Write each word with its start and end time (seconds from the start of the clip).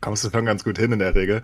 kommst 0.00 0.24
du 0.24 0.30
schon 0.30 0.46
ganz 0.46 0.64
gut 0.64 0.78
hin 0.78 0.92
in 0.92 0.98
der 0.98 1.14
Regel. 1.14 1.42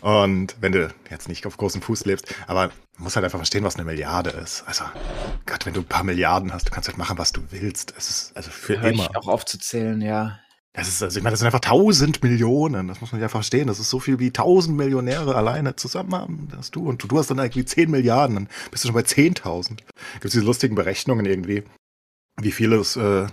Und 0.00 0.56
wenn 0.60 0.72
du 0.72 0.92
jetzt 1.10 1.28
nicht 1.28 1.46
auf 1.46 1.56
großem 1.56 1.82
Fuß 1.82 2.04
lebst, 2.04 2.34
aber 2.46 2.68
man 2.96 3.04
muss 3.04 3.16
halt 3.16 3.24
einfach 3.24 3.38
verstehen, 3.38 3.64
was 3.64 3.76
eine 3.76 3.84
Milliarde 3.84 4.30
ist. 4.30 4.64
Also, 4.66 4.84
Gott, 5.44 5.66
wenn 5.66 5.74
du 5.74 5.80
ein 5.80 5.86
paar 5.86 6.04
Milliarden 6.04 6.52
hast, 6.52 6.68
du 6.68 6.72
kannst 6.72 6.88
halt 6.88 6.98
machen, 6.98 7.18
was 7.18 7.32
du 7.32 7.42
willst. 7.50 7.94
Es 7.96 8.08
ist 8.08 8.36
also 8.36 8.50
für 8.50 8.80
Hör 8.80 8.90
immer. 8.90 9.04
ich 9.04 9.16
auch 9.16 9.28
aufzuzählen, 9.28 10.00
ja. 10.00 10.38
Das 10.76 10.88
ist, 10.88 11.02
also 11.02 11.16
ich 11.16 11.24
meine, 11.24 11.32
das 11.32 11.40
sind 11.40 11.46
einfach 11.46 11.60
tausend 11.60 12.22
Millionen. 12.22 12.86
Das 12.88 13.00
muss 13.00 13.10
man 13.10 13.20
ja 13.20 13.30
verstehen. 13.30 13.66
Das 13.66 13.78
ist 13.78 13.88
so 13.88 13.98
viel 13.98 14.18
wie 14.18 14.30
tausend 14.30 14.76
Millionäre 14.76 15.34
alleine 15.34 15.74
zusammen 15.74 16.14
haben. 16.14 16.48
Das 16.54 16.70
du. 16.70 16.86
Und 16.86 17.02
du, 17.02 17.06
du 17.06 17.18
hast 17.18 17.30
dann 17.30 17.38
irgendwie 17.38 17.64
zehn 17.64 17.90
Milliarden. 17.90 18.36
Dann 18.36 18.48
bist 18.70 18.84
du 18.84 18.88
schon 18.88 18.94
bei 18.94 19.02
zehntausend. 19.02 19.82
Gibt 20.14 20.26
es 20.26 20.32
diese 20.32 20.44
lustigen 20.44 20.74
Berechnungen 20.74 21.24
irgendwie, 21.24 21.64
wie 22.38 22.52
viel 22.52 22.74
es, 22.74 22.96
äh, 22.96 23.26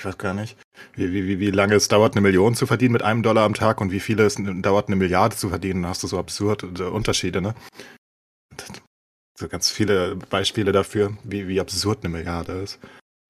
ich 0.00 0.06
weiß 0.06 0.16
gar 0.16 0.32
nicht, 0.32 0.56
wie, 0.94 1.12
wie, 1.12 1.40
wie, 1.40 1.50
lange 1.50 1.74
es 1.74 1.88
dauert, 1.88 2.14
eine 2.14 2.22
Million 2.22 2.54
zu 2.54 2.66
verdienen 2.66 2.94
mit 2.94 3.02
einem 3.02 3.22
Dollar 3.22 3.44
am 3.44 3.52
Tag 3.52 3.82
und 3.82 3.92
wie 3.92 4.00
viel 4.00 4.18
es 4.20 4.36
dauert, 4.40 4.88
eine 4.88 4.96
Milliarde 4.96 5.36
zu 5.36 5.50
verdienen. 5.50 5.82
Dann 5.82 5.90
hast 5.90 6.02
du 6.02 6.06
so 6.06 6.18
absurde 6.18 6.90
Unterschiede, 6.90 7.42
ne? 7.42 7.54
So 9.38 9.46
ganz 9.48 9.70
viele 9.70 10.16
Beispiele 10.16 10.72
dafür, 10.72 11.18
wie, 11.22 11.48
wie 11.48 11.60
absurd 11.60 11.98
eine 12.02 12.08
Milliarde 12.16 12.52
ist. 12.52 12.78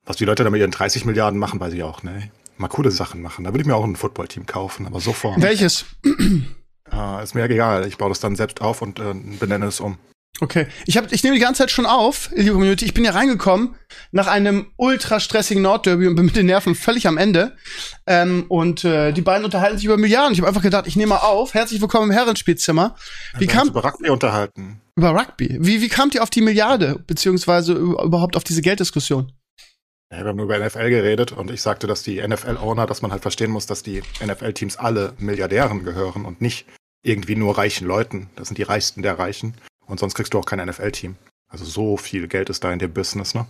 Was 0.06 0.16
die 0.16 0.24
Leute 0.24 0.44
da 0.44 0.50
mit 0.50 0.60
ihren 0.60 0.70
30 0.70 1.04
Milliarden 1.04 1.40
machen, 1.40 1.58
weiß 1.58 1.74
ich 1.74 1.82
auch, 1.82 2.04
ne? 2.04 2.30
Mal 2.56 2.68
coole 2.68 2.92
Sachen 2.92 3.20
machen. 3.20 3.44
Da 3.44 3.50
würde 3.52 3.62
ich 3.62 3.66
mir 3.66 3.74
auch 3.74 3.84
ein 3.84 3.96
Footballteam 3.96 4.46
kaufen, 4.46 4.86
aber 4.86 5.00
sofort. 5.00 5.42
Welches? 5.42 5.86
Ah, 6.88 7.20
ist 7.20 7.34
mir 7.34 7.44
egal. 7.44 7.86
Ich 7.86 7.98
baue 7.98 8.08
das 8.08 8.18
dann 8.18 8.34
selbst 8.34 8.60
auf 8.60 8.82
und 8.82 8.98
äh, 8.98 9.14
benenne 9.14 9.66
es 9.66 9.78
um. 9.78 9.98
Okay. 10.40 10.66
Ich, 10.86 10.96
hab, 10.96 11.12
ich 11.12 11.22
nehme 11.22 11.34
die 11.36 11.40
ganze 11.42 11.58
Zeit 11.62 11.70
schon 11.70 11.84
auf, 11.86 12.30
liebe 12.34 12.52
Community. 12.52 12.86
Ich 12.86 12.94
bin 12.94 13.04
ja 13.04 13.10
reingekommen 13.12 13.74
nach 14.10 14.26
einem 14.26 14.72
ultra 14.76 15.20
stressigen 15.20 15.62
Nordderby 15.62 16.06
und 16.06 16.16
bin 16.16 16.24
mit 16.24 16.34
den 16.36 16.46
Nerven 16.46 16.74
völlig 16.74 17.06
am 17.06 17.18
Ende. 17.18 17.56
Ähm, 18.06 18.46
und 18.48 18.84
äh, 18.84 19.12
die 19.12 19.20
beiden 19.20 19.44
unterhalten 19.44 19.76
sich 19.76 19.84
über 19.84 19.98
Milliarden. 19.98 20.32
Ich 20.32 20.38
habe 20.40 20.48
einfach 20.48 20.62
gedacht, 20.62 20.86
ich 20.86 20.96
nehme 20.96 21.10
mal 21.10 21.18
auf. 21.18 21.52
Herzlich 21.52 21.80
willkommen 21.80 22.10
im 22.10 22.16
Herrenspielzimmer. 22.16 22.96
Wie 23.38 23.46
haben 23.48 23.52
kam 23.54 23.68
über 23.68 23.84
Rugby 23.84 24.08
unterhalten. 24.08 24.80
über 24.96 25.10
Rugby? 25.10 25.58
Wie, 25.60 25.82
wie 25.82 25.88
kamt 25.88 26.14
ihr 26.14 26.22
auf 26.22 26.30
die 26.30 26.40
Milliarde, 26.40 26.98
beziehungsweise 27.06 27.74
über- 27.74 28.02
überhaupt 28.02 28.34
auf 28.36 28.44
diese 28.44 28.62
Gelddiskussion? 28.62 29.32
Ja, 30.12 30.20
wir 30.20 30.28
haben 30.28 30.36
nur 30.36 30.46
über 30.46 30.58
NFL 30.58 30.88
geredet 30.90 31.32
und 31.32 31.50
ich 31.50 31.62
sagte, 31.62 31.86
dass 31.86 32.02
die 32.02 32.26
NFL-Owner, 32.26 32.86
dass 32.86 33.02
man 33.02 33.12
halt 33.12 33.22
verstehen 33.22 33.50
muss, 33.50 33.66
dass 33.66 33.82
die 33.82 34.02
NFL-Teams 34.24 34.76
alle 34.76 35.12
Milliardären 35.18 35.84
gehören 35.84 36.24
und 36.24 36.40
nicht 36.40 36.66
irgendwie 37.02 37.36
nur 37.36 37.56
reichen 37.58 37.86
Leuten. 37.86 38.28
Das 38.36 38.48
sind 38.48 38.58
die 38.58 38.62
Reichsten 38.64 39.02
der 39.02 39.18
Reichen. 39.18 39.54
Und 39.90 39.98
sonst 39.98 40.14
kriegst 40.14 40.32
du 40.32 40.38
auch 40.38 40.46
kein 40.46 40.64
NFL-Team. 40.64 41.16
Also 41.50 41.64
so 41.64 41.96
viel 41.96 42.28
Geld 42.28 42.48
ist 42.48 42.62
da 42.62 42.72
in 42.72 42.78
dem 42.78 42.94
Business, 42.94 43.34
ne? 43.34 43.46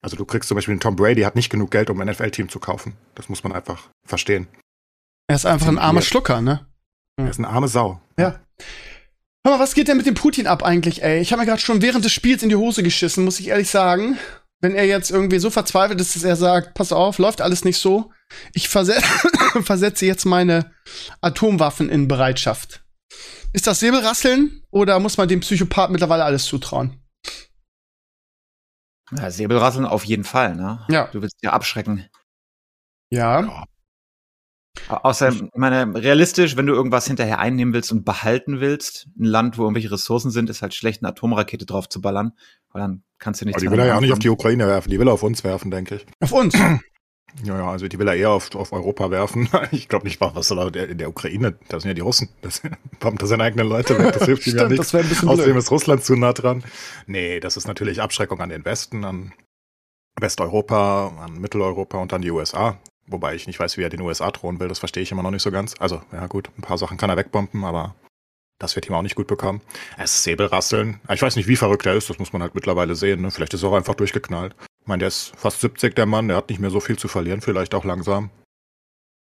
Also 0.00 0.16
du 0.16 0.24
kriegst 0.24 0.48
zum 0.48 0.54
Beispiel 0.54 0.72
einen 0.72 0.80
Tom 0.80 0.94
Brady, 0.94 1.22
hat 1.22 1.34
nicht 1.34 1.50
genug 1.50 1.72
Geld, 1.72 1.90
um 1.90 2.00
ein 2.00 2.08
NFL-Team 2.08 2.48
zu 2.48 2.60
kaufen. 2.60 2.94
Das 3.16 3.28
muss 3.28 3.42
man 3.42 3.52
einfach 3.52 3.88
verstehen. 4.06 4.46
Er 5.26 5.34
ist 5.34 5.44
einfach 5.44 5.66
ein 5.66 5.78
armer. 5.78 6.02
Schlucker, 6.02 6.40
ne? 6.40 6.66
Er 7.16 7.28
ist 7.28 7.38
eine 7.38 7.48
arme 7.48 7.66
Sau. 7.66 8.00
Ja. 8.16 8.38
Hör 9.44 9.54
mal, 9.54 9.58
was 9.58 9.74
geht 9.74 9.88
denn 9.88 9.96
mit 9.96 10.06
dem 10.06 10.14
Putin 10.14 10.46
ab 10.46 10.62
eigentlich, 10.62 11.02
ey? 11.02 11.20
Ich 11.20 11.32
habe 11.32 11.40
mir 11.40 11.46
gerade 11.46 11.60
schon 11.60 11.82
während 11.82 12.04
des 12.04 12.12
Spiels 12.12 12.44
in 12.44 12.48
die 12.48 12.56
Hose 12.56 12.84
geschissen, 12.84 13.24
muss 13.24 13.40
ich 13.40 13.48
ehrlich 13.48 13.68
sagen. 13.68 14.18
Wenn 14.60 14.76
er 14.76 14.86
jetzt 14.86 15.10
irgendwie 15.10 15.40
so 15.40 15.50
verzweifelt 15.50 16.00
ist, 16.00 16.14
dass 16.14 16.22
er 16.22 16.36
sagt, 16.36 16.74
pass 16.74 16.92
auf, 16.92 17.18
läuft 17.18 17.40
alles 17.40 17.64
nicht 17.64 17.78
so. 17.78 18.12
Ich 18.54 18.68
verse 18.68 18.94
versetze 19.62 20.06
jetzt 20.06 20.24
meine 20.24 20.72
Atomwaffen 21.20 21.88
in 21.88 22.06
Bereitschaft. 22.06 22.85
Ist 23.56 23.66
das 23.66 23.80
Säbelrasseln 23.80 24.62
oder 24.70 24.98
muss 25.00 25.16
man 25.16 25.28
dem 25.28 25.40
Psychopath 25.40 25.90
mittlerweile 25.90 26.24
alles 26.24 26.44
zutrauen? 26.44 27.00
ja. 29.16 29.30
Säbelrasseln 29.30 29.86
auf 29.86 30.04
jeden 30.04 30.24
Fall, 30.24 30.54
ne? 30.56 30.84
Ja. 30.90 31.06
Du 31.08 31.22
willst 31.22 31.36
ja 31.42 31.52
abschrecken. 31.54 32.04
Ja. 33.10 33.64
Au- 34.88 34.96
Außerdem, 34.96 35.46
ich 35.46 35.58
meine, 35.58 35.94
realistisch, 35.94 36.56
wenn 36.56 36.66
du 36.66 36.74
irgendwas 36.74 37.06
hinterher 37.06 37.38
einnehmen 37.38 37.72
willst 37.72 37.92
und 37.92 38.04
behalten 38.04 38.60
willst, 38.60 39.08
ein 39.18 39.24
Land, 39.24 39.56
wo 39.56 39.62
irgendwelche 39.62 39.90
Ressourcen 39.90 40.30
sind, 40.30 40.50
ist 40.50 40.60
halt 40.60 40.74
schlecht, 40.74 41.02
eine 41.02 41.08
Atomrakete 41.08 41.64
drauf 41.64 41.88
zu 41.88 42.02
ballern, 42.02 42.32
weil 42.72 42.82
dann 42.82 43.04
kannst 43.18 43.40
du 43.40 43.46
nichts 43.46 43.62
Aber 43.62 43.70
die 43.70 43.72
will 43.72 43.78
er 43.80 43.86
ja 43.86 43.96
auch 43.96 44.00
nicht 44.02 44.12
auf 44.12 44.18
die 44.18 44.28
Ukraine 44.28 44.66
werfen, 44.66 44.90
die 44.90 44.98
will 44.98 45.08
er 45.08 45.14
auf 45.14 45.22
uns 45.22 45.44
werfen, 45.44 45.70
denke 45.70 45.94
ich. 45.96 46.06
Auf 46.20 46.32
uns. 46.32 46.54
Ja, 47.44 47.58
ja, 47.58 47.70
also 47.70 47.86
die 47.86 47.98
will 47.98 48.08
er 48.08 48.14
eher 48.14 48.30
auf, 48.30 48.54
auf 48.54 48.72
Europa 48.72 49.10
werfen. 49.10 49.48
Ich 49.72 49.88
glaube 49.88 50.06
nicht, 50.06 50.20
was 50.20 50.48
soll 50.48 50.58
er 50.76 50.88
in 50.88 50.98
der 50.98 51.08
Ukraine, 51.08 51.58
das 51.68 51.82
sind 51.82 51.90
ja 51.90 51.94
die 51.94 52.00
Russen. 52.00 52.28
Das 52.42 52.62
bombt 53.00 53.20
er 53.22 53.28
seine 53.28 53.42
eigenen 53.44 53.68
Leute 53.68 53.98
weg, 53.98 54.14
das 54.14 54.24
hilft 54.24 54.46
ihm 54.46 54.54
ja 54.54 54.58
Stimmt, 54.64 54.70
nicht. 54.70 54.80
das 54.80 54.94
ein 54.94 55.08
bisschen 55.08 55.28
Außerdem 55.28 55.52
blöd. 55.52 55.62
ist 55.62 55.70
Russland 55.70 56.04
zu 56.04 56.16
nah 56.16 56.32
dran. 56.32 56.64
Nee, 57.06 57.40
das 57.40 57.56
ist 57.56 57.66
natürlich 57.66 58.00
Abschreckung 58.00 58.40
an 58.40 58.48
den 58.48 58.64
Westen, 58.64 59.04
an 59.04 59.32
Westeuropa, 60.18 61.12
an 61.24 61.38
Mitteleuropa 61.38 61.98
und 61.98 62.12
an 62.12 62.22
die 62.22 62.30
USA. 62.30 62.78
Wobei 63.08 63.34
ich 63.34 63.46
nicht 63.46 63.60
weiß, 63.60 63.76
wie 63.76 63.82
er 63.82 63.88
den 63.90 64.00
USA 64.00 64.30
drohen 64.30 64.58
will, 64.58 64.68
das 64.68 64.78
verstehe 64.80 65.02
ich 65.02 65.12
immer 65.12 65.22
noch 65.22 65.30
nicht 65.30 65.42
so 65.42 65.50
ganz. 65.52 65.74
Also, 65.78 66.00
ja 66.12 66.26
gut, 66.26 66.50
ein 66.58 66.62
paar 66.62 66.78
Sachen 66.78 66.96
kann 66.96 67.10
er 67.10 67.16
wegbomben, 67.16 67.64
aber 67.64 67.94
das 68.58 68.74
wird 68.74 68.88
ihm 68.88 68.94
auch 68.94 69.02
nicht 69.02 69.16
gut 69.16 69.26
bekommen. 69.26 69.60
Es 69.98 70.14
ist 70.14 70.22
Säbelrasseln. 70.24 71.00
Ich 71.12 71.22
weiß 71.22 71.36
nicht, 71.36 71.48
wie 71.48 71.56
verrückt 71.56 71.86
er 71.86 71.94
ist, 71.94 72.08
das 72.08 72.18
muss 72.18 72.32
man 72.32 72.42
halt 72.42 72.54
mittlerweile 72.54 72.94
sehen. 72.94 73.22
Ne? 73.22 73.30
Vielleicht 73.30 73.54
ist 73.54 73.62
er 73.62 73.68
auch 73.68 73.76
einfach 73.76 73.94
durchgeknallt. 73.94 74.54
Ich 74.80 74.86
meine, 74.86 75.00
der 75.00 75.08
ist 75.08 75.32
fast 75.36 75.60
70, 75.60 75.94
der 75.94 76.06
Mann, 76.06 76.28
der 76.28 76.36
hat 76.36 76.48
nicht 76.48 76.60
mehr 76.60 76.70
so 76.70 76.80
viel 76.80 76.98
zu 76.98 77.08
verlieren, 77.08 77.40
vielleicht 77.40 77.74
auch 77.74 77.84
langsam. 77.84 78.30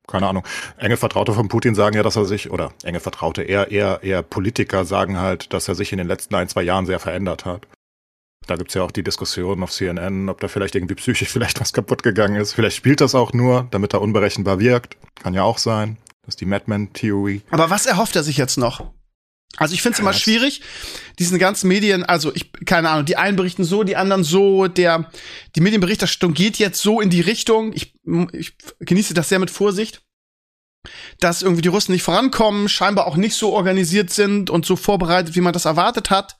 Keine 0.08 0.26
Ahnung. 0.26 0.44
Enge 0.76 0.96
Vertraute 0.96 1.32
von 1.32 1.48
Putin 1.48 1.76
sagen 1.76 1.94
ja, 1.94 2.02
dass 2.02 2.16
er 2.16 2.24
sich, 2.24 2.50
oder 2.50 2.72
enge 2.82 2.98
Vertraute, 2.98 3.42
eher, 3.42 3.70
eher, 3.70 4.00
eher 4.02 4.22
Politiker 4.22 4.84
sagen 4.84 5.18
halt, 5.18 5.52
dass 5.52 5.68
er 5.68 5.76
sich 5.76 5.92
in 5.92 5.98
den 5.98 6.08
letzten 6.08 6.34
ein, 6.34 6.48
zwei 6.48 6.62
Jahren 6.62 6.86
sehr 6.86 6.98
verändert 6.98 7.44
hat. 7.44 7.68
Da 8.46 8.56
gibt's 8.56 8.74
ja 8.74 8.82
auch 8.82 8.90
die 8.90 9.04
Diskussion 9.04 9.62
auf 9.62 9.70
CNN, 9.70 10.28
ob 10.28 10.40
da 10.40 10.48
vielleicht 10.48 10.74
irgendwie 10.74 10.96
psychisch 10.96 11.28
vielleicht 11.32 11.60
was 11.60 11.72
kaputt 11.72 12.02
gegangen 12.02 12.36
ist. 12.36 12.54
Vielleicht 12.54 12.76
spielt 12.76 13.00
das 13.00 13.14
auch 13.14 13.32
nur, 13.32 13.68
damit 13.70 13.92
er 13.92 14.02
unberechenbar 14.02 14.58
wirkt. 14.58 14.96
Kann 15.22 15.34
ja 15.34 15.44
auch 15.44 15.58
sein. 15.58 15.98
Das 16.22 16.34
ist 16.34 16.40
die 16.40 16.46
Madman-Theorie. 16.46 17.42
Aber 17.50 17.70
was 17.70 17.86
erhofft 17.86 18.16
er 18.16 18.24
sich 18.24 18.36
jetzt 18.36 18.56
noch? 18.56 18.90
Also 19.56 19.74
ich 19.74 19.82
finde 19.82 19.94
es 19.94 20.00
immer 20.00 20.12
schwierig, 20.12 20.62
diesen 21.18 21.38
ganzen 21.38 21.68
Medien, 21.68 22.04
also 22.04 22.34
ich, 22.34 22.52
keine 22.64 22.88
Ahnung, 22.88 23.04
die 23.04 23.16
einen 23.16 23.36
berichten 23.36 23.64
so, 23.64 23.82
die 23.82 23.96
anderen 23.96 24.24
so, 24.24 24.68
der, 24.68 25.10
die 25.56 25.60
Medienberichterstattung 25.60 26.34
geht 26.34 26.58
jetzt 26.58 26.80
so 26.80 27.00
in 27.00 27.10
die 27.10 27.20
Richtung, 27.20 27.72
ich, 27.72 27.94
ich 28.32 28.56
genieße 28.78 29.12
das 29.12 29.28
sehr 29.28 29.38
mit 29.38 29.50
Vorsicht, 29.50 30.02
dass 31.18 31.42
irgendwie 31.42 31.62
die 31.62 31.68
Russen 31.68 31.92
nicht 31.92 32.02
vorankommen, 32.02 32.68
scheinbar 32.68 33.06
auch 33.06 33.16
nicht 33.16 33.34
so 33.34 33.52
organisiert 33.52 34.10
sind 34.10 34.50
und 34.50 34.64
so 34.64 34.76
vorbereitet, 34.76 35.34
wie 35.34 35.42
man 35.42 35.52
das 35.52 35.66
erwartet 35.66 36.10
hat. 36.10 36.38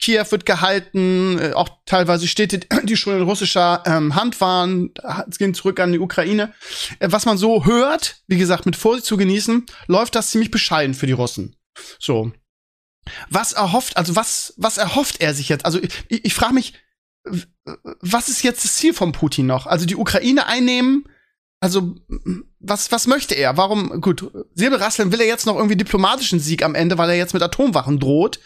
Kiew 0.00 0.26
wird 0.30 0.46
gehalten, 0.46 1.38
äh, 1.38 1.52
auch 1.52 1.68
teilweise 1.84 2.28
Städte, 2.28 2.60
die 2.84 2.96
schon 2.96 3.16
in 3.16 3.22
russischer 3.22 3.82
ähm, 3.84 4.14
Hand 4.14 4.40
waren, 4.40 4.90
es 5.28 5.38
gehen 5.38 5.54
zurück 5.54 5.80
an 5.80 5.92
die 5.92 5.98
Ukraine. 5.98 6.54
Äh, 6.98 7.08
was 7.10 7.26
man 7.26 7.36
so 7.36 7.64
hört, 7.64 8.22
wie 8.26 8.38
gesagt, 8.38 8.64
mit 8.64 8.76
Vorsicht 8.76 9.06
zu 9.06 9.16
genießen, 9.16 9.66
läuft 9.86 10.14
das 10.14 10.30
ziemlich 10.30 10.50
bescheiden 10.50 10.94
für 10.94 11.06
die 11.06 11.12
Russen. 11.12 11.57
So. 11.98 12.32
Was 13.30 13.52
erhofft, 13.52 13.96
also 13.96 14.16
was, 14.16 14.54
was 14.56 14.78
erhofft 14.78 15.20
er 15.20 15.34
sich 15.34 15.48
jetzt? 15.48 15.64
Also 15.64 15.80
ich, 15.82 16.04
ich 16.08 16.34
frage 16.34 16.54
mich, 16.54 16.74
was 18.00 18.28
ist 18.28 18.42
jetzt 18.42 18.64
das 18.64 18.74
Ziel 18.74 18.94
von 18.94 19.12
Putin 19.12 19.46
noch? 19.46 19.66
Also 19.66 19.86
die 19.86 19.96
Ukraine 19.96 20.46
einnehmen? 20.46 21.04
Also 21.60 21.96
was, 22.60 22.92
was 22.92 23.06
möchte 23.06 23.34
er? 23.34 23.56
Warum, 23.56 24.00
gut, 24.00 24.30
Säbelrasseln 24.54 25.10
will 25.12 25.20
er 25.20 25.26
jetzt 25.26 25.46
noch 25.46 25.56
irgendwie 25.56 25.76
diplomatischen 25.76 26.38
Sieg 26.38 26.62
am 26.62 26.74
Ende, 26.74 26.98
weil 26.98 27.10
er 27.10 27.16
jetzt 27.16 27.34
mit 27.34 27.42
Atomwaffen 27.42 27.98
droht. 27.98 28.40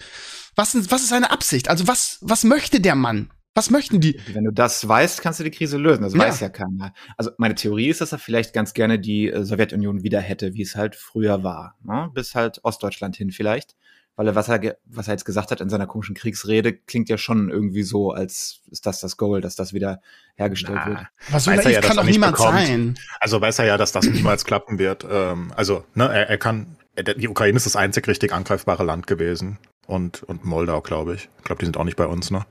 Was, 0.54 0.74
was 0.90 1.02
ist 1.02 1.08
seine 1.08 1.30
Absicht? 1.30 1.68
Also 1.68 1.86
was, 1.86 2.18
was 2.20 2.44
möchte 2.44 2.80
der 2.80 2.94
Mann? 2.94 3.30
Was 3.54 3.70
möchten 3.70 4.00
die? 4.00 4.18
Wenn 4.32 4.44
du 4.44 4.50
das 4.50 4.86
weißt, 4.88 5.20
kannst 5.20 5.40
du 5.40 5.44
die 5.44 5.50
Krise 5.50 5.76
lösen. 5.76 6.02
Das 6.02 6.14
Ja. 6.14 6.20
weiß 6.20 6.40
ja 6.40 6.48
keiner. 6.48 6.94
Also 7.18 7.32
meine 7.36 7.54
Theorie 7.54 7.88
ist, 7.88 8.00
dass 8.00 8.12
er 8.12 8.18
vielleicht 8.18 8.54
ganz 8.54 8.72
gerne 8.72 8.98
die 8.98 9.28
äh, 9.30 9.44
Sowjetunion 9.44 10.02
wieder 10.02 10.20
hätte, 10.20 10.54
wie 10.54 10.62
es 10.62 10.74
halt 10.76 10.96
früher 10.96 11.42
war. 11.44 11.76
Ne? 11.84 12.10
Bis 12.14 12.34
halt 12.34 12.60
Ostdeutschland 12.62 13.14
hin 13.16 13.30
vielleicht. 13.30 13.76
Weil 14.14 14.26
er 14.26 14.34
was, 14.34 14.48
er, 14.48 14.58
ge- 14.58 14.74
was 14.84 15.08
er 15.08 15.14
jetzt 15.14 15.24
gesagt 15.24 15.50
hat 15.50 15.62
in 15.62 15.70
seiner 15.70 15.86
komischen 15.86 16.14
Kriegsrede, 16.14 16.74
klingt 16.74 17.08
ja 17.08 17.16
schon 17.16 17.48
irgendwie 17.48 17.82
so, 17.82 18.10
als 18.12 18.60
ist 18.70 18.84
das 18.84 19.00
das 19.00 19.16
Goal, 19.16 19.40
dass 19.40 19.54
das 19.56 19.72
wieder 19.72 20.02
hergestellt 20.34 20.80
Na, 20.84 20.86
wird. 20.90 21.06
Was 21.30 21.44
so 21.44 21.50
Weiß 21.50 21.64
er 21.64 21.70
ja, 21.70 21.80
kann 21.80 21.96
doch 21.96 22.04
niemand 22.04 22.36
bekommt. 22.36 22.58
sein. 22.58 22.94
Also 23.20 23.40
weiß 23.40 23.58
er 23.60 23.64
ja, 23.64 23.78
dass 23.78 23.92
das 23.92 24.06
niemals 24.06 24.44
klappen 24.44 24.78
wird. 24.78 25.06
Ähm, 25.10 25.50
also, 25.56 25.84
ne, 25.94 26.04
er, 26.12 26.28
er 26.28 26.36
kann, 26.36 26.76
er- 26.94 27.04
die 27.14 27.26
Ukraine 27.28 27.56
ist 27.56 27.64
das 27.64 27.74
einzig 27.74 28.06
richtig 28.06 28.32
angreifbare 28.34 28.84
Land 28.84 29.06
gewesen. 29.06 29.58
Und, 29.86 30.22
und 30.22 30.44
Moldau, 30.44 30.82
glaube 30.82 31.14
ich. 31.14 31.30
Ich 31.38 31.44
glaube, 31.44 31.60
die 31.60 31.64
sind 31.66 31.78
auch 31.78 31.84
nicht 31.84 31.96
bei 31.96 32.06
uns, 32.06 32.30
ne? 32.30 32.44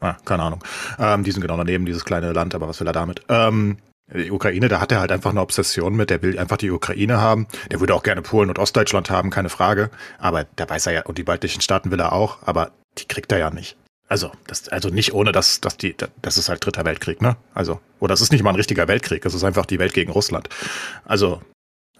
Ah, 0.00 0.16
keine 0.24 0.42
Ahnung. 0.42 0.62
Ähm, 0.98 1.24
die 1.24 1.32
sind 1.32 1.40
genau 1.42 1.56
daneben, 1.56 1.86
dieses 1.86 2.04
kleine 2.04 2.32
Land, 2.32 2.54
aber 2.54 2.68
was 2.68 2.80
will 2.80 2.86
er 2.86 2.92
damit? 2.92 3.22
Ähm, 3.28 3.78
Die 4.14 4.30
Ukraine, 4.30 4.68
da 4.68 4.80
hat 4.80 4.92
er 4.92 5.00
halt 5.00 5.10
einfach 5.10 5.30
eine 5.30 5.40
Obsession 5.40 5.96
mit, 5.96 6.10
der 6.10 6.22
will 6.22 6.38
einfach 6.38 6.58
die 6.58 6.70
Ukraine 6.70 7.20
haben. 7.20 7.48
Der 7.72 7.80
würde 7.80 7.94
auch 7.94 8.04
gerne 8.04 8.22
Polen 8.22 8.50
und 8.50 8.58
Ostdeutschland 8.58 9.10
haben, 9.10 9.30
keine 9.30 9.48
Frage. 9.48 9.90
Aber 10.18 10.44
da 10.54 10.68
weiß 10.68 10.86
er 10.86 10.92
ja, 10.92 11.02
und 11.06 11.18
die 11.18 11.24
baltischen 11.24 11.60
Staaten 11.60 11.90
will 11.90 11.98
er 11.98 12.12
auch, 12.12 12.38
aber 12.46 12.70
die 12.98 13.06
kriegt 13.06 13.32
er 13.32 13.38
ja 13.38 13.50
nicht. 13.50 13.76
Also, 14.08 14.30
das, 14.46 14.68
also 14.68 14.90
nicht 14.90 15.12
ohne, 15.12 15.32
dass, 15.32 15.60
dass 15.60 15.76
die, 15.76 15.96
das 16.22 16.38
ist 16.38 16.48
halt 16.48 16.64
dritter 16.64 16.84
Weltkrieg, 16.84 17.20
ne? 17.20 17.36
Also, 17.54 17.80
oder 17.98 18.14
es 18.14 18.20
ist 18.20 18.30
nicht 18.30 18.44
mal 18.44 18.50
ein 18.50 18.56
richtiger 18.56 18.86
Weltkrieg, 18.86 19.26
es 19.26 19.34
ist 19.34 19.42
einfach 19.42 19.66
die 19.66 19.80
Welt 19.80 19.94
gegen 19.94 20.12
Russland. 20.12 20.48
Also, 21.04 21.42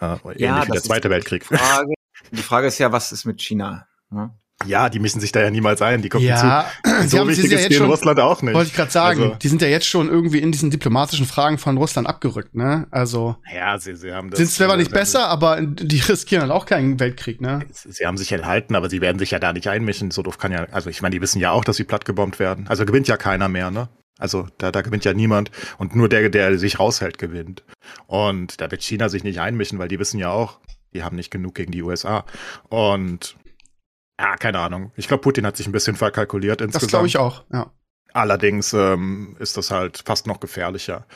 äh, 0.00 0.14
ähnlich 0.24 0.40
Ja, 0.40 0.64
wie 0.64 0.70
der 0.70 0.82
Zweite 0.84 1.10
Weltkrieg. 1.10 1.44
Frage, 1.44 1.94
die 2.30 2.42
Frage 2.42 2.68
ist 2.68 2.78
ja, 2.78 2.92
was 2.92 3.10
ist 3.10 3.24
mit 3.24 3.42
China? 3.42 3.88
Ne? 4.10 4.30
Ja, 4.64 4.88
die 4.88 4.98
mischen 5.00 5.20
sich 5.20 5.32
da 5.32 5.40
ja 5.40 5.50
niemals 5.50 5.82
ein, 5.82 6.00
die 6.00 6.08
gucken 6.08 6.26
Ja, 6.26 6.66
zu. 6.82 6.90
So 7.08 7.18
haben 7.18 7.28
wichtig 7.28 7.50
ja 7.50 7.58
ist 7.58 7.68
die 7.70 7.74
in 7.74 7.84
Russland 7.84 8.18
auch 8.20 8.40
nicht. 8.40 8.54
Wollte 8.54 8.68
ich 8.68 8.74
gerade 8.74 8.90
sagen, 8.90 9.22
Also, 9.22 9.34
die 9.34 9.48
sind 9.48 9.60
ja 9.60 9.68
jetzt 9.68 9.86
schon 9.86 10.08
irgendwie 10.08 10.38
in 10.38 10.50
diesen 10.50 10.70
diplomatischen 10.70 11.26
Fragen 11.26 11.58
von 11.58 11.76
Russland 11.76 12.08
abgerückt, 12.08 12.54
ne? 12.54 12.86
Also 12.90 13.36
ja, 13.54 13.78
sie, 13.78 13.94
sie 13.94 14.12
haben 14.12 14.30
das. 14.30 14.38
sind 14.38 14.50
zwar 14.50 14.76
nicht 14.78 14.90
besser, 14.90 15.28
aber 15.28 15.60
die 15.60 15.98
riskieren 16.00 16.42
halt 16.42 16.52
auch 16.52 16.64
keinen 16.64 16.98
Weltkrieg, 16.98 17.40
ne? 17.40 17.66
Sie 17.70 18.06
haben 18.06 18.16
sich 18.16 18.32
enthalten, 18.32 18.74
aber 18.74 18.88
sie 18.88 19.02
werden 19.02 19.18
sich 19.18 19.30
ja 19.30 19.38
da 19.38 19.52
nicht 19.52 19.68
einmischen. 19.68 20.10
So 20.10 20.22
doof 20.22 20.38
kann 20.38 20.52
ja, 20.52 20.66
also 20.72 20.88
ich 20.88 21.02
meine, 21.02 21.14
die 21.14 21.20
wissen 21.20 21.38
ja 21.38 21.50
auch, 21.50 21.64
dass 21.64 21.76
sie 21.76 21.84
plattgebombt 21.84 22.38
werden. 22.38 22.66
Also 22.68 22.86
gewinnt 22.86 23.08
ja 23.08 23.18
keiner 23.18 23.48
mehr, 23.48 23.70
ne? 23.70 23.88
Also 24.18 24.48
da, 24.56 24.72
da 24.72 24.80
gewinnt 24.80 25.04
ja 25.04 25.12
niemand 25.12 25.50
und 25.76 25.94
nur 25.94 26.08
der, 26.08 26.30
der 26.30 26.58
sich 26.58 26.80
raushält, 26.80 27.18
gewinnt. 27.18 27.62
Und 28.06 28.60
da 28.62 28.70
wird 28.70 28.82
China 28.82 29.10
sich 29.10 29.22
nicht 29.22 29.40
einmischen, 29.40 29.78
weil 29.78 29.88
die 29.88 29.98
wissen 29.98 30.18
ja 30.18 30.30
auch, 30.30 30.60
die 30.94 31.02
haben 31.02 31.16
nicht 31.16 31.30
genug 31.30 31.54
gegen 31.54 31.72
die 31.72 31.82
USA. 31.82 32.24
Und 32.70 33.36
ja, 34.20 34.36
keine 34.36 34.58
Ahnung. 34.58 34.92
Ich 34.96 35.08
glaube, 35.08 35.20
Putin 35.22 35.46
hat 35.46 35.56
sich 35.56 35.66
ein 35.66 35.72
bisschen 35.72 35.96
verkalkuliert 35.96 36.60
Das 36.60 36.66
insgesamt. 36.66 36.90
glaube 36.90 37.06
ich 37.06 37.18
auch, 37.18 37.44
ja. 37.52 37.70
Allerdings 38.12 38.72
ähm, 38.72 39.36
ist 39.40 39.56
das 39.56 39.70
halt 39.70 40.02
fast 40.06 40.26
noch 40.26 40.40
gefährlicher. 40.40 41.06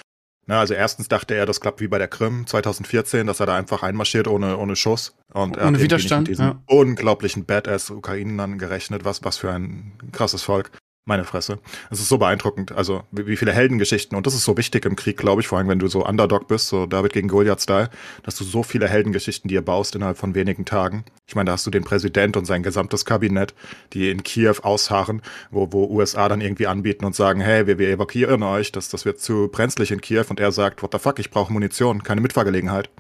Na, 0.47 0.61
also 0.61 0.75
erstens 0.75 1.09
dachte 1.09 1.35
er, 1.35 1.47
das 1.47 1.61
klappt 1.61 1.81
wie 1.81 1.89
bei 1.89 1.99
der 1.99 2.09
Krim 2.09 2.47
2014, 2.47 3.27
dass 3.27 3.41
er 3.41 3.47
da 3.47 3.55
einfach 3.57 3.83
einmarschiert 3.83 4.27
ohne, 4.27 4.57
ohne 4.59 4.75
Schuss. 4.75 5.15
Und 5.33 5.57
er 5.57 5.69
Ohne 5.69 5.79
hat 5.79 5.85
Widerstand, 5.85 6.29
mit 6.29 6.39
ja. 6.39 6.45
diesen 6.51 6.63
unglaublichen 6.67 7.45
Badass-Ukrainern 7.45 8.59
gerechnet. 8.59 9.05
Was, 9.05 9.23
was 9.23 9.39
für 9.39 9.53
ein 9.53 9.93
krasses 10.13 10.43
Volk. 10.43 10.73
Meine 11.07 11.25
Fresse. 11.25 11.59
Es 11.91 11.99
ist 11.99 12.09
so 12.09 12.19
beeindruckend. 12.19 12.73
Also, 12.73 13.03
wie, 13.11 13.27
wie 13.27 13.37
viele 13.37 13.53
Heldengeschichten. 13.53 14.17
Und 14.17 14.27
das 14.27 14.35
ist 14.35 14.45
so 14.45 14.57
wichtig 14.59 14.85
im 14.85 14.97
Krieg, 14.97 15.17
glaube 15.17 15.41
ich, 15.41 15.49
vor 15.49 15.59
allem, 15.59 15.69
wenn 15.69 15.79
du 15.79 15.89
so 15.89 16.07
Underdog 16.07 16.47
bist, 16.47 16.69
so 16.69 16.85
David 16.85 17.15
gegen 17.15 17.29
Goliath-Style, 17.29 17.89
dass 18.23 18.37
du 18.37 18.45
so 18.45 18.63
viele 18.63 18.87
Heldengeschichten 18.87 19.49
dir 19.49 19.63
baust 19.63 19.95
innerhalb 19.95 20.19
von 20.19 20.35
wenigen 20.35 20.67
Tagen. 20.67 21.05
Ich 21.27 21.35
meine, 21.35 21.47
da 21.47 21.53
hast 21.53 21.67
du 21.67 21.71
den 21.71 21.85
Präsident 21.85 22.37
und 22.37 22.45
sein 22.45 22.63
gesamtes 22.63 23.07
Kabinett, 23.07 23.55
die 23.95 24.11
in 24.11 24.23
Kiew 24.23 24.57
ausharren, 24.63 25.23
wo, 25.51 25.73
wo 25.73 25.87
USA 25.87 26.29
dann 26.29 26.43
irgendwie 26.43 26.67
anbieten 26.67 27.07
und 27.07 27.17
sagen, 27.17 27.41
hey, 27.41 27.67
wir, 27.67 27.79
wir 27.79 27.89
evakuieren 27.89 28.43
euch, 28.43 28.71
das, 28.71 28.91
das 28.91 29.07
wird 29.07 29.21
zu 29.21 29.49
brenzlig 29.49 29.93
in 29.93 30.03
Kiew. 30.03 30.27
Und 30.29 30.39
er 30.39 30.53
sagt, 30.53 30.83
what 30.83 30.93
the 30.93 30.99
fuck, 30.99 31.19
ich 31.19 31.31
brauche 31.31 31.53
Munition, 31.53 32.03
keine 32.03 32.21
Mitfahrgelegenheit. 32.21 32.91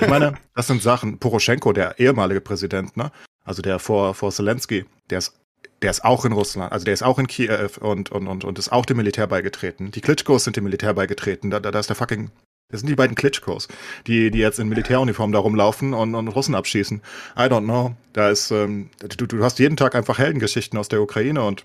ich 0.00 0.08
meine, 0.08 0.34
das 0.54 0.66
sind 0.66 0.82
Sachen. 0.82 1.18
Poroschenko, 1.18 1.72
der 1.72 1.98
ehemalige 1.98 2.42
Präsident, 2.42 2.96
ne? 2.98 3.10
Also 3.44 3.62
der 3.62 3.78
vor, 3.78 4.14
vor 4.14 4.30
Zelensky, 4.30 4.84
der 5.08 5.18
ist 5.18 5.39
der 5.82 5.90
ist 5.90 6.04
auch 6.04 6.24
in 6.24 6.32
Russland, 6.32 6.72
also 6.72 6.84
der 6.84 6.94
ist 6.94 7.02
auch 7.02 7.18
in 7.18 7.26
Kiew 7.26 7.70
und, 7.80 8.12
und, 8.12 8.26
und, 8.26 8.44
und 8.44 8.58
ist 8.58 8.70
auch 8.70 8.84
dem 8.84 8.98
Militär 8.98 9.26
beigetreten. 9.26 9.90
Die 9.90 10.00
Klitschkos 10.00 10.44
sind 10.44 10.56
dem 10.56 10.64
Militär 10.64 10.94
beigetreten. 10.94 11.50
Da, 11.50 11.60
da, 11.60 11.70
da 11.70 11.78
ist 11.78 11.88
der 11.88 11.96
fucking, 11.96 12.30
das 12.70 12.80
sind 12.80 12.88
die 12.88 12.96
beiden 12.96 13.16
Klitschkos, 13.16 13.68
die, 14.06 14.30
die 14.30 14.38
jetzt 14.38 14.58
in 14.58 14.68
Militäruniform 14.68 15.32
da 15.32 15.38
rumlaufen 15.38 15.94
und, 15.94 16.14
und 16.14 16.28
Russen 16.28 16.54
abschießen. 16.54 17.00
I 17.36 17.42
don't 17.42 17.64
know. 17.64 17.94
Da 18.12 18.30
ist, 18.30 18.50
ähm, 18.50 18.90
du, 18.98 19.26
du 19.26 19.42
hast 19.42 19.58
jeden 19.58 19.76
Tag 19.76 19.94
einfach 19.94 20.18
Heldengeschichten 20.18 20.78
aus 20.78 20.88
der 20.88 21.00
Ukraine 21.00 21.42
und 21.42 21.64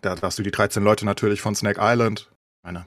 da 0.00 0.16
hast 0.20 0.38
du 0.38 0.42
die 0.42 0.50
13 0.50 0.82
Leute 0.82 1.04
natürlich 1.04 1.40
von 1.40 1.54
Snake 1.54 1.80
Island. 1.82 2.30
Meine, 2.62 2.86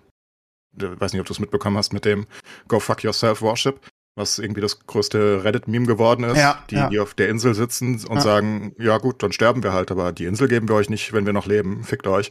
ich 0.78 1.00
weiß 1.00 1.14
nicht, 1.14 1.22
ob 1.22 1.28
du 1.28 1.34
es 1.34 1.40
mitbekommen 1.40 1.78
hast 1.78 1.94
mit 1.94 2.06
dem 2.06 2.26
Go 2.68 2.80
Fuck 2.80 3.04
Yourself 3.04 3.42
Worship, 3.42 3.80
was 4.20 4.38
irgendwie 4.38 4.62
das 4.62 4.86
größte 4.86 5.44
Reddit-Meme 5.44 5.88
geworden 5.88 6.24
ist. 6.26 6.38
Ja, 6.38 6.64
die, 6.70 6.76
ja. 6.76 6.90
die 6.90 7.00
auf 7.00 7.14
der 7.14 7.30
Insel 7.30 7.56
sitzen 7.56 8.06
und 8.06 8.18
Ja. 8.18 8.22
sagen, 8.22 8.76
ja 8.78 8.98
gut, 8.98 9.24
dann 9.24 9.32
sterben 9.32 9.64
wir 9.64 9.74
halt, 9.74 9.90
aber 9.92 10.12
die 10.12 10.26
Insel 10.26 10.48
geben 10.48 10.68
wir 10.68 10.76
euch 10.76 10.90
nicht, 10.90 11.14
wenn 11.14 11.26
wir 11.26 11.34
noch 11.34 11.48
leben. 11.48 11.84
Fickt 11.84 12.06
euch. 12.06 12.30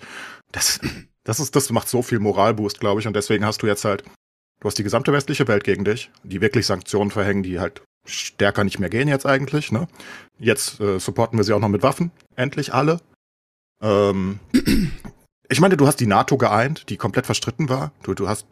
Das, 0.52 0.78
das 1.24 1.40
ist, 1.40 1.56
das 1.56 1.70
macht 1.70 1.88
so 1.88 2.02
viel 2.02 2.18
Moralboost, 2.20 2.78
glaube 2.78 3.00
ich, 3.00 3.06
und 3.06 3.16
deswegen 3.16 3.44
hast 3.44 3.62
du 3.62 3.66
jetzt 3.66 3.84
halt, 3.84 4.04
du 4.60 4.68
hast 4.68 4.78
die 4.78 4.84
gesamte 4.84 5.12
westliche 5.12 5.48
Welt 5.48 5.64
gegen 5.64 5.84
dich, 5.84 6.10
die 6.22 6.40
wirklich 6.40 6.66
Sanktionen 6.66 7.10
verhängen, 7.10 7.42
die 7.42 7.58
halt 7.58 7.82
stärker 8.04 8.64
nicht 8.64 8.78
mehr 8.78 8.90
gehen 8.90 9.08
jetzt 9.08 9.26
eigentlich, 9.26 9.72
ne? 9.72 9.88
Jetzt 10.38 10.80
äh, 10.80 10.98
supporten 10.98 11.38
wir 11.38 11.44
sie 11.44 11.52
auch 11.54 11.60
noch 11.60 11.68
mit 11.68 11.82
Waffen, 11.82 12.10
endlich 12.36 12.72
alle. 12.72 13.00
Ähm, 13.82 14.40
ich 15.48 15.60
meine, 15.60 15.76
du 15.76 15.86
hast 15.86 16.00
die 16.00 16.06
NATO 16.06 16.36
geeint, 16.36 16.88
die 16.90 16.96
komplett 16.96 17.26
verstritten 17.26 17.68
war. 17.68 17.92
Du, 18.02 18.14
du 18.14 18.28
hast 18.28 18.46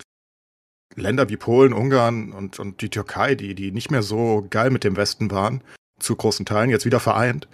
Länder 0.95 1.29
wie 1.29 1.37
Polen, 1.37 1.73
Ungarn 1.73 2.33
und, 2.33 2.59
und 2.59 2.81
die 2.81 2.89
Türkei, 2.91 3.35
die, 3.35 3.55
die 3.55 3.73
nicht 3.73 3.91
mehr 3.91 4.03
so 4.03 4.47
geil 4.49 4.71
mit 4.71 4.85
dem 4.85 4.97
Westen 4.97 5.31
waren, 5.31 5.63
zu 5.99 6.15
großen 6.17 6.47
Teilen, 6.47 6.71
jetzt 6.71 6.85
wieder 6.87 7.01
vereint. 7.01 7.49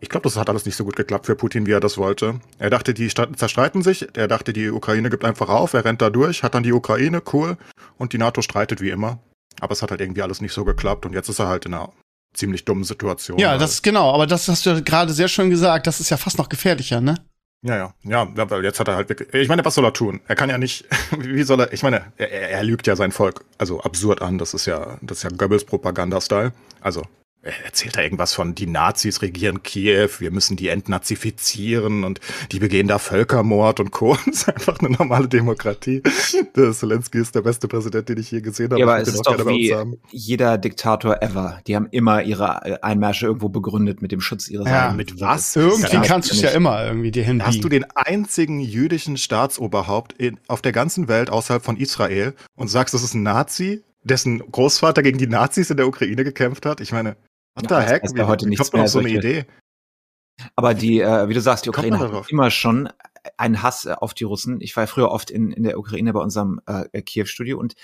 Ich 0.00 0.08
glaube, 0.08 0.24
das 0.24 0.36
hat 0.36 0.48
alles 0.48 0.64
nicht 0.64 0.76
so 0.76 0.84
gut 0.84 0.94
geklappt 0.94 1.26
für 1.26 1.34
Putin, 1.34 1.66
wie 1.66 1.72
er 1.72 1.80
das 1.80 1.98
wollte. 1.98 2.40
Er 2.58 2.70
dachte, 2.70 2.94
die 2.94 3.10
Sta- 3.10 3.32
zerstreiten 3.34 3.82
sich. 3.82 4.06
Er 4.16 4.28
dachte, 4.28 4.52
die 4.52 4.70
Ukraine 4.70 5.10
gibt 5.10 5.24
einfach 5.24 5.48
auf. 5.48 5.74
Er 5.74 5.84
rennt 5.84 6.00
da 6.00 6.08
durch, 6.08 6.44
hat 6.44 6.54
dann 6.54 6.62
die 6.62 6.72
Ukraine, 6.72 7.20
cool. 7.32 7.56
Und 7.96 8.12
die 8.12 8.18
NATO 8.18 8.40
streitet 8.40 8.80
wie 8.80 8.90
immer. 8.90 9.18
Aber 9.60 9.72
es 9.72 9.82
hat 9.82 9.90
halt 9.90 10.00
irgendwie 10.00 10.22
alles 10.22 10.40
nicht 10.40 10.52
so 10.52 10.64
geklappt. 10.64 11.04
Und 11.04 11.14
jetzt 11.14 11.28
ist 11.28 11.40
er 11.40 11.48
halt 11.48 11.66
in 11.66 11.74
einer 11.74 11.92
ziemlich 12.32 12.64
dummen 12.64 12.84
Situation. 12.84 13.38
Ja, 13.40 13.52
weil- 13.52 13.58
das 13.58 13.82
genau, 13.82 14.12
aber 14.14 14.28
das 14.28 14.46
hast 14.46 14.66
du 14.66 14.70
ja 14.70 14.78
gerade 14.80 15.12
sehr 15.12 15.26
schön 15.26 15.50
gesagt, 15.50 15.88
das 15.88 15.98
ist 15.98 16.10
ja 16.10 16.16
fast 16.16 16.38
noch 16.38 16.48
gefährlicher, 16.48 17.00
ne? 17.00 17.16
Ja, 17.62 17.76
ja, 17.76 17.94
ja, 18.04 18.50
weil 18.50 18.62
jetzt 18.62 18.78
hat 18.78 18.86
er 18.86 18.94
halt 18.94 19.08
wirklich, 19.08 19.34
ich 19.34 19.48
meine, 19.48 19.64
was 19.64 19.74
soll 19.74 19.84
er 19.84 19.92
tun? 19.92 20.20
Er 20.28 20.36
kann 20.36 20.48
ja 20.48 20.58
nicht, 20.58 20.84
wie 21.18 21.42
soll 21.42 21.60
er, 21.60 21.72
ich 21.72 21.82
meine, 21.82 22.12
er, 22.16 22.30
er 22.30 22.62
lügt 22.62 22.86
ja 22.86 22.94
sein 22.94 23.10
Volk, 23.10 23.44
also 23.58 23.80
absurd 23.80 24.22
an, 24.22 24.38
das 24.38 24.54
ist 24.54 24.66
ja, 24.66 24.96
das 25.02 25.18
ist 25.18 25.22
ja 25.24 25.30
Goebbels 25.30 25.64
Propaganda-Style. 25.64 26.52
Also, 26.80 27.02
erzählt 27.42 27.96
da 27.96 28.02
irgendwas 28.02 28.34
von, 28.34 28.54
die 28.54 28.66
Nazis 28.66 29.22
regieren 29.22 29.62
Kiew, 29.62 30.08
wir 30.18 30.30
müssen 30.30 30.56
die 30.56 30.68
entnazifizieren 30.68 32.04
und 32.04 32.20
die 32.52 32.58
begehen 32.58 32.88
da 32.88 32.98
Völkermord 32.98 33.80
und 33.80 33.90
Co. 33.90 34.16
Das 34.26 34.42
ist 34.42 34.48
einfach 34.48 34.78
eine 34.80 34.90
normale 34.90 35.28
Demokratie. 35.28 36.02
Der 36.56 36.72
Zelensky 36.72 37.18
ist 37.18 37.34
der 37.34 37.42
beste 37.42 37.68
Präsident, 37.68 38.08
den 38.08 38.18
ich 38.18 38.30
je 38.30 38.40
gesehen 38.40 38.70
habe. 38.70 38.80
Ja, 38.80 38.86
aber 38.86 39.00
es 39.00 39.08
ist 39.08 39.22
doch 39.26 39.46
wie 39.46 39.74
jeder 40.10 40.58
Diktator 40.58 41.22
ever. 41.22 41.60
Die 41.66 41.76
haben 41.76 41.88
immer 41.90 42.22
ihre 42.22 42.60
äh, 42.64 42.78
Einmärsche 42.82 43.26
irgendwo 43.26 43.48
begründet 43.48 44.02
mit 44.02 44.12
dem 44.12 44.20
Schutz 44.20 44.48
ihres 44.48 44.66
Ja. 44.66 44.84
eigenen 44.84 44.96
Mit 44.96 45.20
was? 45.20 45.56
Irgendwie 45.56 45.92
Ja, 45.92 46.02
kannst 46.02 46.30
du 46.30 46.34
es 46.34 46.42
ja 46.42 46.50
immer 46.50 46.84
irgendwie 46.84 47.10
dir 47.10 47.24
hinbiegen. 47.24 47.46
Hast 47.46 47.64
du 47.64 47.68
den 47.68 47.84
einzigen 47.94 48.60
jüdischen 48.60 49.16
Staatsoberhaupt 49.16 50.12
in, 50.14 50.38
auf 50.48 50.60
der 50.62 50.72
ganzen 50.72 51.08
Welt 51.08 51.30
außerhalb 51.30 51.64
von 51.64 51.76
Israel 51.76 52.34
und 52.56 52.68
sagst, 52.68 52.94
das 52.94 53.02
ist 53.02 53.14
ein 53.14 53.22
Nazi, 53.22 53.82
dessen 54.04 54.38
Großvater 54.50 55.02
gegen 55.02 55.18
die 55.18 55.26
Nazis 55.26 55.70
in 55.70 55.76
der 55.76 55.86
Ukraine 55.86 56.24
gekämpft 56.24 56.66
hat? 56.66 56.80
Ich 56.80 56.92
meine, 56.92 57.16
what 57.62 57.68
the 57.68 57.74
Ja, 57.74 57.80
heck? 57.80 58.02
ja 58.16 58.26
heute 58.26 58.46
wie 58.46 58.50
nichts 58.50 58.70
kommt 58.70 58.72
man 58.74 58.80
mehr, 58.80 58.84
auf 58.86 58.90
so 58.92 58.98
eine 58.98 59.08
Idee? 59.10 59.46
Aber 60.56 60.74
die, 60.74 61.00
äh, 61.00 61.28
wie 61.28 61.34
du 61.34 61.40
sagst, 61.40 61.64
die 61.64 61.68
Wie 61.68 61.70
Ukraine 61.70 61.98
hat 61.98 62.30
immer 62.30 62.50
schon 62.50 62.88
einen 63.36 63.62
Hass 63.62 63.86
äh, 63.86 63.92
auf 63.92 64.14
die 64.14 64.24
Russen. 64.24 64.60
Ich 64.60 64.76
war 64.76 64.84
ja 64.84 64.86
früher 64.86 65.10
oft 65.10 65.30
in, 65.30 65.52
in 65.52 65.64
der 65.64 65.78
Ukraine 65.78 66.12
bei 66.12 66.20
unserem 66.20 66.60
äh, 66.66 67.02
Kiew-Studio 67.02 67.58
und 67.58 67.74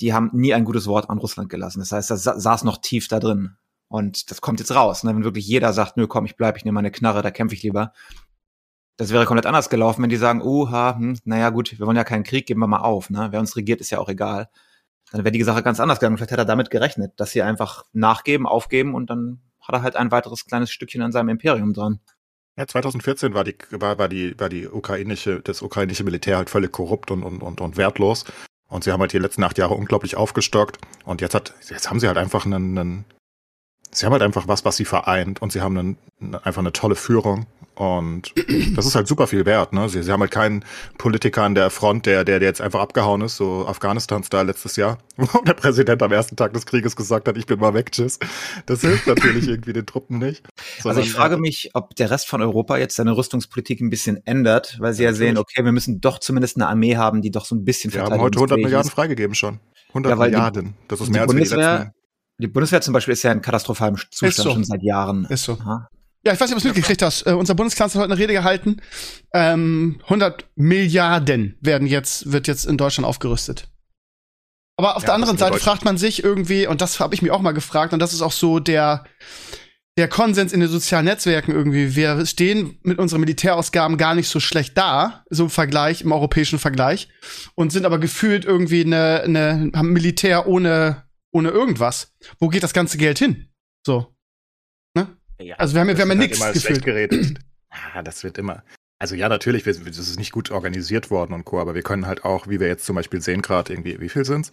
die 0.00 0.14
haben 0.14 0.30
nie 0.32 0.54
ein 0.54 0.64
gutes 0.64 0.86
Wort 0.86 1.10
an 1.10 1.18
Russland 1.18 1.48
gelassen. 1.48 1.80
Das 1.80 1.92
heißt, 1.92 2.10
das 2.10 2.22
sa 2.22 2.38
saß 2.38 2.64
noch 2.64 2.78
tief 2.78 3.08
da 3.08 3.18
drin. 3.20 3.56
Und 3.88 4.30
das 4.30 4.40
kommt 4.40 4.60
jetzt 4.60 4.74
raus. 4.74 5.02
Ne? 5.02 5.14
Wenn 5.14 5.24
wirklich 5.24 5.46
jeder 5.46 5.72
sagt, 5.72 5.96
nö, 5.96 6.06
komm, 6.06 6.26
ich 6.26 6.36
bleib, 6.36 6.56
ich 6.56 6.64
nehme 6.64 6.74
meine 6.74 6.90
Knarre, 6.90 7.22
da 7.22 7.30
kämpfe 7.30 7.54
ich 7.54 7.62
lieber. 7.62 7.92
Das 8.98 9.12
wäre 9.12 9.26
komplett 9.26 9.46
anders 9.46 9.70
gelaufen, 9.70 10.02
wenn 10.02 10.10
die 10.10 10.16
sagen, 10.16 10.42
uha, 10.42 10.96
hm, 10.96 11.18
naja 11.24 11.50
gut, 11.50 11.78
wir 11.78 11.86
wollen 11.86 11.96
ja 11.96 12.04
keinen 12.04 12.24
Krieg, 12.24 12.46
geben 12.46 12.60
wir 12.60 12.66
mal 12.66 12.80
auf. 12.80 13.10
Ne? 13.10 13.28
Wer 13.30 13.40
uns 13.40 13.56
regiert, 13.56 13.80
ist 13.80 13.90
ja 13.90 13.98
auch 13.98 14.08
egal. 14.08 14.50
Dann 15.12 15.24
wäre 15.24 15.32
die 15.32 15.42
Sache 15.42 15.62
ganz 15.62 15.80
anders 15.80 16.00
gegangen. 16.00 16.16
Vielleicht 16.16 16.32
hat 16.32 16.38
er 16.38 16.44
damit 16.44 16.70
gerechnet, 16.70 17.12
dass 17.16 17.30
sie 17.30 17.42
einfach 17.42 17.84
nachgeben, 17.92 18.46
aufgeben 18.46 18.94
und 18.94 19.10
dann 19.10 19.40
hat 19.60 19.74
er 19.74 19.82
halt 19.82 19.96
ein 19.96 20.10
weiteres 20.10 20.44
kleines 20.46 20.70
Stückchen 20.70 21.02
an 21.02 21.12
seinem 21.12 21.30
Imperium 21.30 21.72
dran. 21.72 22.00
Ja, 22.56 22.66
2014 22.66 23.34
war 23.34 23.44
die, 23.44 23.56
war, 23.70 23.98
war 23.98 24.08
die, 24.08 24.38
war 24.38 24.48
die 24.48 24.66
ukrainische, 24.66 25.40
das 25.40 25.62
ukrainische 25.62 26.04
Militär 26.04 26.36
halt 26.36 26.50
völlig 26.50 26.72
korrupt 26.72 27.10
und, 27.10 27.22
und, 27.22 27.42
und, 27.42 27.60
und 27.60 27.76
wertlos. 27.76 28.24
Und 28.68 28.84
sie 28.84 28.92
haben 28.92 29.00
halt 29.00 29.12
die 29.12 29.18
letzten 29.18 29.44
acht 29.44 29.58
Jahre 29.58 29.74
unglaublich 29.74 30.16
aufgestockt. 30.16 30.78
Und 31.04 31.20
jetzt 31.20 31.34
hat, 31.34 31.54
jetzt 31.68 31.88
haben 31.88 32.00
sie 32.00 32.08
halt 32.08 32.18
einfach 32.18 32.44
einen, 32.44 32.76
einen 32.76 33.04
sie 33.90 34.06
haben 34.06 34.12
halt 34.12 34.22
einfach 34.22 34.48
was, 34.48 34.64
was 34.64 34.76
sie 34.76 34.84
vereint. 34.84 35.40
Und 35.42 35.52
sie 35.52 35.60
haben 35.60 35.76
einen, 35.78 35.96
einfach 36.42 36.60
eine 36.60 36.72
tolle 36.72 36.94
Führung. 36.94 37.46
Und 37.74 38.32
das 38.74 38.86
ist 38.86 38.96
halt 38.96 39.06
super 39.06 39.28
viel 39.28 39.46
wert, 39.46 39.72
ne? 39.72 39.88
Sie, 39.88 40.02
sie 40.02 40.10
haben 40.10 40.20
halt 40.20 40.32
keinen 40.32 40.64
Politiker 40.98 41.44
an 41.44 41.54
der 41.54 41.70
Front, 41.70 42.06
der, 42.06 42.24
der, 42.24 42.40
der 42.40 42.48
jetzt 42.48 42.60
einfach 42.60 42.80
abgehauen 42.80 43.20
ist, 43.20 43.36
so 43.36 43.66
Afghanistan-Style 43.68 44.42
letztes 44.44 44.74
Jahr, 44.74 44.98
wo 45.16 45.40
der 45.42 45.54
Präsident 45.54 46.02
am 46.02 46.10
ersten 46.10 46.34
Tag 46.34 46.52
des 46.54 46.66
Krieges 46.66 46.96
gesagt 46.96 47.28
hat, 47.28 47.36
ich 47.36 47.46
bin 47.46 47.60
mal 47.60 47.74
weg, 47.74 47.92
tschüss. 47.92 48.18
Das 48.66 48.80
hilft 48.80 49.06
natürlich 49.06 49.46
irgendwie 49.48 49.72
den 49.72 49.86
Truppen 49.86 50.18
nicht. 50.18 50.44
Also 50.82 51.00
ich 51.00 51.12
frage 51.12 51.36
mich, 51.36 51.70
ob 51.74 51.94
der 51.94 52.10
Rest 52.10 52.26
von 52.28 52.42
Europa 52.42 52.78
jetzt 52.78 52.96
seine 52.96 53.16
Rüstungspolitik 53.16 53.80
ein 53.80 53.90
bisschen 53.90 54.26
ändert, 54.26 54.76
weil 54.80 54.92
sie 54.92 55.04
ja, 55.04 55.10
Ja, 55.10 55.14
sehen, 55.14 55.38
okay, 55.38 55.64
wir 55.64 55.70
müssen 55.72 56.00
doch 56.00 56.18
zumindest 56.18 56.56
eine 56.56 56.66
Armee 56.66 56.96
haben, 56.96 57.22
die 57.22 57.30
doch 57.30 57.44
so 57.44 57.54
ein 57.54 57.64
bisschen 57.64 57.92
Wir 57.92 58.00
haben 58.02 58.10
heute 58.10 58.38
100 58.38 58.38
verteidigungsfähig 58.38 58.64
Milliarden 58.64 58.90
freigegeben 58.90 59.34
schon. 59.36 59.60
100 59.90 60.10
Ja, 60.10 60.16
die- 60.16 60.22
Milliarden. 60.22 60.74
das 60.88 61.00
ist 61.00 61.10
mehr 61.10 61.22
als 61.22 61.30
die 61.30 61.36
Bundeswehr-. 61.36 61.92
Die 62.40 62.46
Bundeswehr 62.46 62.80
zum 62.80 62.94
Beispiel 62.94 63.12
ist 63.12 63.22
ja 63.24 63.32
in 63.32 63.42
katastrophalem 63.42 63.96
Zustand 64.10 64.34
so. 64.34 64.52
schon 64.52 64.64
seit 64.64 64.82
Jahren. 64.82 65.24
Ist 65.26 65.44
so. 65.44 65.54
Aha. 65.54 65.88
Ja, 66.24 66.32
ich 66.32 66.40
weiß 66.40 66.48
nicht, 66.50 66.56
ob 66.56 66.62
du 66.62 66.68
es 66.68 66.74
mitgekriegt 66.74 67.02
hast. 67.02 67.26
Äh, 67.26 67.32
unser 67.32 67.54
Bundeskanzler 67.54 68.00
hat 68.00 68.04
heute 68.04 68.12
eine 68.14 68.22
Rede 68.22 68.32
gehalten. 68.32 68.80
Ähm, 69.32 70.00
100 70.04 70.46
Milliarden 70.56 71.56
werden 71.60 71.86
jetzt, 71.86 72.32
wird 72.32 72.48
jetzt 72.48 72.64
in 72.66 72.76
Deutschland 72.76 73.06
aufgerüstet. 73.06 73.68
Aber 74.76 74.96
auf 74.96 75.02
Ja, 75.02 75.08
der 75.08 75.14
anderen 75.14 75.38
Seite 75.38 75.58
fragt 75.58 75.84
man 75.84 75.98
sich 75.98 76.22
irgendwie, 76.22 76.66
und 76.66 76.80
das 76.80 77.00
habe 77.00 77.14
ich 77.14 77.22
mich 77.22 77.32
auch 77.32 77.40
mal 77.40 77.52
gefragt, 77.52 77.92
und 77.92 77.98
das 77.98 78.12
ist 78.12 78.22
auch 78.22 78.32
so 78.32 78.60
der, 78.60 79.04
der 79.96 80.06
Konsens 80.06 80.52
in 80.52 80.60
den 80.60 80.68
sozialen 80.68 81.06
Netzwerken 81.06 81.50
irgendwie. 81.50 81.96
Wir 81.96 82.24
stehen 82.26 82.78
mit 82.82 82.98
unseren 82.98 83.20
Militärausgaben 83.20 83.96
gar 83.96 84.14
nicht 84.14 84.28
so 84.28 84.38
schlecht 84.38 84.78
da, 84.78 85.24
so 85.30 85.44
im 85.44 85.50
Vergleich, 85.50 86.02
im 86.02 86.12
europäischen 86.12 86.60
Vergleich, 86.60 87.08
und 87.56 87.72
sind 87.72 87.86
aber 87.86 87.98
gefühlt 87.98 88.44
irgendwie 88.44 88.84
eine, 88.84 89.22
eine 89.22 89.72
haben 89.74 89.92
Militär 89.92 90.46
ohne, 90.46 91.07
ohne 91.32 91.50
irgendwas. 91.50 92.12
Wo 92.38 92.48
geht 92.48 92.62
das 92.62 92.72
ganze 92.72 92.98
Geld 92.98 93.18
hin? 93.18 93.48
So. 93.86 94.14
Ja, 95.40 95.54
Also 95.56 95.74
wir 95.74 95.82
haben 95.82 95.88
ja- 95.88 95.96
wir 95.96 96.02
haben 96.02 96.20
ja 96.20 96.26
das 96.26 96.28
wird 96.28 96.30
nix 96.30 96.40
immer 96.40 96.52
gefühlt. 96.52 96.84
geredet. 96.84 97.38
Ja, 97.94 98.02
das 98.02 98.24
wird 98.24 98.38
immer. 98.38 98.64
Also 98.98 99.14
ja, 99.14 99.28
natürlich, 99.28 99.64
wir, 99.66 99.74
das 99.74 99.98
ist 99.98 100.18
nicht 100.18 100.32
gut 100.32 100.50
organisiert 100.50 101.10
worden 101.10 101.32
und 101.34 101.44
Co., 101.44 101.60
aber 101.60 101.74
wir 101.76 101.82
können 101.82 102.06
halt 102.06 102.24
auch, 102.24 102.48
wie 102.48 102.58
wir 102.60 102.66
jetzt 102.66 102.84
zum 102.86 102.96
Beispiel 102.96 103.20
sehen 103.20 103.42
gerade, 103.42 103.72
irgendwie, 103.72 104.00
wie 104.00 104.08
viel 104.08 104.24
sind's? 104.24 104.50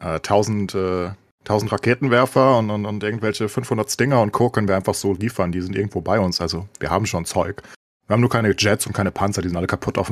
Äh, 0.00 0.20
1000, 0.20 0.74
äh, 0.74 1.10
1000 1.40 1.72
Raketenwerfer 1.72 2.56
und, 2.58 2.70
und, 2.70 2.86
und 2.86 3.02
irgendwelche 3.02 3.48
500 3.50 3.90
Stinger 3.90 4.22
und 4.22 4.32
Co. 4.32 4.48
können 4.50 4.66
wir 4.68 4.76
einfach 4.76 4.94
so 4.94 5.12
liefern. 5.12 5.52
Die 5.52 5.60
sind 5.60 5.76
irgendwo 5.76 6.00
bei 6.00 6.18
uns. 6.20 6.40
Also 6.40 6.66
wir 6.80 6.88
haben 6.90 7.04
schon 7.06 7.26
Zeug. 7.26 7.62
Wir 8.06 8.14
haben 8.14 8.20
nur 8.20 8.30
keine 8.30 8.54
Jets 8.56 8.86
und 8.86 8.92
keine 8.94 9.10
Panzer, 9.10 9.42
die 9.42 9.48
sind 9.48 9.56
alle 9.58 9.66
kaputt 9.66 9.98
auf 9.98 10.06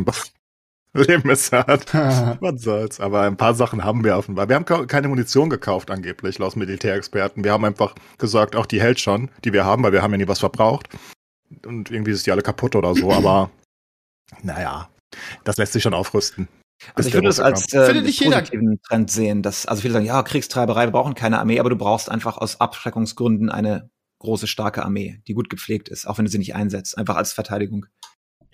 ist 0.94 1.52
hart. 1.52 1.94
Was 2.40 2.62
soll's. 2.62 3.00
Aber 3.00 3.22
ein 3.22 3.36
paar 3.36 3.54
Sachen 3.54 3.84
haben 3.84 4.04
wir 4.04 4.16
offenbar. 4.16 4.48
Wir 4.48 4.56
haben 4.56 4.64
keine 4.64 5.08
Munition 5.08 5.48
gekauft, 5.48 5.90
angeblich, 5.90 6.38
laut 6.38 6.56
Militärexperten. 6.56 7.44
Wir 7.44 7.52
haben 7.52 7.64
einfach 7.64 7.94
gesagt, 8.18 8.56
auch 8.56 8.66
die 8.66 8.80
hält 8.80 9.00
schon, 9.00 9.30
die 9.44 9.52
wir 9.52 9.64
haben, 9.64 9.82
weil 9.82 9.92
wir 9.92 10.02
haben 10.02 10.12
ja 10.12 10.18
nie 10.18 10.28
was 10.28 10.40
verbraucht. 10.40 10.88
Und 11.66 11.90
irgendwie 11.90 12.12
ist 12.12 12.26
die 12.26 12.32
alle 12.32 12.42
kaputt 12.42 12.76
oder 12.76 12.94
so, 12.94 13.12
aber 13.12 13.50
naja, 14.42 14.88
das 15.44 15.56
lässt 15.56 15.72
sich 15.72 15.82
schon 15.82 15.94
aufrüsten. 15.94 16.48
Also 16.94 17.08
ich 17.08 17.14
würde 17.14 17.28
es 17.28 17.38
Russe 17.38 17.44
als 17.44 17.72
äh, 17.72 17.86
Findet 17.86 18.06
nicht 18.06 18.20
jeder- 18.20 18.40
positiven 18.40 18.80
Trend 18.82 19.10
sehen, 19.10 19.42
dass 19.42 19.66
also 19.66 19.82
viele 19.82 19.94
sagen, 19.94 20.06
ja, 20.06 20.22
Kriegstreiberei, 20.22 20.86
wir 20.86 20.92
brauchen 20.92 21.14
keine 21.14 21.38
Armee, 21.38 21.60
aber 21.60 21.70
du 21.70 21.76
brauchst 21.76 22.10
einfach 22.10 22.38
aus 22.38 22.60
Abschreckungsgründen 22.60 23.50
eine 23.50 23.88
große, 24.18 24.46
starke 24.46 24.84
Armee, 24.84 25.20
die 25.26 25.34
gut 25.34 25.50
gepflegt 25.50 25.88
ist, 25.88 26.06
auch 26.06 26.18
wenn 26.18 26.24
du 26.24 26.30
sie 26.30 26.38
nicht 26.38 26.54
einsetzt, 26.54 26.96
einfach 26.98 27.16
als 27.16 27.32
Verteidigung. 27.32 27.86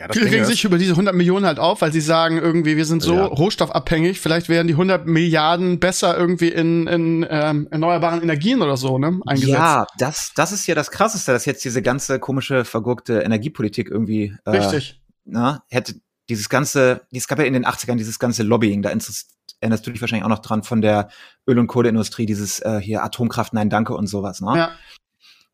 Ja, 0.00 0.06
das 0.06 0.16
Viele 0.16 0.26
Ding 0.26 0.34
regen 0.34 0.46
sich 0.46 0.64
über 0.64 0.78
diese 0.78 0.92
100 0.92 1.14
Millionen 1.14 1.44
halt 1.44 1.58
auf, 1.58 1.80
weil 1.80 1.92
sie 1.92 2.00
sagen 2.00 2.38
irgendwie, 2.38 2.76
wir 2.76 2.84
sind 2.84 3.02
so 3.02 3.14
Ja. 3.14 3.24
rohstoffabhängig. 3.24 4.20
Vielleicht 4.20 4.48
werden 4.48 4.68
die 4.68 4.74
100 4.74 5.06
Milliarden 5.06 5.80
besser 5.80 6.16
irgendwie 6.16 6.48
in, 6.48 6.86
in 6.86 7.26
ähm, 7.28 7.66
erneuerbaren 7.70 8.22
Energien 8.22 8.62
oder 8.62 8.76
so 8.76 8.98
ne, 8.98 9.20
eingesetzt. 9.26 9.52
Ja, 9.52 9.86
das, 9.98 10.32
das 10.36 10.52
ist 10.52 10.66
ja 10.68 10.76
das 10.76 10.92
Krasseste, 10.92 11.32
dass 11.32 11.46
jetzt 11.46 11.64
diese 11.64 11.82
ganze 11.82 12.20
komische, 12.20 12.64
vergurkte 12.64 13.20
Energiepolitik 13.20 13.90
irgendwie 13.90 14.36
äh, 14.44 14.50
Richtig. 14.50 15.00
na, 15.24 15.64
hätte 15.68 15.94
dieses 16.28 16.48
ganze, 16.48 17.00
es 17.10 17.26
gab 17.26 17.38
ja 17.38 17.44
in 17.44 17.54
den 17.54 17.66
80ern 17.66 17.96
dieses 17.96 18.18
ganze 18.18 18.42
Lobbying, 18.42 18.82
da 18.82 18.90
erinnerst 18.90 19.86
du 19.86 19.90
dich 19.90 20.00
wahrscheinlich 20.00 20.24
auch 20.24 20.28
noch 20.28 20.40
dran 20.40 20.62
von 20.62 20.80
der 20.80 21.08
Öl- 21.48 21.58
und 21.58 21.66
Kohleindustrie, 21.66 22.26
dieses 22.26 22.60
äh, 22.60 22.80
hier 22.80 23.02
Atomkraft, 23.02 23.52
nein, 23.52 23.70
danke 23.70 23.94
und 23.94 24.06
sowas. 24.06 24.40
Ne? 24.40 24.56
Ja. 24.56 24.70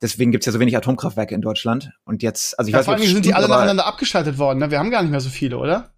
Deswegen 0.05 0.33
gibt's 0.33 0.45
ja 0.45 0.53
so 0.53 0.61
wenig 0.61 0.77
Atomkraftwerke 0.77 1.35
in 1.35 1.41
Deutschland. 1.41 1.93
Und 2.05 2.23
jetzt, 2.23 2.59
also 2.59 2.69
ich 2.69 2.73
Ja, 2.75 2.81
weiß 2.81 2.85
vor 2.85 2.95
nicht, 2.97 3.05
allem 3.05 3.09
ob's 3.09 3.15
sind 3.15 3.25
die 3.25 3.33
alle 3.33 3.49
nacheinander 3.49 3.87
abgeschaltet 3.87 4.37
worden. 4.37 4.59
Ne? 4.59 4.71
Wir 4.71 4.79
haben 4.79 4.91
gar 4.91 5.01
nicht 5.01 5.11
mehr 5.11 5.21
so 5.21 5.31
viele, 5.31 5.57
oder? 5.57 5.95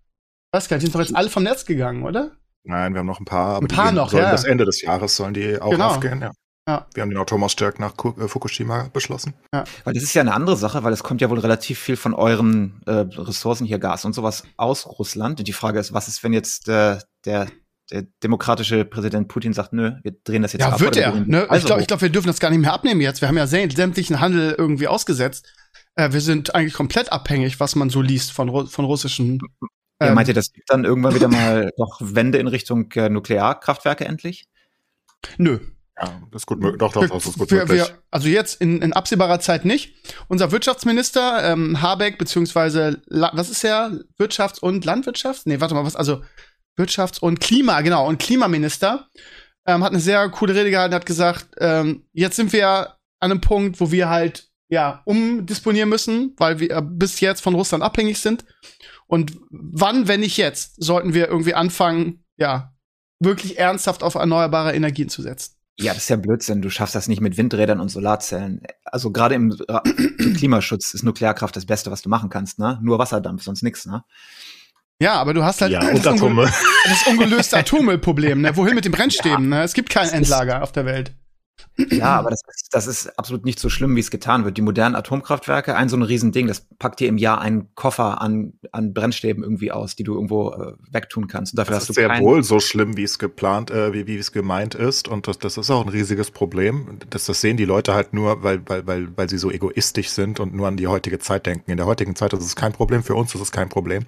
Weiß 0.52 0.68
gar 0.68 0.76
nicht, 0.76 0.82
die 0.82 0.86
sind 0.86 0.94
doch 0.94 1.00
jetzt 1.00 1.16
alle 1.16 1.28
vom 1.28 1.42
Netz 1.42 1.64
gegangen, 1.66 2.04
oder? 2.04 2.30
Nein, 2.62 2.92
wir 2.94 3.00
haben 3.00 3.06
noch 3.06 3.18
ein 3.18 3.24
paar. 3.24 3.56
Aber 3.56 3.64
Ein 3.64 3.68
paar 3.68 3.90
noch, 3.90 4.10
sollen 4.10 4.22
ja. 4.22 4.30
Bis 4.30 4.44
Ende 4.44 4.64
des 4.64 4.80
Jahres 4.80 5.16
sollen 5.16 5.34
die 5.34 5.60
auch 5.60 5.70
Genau. 5.70 5.88
aufgehen, 5.88 6.20
ja. 6.20 6.30
Ja. 6.68 6.86
Wir 6.94 7.02
haben 7.02 7.10
den 7.10 7.18
Atomausstieg 7.18 7.78
nach 7.80 7.96
Ku- 7.96 8.14
äh, 8.20 8.28
Fukushima 8.28 8.88
beschlossen. 8.92 9.34
Weil 9.84 9.94
das 9.94 10.02
ist 10.04 10.14
ja 10.14 10.22
eine 10.22 10.34
andere 10.34 10.56
Sache, 10.56 10.82
weil 10.84 10.92
es 10.92 11.02
kommt 11.04 11.20
ja 11.20 11.28
wohl 11.30 11.38
relativ 11.38 11.78
viel 11.80 11.96
von 11.96 12.14
euren 12.14 12.80
äh, 12.86 12.92
Ressourcen 12.92 13.66
hier, 13.66 13.78
Gas 13.80 14.04
und 14.04 14.14
sowas, 14.14 14.42
aus 14.56 14.86
Russland. 14.86 15.38
Und 15.40 15.46
die 15.48 15.52
Frage 15.52 15.78
ist, 15.80 15.92
was 15.92 16.08
ist, 16.08 16.22
wenn 16.24 16.32
jetzt 16.32 16.68
äh, 16.68 16.98
der, 17.24 17.46
der 17.90 18.02
demokratische 18.22 18.84
Präsident 18.84 19.28
Putin 19.28 19.52
sagt, 19.52 19.72
nö, 19.72 19.92
wir 20.02 20.12
drehen 20.24 20.42
das 20.42 20.52
jetzt 20.52 20.62
Ja, 20.62 20.70
ab. 20.72 20.80
wird 20.80 20.96
oder 20.96 21.06
er. 21.06 21.14
Ne? 21.14 21.46
die 21.50 21.56
Ich 21.56 21.64
glaube, 21.64 21.84
glaub, 21.84 22.00
wir 22.02 22.08
dürfen 22.10 22.26
das 22.26 22.40
gar 22.40 22.50
nicht 22.50 22.60
mehr 22.60 22.72
abnehmen 22.72 23.00
jetzt. 23.00 23.20
Wir 23.20 23.28
haben 23.28 23.36
ja 23.36 23.44
sä- 23.44 23.74
sämtlichen 23.74 24.20
Handel 24.20 24.54
irgendwie 24.58 24.88
ausgesetzt. 24.88 25.46
Äh, 25.94 26.12
wir 26.12 26.20
sind 26.20 26.54
eigentlich 26.54 26.74
komplett 26.74 27.12
abhängig, 27.12 27.60
was 27.60 27.76
man 27.76 27.88
so 27.90 28.02
liest 28.02 28.32
von, 28.32 28.48
Ru 28.48 28.66
von 28.66 28.84
russischen. 28.84 29.38
ja, 30.00 30.08
ähm, 30.08 30.14
meint 30.14 30.28
ihr, 30.28 30.34
das 30.34 30.52
gibt 30.52 30.68
dann 30.70 30.84
irgendwann 30.84 31.14
wieder 31.14 31.28
mal 31.28 31.70
doch 31.78 31.98
Wende 32.00 32.38
in 32.38 32.48
Richtung 32.48 32.90
äh, 32.92 33.08
Nuklearkraftwerke 33.08 34.04
endlich? 34.04 34.48
Nö. 35.38 35.58
Ja, 35.98 36.20
das 36.30 36.42
ist 36.42 36.46
gut 36.46 36.60
möglich. 36.60 36.78
Doch, 36.78 36.92
doch, 36.92 37.00
Wir- 37.02 37.08
das 37.08 37.24
ist 37.26 37.38
gut 37.38 37.50
wir, 37.50 37.58
möglich. 37.60 37.78
wir, 37.88 37.98
also 38.10 38.28
jetzt 38.28 38.60
in, 38.60 38.82
in 38.82 38.92
absehbarer 38.92 39.40
Zeit 39.40 39.64
nicht. 39.64 39.94
Unser 40.28 40.52
Wirtschaftsminister 40.52 41.42
ähm, 41.52 41.80
Habeck 41.80 42.18
beziehungsweise 42.18 43.00
La 43.06 43.30
was 43.32 43.48
ist 43.48 43.64
er? 43.64 43.92
Wirtschafts- 44.18 44.60
und 44.60 44.84
Landwirtschafts? 44.84 45.46
Nee, 45.46 45.60
warte 45.60 45.74
mal, 45.74 45.84
was? 45.84 45.96
Also 45.96 46.22
Wirtschafts- 46.76 47.20
und 47.20 47.40
Klima, 47.40 47.80
genau. 47.80 48.06
Und 48.06 48.18
Klimaminister 48.18 49.08
ähm, 49.66 49.82
hat 49.82 49.92
eine 49.92 50.00
sehr 50.00 50.28
coole 50.30 50.54
Rede 50.54 50.70
gehalten, 50.70 50.94
hat 50.94 51.06
gesagt, 51.06 51.46
ähm, 51.58 52.04
jetzt 52.12 52.36
sind 52.36 52.52
wir 52.52 52.96
an 53.20 53.30
einem 53.32 53.40
Punkt, 53.40 53.80
wo 53.80 53.90
wir 53.90 54.08
halt 54.08 54.48
ja 54.68 55.02
umdisponieren 55.04 55.88
müssen, 55.88 56.34
weil 56.36 56.60
wir 56.60 56.70
äh, 56.70 56.82
bis 56.82 57.20
jetzt 57.20 57.40
von 57.40 57.54
Russland 57.54 57.82
abhängig 57.82 58.18
sind. 58.20 58.44
Und 59.06 59.36
wann, 59.50 60.08
wenn 60.08 60.20
nicht 60.20 60.36
jetzt, 60.36 60.82
sollten 60.82 61.14
wir 61.14 61.28
irgendwie 61.28 61.54
anfangen, 61.54 62.24
ja, 62.36 62.74
wirklich 63.20 63.58
ernsthaft 63.58 64.02
auf 64.02 64.14
erneuerbare 64.16 64.74
Energien 64.74 65.08
zu 65.08 65.22
setzen. 65.22 65.54
Ja, 65.78 65.92
das 65.92 66.04
ist 66.04 66.08
ja 66.08 66.16
Blödsinn. 66.16 66.62
Du 66.62 66.70
schaffst 66.70 66.94
das 66.94 67.06
nicht 67.06 67.20
mit 67.20 67.36
Windrädern 67.36 67.80
und 67.80 67.88
Solarzellen. 67.90 68.62
Also 68.84 69.12
gerade 69.12 69.34
im 69.34 69.52
Ra- 69.68 69.82
im 70.18 70.34
Klimaschutz 70.34 70.94
ist 70.94 71.02
Nuklearkraft 71.02 71.54
das 71.54 71.66
Beste, 71.66 71.90
was 71.90 72.02
du 72.02 72.08
machen 72.08 72.30
kannst. 72.30 72.58
Ne? 72.58 72.78
Nur 72.82 72.98
Wasserdampf, 72.98 73.42
sonst 73.42 73.62
nix. 73.62 73.86
Ne? 73.86 74.02
Ja, 75.00 75.14
aber 75.14 75.34
du 75.34 75.44
hast 75.44 75.60
halt 75.60 75.72
ja, 75.72 75.80
das, 75.92 76.06
Atome. 76.06 76.50
das 76.84 77.06
ungelöste 77.06 77.58
Atommüllproblem. 77.58 78.40
Ne? 78.40 78.56
Wohin 78.56 78.74
mit 78.74 78.84
den 78.84 78.92
Brennstäben? 78.92 79.48
Ne? 79.48 79.62
Es 79.62 79.74
gibt 79.74 79.90
kein 79.90 80.08
Endlager 80.08 80.62
auf 80.62 80.72
der 80.72 80.86
Welt. 80.86 81.12
Ja, 81.90 82.18
aber 82.18 82.30
das 82.30 82.40
ist, 82.48 82.68
das 82.72 82.86
ist 82.86 83.18
absolut 83.18 83.44
nicht 83.44 83.60
so 83.60 83.68
schlimm, 83.68 83.96
wie 83.96 84.00
es 84.00 84.10
getan 84.10 84.44
wird. 84.44 84.56
Die 84.56 84.62
modernen 84.62 84.94
Atomkraftwerke, 84.94 85.76
ein 85.76 85.88
so 85.88 85.96
ein 85.96 86.02
Riesending, 86.02 86.46
das 86.46 86.66
packt 86.78 87.00
dir 87.00 87.08
im 87.08 87.18
Jahr 87.18 87.40
einen 87.40 87.74
Koffer 87.74 88.20
an, 88.20 88.54
an 88.72 88.94
Brennstäben 88.94 89.42
irgendwie 89.42 89.72
aus, 89.72 89.94
die 89.94 90.04
du 90.04 90.14
irgendwo 90.14 90.52
äh, 90.52 90.72
wegtun 90.90 91.26
kannst. 91.28 91.52
Und 91.52 91.58
dafür 91.58 91.74
Das 91.74 91.82
hast 91.82 91.90
ist 91.90 91.96
du 91.98 92.00
sehr 92.00 92.20
wohl 92.20 92.42
so 92.42 92.60
schlimm, 92.60 92.96
wie 92.96 93.02
es 93.02 93.18
geplant, 93.18 93.70
äh, 93.70 93.92
wie, 93.92 94.06
wie 94.06 94.16
es 94.16 94.32
gemeint 94.32 94.74
ist. 94.74 95.08
Und 95.08 95.28
das, 95.28 95.38
das 95.38 95.58
ist 95.58 95.70
auch 95.70 95.82
ein 95.82 95.90
riesiges 95.90 96.30
Problem. 96.30 96.98
Das, 97.10 97.26
das 97.26 97.40
sehen 97.40 97.56
die 97.56 97.66
Leute 97.66 97.94
halt 97.94 98.14
nur, 98.14 98.42
weil, 98.42 98.62
weil, 98.66 98.86
weil, 98.86 99.08
weil 99.16 99.28
sie 99.28 99.38
so 99.38 99.50
egoistisch 99.50 100.08
sind 100.10 100.40
und 100.40 100.54
nur 100.54 100.68
an 100.68 100.76
die 100.76 100.86
heutige 100.86 101.18
Zeit 101.18 101.46
denken. 101.46 101.70
In 101.70 101.76
der 101.76 101.86
heutigen 101.86 102.16
Zeit 102.16 102.32
ist 102.32 102.44
es 102.44 102.56
kein 102.56 102.72
Problem, 102.72 103.02
für 103.02 103.14
uns 103.14 103.34
ist 103.34 103.40
es 103.40 103.52
kein 103.52 103.68
Problem. 103.68 104.04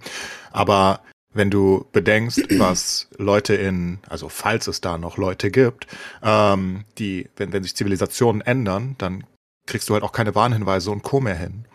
Aber 0.53 1.01
wenn 1.33 1.51
du 1.51 1.87
bedenkst, 1.93 2.43
was 2.59 3.09
Leute 3.17 3.55
in, 3.55 3.99
also 4.09 4.29
falls 4.29 4.67
es 4.67 4.81
da 4.81 4.99
noch 4.99 5.17
Leute 5.17 5.51
gibt, 5.51 5.87
ähm, 6.23 6.85
die, 6.99 7.29
wenn, 7.37 7.53
wenn 7.53 7.63
sich 7.63 7.77
Zivilisationen 7.77 8.41
ändern, 8.43 8.95
dann 8.99 9.25
kriegst 9.67 9.89
du 9.89 9.95
halt 9.95 10.03
auch 10.03 10.13
keine 10.13 10.35
Warnhinweise 10.35 10.91
und 10.91 11.03
Co. 11.03 11.21
mehr 11.21 11.37
hin. 11.37 11.67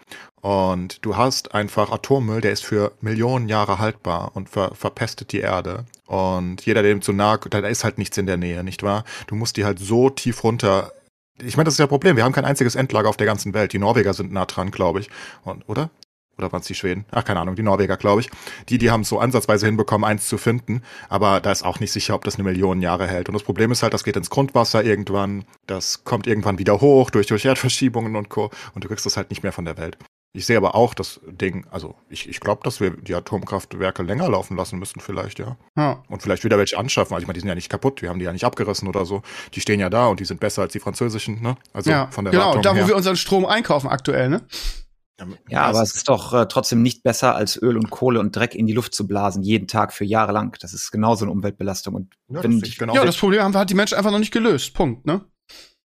Und 0.42 1.06
du 1.06 1.16
hast 1.16 1.56
einfach 1.56 1.90
Atommüll, 1.90 2.42
der 2.42 2.52
ist 2.52 2.66
für 2.66 2.92
Millionen 3.00 3.48
Jahre 3.48 3.80
haltbar 3.80 4.32
und 4.36 4.50
ver 4.50 4.76
verpestet 4.76 5.32
die 5.32 5.40
Erde. 5.40 5.86
Und 6.06 6.66
jeder, 6.66 6.82
der 6.82 6.92
dem 6.92 7.02
zu 7.02 7.14
nahe, 7.14 7.40
da 7.50 7.60
ist 7.60 7.86
halt 7.86 7.98
nichts 7.98 8.18
in 8.18 8.26
der 8.26 8.36
Nähe, 8.36 8.62
nicht 8.64 8.84
wahr? 8.84 9.06
Du 9.28 9.36
musst 9.36 9.56
die 9.56 9.64
halt 9.64 9.80
so 9.80 10.10
tief 10.10 10.44
runter. 10.44 10.92
Ich 11.42 11.56
meine, 11.56 11.66
das 11.66 11.76
ist 11.76 11.78
ja 11.78 11.86
ein 11.86 11.90
Problem. 11.90 12.18
Wir 12.18 12.26
haben 12.26 12.34
kein 12.34 12.44
einziges 12.44 12.76
Endlager 12.76 13.08
auf 13.08 13.16
der 13.16 13.26
ganzen 13.26 13.54
Welt. 13.54 13.72
Die 13.72 13.80
Norweger 13.80 14.14
sind 14.14 14.34
nah 14.34 14.46
dran, 14.46 14.70
glaube 14.70 15.00
ich. 15.00 15.10
Und, 15.46 15.68
oder? 15.70 15.90
Oder 16.38 16.52
waren 16.52 16.62
es 16.62 16.68
die 16.68 16.75
Schweden? 16.75 17.06
Ach, 17.12 17.24
keine 17.24 17.40
Ahnung, 17.40 17.56
die 17.56 17.63
Norweger, 17.63 17.98
glaube 17.98 18.22
ich. 18.22 18.30
Die, 18.70 18.78
die 18.78 18.90
haben 18.90 19.02
es 19.02 19.10
so 19.10 19.20
ansatzweise 19.20 19.66
hinbekommen, 19.66 20.04
eins 20.04 20.28
zu 20.28 20.38
finden. 20.38 20.82
Aber 21.10 21.40
da 21.42 21.52
ist 21.52 21.63
auch 21.63 21.80
nicht 21.80 21.92
sicher, 21.92 22.16
ob 22.16 22.24
das 22.24 22.36
eine 22.36 22.44
Million 22.44 22.82
Jahre 22.82 23.08
hält. 23.08 23.30
Und 23.30 23.34
das 23.34 23.44
Problem 23.44 23.72
ist 23.72 23.84
halt, 23.84 23.94
das 23.94 24.04
geht 24.04 24.16
ins 24.16 24.30
Grundwasser 24.30 24.84
irgendwann. 24.84 25.46
Das 25.68 26.04
kommt 26.04 26.28
irgendwann 26.28 26.58
wieder 26.58 26.82
hoch 26.82 27.10
durch, 27.10 27.28
durch 27.28 27.46
Erdverschiebungen 27.46 28.16
und 28.16 28.30
Co. 28.30 28.50
Und 28.74 28.84
du 28.84 28.88
kriegst 28.88 29.06
das 29.06 29.18
halt 29.18 29.30
nicht 29.30 29.44
mehr 29.44 29.52
von 29.52 29.66
der 29.66 29.78
Welt. 29.78 29.98
Ich 30.36 30.48
sehe 30.48 30.58
aber 30.58 30.74
auch 30.74 30.96
das 30.96 31.20
Ding, 31.28 31.68
also 31.70 31.94
ich, 32.10 32.28
ich 32.28 32.40
glaube, 32.40 32.62
dass 32.63 32.80
wir 32.80 32.90
die 32.90 33.13
Atomkraftwerke 33.13 34.02
länger 34.02 34.28
laufen 34.28 34.58
lassen 34.58 34.80
müssen, 34.80 35.00
vielleicht, 35.00 35.38
ja. 35.38 35.58
Ja. 35.78 36.02
Und 36.10 36.24
vielleicht 36.24 36.44
wieder 36.44 36.58
welche 36.58 36.75
anschaffen. 36.75 37.13
Also 37.13 37.22
ich 37.22 37.28
meine, 37.28 37.36
die 37.36 37.42
sind 37.42 37.50
ja 37.50 37.56
nicht 37.56 37.70
kaputt, 37.70 38.02
wir 38.02 38.10
haben 38.10 38.18
die 38.18 38.25
ja 38.25 38.34
nicht 38.34 38.44
abgerissen 38.44 38.88
oder 38.88 39.06
so. 39.06 39.22
Die 39.54 39.62
stehen 39.62 39.80
ja 39.80 39.92
da 39.92 40.08
und 40.08 40.20
die 40.20 40.25
sind 40.25 40.40
besser 40.40 40.63
als 40.63 40.74
die 40.74 40.80
französischen, 40.80 41.40
ne? 41.44 41.56
Also 41.72 41.92
ja, 41.92 42.08
von 42.10 42.25
der 42.25 42.32
genau, 42.32 42.48
Wartung 42.48 42.63
da 42.63 42.72
wo 42.72 42.78
her. 42.78 42.88
wir 42.88 42.96
unseren 42.96 43.16
Strom 43.16 43.46
einkaufen 43.46 43.88
aktuell, 43.88 44.30
ne? 44.30 44.42
Ja, 45.48 45.63
aber 45.65 45.82
es 45.82 45.96
ist 45.96 46.10
doch 46.10 46.34
äh, 46.34 46.48
trotzdem 46.48 46.82
nicht 46.82 47.03
besser, 47.03 47.36
als 47.36 47.62
Öl 47.62 47.77
und 47.77 47.89
Kohle 47.91 48.20
und 48.20 48.36
Dreck 48.36 48.55
in 48.55 48.65
die 48.65 48.74
Luft 48.74 48.96
zu 48.96 49.08
blasen, 49.08 49.43
jeden 49.43 49.67
Tag 49.67 49.93
für 49.93 50.05
Jahre 50.05 50.32
lang. 50.32 50.58
Das 50.62 50.74
ist 50.74 50.91
genauso 50.91 51.25
eine 51.25 51.32
Umweltbelastung. 51.32 51.93
Und 51.93 52.13
ja, 52.29 52.36
das 52.36 52.43
wenn 52.43 52.60
sehe 52.60 52.67
ich 52.70 52.77
genau. 52.77 52.96
Ja, 52.96 53.05
das 53.05 53.17
Problem 53.17 53.41
haben 53.41 53.55
hat 53.55 53.70
die 53.70 53.75
Menschen 53.75 53.98
einfach 53.98 54.12
noch 54.12 54.20
nicht 54.20 54.34
gelöst. 54.34 54.74
Punkt, 54.74 55.05
ne? 55.05 55.22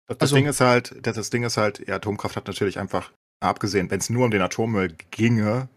Das, 0.07 0.17
das 0.17 0.21
Also- 0.21 0.35
Ding 0.37 0.47
ist 0.47 0.61
halt, 0.61 0.95
das, 1.05 1.15
das 1.15 1.29
Ding 1.29 1.43
ist 1.43 1.57
halt, 1.57 1.85
ja, 1.87 1.95
Atomkraft 1.95 2.35
hat 2.37 2.47
natürlich 2.47 2.79
einfach, 2.79 3.11
abgesehen, 3.41 3.91
wenn 3.91 3.99
es 3.99 4.09
nur 4.09 4.25
um 4.25 4.31
den 4.31 4.41
Atommüll 4.41 4.95
ginge, 5.11 5.69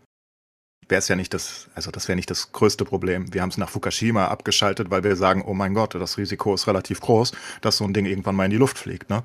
wäre 0.88 0.98
es 1.00 1.08
ja 1.08 1.16
nicht 1.16 1.34
das, 1.34 1.68
also 1.74 1.90
das 1.90 2.08
wäre 2.08 2.16
nicht 2.16 2.30
das 2.30 2.52
größte 2.52 2.84
Problem. 2.84 3.32
Wir 3.34 3.42
haben 3.42 3.50
es 3.50 3.58
nach 3.58 3.68
Fukushima 3.70 4.26
abgeschaltet, 4.26 4.90
weil 4.90 5.04
wir 5.04 5.16
sagen, 5.16 5.42
oh 5.46 5.54
mein 5.54 5.74
Gott, 5.74 5.94
das 5.94 6.16
Risiko 6.16 6.54
ist 6.54 6.66
relativ 6.66 7.00
groß, 7.00 7.32
dass 7.60 7.76
so 7.76 7.84
ein 7.84 7.92
Ding 7.94 8.06
irgendwann 8.06 8.34
mal 8.36 8.44
in 8.44 8.50
die 8.50 8.56
Luft 8.56 8.78
fliegt, 8.78 9.10
ne? 9.10 9.22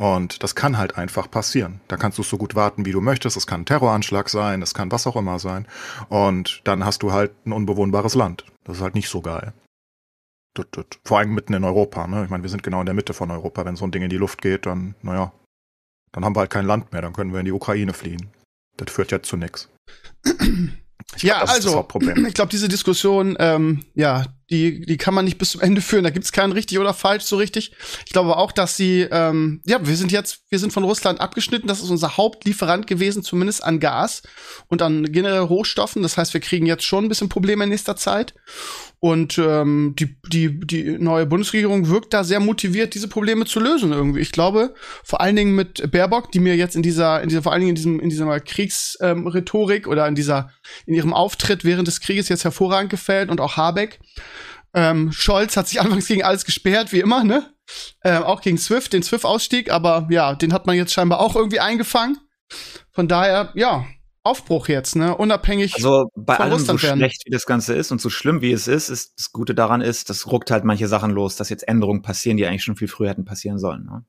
Und 0.00 0.42
das 0.42 0.54
kann 0.54 0.78
halt 0.78 0.96
einfach 0.96 1.30
passieren. 1.30 1.82
Da 1.86 1.98
kannst 1.98 2.16
du 2.16 2.22
so 2.22 2.38
gut 2.38 2.54
warten, 2.54 2.86
wie 2.86 2.92
du 2.92 3.02
möchtest. 3.02 3.36
Es 3.36 3.46
kann 3.46 3.60
ein 3.60 3.66
Terroranschlag 3.66 4.30
sein, 4.30 4.62
es 4.62 4.72
kann 4.72 4.90
was 4.90 5.06
auch 5.06 5.14
immer 5.14 5.38
sein. 5.38 5.66
Und 6.08 6.62
dann 6.64 6.86
hast 6.86 7.02
du 7.02 7.12
halt 7.12 7.32
ein 7.44 7.52
unbewohnbares 7.52 8.14
Land. 8.14 8.46
Das 8.64 8.78
ist 8.78 8.82
halt 8.82 8.94
nicht 8.94 9.10
so 9.10 9.20
geil. 9.20 9.52
Vor 11.04 11.18
allem 11.18 11.34
mitten 11.34 11.52
in 11.52 11.64
Europa, 11.64 12.06
ne? 12.06 12.24
Ich 12.24 12.30
meine, 12.30 12.42
wir 12.42 12.48
sind 12.48 12.62
genau 12.62 12.80
in 12.80 12.86
der 12.86 12.94
Mitte 12.94 13.12
von 13.12 13.30
Europa. 13.30 13.66
Wenn 13.66 13.76
so 13.76 13.84
ein 13.84 13.90
Ding 13.90 14.02
in 14.02 14.08
die 14.08 14.16
Luft 14.16 14.40
geht, 14.40 14.64
dann, 14.64 14.94
naja, 15.02 15.34
dann 16.12 16.24
haben 16.24 16.34
wir 16.34 16.40
halt 16.40 16.50
kein 16.50 16.64
Land 16.64 16.92
mehr, 16.92 17.02
dann 17.02 17.12
können 17.12 17.34
wir 17.34 17.40
in 17.40 17.46
die 17.46 17.52
Ukraine 17.52 17.92
fliehen. 17.92 18.30
Das 18.78 18.90
führt 18.90 19.12
ja 19.12 19.22
zu 19.22 19.36
nichts. 19.36 19.68
Ja, 21.18 21.40
also, 21.40 21.88
ich 22.28 22.34
glaube, 22.34 22.50
diese 22.50 22.68
Diskussion, 22.68 23.36
ähm, 23.40 23.84
ja, 23.94 24.26
die, 24.50 24.80
die 24.80 24.96
kann 24.96 25.14
man 25.14 25.24
nicht 25.24 25.38
bis 25.38 25.52
zum 25.52 25.60
Ende 25.60 25.80
führen. 25.80 26.04
Da 26.04 26.10
gibt's 26.10 26.32
keinen 26.32 26.52
richtig 26.52 26.78
oder 26.78 26.92
falsch 26.92 27.24
so 27.24 27.36
richtig. 27.36 27.72
Ich 28.04 28.12
glaube 28.12 28.36
auch, 28.36 28.52
dass 28.52 28.76
sie, 28.76 29.06
ähm, 29.10 29.62
ja, 29.64 29.86
wir 29.86 29.96
sind 29.96 30.10
jetzt, 30.10 30.42
wir 30.50 30.58
sind 30.58 30.72
von 30.72 30.84
Russland 30.84 31.20
abgeschnitten. 31.20 31.68
Das 31.68 31.80
ist 31.80 31.90
unser 31.90 32.16
Hauptlieferant 32.16 32.86
gewesen, 32.86 33.22
zumindest 33.22 33.62
an 33.62 33.78
Gas 33.78 34.22
und 34.68 34.82
an 34.82 35.12
generell 35.12 35.40
Rohstoffen. 35.40 36.02
Das 36.02 36.16
heißt, 36.16 36.34
wir 36.34 36.40
kriegen 36.40 36.66
jetzt 36.66 36.84
schon 36.84 37.04
ein 37.04 37.08
bisschen 37.08 37.28
Probleme 37.28 37.64
in 37.64 37.70
nächster 37.70 37.96
Zeit. 37.96 38.34
Und 39.02 39.38
ähm, 39.38 39.94
die, 39.98 40.16
die, 40.30 40.60
die 40.60 40.98
neue 40.98 41.24
Bundesregierung 41.24 41.88
wirkt 41.88 42.12
da 42.12 42.22
sehr 42.22 42.38
motiviert, 42.38 42.94
diese 42.94 43.08
Probleme 43.08 43.46
zu 43.46 43.58
lösen 43.58 43.92
irgendwie. 43.92 44.20
Ich 44.20 44.30
glaube, 44.30 44.74
vor 45.02 45.22
allen 45.22 45.36
Dingen 45.36 45.54
mit 45.54 45.90
Baerbock, 45.90 46.30
die 46.32 46.40
mir 46.40 46.54
jetzt 46.54 46.76
in 46.76 46.82
dieser, 46.82 47.22
in 47.22 47.30
dieser, 47.30 47.42
vor 47.42 47.52
allen 47.52 47.60
Dingen 47.60 47.70
in 47.70 47.76
diesem, 47.76 48.00
in 48.00 48.10
dieser 48.10 48.40
Kriegsrhetorik 48.40 49.86
ähm, 49.86 49.90
oder 49.90 50.06
in 50.06 50.14
dieser, 50.14 50.50
in 50.84 50.92
ihrem 50.92 51.14
Auftritt 51.14 51.64
während 51.64 51.88
des 51.88 52.00
Krieges 52.00 52.28
jetzt 52.28 52.44
hervorragend 52.44 52.90
gefällt 52.90 53.30
und 53.30 53.40
auch 53.40 53.56
Habeck. 53.56 54.00
Ähm, 54.72 55.12
Scholz 55.12 55.56
hat 55.56 55.68
sich 55.68 55.80
anfangs 55.80 56.06
gegen 56.06 56.22
alles 56.22 56.44
gesperrt, 56.44 56.92
wie 56.92 57.00
immer, 57.00 57.24
ne? 57.24 57.52
Ähm, 58.04 58.22
auch 58.22 58.40
gegen 58.40 58.58
Swift, 58.58 58.92
den 58.92 59.02
Swift-Ausstieg, 59.02 59.70
aber 59.70 60.06
ja, 60.10 60.34
den 60.34 60.52
hat 60.52 60.66
man 60.66 60.76
jetzt 60.76 60.92
scheinbar 60.92 61.20
auch 61.20 61.36
irgendwie 61.36 61.60
eingefangen. 61.60 62.18
Von 62.90 63.08
daher, 63.08 63.52
ja, 63.54 63.86
Aufbruch 64.22 64.68
jetzt, 64.68 64.96
ne? 64.96 65.16
Unabhängig. 65.16 65.74
Also 65.76 66.10
bei 66.14 66.38
allem 66.38 66.58
so 66.58 66.80
werden. 66.82 66.98
schlecht 66.98 67.22
wie 67.24 67.30
das 67.30 67.46
Ganze 67.46 67.74
ist 67.74 67.90
und 67.90 68.00
so 68.00 68.10
schlimm 68.10 68.42
wie 68.42 68.52
es 68.52 68.68
ist, 68.68 68.90
ist 68.90 69.18
das 69.18 69.32
Gute 69.32 69.54
daran 69.54 69.80
ist, 69.80 70.10
das 70.10 70.26
ruckt 70.26 70.50
halt 70.50 70.64
manche 70.64 70.88
Sachen 70.88 71.10
los, 71.10 71.36
dass 71.36 71.48
jetzt 71.48 71.66
Änderungen 71.66 72.02
passieren, 72.02 72.36
die 72.36 72.46
eigentlich 72.46 72.64
schon 72.64 72.76
viel 72.76 72.88
früher 72.88 73.10
hätten 73.10 73.24
passieren 73.24 73.58
sollen. 73.58 73.84
Ne? 73.84 74.04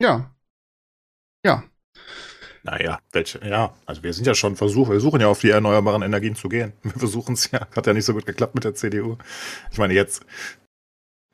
Ja. 0.00 0.34
Ja. 1.44 1.64
Naja, 2.62 2.98
welche, 3.12 3.40
ja, 3.46 3.72
also 3.86 4.02
wir 4.02 4.12
sind 4.12 4.26
ja 4.26 4.34
schon 4.34 4.56
versucht, 4.56 4.90
wir 4.90 5.00
suchen 5.00 5.20
ja 5.20 5.28
auf 5.28 5.40
die 5.40 5.50
erneuerbaren 5.50 6.02
Energien 6.02 6.36
zu 6.36 6.48
gehen. 6.48 6.72
Wir 6.82 6.92
versuchen 6.92 7.32
es 7.34 7.50
ja, 7.50 7.66
hat 7.74 7.86
ja 7.86 7.94
nicht 7.94 8.04
so 8.04 8.12
gut 8.12 8.26
geklappt 8.26 8.54
mit 8.54 8.64
der 8.64 8.74
CDU. 8.74 9.16
Ich 9.72 9.78
meine, 9.78 9.94
jetzt 9.94 10.24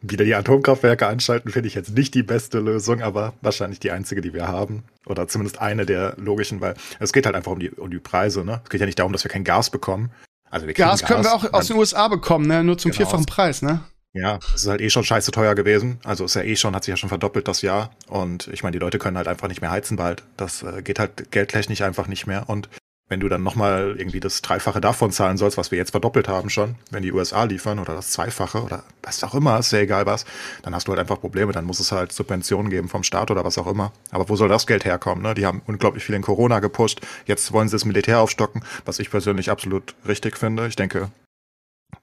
wieder 0.00 0.24
die 0.24 0.34
Atomkraftwerke 0.34 1.06
anschalten, 1.06 1.50
finde 1.50 1.68
ich 1.68 1.74
jetzt 1.74 1.96
nicht 1.96 2.14
die 2.14 2.22
beste 2.22 2.60
Lösung, 2.60 3.02
aber 3.02 3.32
wahrscheinlich 3.40 3.80
die 3.80 3.90
einzige, 3.90 4.20
die 4.20 4.34
wir 4.34 4.46
haben. 4.46 4.84
Oder 5.06 5.26
zumindest 5.26 5.60
eine 5.60 5.86
der 5.86 6.14
logischen, 6.16 6.60
weil 6.60 6.74
es 7.00 7.12
geht 7.12 7.26
halt 7.26 7.34
einfach 7.34 7.52
um 7.52 7.58
die, 7.58 7.70
um 7.70 7.90
die 7.90 7.98
Preise, 7.98 8.44
ne? 8.44 8.60
Es 8.62 8.70
geht 8.70 8.80
ja 8.80 8.86
nicht 8.86 8.98
darum, 8.98 9.12
dass 9.12 9.24
wir 9.24 9.30
kein 9.30 9.44
Gas 9.44 9.70
bekommen. 9.70 10.12
Also 10.50 10.66
wir 10.66 10.74
Gas 10.74 11.02
können 11.02 11.22
Gas, 11.22 11.42
wir 11.42 11.50
auch 11.50 11.52
aus 11.54 11.66
den 11.66 11.76
USA 11.76 12.08
bekommen, 12.08 12.46
ne? 12.46 12.62
Nur 12.62 12.78
zum 12.78 12.90
genau. 12.90 12.98
vierfachen 12.98 13.26
Preis, 13.26 13.62
ne? 13.62 13.80
Ja, 14.16 14.38
es 14.54 14.62
ist 14.62 14.68
halt 14.68 14.80
eh 14.80 14.88
schon 14.88 15.04
scheiße 15.04 15.30
teuer 15.30 15.54
gewesen. 15.54 15.98
Also 16.02 16.24
ist 16.24 16.34
ja 16.34 16.42
eh 16.42 16.56
schon, 16.56 16.74
hat 16.74 16.84
sich 16.84 16.92
ja 16.92 16.96
schon 16.96 17.10
verdoppelt 17.10 17.46
das 17.48 17.60
Jahr. 17.60 17.90
Und 18.08 18.48
ich 18.48 18.62
meine, 18.62 18.72
die 18.72 18.78
Leute 18.78 18.98
können 18.98 19.18
halt 19.18 19.28
einfach 19.28 19.48
nicht 19.48 19.60
mehr 19.60 19.70
heizen 19.70 19.96
bald. 19.96 20.22
Das 20.36 20.62
äh, 20.62 20.82
geht 20.82 20.98
halt 20.98 21.30
geldtechnisch 21.30 21.82
einfach 21.82 22.08
nicht 22.08 22.26
mehr. 22.26 22.48
Und 22.48 22.70
wenn 23.08 23.20
du 23.20 23.28
dann 23.28 23.42
nochmal 23.42 23.94
irgendwie 23.96 24.18
das 24.18 24.42
Dreifache 24.42 24.80
davon 24.80 25.12
zahlen 25.12 25.36
sollst, 25.36 25.58
was 25.58 25.70
wir 25.70 25.78
jetzt 25.78 25.92
verdoppelt 25.92 26.28
haben 26.28 26.50
schon, 26.50 26.74
wenn 26.90 27.02
die 27.02 27.12
USA 27.12 27.44
liefern 27.44 27.78
oder 27.78 27.94
das 27.94 28.10
Zweifache 28.10 28.62
oder 28.62 28.82
was 29.02 29.22
auch 29.22 29.34
immer, 29.34 29.58
ist 29.58 29.70
ja 29.70 29.78
egal 29.78 30.06
was, 30.06 30.24
dann 30.62 30.74
hast 30.74 30.88
du 30.88 30.92
halt 30.92 30.98
einfach 30.98 31.20
Probleme. 31.20 31.52
Dann 31.52 31.66
muss 31.66 31.78
es 31.78 31.92
halt 31.92 32.10
Subventionen 32.10 32.70
geben 32.70 32.88
vom 32.88 33.02
Staat 33.02 33.30
oder 33.30 33.44
was 33.44 33.58
auch 33.58 33.66
immer. 33.66 33.92
Aber 34.10 34.28
wo 34.28 34.36
soll 34.36 34.48
das 34.48 34.66
Geld 34.66 34.84
herkommen? 34.86 35.22
Ne? 35.22 35.34
Die 35.34 35.44
haben 35.44 35.62
unglaublich 35.66 36.04
viel 36.04 36.14
in 36.14 36.22
Corona 36.22 36.60
gepusht. 36.60 37.00
Jetzt 37.26 37.52
wollen 37.52 37.68
sie 37.68 37.74
das 37.74 37.84
Militär 37.84 38.18
aufstocken, 38.20 38.64
was 38.86 38.98
ich 38.98 39.10
persönlich 39.10 39.50
absolut 39.50 39.94
richtig 40.08 40.38
finde. 40.38 40.66
Ich 40.66 40.76
denke, 40.76 41.10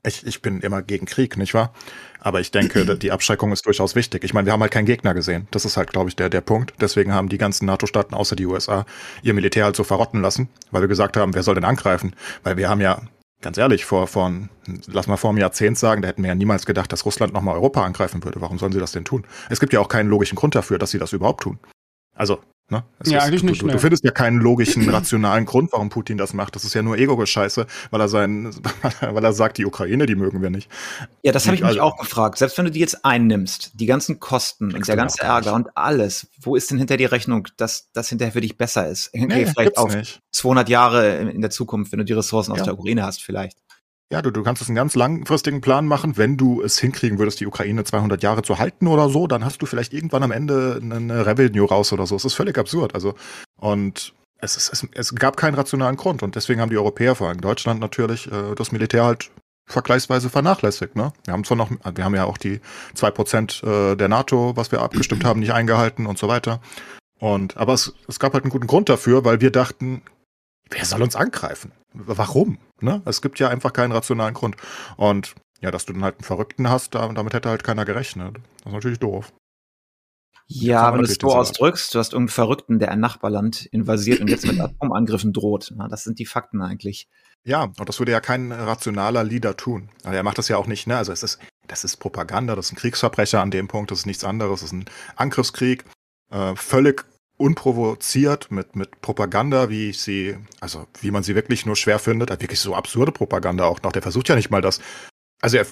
ich, 0.06 0.26
ich 0.26 0.42
bin 0.42 0.60
immer 0.60 0.82
gegen 0.82 1.06
Krieg, 1.06 1.38
nicht 1.38 1.54
wahr? 1.54 1.74
Aber 2.20 2.40
ich 2.42 2.52
denke, 2.52 2.96
die 2.98 3.12
Abschreckung 3.12 3.52
ist 3.52 3.66
durchaus 3.66 3.96
wichtig. 3.96 4.24
Ich 4.24 4.34
meine, 4.34 4.46
wir 4.46 4.54
haben 4.54 4.62
halt 4.62 4.72
keinen 4.72 4.86
Gegner 4.86 5.14
gesehen. 5.14 5.48
Das 5.52 5.66
ist 5.66 5.78
halt, 5.78 5.92
glaube 5.92 6.10
ich, 6.10 6.16
der, 6.16 6.30
der 6.30 6.42
Punkt. 6.42 6.74
Deswegen 6.82 7.14
haben 7.14 7.30
die 7.30 7.38
ganzen 7.38 7.66
NATO-Staaten 7.66 8.14
außer 8.14 8.36
die 8.36 8.46
USA 8.46 8.86
ihr 9.22 9.34
Militär 9.34 9.66
halt 9.66 9.76
so 9.76 9.84
verrotten 9.84 10.22
lassen, 10.22 10.50
weil 10.72 10.82
wir 10.82 10.88
gesagt 10.88 11.18
haben, 11.18 11.34
wer 11.34 11.44
soll 11.44 11.56
denn 11.56 11.66
angreifen? 11.66 12.16
Weil 12.44 12.58
wir 12.58 12.70
haben 12.70 12.82
ja, 12.82 13.02
ganz 13.42 13.58
ehrlich, 13.58 13.86
vor, 13.86 14.08
vor 14.08 14.32
lass 14.88 15.08
mal 15.08 15.18
vor 15.18 15.30
einem 15.30 15.40
Jahrzehnt 15.40 15.78
sagen, 15.78 16.02
da 16.02 16.08
hätten 16.10 16.24
wir 16.24 16.30
ja 16.30 16.36
niemals 16.36 16.66
gedacht, 16.66 16.92
dass 16.92 17.06
Russland 17.06 17.34
nochmal 17.34 17.56
Europa 17.56 17.84
angreifen 17.84 18.24
würde. 18.24 18.42
Warum 18.42 18.60
sollen 18.60 18.72
sie 18.72 18.80
das 18.80 18.92
denn 18.92 19.06
tun? 19.06 19.26
Es 19.50 19.60
gibt 19.60 19.74
ja 19.74 19.80
auch 19.80 19.90
keinen 19.90 20.10
logischen 20.10 20.36
Grund 20.36 20.56
dafür, 20.56 20.80
dass 20.80 20.92
sie 20.92 21.00
das 21.00 21.14
überhaupt 21.14 21.44
tun. 21.44 21.60
Also, 22.16 22.42
Ne? 22.74 22.84
ja, 23.06 23.20
ist, 23.20 23.24
eigentlich 23.26 23.42
du, 23.42 23.48
nicht. 23.48 23.62
Du, 23.62 23.68
du, 23.68 23.78
findest 23.78 24.04
ja 24.04 24.12
keinen 24.12 24.40
logischen, 24.40 24.90
rationalen 24.90 25.46
Grund, 25.46 25.72
warum 25.72 25.90
Putin 25.90 26.18
das 26.18 26.34
macht. 26.34 26.56
Das 26.56 26.64
ist 26.64 26.74
ja 26.74 26.82
nur 26.82 26.98
Ego-Gescheiße, 26.98 27.68
weil 27.92 28.02
er 28.02 28.08
sein, 28.10 28.54
weil 29.02 29.24
er 29.24 29.34
sagt, 29.34 29.60
die 29.60 29.66
Ukraine, 29.66 30.08
die 30.08 30.16
mögen 30.16 30.42
wir 30.42 30.50
nicht. 30.50 30.70
Ja, 31.22 31.32
das 31.32 31.46
habe 31.46 31.56
ich 31.56 31.62
mich 31.62 31.70
also, 31.70 31.82
auch 31.82 31.98
gefragt. 31.98 32.40
Selbst 32.40 32.58
wenn 32.58 32.66
du 32.66 32.72
die 32.72 32.80
jetzt 32.80 33.06
einnimmst, 33.06 33.72
die 33.76 33.86
ganzen 33.86 34.20
Kosten 34.20 34.74
und 34.74 34.88
der 34.88 34.96
ganze 34.96 35.22
Ärger 35.22 35.54
und 35.54 35.78
alles, 35.78 36.28
wo 36.42 36.56
ist 36.56 36.72
denn 36.72 36.80
hinter 36.80 36.98
die 36.98 37.06
Rechnung, 37.06 37.48
dass 37.58 37.92
das 37.94 38.10
hinterher 38.10 38.32
für 38.34 38.42
dich 38.42 38.58
besser 38.58 38.90
ist? 38.90 39.12
Okay, 39.14 39.26
nee, 39.28 39.46
vielleicht 39.46 39.78
auf 39.78 39.96
nicht. 39.96 40.22
200 40.32 40.68
Jahre 40.68 41.18
in 41.18 41.42
der 41.42 41.52
Zukunft, 41.52 41.92
wenn 41.92 42.00
du 42.00 42.06
die 42.06 42.14
Ressourcen 42.14 42.54
ja. 42.54 42.60
aus 42.60 42.66
der 42.66 42.74
Ukraine 42.74 43.04
hast, 43.04 43.22
vielleicht. 43.22 43.58
Ja, 44.14 44.22
du, 44.22 44.30
du 44.30 44.44
kannst 44.44 44.62
es 44.62 44.68
einen 44.70 44.76
ganz 44.76 44.94
langfristigen 44.94 45.60
Plan 45.60 45.88
machen. 45.88 46.18
Wenn 46.18 46.38
du 46.38 46.62
es 46.62 46.78
hinkriegen 46.78 47.18
würdest, 47.18 47.40
die 47.40 47.48
Ukraine 47.48 47.84
200 47.84 48.22
Jahre 48.22 48.44
zu 48.44 48.60
halten 48.60 48.86
oder 48.86 49.10
so, 49.10 49.26
dann 49.26 49.44
hast 49.44 49.60
du 49.64 49.66
vielleicht 49.66 49.92
irgendwann 49.92 50.22
am 50.22 50.30
Ende 50.30 50.80
eine 50.80 51.26
Revenue 51.26 51.68
raus 51.68 51.92
oder 51.92 52.06
so. 52.06 52.16
Es 52.16 52.24
ist 52.24 52.36
völlig 52.36 52.60
absurd. 52.60 52.94
Also, 52.94 53.16
und 53.60 54.14
es, 54.40 54.56
ist, 54.56 54.72
es, 54.72 54.88
es 54.94 55.16
gab 55.16 55.36
keinen 55.36 55.56
rationalen 55.56 55.96
Grund. 55.98 56.22
Und 56.22 56.36
deswegen 56.36 56.62
haben 56.62 56.70
die 56.70 56.78
Europäer, 56.78 57.16
vor 57.16 57.30
allem 57.30 57.42
Deutschland 57.42 57.80
natürlich, 57.80 58.32
äh, 58.32 58.54
das 58.54 58.72
Militär 58.72 59.04
halt 59.04 59.32
vergleichsweise 59.66 60.30
vernachlässigt. 60.30 60.96
Ne? 60.96 61.12
Wir 61.26 61.34
haben 61.34 61.44
zwar 61.44 61.58
noch, 61.58 61.72
wir 61.72 62.06
haben 62.06 62.14
ja 62.14 62.26
auch 62.26 62.38
die 62.38 62.62
zwei 62.94 63.10
Prozent 63.10 63.64
äh, 63.64 63.96
der 63.96 64.10
NATO, 64.10 64.56
was 64.56 64.72
wir 64.72 64.84
abgestimmt 64.84 65.26
haben, 65.26 65.40
nicht 65.40 65.54
eingehalten 65.54 66.06
und 66.06 66.20
so 66.20 66.28
weiter. 66.28 66.62
Und 67.20 67.58
aber 67.58 67.74
es, 67.74 67.96
es 68.08 68.20
gab 68.20 68.36
halt 68.36 68.44
einen 68.44 68.52
guten 68.52 68.68
Grund 68.68 68.90
dafür, 68.90 69.26
weil 69.26 69.42
wir 69.42 69.50
dachten, 69.50 70.04
wer 70.70 70.86
soll 70.86 71.02
uns 71.02 71.16
angreifen? 71.16 71.72
Warum? 71.94 72.60
Ne? 72.84 73.02
Es 73.06 73.22
gibt 73.22 73.40
ja 73.40 73.50
einfach 73.50 73.74
keinen 73.74 73.92
rationalen 73.92 74.34
Grund. 74.34 74.58
Und 74.98 75.36
ja, 75.62 75.72
dass 75.72 75.86
du 75.86 75.94
dann 75.94 76.04
halt 76.04 76.16
einen 76.16 76.26
Verrückten 76.26 76.70
hast, 76.70 76.94
damit 76.94 77.34
hätte 77.34 77.50
halt 77.50 77.64
keiner 77.64 77.86
gerechnet. 77.86 78.36
Das 78.58 78.68
ist 78.68 78.74
natürlich 78.74 79.00
doof. 79.00 79.34
Ja, 80.48 80.92
wenn 80.92 81.00
du 81.00 81.06
es 81.06 81.18
so 81.20 81.30
ausdrückst, 81.30 81.96
du 81.96 82.00
hast 82.00 82.12
irgendeinen 82.12 82.36
Verrückten, 82.36 82.80
der 82.80 82.92
ein 82.92 83.00
Nachbarland 83.00 83.66
invasiert 83.68 84.20
und 84.20 84.28
jetzt 84.28 84.46
mit 84.46 84.60
Atomangriffen 84.60 85.32
droht. 85.32 85.74
Das 85.90 86.04
sind 86.04 86.20
die 86.20 86.26
Fakten 86.26 86.62
eigentlich. 86.62 87.08
Ja, 87.46 87.64
und 87.64 87.88
das 87.88 88.00
würde 88.00 88.12
ja 88.12 88.20
kein 88.20 88.52
rationaler 88.52 89.24
Leader 89.24 89.56
tun. 89.56 89.90
Also 90.04 90.16
er 90.16 90.24
macht 90.24 90.38
das 90.38 90.50
ja 90.50 90.58
auch 90.58 90.68
nicht, 90.68 90.86
ne? 90.88 90.98
Also 90.98 91.12
es 91.12 91.24
ist, 91.24 91.40
das 91.68 91.84
ist 91.84 91.98
Propaganda, 91.98 92.56
das 92.56 92.68
ist 92.68 92.74
ein 92.74 92.78
Kriegsverbrecher 92.78 93.42
an 93.42 93.52
dem 93.52 93.68
Punkt, 93.68 93.92
das 93.92 94.00
ist 94.00 94.06
nichts 94.06 94.24
anderes, 94.24 94.62
das 94.62 94.72
ist 94.72 94.74
ein 94.74 94.86
Angriffskrieg, 95.16 95.86
äh, 96.32 96.56
völlig 96.56 97.06
unprovoziert 97.38 98.52
mit, 98.52 98.76
mit 98.76 99.02
Propaganda, 99.02 99.70
wie 99.70 99.90
ich 99.90 100.02
sie, 100.02 100.38
also 100.60 100.88
wie 101.02 101.12
man 101.12 101.24
sie 101.24 101.36
wirklich 101.36 101.66
nur 101.66 101.76
schwer 101.76 102.00
findet, 102.00 102.30
halt 102.30 102.42
wirklich 102.42 102.60
so 102.60 102.76
absurde 102.76 103.12
Propaganda 103.12 103.66
auch 103.66 103.82
noch. 103.82 103.92
Der 103.92 104.02
versucht 104.02 104.30
ja 104.30 104.36
nicht 104.36 104.52
mal 104.52 104.62
das. 104.62 104.80
Also 105.42 105.58
er, 105.58 105.66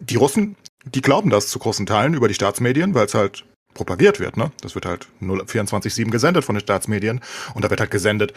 die 0.00 0.16
Russen, 0.16 0.56
die 0.84 1.02
glauben 1.02 1.30
das 1.30 1.48
zu 1.48 1.58
großen 1.58 1.86
Teilen 1.86 2.14
über 2.14 2.28
die 2.28 2.34
Staatsmedien, 2.34 2.94
weil 2.94 3.06
es 3.06 3.14
halt 3.14 3.44
propagiert 3.74 4.20
wird, 4.20 4.36
ne? 4.36 4.52
Das 4.60 4.74
wird 4.74 4.84
halt 4.84 5.08
24-7 5.20 6.10
gesendet 6.10 6.44
von 6.44 6.54
den 6.54 6.60
Staatsmedien 6.60 7.20
und 7.54 7.64
da 7.64 7.70
wird 7.70 7.80
halt 7.80 7.90
gesendet, 7.90 8.34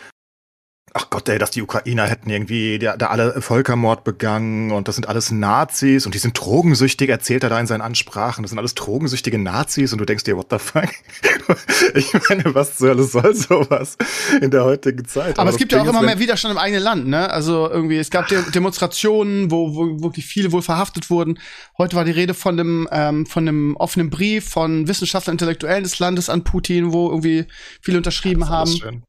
ach 0.95 1.09
Gott, 1.09 1.27
ey, 1.27 1.37
dass 1.37 1.51
die 1.51 1.61
Ukrainer 1.61 2.07
hätten 2.07 2.29
irgendwie 2.29 2.79
da, 2.79 2.95
da 2.95 3.07
alle 3.07 3.41
Völkermord 3.41 4.05
begangen 4.05 4.71
und 4.71 4.87
das 4.87 4.95
sind 4.95 5.09
alles 5.09 5.29
Nazis 5.29 6.05
und 6.05 6.15
die 6.15 6.19
sind 6.19 6.39
drogensüchtig, 6.39 7.09
erzählt 7.09 7.43
er 7.43 7.49
da 7.49 7.59
in 7.59 7.67
seinen 7.67 7.81
Ansprachen. 7.81 8.43
Das 8.43 8.51
sind 8.51 8.59
alles 8.59 8.75
drogensüchtige 8.75 9.37
Nazis 9.37 9.91
und 9.91 9.99
du 9.99 10.05
denkst 10.05 10.23
dir, 10.23 10.37
what 10.37 10.47
the 10.49 10.57
fuck? 10.57 10.87
ich 11.95 12.13
meine, 12.29 12.55
was 12.55 12.77
zur 12.77 12.89
Hölle 12.89 13.03
soll 13.03 13.35
sowas 13.35 13.97
in 14.39 14.51
der 14.51 14.63
heutigen 14.63 15.05
Zeit? 15.05 15.31
Aber, 15.31 15.41
Aber 15.41 15.49
es 15.49 15.57
gibt 15.57 15.73
ja 15.73 15.81
auch 15.81 15.87
immer 15.87 16.01
mehr 16.01 16.17
Widerstand 16.17 16.53
im 16.53 16.57
eigenen 16.57 16.81
Land, 16.81 17.07
ne? 17.07 17.29
Also 17.29 17.69
irgendwie, 17.69 17.97
es 17.97 18.09
gab 18.09 18.29
De 18.29 18.41
Demonstrationen, 18.53 19.51
wo, 19.51 19.75
wo 19.75 20.01
wirklich 20.01 20.25
viele 20.25 20.53
wohl 20.53 20.61
verhaftet 20.61 21.09
wurden. 21.09 21.39
Heute 21.77 21.97
war 21.97 22.05
die 22.05 22.11
Rede 22.11 22.33
von 22.33 22.57
einem, 22.57 22.87
ähm, 22.91 23.25
von 23.25 23.45
einem 23.45 23.75
offenen 23.75 24.09
Brief 24.09 24.47
von 24.47 24.87
Wissenschaftlern, 24.87 25.33
Intellektuellen 25.33 25.83
des 25.83 25.99
Landes 25.99 26.29
an 26.29 26.45
Putin, 26.45 26.93
wo 26.93 27.09
irgendwie 27.09 27.47
viele 27.81 27.97
unterschrieben 27.97 28.47
haben. 28.47 28.71
Schön. 28.71 29.03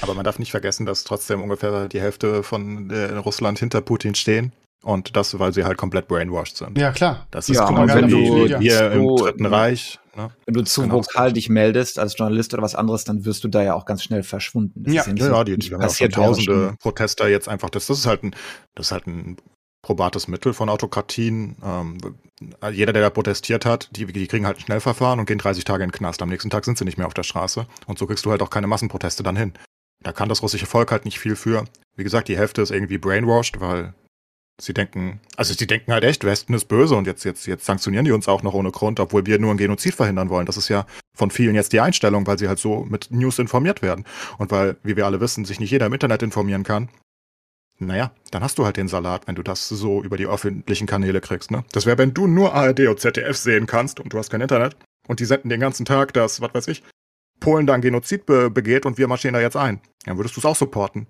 Aber 0.00 0.14
man 0.14 0.24
darf 0.24 0.38
nicht 0.38 0.50
vergessen, 0.50 0.86
dass 0.86 1.04
trotzdem 1.04 1.42
ungefähr 1.42 1.88
die 1.88 2.00
Hälfte 2.00 2.42
von 2.42 2.90
äh, 2.90 3.12
Russland 3.16 3.58
hinter 3.58 3.80
Putin 3.80 4.14
stehen. 4.14 4.52
Und 4.82 5.14
das, 5.14 5.38
weil 5.38 5.52
sie 5.52 5.64
halt 5.64 5.76
komplett 5.76 6.08
brainwashed 6.08 6.56
sind. 6.56 6.78
Ja, 6.78 6.90
klar. 6.90 7.26
Das 7.30 7.50
ist 7.50 7.56
ja, 7.56 7.66
genau 7.66 7.86
wenn 7.86 8.08
du 8.08 8.58
hier 8.58 8.92
im 8.92 9.14
Dritten 9.16 9.44
Reich. 9.44 9.98
Ne? 10.16 10.30
Wenn 10.46 10.54
du 10.54 10.64
zu 10.64 10.82
genau. 10.82 10.94
vokal 10.94 11.34
dich 11.34 11.50
meldest 11.50 11.98
als 11.98 12.16
Journalist 12.16 12.54
oder 12.54 12.62
was 12.62 12.74
anderes, 12.74 13.04
dann 13.04 13.26
wirst 13.26 13.44
du 13.44 13.48
da 13.48 13.62
ja 13.62 13.74
auch 13.74 13.84
ganz 13.84 14.02
schnell 14.02 14.22
verschwunden. 14.22 14.82
Das 14.84 14.94
ja, 14.94 15.04
ja, 15.06 15.32
ja, 15.32 15.44
die, 15.44 15.58
die 15.58 15.74
haben 15.74 15.82
ja 15.82 15.90
schon 15.90 16.10
tausende 16.10 16.74
Protester 16.80 17.28
jetzt 17.28 17.48
einfach. 17.48 17.68
Das, 17.68 17.88
das 17.88 17.98
ist 17.98 18.06
halt 18.06 18.22
ein, 18.22 18.34
das 18.74 18.86
ist 18.86 18.92
halt 18.92 19.06
ein 19.06 19.36
probates 19.82 20.28
Mittel 20.28 20.52
von 20.54 20.68
Autokratien. 20.68 21.56
Ähm, 21.62 21.98
jeder, 22.72 22.92
der 22.92 23.02
da 23.02 23.10
protestiert 23.10 23.66
hat, 23.66 23.90
die, 23.92 24.06
die 24.06 24.26
kriegen 24.26 24.46
halt 24.46 24.58
ein 24.58 24.62
Schnellverfahren 24.62 25.20
und 25.20 25.26
gehen 25.26 25.38
30 25.38 25.64
Tage 25.64 25.84
in 25.84 25.90
den 25.90 25.96
Knast. 25.96 26.22
Am 26.22 26.28
nächsten 26.30 26.50
Tag 26.50 26.64
sind 26.64 26.78
sie 26.78 26.84
nicht 26.84 26.96
mehr 26.96 27.06
auf 27.06 27.14
der 27.14 27.22
Straße. 27.22 27.66
Und 27.86 27.98
so 27.98 28.06
kriegst 28.06 28.24
du 28.24 28.30
halt 28.30 28.42
auch 28.42 28.50
keine 28.50 28.66
Massenproteste 28.66 29.22
dann 29.22 29.36
hin. 29.36 29.52
Da 30.02 30.12
kann 30.12 30.28
das 30.28 30.42
russische 30.42 30.66
Volk 30.66 30.92
halt 30.92 31.04
nicht 31.04 31.18
viel 31.18 31.36
für. 31.36 31.64
Wie 31.96 32.04
gesagt, 32.04 32.28
die 32.28 32.36
Hälfte 32.36 32.62
ist 32.62 32.70
irgendwie 32.70 32.98
brainwashed, 32.98 33.60
weil 33.60 33.94
Sie 34.60 34.74
denken, 34.74 35.20
also 35.36 35.54
sie 35.54 35.66
denken 35.66 35.92
halt 35.92 36.04
echt, 36.04 36.22
Westen 36.24 36.52
ist 36.52 36.66
böse 36.66 36.94
und 36.94 37.06
jetzt, 37.06 37.24
jetzt, 37.24 37.46
jetzt 37.46 37.64
sanktionieren 37.64 38.04
die 38.04 38.12
uns 38.12 38.28
auch 38.28 38.42
noch 38.42 38.52
ohne 38.52 38.70
Grund, 38.70 39.00
obwohl 39.00 39.24
wir 39.24 39.38
nur 39.38 39.50
einen 39.50 39.58
Genozid 39.58 39.94
verhindern 39.94 40.28
wollen. 40.28 40.44
Das 40.44 40.58
ist 40.58 40.68
ja 40.68 40.86
von 41.14 41.30
vielen 41.30 41.54
jetzt 41.54 41.72
die 41.72 41.80
Einstellung, 41.80 42.26
weil 42.26 42.38
sie 42.38 42.46
halt 42.46 42.58
so 42.58 42.84
mit 42.84 43.10
News 43.10 43.38
informiert 43.38 43.80
werden. 43.80 44.04
Und 44.36 44.50
weil, 44.50 44.76
wie 44.82 44.96
wir 44.96 45.06
alle 45.06 45.20
wissen, 45.20 45.46
sich 45.46 45.60
nicht 45.60 45.70
jeder 45.70 45.86
im 45.86 45.92
Internet 45.94 46.22
informieren 46.22 46.62
kann. 46.62 46.90
Naja, 47.78 48.12
dann 48.30 48.42
hast 48.42 48.58
du 48.58 48.66
halt 48.66 48.76
den 48.76 48.88
Salat, 48.88 49.26
wenn 49.26 49.34
du 49.34 49.42
das 49.42 49.66
so 49.66 50.02
über 50.02 50.18
die 50.18 50.26
öffentlichen 50.26 50.86
Kanäle 50.86 51.22
kriegst, 51.22 51.50
ne? 51.50 51.64
Das 51.72 51.86
wäre, 51.86 51.96
wenn 51.96 52.12
du 52.12 52.26
nur 52.26 52.52
ARD 52.52 52.80
und 52.80 53.00
ZDF 53.00 53.38
sehen 53.38 53.66
kannst 53.66 53.98
und 53.98 54.12
du 54.12 54.18
hast 54.18 54.28
kein 54.28 54.42
Internet 54.42 54.76
und 55.08 55.20
die 55.20 55.24
senden 55.24 55.48
den 55.48 55.60
ganzen 55.60 55.86
Tag 55.86 56.12
das, 56.12 56.42
was 56.42 56.52
weiß 56.52 56.68
ich, 56.68 56.82
Polen 57.40 57.66
dann 57.66 57.80
Genozid 57.80 58.26
be 58.26 58.50
begeht 58.50 58.86
und 58.86 58.98
wir 58.98 59.08
marschieren 59.08 59.34
da 59.34 59.40
jetzt 59.40 59.56
ein. 59.56 59.80
Dann 60.04 60.16
würdest 60.18 60.36
du 60.36 60.40
es 60.40 60.44
auch 60.44 60.56
supporten 60.56 61.06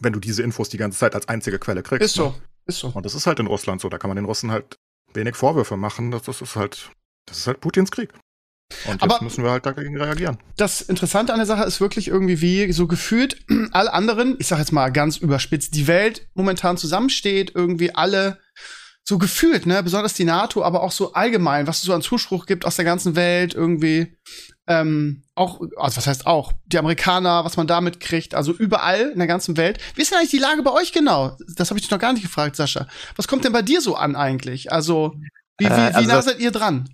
wenn 0.00 0.12
du 0.12 0.20
diese 0.20 0.42
Infos 0.42 0.68
die 0.68 0.76
ganze 0.76 0.98
Zeit 0.98 1.14
als 1.14 1.28
einzige 1.28 1.58
Quelle 1.58 1.82
kriegst. 1.82 2.04
Ist 2.04 2.14
so, 2.14 2.28
ne? 2.28 2.34
ist 2.66 2.78
so. 2.78 2.88
Und 2.88 3.04
das 3.04 3.14
ist 3.14 3.26
halt 3.26 3.38
in 3.40 3.46
Russland 3.46 3.80
so. 3.80 3.88
Da 3.88 3.98
kann 3.98 4.08
man 4.08 4.16
den 4.16 4.24
Russen 4.24 4.50
halt 4.50 4.78
wenig 5.14 5.36
Vorwürfe 5.36 5.76
machen. 5.76 6.10
Das, 6.10 6.22
das 6.22 6.42
ist 6.42 6.56
halt, 6.56 6.90
das 7.26 7.38
ist 7.38 7.46
halt 7.46 7.60
Putins 7.60 7.90
Krieg. 7.90 8.12
Und 8.88 9.00
Aber- 9.00 9.14
jetzt 9.14 9.22
müssen 9.22 9.44
wir 9.44 9.50
halt 9.50 9.64
dagegen 9.64 9.96
reagieren. 9.96 10.38
Das 10.56 10.80
Interessante 10.80 11.32
an 11.32 11.38
der 11.38 11.46
Sache 11.46 11.64
ist 11.64 11.80
wirklich 11.80 12.08
irgendwie, 12.08 12.40
wie 12.40 12.72
so 12.72 12.86
gefühlt 12.86 13.44
alle 13.72 13.92
anderen, 13.92 14.36
ich 14.40 14.48
sag 14.48 14.58
jetzt 14.58 14.72
mal 14.72 14.90
ganz 14.90 15.16
überspitzt, 15.18 15.74
die 15.74 15.86
Welt 15.86 16.28
momentan 16.34 16.76
zusammensteht, 16.76 17.52
irgendwie 17.54 17.94
alle 17.94 18.40
so 19.04 19.18
gefühlt, 19.18 19.66
ne, 19.66 19.84
besonders 19.84 20.14
die 20.14 20.24
NATO, 20.24 20.64
aber 20.64 20.82
auch 20.82 20.90
so 20.90 21.12
allgemein, 21.12 21.68
was 21.68 21.76
es 21.76 21.84
so 21.84 21.94
an 21.94 22.02
Zuspruch 22.02 22.44
gibt 22.44 22.64
aus 22.64 22.74
der 22.74 22.84
ganzen 22.84 23.14
Welt, 23.14 23.54
irgendwie, 23.54 24.16
ähm, 24.68 25.22
auch, 25.34 25.60
also 25.76 25.96
was 25.98 26.06
heißt 26.06 26.26
auch, 26.26 26.52
die 26.66 26.78
Amerikaner, 26.78 27.44
was 27.44 27.56
man 27.56 27.66
damit 27.66 28.00
kriegt, 28.00 28.34
also 28.34 28.52
überall 28.52 29.10
in 29.10 29.18
der 29.18 29.28
ganzen 29.28 29.56
Welt. 29.56 29.78
Wie 29.94 30.02
ist 30.02 30.10
denn 30.10 30.18
eigentlich 30.18 30.30
die 30.30 30.38
Lage 30.38 30.62
bei 30.62 30.72
euch 30.72 30.92
genau? 30.92 31.36
Das 31.56 31.70
habe 31.70 31.78
ich 31.78 31.84
dich 31.84 31.90
noch 31.90 31.98
gar 32.00 32.12
nicht 32.12 32.22
gefragt, 32.22 32.56
Sascha. 32.56 32.86
Was 33.16 33.28
kommt 33.28 33.44
denn 33.44 33.52
bei 33.52 33.62
dir 33.62 33.80
so 33.80 33.94
an 33.96 34.16
eigentlich? 34.16 34.72
Also, 34.72 35.14
wie, 35.58 35.64
wie, 35.64 35.68
Äh, 35.68 35.70
wie 35.70 35.80
also 35.94 36.08
nah 36.08 36.14
das- 36.16 36.24
seid 36.24 36.40
ihr 36.40 36.50
dran? 36.50 36.88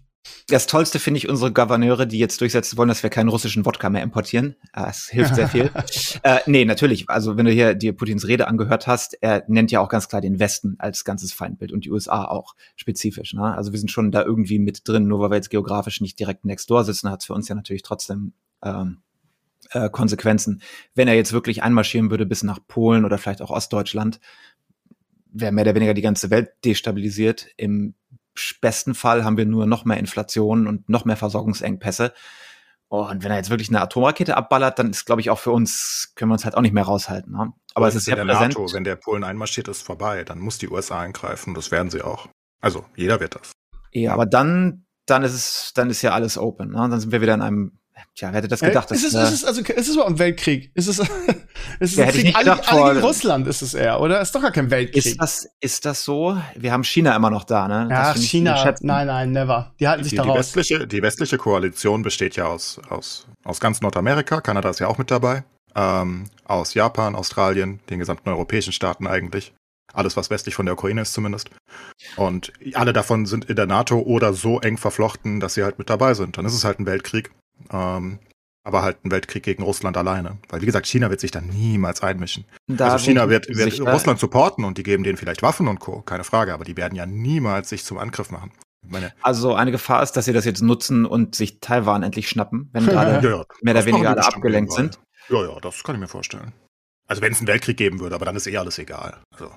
Das 0.48 0.66
Tollste 0.66 0.98
finde 0.98 1.18
ich 1.18 1.28
unsere 1.28 1.52
Gouverneure, 1.52 2.06
die 2.06 2.18
jetzt 2.18 2.40
durchsetzen 2.40 2.76
wollen, 2.76 2.88
dass 2.88 3.02
wir 3.02 3.10
keinen 3.10 3.28
russischen 3.28 3.64
Wodka 3.66 3.90
mehr 3.90 4.02
importieren. 4.02 4.56
Äh, 4.72 4.88
Es 4.88 5.08
hilft 5.08 5.34
sehr 5.34 5.48
viel. 5.48 5.70
äh, 6.22 6.38
nee, 6.46 6.64
natürlich. 6.64 7.08
Also 7.08 7.36
wenn 7.36 7.46
du 7.46 7.52
hier 7.52 7.74
dir 7.74 7.92
Putins 7.96 8.26
Rede 8.26 8.48
angehört 8.48 8.86
hast, 8.86 9.16
er 9.20 9.44
nennt 9.48 9.70
ja 9.70 9.80
auch 9.80 9.88
ganz 9.88 10.08
klar 10.08 10.20
den 10.20 10.38
Westen 10.38 10.76
als 10.78 11.04
ganzes 11.04 11.32
Feindbild 11.32 11.72
und 11.72 11.84
die 11.84 11.90
USA 11.90 12.24
auch 12.24 12.54
spezifisch. 12.76 13.34
Ne? 13.34 13.54
Also 13.54 13.72
wir 13.72 13.78
sind 13.78 13.90
schon 13.90 14.10
da 14.10 14.22
irgendwie 14.22 14.58
mit 14.58 14.86
drin, 14.86 15.08
nur 15.08 15.20
weil 15.20 15.30
wir 15.30 15.36
jetzt 15.36 15.50
geografisch 15.50 16.00
nicht 16.00 16.18
direkt 16.18 16.44
next 16.44 16.70
door 16.70 16.84
sitzen, 16.84 17.10
hat 17.10 17.20
es 17.20 17.26
für 17.26 17.34
uns 17.34 17.48
ja 17.48 17.54
natürlich 17.54 17.82
trotzdem 17.82 18.32
ähm, 18.62 18.98
äh, 19.70 19.90
Konsequenzen. 19.90 20.62
Wenn 20.94 21.08
er 21.08 21.14
jetzt 21.14 21.32
wirklich 21.32 21.62
einmarschieren 21.62 22.10
würde 22.10 22.26
bis 22.26 22.42
nach 22.42 22.58
Polen 22.66 23.04
oder 23.04 23.18
vielleicht 23.18 23.42
auch 23.42 23.50
Ostdeutschland, 23.50 24.20
wäre 25.32 25.52
mehr 25.52 25.64
oder 25.64 25.74
weniger 25.74 25.94
die 25.94 26.02
ganze 26.02 26.30
Welt 26.30 26.50
destabilisiert. 26.64 27.48
Im 27.56 27.94
besten 28.60 28.94
Fall 28.94 29.24
haben 29.24 29.36
wir 29.36 29.46
nur 29.46 29.66
noch 29.66 29.84
mehr 29.84 29.98
Inflation 29.98 30.66
und 30.66 30.88
noch 30.88 31.04
mehr 31.04 31.16
Versorgungsengpässe. 31.16 32.12
Und 32.88 33.24
wenn 33.24 33.30
er 33.30 33.38
jetzt 33.38 33.48
wirklich 33.48 33.70
eine 33.70 33.80
Atomrakete 33.80 34.36
abballert, 34.36 34.78
dann 34.78 34.90
ist, 34.90 35.06
glaube 35.06 35.22
ich, 35.22 35.30
auch 35.30 35.38
für 35.38 35.50
uns, 35.50 36.12
können 36.14 36.28
wir 36.30 36.34
uns 36.34 36.44
halt 36.44 36.56
auch 36.56 36.60
nicht 36.60 36.74
mehr 36.74 36.84
raushalten. 36.84 37.32
Ne? 37.32 37.52
Aber 37.74 37.88
es 37.88 37.94
ist 37.94 38.04
sehr 38.04 38.16
der 38.16 38.26
präsent. 38.26 38.54
NATO, 38.54 38.70
wenn 38.74 38.84
der 38.84 38.96
Polen 38.96 39.24
einmarschiert, 39.24 39.68
ist 39.68 39.82
vorbei. 39.82 40.24
Dann 40.24 40.38
muss 40.38 40.58
die 40.58 40.68
USA 40.68 41.00
eingreifen. 41.00 41.54
Das 41.54 41.70
werden 41.70 41.90
sie 41.90 42.02
auch. 42.02 42.28
Also, 42.60 42.84
jeder 42.94 43.18
wird 43.18 43.34
das. 43.34 43.52
Ja, 43.92 44.12
aber 44.12 44.26
dann, 44.26 44.84
dann 45.06 45.22
ist 45.22 45.32
es, 45.32 45.72
dann 45.74 45.88
ist 45.88 46.02
ja 46.02 46.12
alles 46.12 46.36
open. 46.36 46.72
Ne? 46.72 46.86
Dann 46.90 47.00
sind 47.00 47.12
wir 47.12 47.22
wieder 47.22 47.32
in 47.32 47.40
einem, 47.40 47.78
tja, 48.14 48.28
wer 48.28 48.38
hätte 48.38 48.48
das 48.48 48.60
gedacht? 48.60 48.90
Äh, 48.90 48.94
ist, 48.94 49.04
es, 49.04 49.12
dass, 49.12 49.32
ist 49.32 49.42
es, 49.42 49.44
also, 49.44 49.60
ist 49.60 49.88
es 49.88 49.94
überhaupt 49.94 50.12
ein 50.12 50.18
Weltkrieg? 50.18 50.70
Ist 50.74 50.88
es, 50.88 50.98
ist 50.98 51.08
es 51.80 51.96
Ja, 51.96 52.06
ein 52.06 52.10
Krieg? 52.10 52.36
Alle, 52.36 52.50
gedacht 52.50 52.72
alle 52.72 52.94
gegen 52.94 53.06
Russland 53.06 53.46
ist 53.46 53.62
es 53.62 53.74
eher, 53.74 54.00
oder? 54.00 54.20
Ist 54.20 54.34
doch 54.34 54.42
gar 54.42 54.52
kein 54.52 54.70
Weltkrieg. 54.70 55.04
ist 55.04 55.20
das, 55.20 55.48
ist 55.60 55.84
das 55.84 56.04
so? 56.04 56.38
Wir 56.56 56.72
haben 56.72 56.84
China 56.84 57.14
immer 57.16 57.30
noch 57.30 57.44
da, 57.44 57.68
ne? 57.68 57.88
Ja, 57.90 58.14
China, 58.14 58.74
nein, 58.80 59.06
nein, 59.06 59.32
never. 59.32 59.72
Die 59.80 59.88
halten 59.88 60.04
sich 60.04 60.10
Die, 60.10 60.16
da 60.16 60.24
die, 60.24 60.30
westliche, 60.30 60.86
die 60.86 61.02
westliche 61.02 61.38
Koalition 61.38 62.02
besteht 62.02 62.36
ja 62.36 62.46
aus, 62.46 62.80
aus, 62.88 63.26
aus 63.44 63.60
ganz 63.60 63.80
Nordamerika. 63.80 64.40
Kanada 64.40 64.70
ist 64.70 64.80
ja 64.80 64.88
auch 64.88 64.98
mit 64.98 65.10
dabei. 65.10 65.44
Ähm, 65.74 66.24
aus 66.44 66.74
Japan, 66.74 67.14
Australien, 67.14 67.80
den 67.88 67.98
gesamten 67.98 68.28
europäischen 68.28 68.72
Staaten 68.72 69.06
eigentlich. 69.06 69.54
Alles, 69.92 70.16
was 70.16 70.30
westlich 70.30 70.54
von 70.54 70.66
der 70.66 70.74
Ukraine 70.74 71.02
ist 71.02 71.12
zumindest. 71.12 71.50
Und 72.16 72.52
alle 72.74 72.92
davon 72.92 73.26
sind 73.26 73.44
in 73.46 73.56
der 73.56 73.66
NATO 73.66 73.98
oder 73.98 74.32
so 74.32 74.60
eng 74.60 74.78
verflochten, 74.78 75.40
dass 75.40 75.54
sie 75.54 75.64
halt 75.64 75.78
mit 75.78 75.90
dabei 75.90 76.14
sind. 76.14 76.38
Dann 76.38 76.46
ist 76.46 76.54
es 76.54 76.64
halt 76.64 76.78
ein 76.80 76.86
Weltkrieg. 76.86 77.30
Ähm, 77.70 78.18
aber 78.64 78.82
halt 78.82 79.04
ein 79.04 79.10
Weltkrieg 79.10 79.42
gegen 79.42 79.62
Russland 79.62 79.96
alleine. 79.96 80.38
Weil, 80.48 80.60
wie 80.60 80.66
gesagt, 80.66 80.86
China 80.86 81.10
wird 81.10 81.20
sich 81.20 81.32
da 81.32 81.40
niemals 81.40 82.02
einmischen. 82.02 82.44
Da 82.68 82.92
also 82.92 83.04
China 83.04 83.28
wird, 83.28 83.48
wird. 83.48 83.80
Russland 83.80 84.20
supporten 84.20 84.64
und 84.64 84.78
die 84.78 84.84
geben 84.84 85.02
denen 85.02 85.16
vielleicht 85.16 85.42
Waffen 85.42 85.66
und 85.66 85.80
Co., 85.80 86.02
keine 86.02 86.24
Frage, 86.24 86.54
aber 86.54 86.64
die 86.64 86.76
werden 86.76 86.94
ja 86.94 87.04
niemals 87.04 87.70
sich 87.70 87.84
zum 87.84 87.98
Angriff 87.98 88.30
machen. 88.30 88.52
Meine, 88.86 89.12
Also 89.22 89.54
eine 89.54 89.70
Gefahr 89.70 90.02
ist, 90.02 90.12
dass 90.12 90.24
sie 90.24 90.32
das 90.32 90.44
jetzt 90.44 90.60
nutzen 90.60 91.06
und 91.06 91.34
sich 91.34 91.60
Taiwan 91.60 92.02
endlich 92.02 92.28
schnappen, 92.28 92.68
wenn 92.72 92.86
gerade 92.86 93.12
ja, 93.26 93.36
ja, 93.38 93.44
mehr 93.62 93.74
oder 93.74 93.86
weniger 93.86 94.10
alle 94.10 94.24
abgelenkt 94.24 94.72
sind. 94.72 94.98
Ja, 95.28 95.42
ja, 95.44 95.60
das 95.60 95.82
kann 95.84 95.94
ich 95.94 96.00
mir 96.00 96.08
vorstellen. 96.08 96.52
Also 97.06 97.22
wenn 97.22 97.32
es 97.32 97.38
einen 97.38 97.48
Weltkrieg 97.48 97.76
geben 97.76 98.00
würde, 98.00 98.14
aber 98.14 98.24
dann 98.24 98.36
ist 98.36 98.46
eh 98.46 98.56
alles 98.56 98.78
egal. 98.78 99.22
Also 99.32 99.52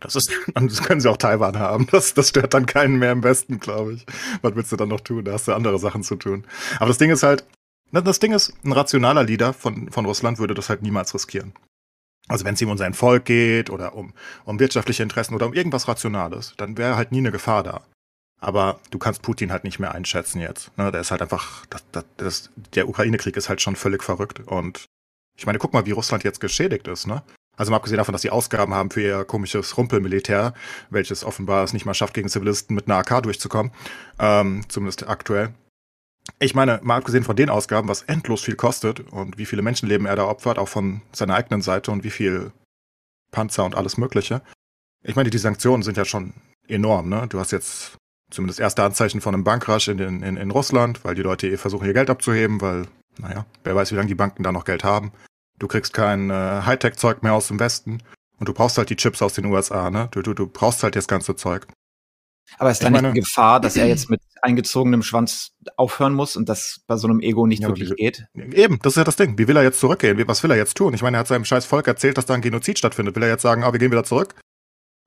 das 0.00 0.16
ist, 0.16 0.30
dann 0.54 0.68
können 0.68 1.00
sie 1.00 1.10
auch 1.10 1.16
Taiwan 1.16 1.58
haben. 1.58 1.86
Das, 1.90 2.14
das 2.14 2.28
stört 2.28 2.54
dann 2.54 2.66
keinen 2.66 2.98
mehr 2.98 3.12
im 3.12 3.22
Westen, 3.22 3.58
glaube 3.58 3.94
ich. 3.94 4.06
Was 4.42 4.54
willst 4.54 4.72
du 4.72 4.76
dann 4.76 4.88
noch 4.88 5.00
tun? 5.00 5.24
Da 5.24 5.32
hast 5.32 5.48
du 5.48 5.52
andere 5.52 5.78
Sachen 5.78 6.02
zu 6.02 6.16
tun. 6.16 6.46
Aber 6.76 6.86
das 6.88 6.98
Ding 6.98 7.10
ist 7.10 7.22
halt, 7.22 7.44
das 7.90 8.18
Ding 8.18 8.32
ist, 8.32 8.52
ein 8.64 8.72
rationaler 8.72 9.24
Leader 9.24 9.52
von, 9.52 9.90
von 9.90 10.04
Russland 10.04 10.38
würde 10.38 10.54
das 10.54 10.68
halt 10.68 10.82
niemals 10.82 11.14
riskieren. 11.14 11.52
Also 12.28 12.44
wenn 12.44 12.54
es 12.54 12.60
ihm 12.60 12.70
um 12.70 12.76
sein 12.76 12.94
Volk 12.94 13.24
geht 13.24 13.70
oder 13.70 13.94
um, 13.94 14.12
um 14.44 14.60
wirtschaftliche 14.60 15.02
Interessen 15.02 15.34
oder 15.34 15.46
um 15.46 15.54
irgendwas 15.54 15.88
Rationales, 15.88 16.54
dann 16.58 16.76
wäre 16.76 16.96
halt 16.96 17.10
nie 17.10 17.18
eine 17.18 17.32
Gefahr 17.32 17.62
da. 17.62 17.82
Aber 18.40 18.78
du 18.90 18.98
kannst 18.98 19.22
Putin 19.22 19.50
halt 19.50 19.64
nicht 19.64 19.78
mehr 19.78 19.94
einschätzen 19.94 20.40
jetzt. 20.40 20.76
Ne? 20.76 20.92
Der 20.92 21.00
ist 21.00 21.10
halt 21.10 21.22
einfach, 21.22 21.66
das, 21.66 21.84
das, 21.90 22.04
das, 22.18 22.50
der 22.74 22.88
Ukraine-Krieg 22.88 23.36
ist 23.36 23.48
halt 23.48 23.60
schon 23.62 23.74
völlig 23.74 24.04
verrückt. 24.04 24.40
Und 24.46 24.84
ich 25.36 25.46
meine, 25.46 25.58
guck 25.58 25.72
mal, 25.72 25.86
wie 25.86 25.92
Russland 25.92 26.22
jetzt 26.22 26.40
geschädigt 26.40 26.86
ist, 26.86 27.06
ne? 27.06 27.22
Also 27.58 27.70
mal 27.70 27.76
abgesehen 27.76 27.98
davon, 27.98 28.12
dass 28.12 28.22
sie 28.22 28.30
Ausgaben 28.30 28.72
haben 28.72 28.90
für 28.90 29.02
ihr 29.02 29.24
komisches 29.24 29.76
Rumpelmilitär, 29.76 30.54
welches 30.90 31.24
offenbar 31.24 31.64
es 31.64 31.72
nicht 31.72 31.84
mal 31.84 31.94
schafft, 31.94 32.14
gegen 32.14 32.28
Zivilisten 32.28 32.74
mit 32.74 32.86
einer 32.86 32.96
AK 32.96 33.22
durchzukommen, 33.24 33.72
ähm, 34.18 34.62
zumindest 34.68 35.06
aktuell. 35.08 35.52
Ich 36.38 36.54
meine, 36.54 36.80
mal 36.82 36.96
abgesehen 36.96 37.24
von 37.24 37.36
den 37.36 37.50
Ausgaben, 37.50 37.88
was 37.88 38.02
endlos 38.02 38.42
viel 38.42 38.54
kostet 38.54 39.00
und 39.00 39.38
wie 39.38 39.46
viele 39.46 39.62
Menschenleben 39.62 40.06
er 40.06 40.16
da 40.16 40.24
opfert, 40.24 40.58
auch 40.58 40.68
von 40.68 41.02
seiner 41.12 41.34
eigenen 41.34 41.62
Seite 41.62 41.90
und 41.90 42.04
wie 42.04 42.10
viel 42.10 42.52
Panzer 43.32 43.64
und 43.64 43.74
alles 43.74 43.98
Mögliche. 43.98 44.40
Ich 45.02 45.16
meine, 45.16 45.30
die 45.30 45.38
Sanktionen 45.38 45.82
sind 45.82 45.96
ja 45.96 46.04
schon 46.04 46.34
enorm, 46.68 47.08
ne? 47.08 47.26
Du 47.28 47.40
hast 47.40 47.50
jetzt 47.50 47.96
zumindest 48.30 48.60
erste 48.60 48.84
Anzeichen 48.84 49.20
von 49.20 49.34
einem 49.34 49.44
Bankrush 49.44 49.88
in, 49.88 49.98
in, 49.98 50.36
in 50.36 50.50
Russland, 50.50 51.04
weil 51.04 51.14
die 51.14 51.22
Leute 51.22 51.48
eh 51.48 51.56
versuchen, 51.56 51.86
ihr 51.86 51.94
Geld 51.94 52.10
abzuheben, 52.10 52.60
weil, 52.60 52.86
naja, 53.18 53.46
wer 53.64 53.74
weiß, 53.74 53.90
wie 53.90 53.96
lange 53.96 54.08
die 54.08 54.14
Banken 54.14 54.42
da 54.42 54.52
noch 54.52 54.64
Geld 54.64 54.84
haben. 54.84 55.12
Du 55.58 55.66
kriegst 55.68 55.92
kein 55.92 56.30
äh, 56.30 56.62
Hightech-Zeug 56.64 57.22
mehr 57.22 57.34
aus 57.34 57.48
dem 57.48 57.58
Westen 57.60 58.02
und 58.38 58.48
du 58.48 58.52
brauchst 58.54 58.78
halt 58.78 58.90
die 58.90 58.96
Chips 58.96 59.22
aus 59.22 59.34
den 59.34 59.46
USA, 59.46 59.90
ne? 59.90 60.08
Du, 60.12 60.22
du, 60.22 60.34
du 60.34 60.46
brauchst 60.46 60.82
halt 60.82 60.94
das 60.96 61.08
ganze 61.08 61.34
Zeug. 61.36 61.66
Aber 62.58 62.70
ist 62.70 62.82
da 62.82 62.88
nicht 62.90 63.02
meine- 63.02 63.12
die 63.14 63.20
Gefahr, 63.20 63.60
dass 63.60 63.76
er 63.76 63.86
jetzt 63.86 64.08
mit 64.08 64.20
eingezogenem 64.40 65.02
Schwanz 65.02 65.50
aufhören 65.76 66.14
muss 66.14 66.36
und 66.36 66.48
das 66.48 66.80
bei 66.86 66.96
so 66.96 67.06
einem 67.08 67.20
Ego 67.20 67.46
nicht 67.46 67.62
Ja, 67.62 67.68
wirklich 67.68 67.90
wie- 67.90 67.94
geht? 67.96 68.24
Eben, 68.34 68.78
das 68.82 68.92
ist 68.92 68.96
ja 68.96 69.04
das 69.04 69.16
Ding. 69.16 69.36
Wie 69.36 69.48
will 69.48 69.56
er 69.56 69.62
jetzt 69.64 69.80
zurückgehen? 69.80 70.16
Wie, 70.16 70.26
was 70.28 70.42
will 70.42 70.50
er 70.52 70.56
jetzt 70.56 70.76
tun? 70.76 70.94
Ich 70.94 71.02
meine, 71.02 71.16
er 71.16 71.20
hat 71.20 71.26
seinem 71.28 71.44
scheiß 71.44 71.66
Volk 71.66 71.86
erzählt, 71.88 72.16
dass 72.16 72.26
da 72.26 72.34
ein 72.34 72.40
Genozid 72.40 72.78
stattfindet. 72.78 73.16
Will 73.16 73.22
er 73.24 73.28
jetzt 73.28 73.42
sagen, 73.42 73.64
ah, 73.64 73.72
wir 73.72 73.78
gehen 73.78 73.90
wieder 73.90 74.04
zurück? 74.04 74.34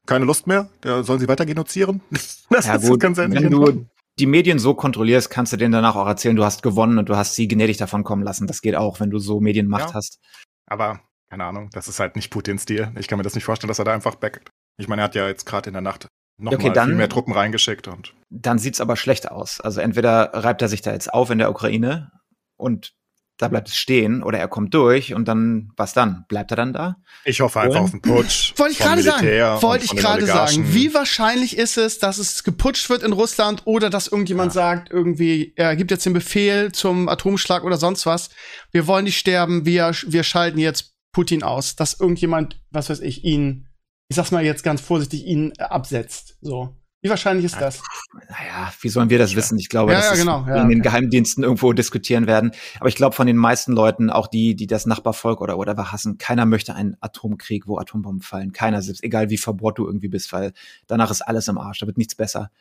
Keine 0.05 0.25
Lust 0.25 0.45
mehr? 0.47 0.69
Ja, 0.83 1.01
sollen 1.03 1.19
sie 1.19 1.27
weiter 1.27 1.45
genocieren? 1.45 2.01
Das 2.49 2.65
Ja 2.67 2.75
ist 2.75 2.87
gut, 2.87 2.99
ganz 2.99 3.17
wenn 3.17 3.31
du. 3.49 3.85
Die 4.21 4.27
Medien 4.27 4.59
so 4.59 4.73
kontrollierst, 4.75 5.29
kannst 5.29 5.51
du 5.51 5.57
denen 5.57 5.71
danach 5.73 5.95
auch 5.95 6.07
erzählen, 6.07 6.35
du 6.35 6.45
hast 6.45 6.63
gewonnen 6.63 6.97
und 6.99 7.09
du 7.09 7.15
hast 7.17 7.35
sie 7.35 7.47
gnädig 7.47 7.77
davon 7.77 8.03
kommen 8.03 8.23
lassen. 8.23 8.47
Das 8.47 8.61
geht 8.61 8.75
auch, 8.75 8.99
wenn 8.99 9.09
du 9.09 9.19
so 9.19 9.41
Medienmacht 9.41 9.89
Ja. 9.89 9.93
hast. 9.95 10.19
Aber, 10.67 11.01
keine 11.29 11.43
Ahnung, 11.45 11.69
das 11.73 11.87
ist 11.87 11.99
halt 11.99 12.15
nicht 12.15 12.29
Putins 12.31 12.61
Stil. 12.63 12.91
Ich 12.97 13.07
kann 13.07 13.17
mir 13.17 13.23
das 13.23 13.35
nicht 13.35 13.43
vorstellen, 13.43 13.67
dass 13.67 13.79
er 13.79 13.85
da 13.85 13.93
einfach 13.93 14.15
backt. 14.15 14.49
Ich 14.77 14.87
meine, 14.87 15.01
er 15.01 15.05
hat 15.05 15.15
ja 15.15 15.27
jetzt 15.27 15.45
gerade 15.45 15.69
in 15.69 15.73
der 15.73 15.81
Nacht 15.81 16.07
noch 16.39 16.53
Okay, 16.53 16.67
mal 16.67 16.73
dann- 16.73 16.87
viel 16.89 16.95
mehr 16.97 17.09
Truppen 17.09 17.33
reingeschickt 17.33 17.87
und 17.87 18.13
Dann 18.29 18.57
sieht's 18.59 18.79
aber 18.79 18.95
schlecht 18.95 19.29
aus. 19.29 19.59
Also 19.59 19.81
entweder 19.81 20.31
reibt 20.33 20.61
er 20.61 20.69
sich 20.69 20.81
da 20.81 20.93
jetzt 20.93 21.13
auf 21.13 21.29
in 21.29 21.37
der 21.39 21.49
Ukraine 21.51 22.11
und 22.57 22.93
da 23.41 23.47
bleibt 23.47 23.69
es 23.69 23.75
stehen 23.75 24.21
oder 24.21 24.37
er 24.37 24.47
kommt 24.47 24.73
durch 24.73 25.13
und 25.13 25.27
dann, 25.27 25.71
was 25.75 25.93
dann? 25.93 26.25
Bleibt 26.27 26.51
er 26.51 26.57
dann 26.57 26.73
da? 26.73 26.97
ich 27.25 27.41
hoffe 27.41 27.59
einfach 27.59 27.79
Und? 27.79 27.85
auf 27.85 27.91
einen 27.93 28.01
Putsch. 28.01 28.53
Wollte 28.57 28.73
ich 28.73 28.79
gerade 28.79 29.01
sagen. 29.01 29.25
und 29.27 29.63
Wollte 29.63 29.85
ich 29.85 29.91
den 29.91 29.99
gerade 29.99 30.25
sagen. 30.25 30.73
Wie 30.73 30.93
wahrscheinlich 30.93 31.57
ist 31.57 31.77
es, 31.77 31.97
dass 31.99 32.17
es 32.19 32.43
geputscht 32.43 32.89
wird 32.89 33.03
in 33.03 33.13
Russland 33.13 33.63
oder 33.65 33.89
dass 33.89 34.07
irgendjemand 34.07 34.51
Ja. 34.53 34.61
sagt, 34.61 34.91
irgendwie, 34.91 35.53
er 35.55 35.75
gibt 35.75 35.89
jetzt 35.91 36.05
den 36.05 36.13
Befehl 36.13 36.71
zum 36.71 37.09
Atomschlag 37.09 37.63
oder 37.63 37.77
sonst 37.77 38.05
was. 38.05 38.29
Wir 38.71 38.85
wollen 38.87 39.05
nicht 39.05 39.17
sterben, 39.17 39.65
wir, 39.65 39.91
wir 40.07 40.23
schalten 40.23 40.59
jetzt 40.59 40.93
Putin 41.11 41.41
aus. 41.43 41.75
Dass 41.75 41.99
irgendjemand, 41.99 42.59
was 42.69 42.89
weiß 42.89 42.99
ich, 42.99 43.23
ihn, 43.23 43.67
ich 44.09 44.15
sag's 44.15 44.31
mal 44.31 44.43
jetzt 44.45 44.63
ganz 44.63 44.81
vorsichtig, 44.81 45.25
ihn 45.25 45.53
absetzt. 45.57 46.37
So. 46.41 46.75
Wie 47.03 47.09
wahrscheinlich 47.09 47.45
ist 47.45 47.59
das? 47.59 47.81
Naja, 48.29 48.71
wie 48.81 48.89
sollen 48.89 49.09
wir 49.09 49.17
das 49.17 49.35
wissen? 49.35 49.57
Ich 49.57 49.69
glaube, 49.69 49.91
Ja, 49.91 49.97
dass 49.97 50.07
ja, 50.07 50.13
es 50.13 50.19
genau, 50.19 50.45
ja, 50.47 50.61
in 50.61 50.69
den 50.69 50.79
okay. 50.81 50.89
Geheimdiensten 50.89 51.43
irgendwo 51.43 51.73
diskutieren 51.73 52.27
werden. 52.27 52.51
Aber 52.79 52.89
ich 52.89 52.95
glaube, 52.95 53.15
von 53.15 53.25
den 53.25 53.37
meisten 53.37 53.71
Leuten, 53.73 54.11
auch 54.11 54.27
die, 54.27 54.55
die 54.55 54.67
das 54.67 54.85
Nachbarvolk 54.85 55.41
oder 55.41 55.57
whatever 55.57 55.91
hassen, 55.91 56.19
keiner 56.19 56.45
möchte 56.45 56.75
einen 56.75 56.95
Atomkrieg, 57.01 57.67
wo 57.67 57.79
Atombomben 57.79 58.21
fallen. 58.21 58.53
Keiner, 58.53 58.81
selbst 58.83 59.03
egal 59.03 59.31
wie 59.31 59.37
verbohrt 59.37 59.79
du 59.79 59.85
irgendwie 59.87 60.09
bist, 60.09 60.31
weil 60.31 60.53
danach 60.85 61.09
ist 61.09 61.21
alles 61.23 61.47
im 61.47 61.57
Arsch. 61.57 61.79
Da 61.79 61.87
wird 61.87 61.97
nichts 61.97 62.13
besser. 62.13 62.51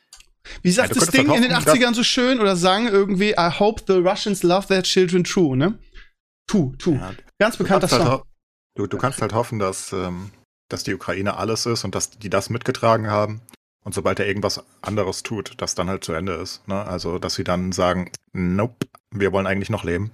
Wie 0.63 0.71
sagt 0.71 0.97
das 0.97 1.09
Ding 1.09 1.27
in 1.27 1.31
halt 1.33 1.45
den 1.45 1.55
hoffen, 1.55 1.65
dass- 1.67 1.75
80ern 1.75 1.95
so 1.95 2.03
schön 2.03 2.41
oder 2.41 2.57
sagen 2.57 2.87
irgendwie, 2.89 3.33
I 3.33 3.51
hope 3.59 3.83
the 3.87 3.99
Russians 4.01 4.43
love 4.43 4.69
their 4.69 4.83
children 4.83 5.23
true, 5.23 5.55
ne? 5.55 5.79
True, 6.47 6.73
true. 6.79 6.95
Ja, 6.95 7.11
Ganz 7.39 7.59
bekannter 7.59 7.91
halt, 7.91 8.03
Song. 8.03 8.11
ho- 8.11 8.23
du, 8.75 8.87
du 8.87 8.97
kannst 8.97 9.21
halt 9.21 9.35
hoffen, 9.35 9.59
dass, 9.59 9.93
ähm, 9.93 10.31
dass 10.71 10.83
die 10.83 10.95
Ukraine 10.95 11.37
alles 11.37 11.67
ist 11.67 11.85
und 11.85 11.95
dass 11.95 12.09
die 12.11 12.31
das 12.31 12.49
mitgetragen 12.49 13.09
haben. 13.09 13.43
Und 13.83 13.95
sobald 13.95 14.21
er 14.21 14.27
irgendwas 14.27 14.63
anderes 14.83 15.23
tut, 15.23 15.55
das 15.59 15.75
dann 15.75 15.89
halt 15.89 16.05
zu 16.05 16.13
Ende 16.13 16.35
ist. 16.35 16.67
Ne? 16.69 16.85
Also, 16.85 17.19
dass 17.19 17.35
sie 17.35 17.45
dann 17.45 17.73
sagen, 17.73 18.11
nope, 18.33 18.87
wir 19.11 19.33
wollen 19.33 19.47
eigentlich 19.47 19.71
noch 19.71 19.85
leben. 19.85 20.13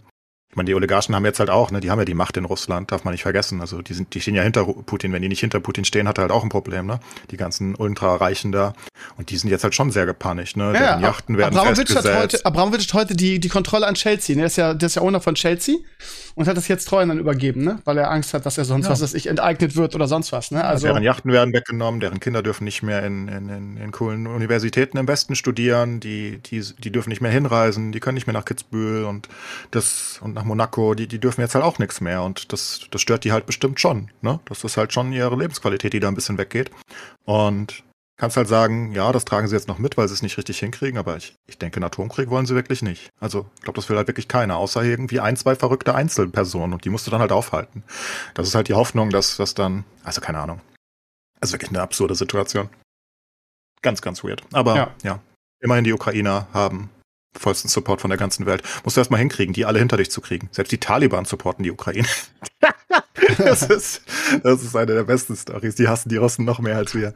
Ich 0.51 0.57
meine, 0.57 0.69
die 0.69 0.75
Oligarchen 0.75 1.15
haben 1.15 1.25
jetzt 1.27 1.39
halt 1.39 1.51
auch, 1.51 1.71
ne, 1.71 1.81
die 1.81 1.91
haben 1.91 1.99
ja 1.99 2.05
die 2.07 2.15
Macht 2.15 2.37
in 2.37 2.45
Russland, 2.47 2.91
darf 2.91 3.05
man 3.05 3.13
nicht 3.13 3.23
vergessen. 3.23 3.61
Also 3.61 3.83
die 3.83 3.93
sind, 3.93 4.15
die 4.15 4.21
stehen 4.21 4.35
ja 4.35 4.43
hinter 4.43 4.65
Putin. 4.65 5.13
Wenn 5.13 5.21
die 5.21 5.29
nicht 5.29 5.41
hinter 5.41 5.61
Putin 5.61 5.85
stehen, 5.85 6.09
hat 6.09 6.19
er 6.19 6.23
halt 6.23 6.33
auch 6.33 6.43
ein 6.43 6.49
Problem, 6.49 6.87
ne? 6.87 6.99
Die 7.31 7.37
ganzen 7.37 7.75
Ultrareichen 7.75 8.53
da. 8.53 8.73
Und 9.19 9.31
die 9.31 9.37
sind 9.37 9.51
jetzt 9.51 9.65
halt 9.65 9.75
schon 9.75 9.91
sehr 9.91 10.07
gepanicht, 10.07 10.57
ne? 10.57 10.73
Deren 10.73 11.03
Yachten 11.03 11.37
werden 11.37 11.57
Abramovich 11.59 11.95
hat 11.95 12.05
heute, 12.05 12.47
Abramovich 12.47 12.87
hat 12.89 12.95
heute 12.95 13.17
die, 13.17 13.39
die 13.39 13.49
Kontrolle 13.49 13.87
an 13.87 13.95
Chelsea. 13.95 14.35
Ne? 14.35 14.43
Der, 14.43 14.47
ist 14.47 14.57
ja, 14.57 14.73
der 14.73 14.87
ist 14.87 14.95
ja 14.95 15.03
Owner 15.03 15.21
von 15.21 15.35
Chelsea 15.35 15.77
und 16.37 16.47
hat 16.49 16.57
das 16.57 16.69
jetzt 16.69 16.87
Treuhandern 16.89 17.19
übergeben, 17.19 17.63
ne? 17.65 17.81
weil 17.85 17.99
er 17.99 18.11
Angst 18.11 18.33
hat, 18.33 18.47
dass 18.47 18.57
er 18.57 18.65
sonst 18.65 18.87
Ja. 18.87 18.93
was 18.93 19.03
weiß 19.03 19.15
ich 19.15 19.27
enteignet 19.27 19.75
wird 19.77 19.95
oder 19.95 20.07
sonst 20.07 20.33
was. 20.33 20.53
Ne? 20.53 20.65
Also, 20.65 20.87
deren 20.87 21.03
Yachten 21.03 21.33
werden 21.33 21.53
weggenommen, 21.53 22.01
deren 22.01 22.21
Kinder 22.21 22.43
dürfen 22.43 22.65
nicht 22.65 22.83
mehr 22.83 23.03
in, 23.05 23.29
in, 23.29 23.49
in, 23.49 23.77
in 23.77 23.91
coolen 23.91 24.27
Universitäten 24.27 24.97
im 24.97 25.09
Westen 25.09 25.35
studieren, 25.35 26.01
die, 26.01 26.39
die, 26.39 26.63
die 26.79 26.93
dürfen 26.93 27.11
nicht 27.11 27.21
mehr 27.21 27.31
hinreisen, 27.33 27.93
die 27.93 28.01
können 28.01 28.15
nicht 28.15 28.27
mehr 28.27 28.35
nach 28.35 28.45
Kitzbühel 28.45 29.05
und 29.05 29.29
das 29.71 30.19
und 30.23 30.36
nach 30.37 30.45
Monaco, 30.45 30.95
die, 30.95 31.09
die 31.09 31.19
dürfen 31.19 31.41
jetzt 31.41 31.55
halt 31.55 31.65
auch 31.65 31.79
nichts 31.79 32.01
mehr. 32.01 32.23
Und 32.23 32.53
das, 32.53 32.87
das 32.91 33.01
stört 33.01 33.25
die 33.25 33.33
halt 33.33 33.47
bestimmt 33.47 33.81
schon. 33.81 34.11
Ne? 34.21 34.39
Das 34.45 34.63
ist 34.63 34.77
halt 34.77 34.93
schon 34.93 35.13
ihre 35.13 35.35
Lebensqualität, 35.35 35.93
die 35.93 36.01
da 36.01 36.09
ein 36.09 36.15
bisschen 36.15 36.39
weggeht. 36.39 36.71
Und 37.25 37.83
kannst 38.19 38.37
halt 38.37 38.49
sagen, 38.49 38.93
ja, 38.93 39.11
das 39.13 39.25
tragen 39.25 39.49
sie 39.49 39.55
jetzt 39.55 39.69
noch 39.69 39.79
mit, 39.79 39.97
weil 39.97 40.09
sie 40.09 40.15
es 40.15 40.23
nicht 40.23 40.39
richtig 40.39 40.59
hinkriegen, 40.59 40.99
aber 40.99 41.17
ich, 41.17 41.35
ich 41.47 41.59
denke, 41.59 41.77
einen 41.77 41.85
Atomkrieg 41.85 42.31
wollen 42.31 42.47
sie 42.47 42.55
wirklich 42.55 42.83
nicht. 42.83 43.11
Also, 43.21 43.47
ich 43.57 43.63
glaube, 43.63 43.77
das 43.77 43.89
will 43.89 43.97
halt 43.97 44.09
wirklich 44.09 44.29
keiner, 44.29 44.57
außer 44.57 44.83
irgendwie 44.83 45.21
ein, 45.21 45.37
zwei 45.37 45.55
verrückte 45.55 45.95
Einzelpersonen 45.95 46.73
und 46.73 46.85
die 46.85 46.91
musst 46.91 47.07
du 47.07 47.11
dann 47.11 47.21
halt 47.21 47.33
aufhalten. 47.33 47.83
Das 48.35 48.49
ist 48.49 48.55
halt 48.55 48.69
die 48.69 48.75
Hoffnung, 48.75 49.11
dass 49.11 49.37
das 49.37 49.55
dann, 49.55 49.85
also 50.03 50.21
keine 50.21 50.39
Ahnung. 50.39 50.61
Also 51.41 51.53
wirklich 51.53 51.71
eine 51.71 51.83
absurde 51.83 52.15
Situation. 52.15 52.71
Ganz, 53.83 54.01
ganz 54.01 54.25
weird. 54.25 54.43
Aber 54.53 54.77
Ja. 54.77 54.95
ja, 55.03 55.21
immerhin 55.61 55.85
die 55.85 55.93
Ukrainer 55.93 56.47
haben 56.55 56.91
vollsten 57.39 57.69
Support 57.69 58.01
von 58.01 58.11
der 58.11 58.19
ganzen 58.19 58.47
Welt. 58.47 58.63
Musst 58.85 58.97
du 58.97 59.01
erst 59.01 59.11
mal 59.11 59.19
hinkriegen, 59.19 59.53
die 59.55 59.65
alle 59.65 59.79
hinter 59.79 59.97
dich 59.97 60.11
zu 60.11 60.21
kriegen. 60.21 60.49
Selbst 60.53 60.73
die 60.73 60.79
Taliban 60.79 61.25
supporten 61.25 61.63
die 61.63 61.71
Ukraine. 61.71 62.07
das, 63.39 63.63
ist, 63.63 64.03
das 64.43 64.63
ist 64.63 64.77
eine 64.77 64.95
der 64.95 65.05
besten 65.05 65.37
Stories. 65.37 65.75
Die 65.75 65.89
hassen 65.89 66.09
die 66.09 66.17
Russen 66.17 66.45
noch 66.45 66.59
mehr 66.59 66.77
als 66.77 66.95
wir. 66.95 67.15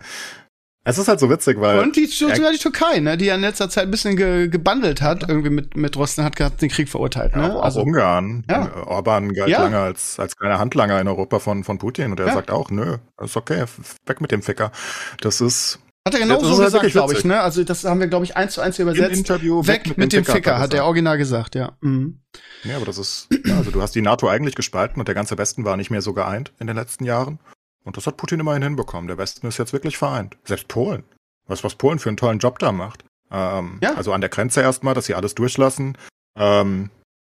Es 0.82 0.96
ist 0.96 1.08
halt 1.08 1.20
so 1.20 1.28
witzig, 1.28 1.60
weil. 1.60 1.78
und 1.80 1.94
die, 1.94 2.06
sogar 2.06 2.52
die 2.52 2.58
Türkei, 2.58 3.00
ne? 3.00 3.18
die 3.18 3.26
ja 3.26 3.34
in 3.34 3.42
letzter 3.42 3.68
Zeit 3.68 3.84
ein 3.84 3.90
bisschen 3.90 4.16
ge, 4.16 4.48
gebandelt 4.48 5.02
hat, 5.02 5.28
irgendwie 5.28 5.50
mit, 5.50 5.76
mit 5.76 5.94
Russland, 5.98 6.24
hat 6.26 6.36
gehabt, 6.36 6.62
den 6.62 6.70
Krieg 6.70 6.88
verurteilt. 6.88 7.32
Ja, 7.32 7.38
Ne? 7.38 7.44
aber 7.50 7.56
auch 7.56 7.64
Also, 7.64 7.82
Ungarn. 7.82 8.44
Ja. 8.48 8.74
Orban 8.86 9.34
galt 9.34 9.50
Ja. 9.50 9.62
lange 9.62 9.78
als, 9.78 10.18
als 10.18 10.36
kleiner 10.38 10.58
Handlanger 10.58 10.98
in 10.98 11.06
Europa 11.06 11.38
von, 11.38 11.64
von 11.64 11.76
Putin 11.76 12.12
und 12.12 12.18
er 12.20 12.28
Ja. 12.28 12.32
sagt 12.32 12.50
auch, 12.50 12.70
nö, 12.70 12.96
ist 13.22 13.36
okay, 13.36 13.64
weg 14.06 14.22
mit 14.22 14.30
dem 14.32 14.40
Ficker. 14.42 14.72
Das 15.20 15.42
ist 15.42 15.80
hat 16.06 16.14
er 16.14 16.20
genau 16.20 16.40
so 16.40 16.46
halt 16.48 16.56
gesagt, 16.58 16.72
wirklich 16.74 16.92
glaube 16.92 17.12
ich. 17.14 17.24
Ne? 17.24 17.40
Also 17.40 17.62
das 17.64 17.84
haben 17.84 18.00
wir, 18.00 18.06
glaube 18.08 18.24
ich, 18.24 18.36
eins 18.36 18.54
zu 18.54 18.60
eins 18.60 18.76
hier 18.76 18.84
im 18.86 18.92
übersetzt. 18.94 19.16
Interview 19.18 19.66
Weg 19.66 19.96
mit, 19.96 20.12
dem 20.12 20.24
Ficker, 20.24 20.58
hat 20.58 20.72
er 20.74 20.84
original 20.86 21.18
gesagt, 21.18 21.54
ja. 21.54 21.76
Mhm. 21.80 22.20
Ja, 22.64 22.76
aber 22.76 22.86
das 22.86 22.98
ist, 22.98 23.28
ja, 23.44 23.56
also 23.56 23.70
du 23.70 23.82
hast 23.82 23.94
die 23.94 24.02
NATO 24.02 24.28
eigentlich 24.28 24.54
gespalten 24.54 24.98
und 25.00 25.08
der 25.08 25.14
ganze 25.14 25.36
Westen 25.38 25.64
war 25.64 25.76
nicht 25.76 25.90
mehr 25.90 26.02
so 26.02 26.12
geeint 26.12 26.52
in 26.58 26.66
den 26.66 26.76
letzten 26.76 27.04
Jahren. 27.04 27.38
Und 27.84 27.96
das 27.96 28.06
hat 28.06 28.16
Putin 28.16 28.40
immerhin 28.40 28.62
hinbekommen. 28.62 29.08
Der 29.08 29.18
Westen 29.18 29.46
ist 29.46 29.58
jetzt 29.58 29.72
wirklich 29.72 29.96
vereint. 29.98 30.36
Selbst 30.44 30.68
Polen. 30.68 31.02
Was, 31.46 31.64
was 31.64 31.74
Polen 31.76 31.98
für 31.98 32.08
einen 32.10 32.16
tollen 32.18 32.38
Job 32.38 32.58
da 32.58 32.72
macht. 32.72 33.04
Ähm, 33.30 33.78
Ja. 33.82 33.94
Also 33.94 34.12
an 34.12 34.20
der 34.20 34.30
Grenze 34.30 34.60
erstmal, 34.60 34.94
dass 34.94 35.06
sie 35.06 35.14
alles 35.14 35.34
durchlassen. 35.34 35.96
Ähm, 36.38 36.90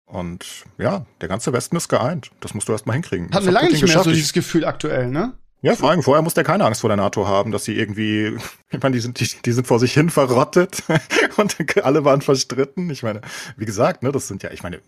und 0.06 0.64
ja, 0.78 1.06
der 1.20 1.28
ganze 1.28 1.52
Westen 1.52 1.76
ist 1.76 1.88
geeint. 1.88 2.30
Das 2.40 2.54
musst 2.54 2.68
du 2.68 2.72
erstmal 2.72 2.94
hinkriegen. 2.94 3.26
Hatten 3.26 3.34
Das 3.34 3.44
wir 3.44 3.48
hat 3.48 3.54
lange 3.54 3.66
Putin 3.68 3.72
nicht 3.72 3.82
mehr 3.82 3.88
so 3.88 3.92
geschafft. 4.00 4.06
Ich- 4.08 4.14
dieses 4.14 4.32
Gefühl 4.32 4.64
aktuell, 4.64 5.08
ne? 5.08 5.32
Ja, 5.64 5.76
vor 5.76 5.90
allem 5.90 6.02
vorher 6.02 6.22
muss 6.22 6.34
der 6.34 6.42
keine 6.42 6.64
Angst 6.64 6.80
vor 6.80 6.88
der 6.88 6.96
NATO 6.96 7.28
haben, 7.28 7.52
dass 7.52 7.64
sie 7.64 7.78
irgendwie, 7.78 8.36
ich 8.70 8.82
meine, 8.82 8.94
die 8.94 9.00
sind, 9.00 9.20
die, 9.20 9.28
die 9.42 9.52
sind 9.52 9.66
vor 9.66 9.78
sich 9.78 9.94
hin 9.94 10.10
verrottet 10.10 10.82
und 11.36 11.56
alle 11.84 12.04
waren 12.04 12.20
verstritten. 12.20 12.90
Ich 12.90 13.04
meine, 13.04 13.20
wie 13.56 13.64
gesagt, 13.64 14.02
ne, 14.02 14.10
das 14.10 14.26
sind 14.26 14.42
ja, 14.42 14.50
ich 14.50 14.64
meine, 14.64 14.80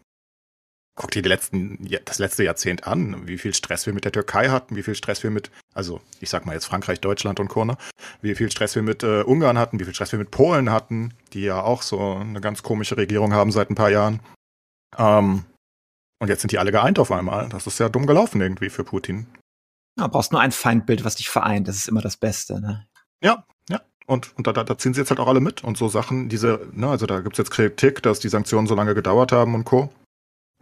guck 0.97 1.13
dir 1.13 1.23
die 1.23 1.29
letzten, 1.29 1.89
das 2.05 2.19
letzte 2.19 2.43
Jahrzehnt 2.43 2.87
an, 2.87 3.27
wie 3.27 3.39
viel 3.39 3.55
Stress 3.55 3.87
wir 3.87 3.93
mit 3.93 4.05
der 4.05 4.13
Türkei 4.13 4.49
hatten, 4.49 4.75
wie 4.75 4.83
viel 4.83 4.97
Stress 4.97 5.23
wir 5.23 5.31
mit, 5.31 5.53
also 5.75 6.01
ich 6.21 6.31
sag 6.31 6.45
mal 6.45 6.55
jetzt 6.55 6.67
Frankreich, 6.67 7.01
Deutschland 7.01 7.39
und 7.39 7.49
Co., 7.49 7.65
ne? 7.65 7.77
wie 8.21 8.35
viel 8.35 8.51
Stress 8.51 8.75
wir 8.75 8.83
mit 8.83 9.05
äh, 9.05 9.23
Ungarn 9.23 9.59
hatten, 9.59 9.79
wie 9.79 9.85
viel 9.85 9.95
Stress 9.95 10.11
wir 10.11 10.19
mit 10.19 10.33
Polen 10.33 10.71
hatten, 10.71 11.15
die 11.33 11.43
ja 11.43 11.63
auch 11.63 11.83
so 11.83 12.15
eine 12.15 12.41
ganz 12.41 12.65
komische 12.65 12.97
Regierung 12.97 13.33
haben 13.33 13.53
seit 13.53 13.71
ein 13.71 13.77
paar 13.77 13.91
Jahren. 13.91 14.21
Ähm, 14.99 15.45
und 16.21 16.29
jetzt 16.29 16.43
sind 16.43 16.53
die 16.53 16.59
alle 16.59 16.73
geeint 16.73 16.99
auf 16.99 17.13
einmal. 17.13 17.49
Das 17.49 17.67
ist 17.67 17.79
ja 17.79 17.89
dumm 17.89 18.07
gelaufen 18.07 18.41
irgendwie 18.41 18.71
für 18.71 18.85
Putin. 18.85 19.27
Ja, 19.99 20.07
brauchst 20.09 20.33
nur 20.33 20.41
ein 20.41 20.53
Feindbild, 20.53 21.05
was 21.05 21.17
dich 21.17 21.29
vereint. 21.29 21.69
Das 21.69 21.77
ist 21.77 21.89
immer 21.89 22.01
das 22.01 22.17
Beste. 22.17 22.61
Ne? 22.61 22.87
Ja, 23.23 23.45
ja. 23.69 23.81
Und, 24.07 24.37
und 24.37 24.47
da, 24.47 24.53
da, 24.53 24.65
da 24.65 24.77
ziehen 24.77 24.95
sie 24.95 25.01
jetzt 25.01 25.11
halt 25.11 25.21
auch 25.21 25.29
alle 25.29 25.41
mit. 25.41 25.63
Und 25.63 25.79
so 25.79 25.89
Sachen, 25.89 26.29
diese, 26.29 26.69
ne, 26.73 26.89
also 26.89 27.07
da 27.07 27.21
gibt's 27.21 27.39
jetzt 27.39 27.51
Kritik, 27.51 28.03
dass 28.03 28.19
die 28.19 28.29
Sanktionen 28.29 28.67
so 28.67 28.75
lange 28.75 28.95
gedauert 28.95 29.33
haben 29.33 29.55
und 29.55 29.65
Co. 29.65 29.91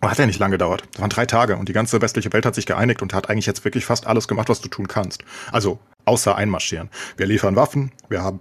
Aber 0.01 0.11
hat 0.11 0.19
ja 0.19 0.27
nicht 0.27 0.41
lange 0.41 0.53
gedauert. 0.53 0.83
Das 0.93 1.01
waren 1.01 1.11
drei 1.11 1.27
Tage 1.27 1.57
und 1.57 1.69
die 1.69 1.73
ganze 1.73 2.03
westliche 2.03 2.33
Welt 2.33 2.45
hat 2.45 2.57
sich 2.57 2.67
geeinigt 2.67 3.03
und 3.03 3.15
hat 3.15 3.31
eigentlich 3.31 3.47
jetzt 3.47 3.65
wirklich 3.65 3.87
fast 3.87 4.07
alles 4.07 4.27
gemacht, 4.27 4.49
was 4.49 4.61
du 4.61 4.69
tun 4.69 4.89
kannst. 4.89 5.25
Also, 5.53 5.79
außer 6.05 6.35
einmarschieren. 6.35 6.91
Wir 7.17 7.27
liefern 7.27 7.55
Waffen, 7.55 7.93
wir 8.09 8.23
haben 8.23 8.41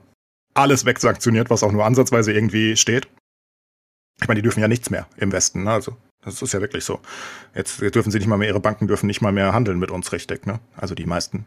alles 0.56 0.86
wegsanktioniert, 0.86 1.52
was 1.52 1.62
auch 1.62 1.72
nur 1.72 1.86
ansatzweise 1.86 2.34
irgendwie 2.34 2.76
steht. 2.78 3.08
Ich 4.20 4.28
meine, 4.28 4.40
die 4.40 4.44
dürfen 4.44 4.60
ja 4.60 4.68
nichts 4.68 4.90
mehr 4.90 5.08
im 5.18 5.32
Westen, 5.32 5.64
ne? 5.64 5.72
Also, 5.72 5.96
das 6.22 6.42
ist 6.42 6.54
ja 6.54 6.62
wirklich 6.62 6.86
so. 6.86 7.00
Jetzt, 7.56 7.82
dürfen 7.82 8.12
sie 8.12 8.20
nicht 8.20 8.28
mal 8.28 8.38
mehr, 8.38 8.48
ihre 8.48 8.60
Banken 8.60 8.88
dürfen 8.88 9.08
nicht 9.08 9.22
mal 9.22 9.32
mehr 9.32 9.54
handeln 9.54 9.80
mit 9.80 9.92
uns 9.92 10.12
richtig, 10.12 10.46
ne? 10.46 10.60
Also 10.76 10.96
die 10.96 11.06
meisten. 11.06 11.46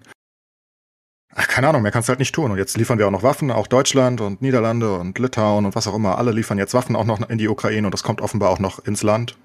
Ach, 1.36 1.48
keine 1.48 1.68
Ahnung, 1.68 1.82
mehr 1.82 1.90
kannst 1.92 2.08
du 2.08 2.10
halt 2.10 2.20
nicht 2.20 2.34
tun. 2.34 2.50
Und 2.50 2.58
jetzt 2.58 2.76
liefern 2.76 2.98
wir 2.98 3.06
auch 3.06 3.12
noch 3.12 3.22
Waffen, 3.22 3.50
auch 3.50 3.66
Deutschland 3.66 4.20
und 4.20 4.42
Niederlande 4.42 4.98
und 4.98 5.18
Litauen 5.18 5.66
und 5.66 5.74
was 5.74 5.86
auch 5.86 5.94
immer. 5.94 6.18
Alle 6.18 6.32
liefern 6.32 6.58
jetzt 6.58 6.74
Waffen 6.74 6.94
auch 6.96 7.04
noch 7.04 7.28
in 7.28 7.38
die 7.38 7.48
Ukraine 7.48 7.86
und 7.86 7.92
das 7.92 8.02
kommt 8.02 8.20
offenbar 8.20 8.50
auch 8.50 8.60
noch 8.60 8.78
ins 8.80 9.02
Land. 9.02 9.36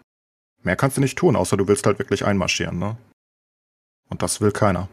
Mehr 0.62 0.76
kannst 0.76 0.98
du 0.98 1.02
nicht 1.02 1.18
tun, 1.18 1.36
außer 1.36 1.58
du 1.58 1.68
willst 1.68 1.86
halt 1.86 2.00
wirklich 2.00 2.26
einmarschieren, 2.26 2.78
ne? 2.78 2.98
Und 4.10 4.22
das 4.22 4.42
will 4.42 4.52
keiner. 4.52 4.90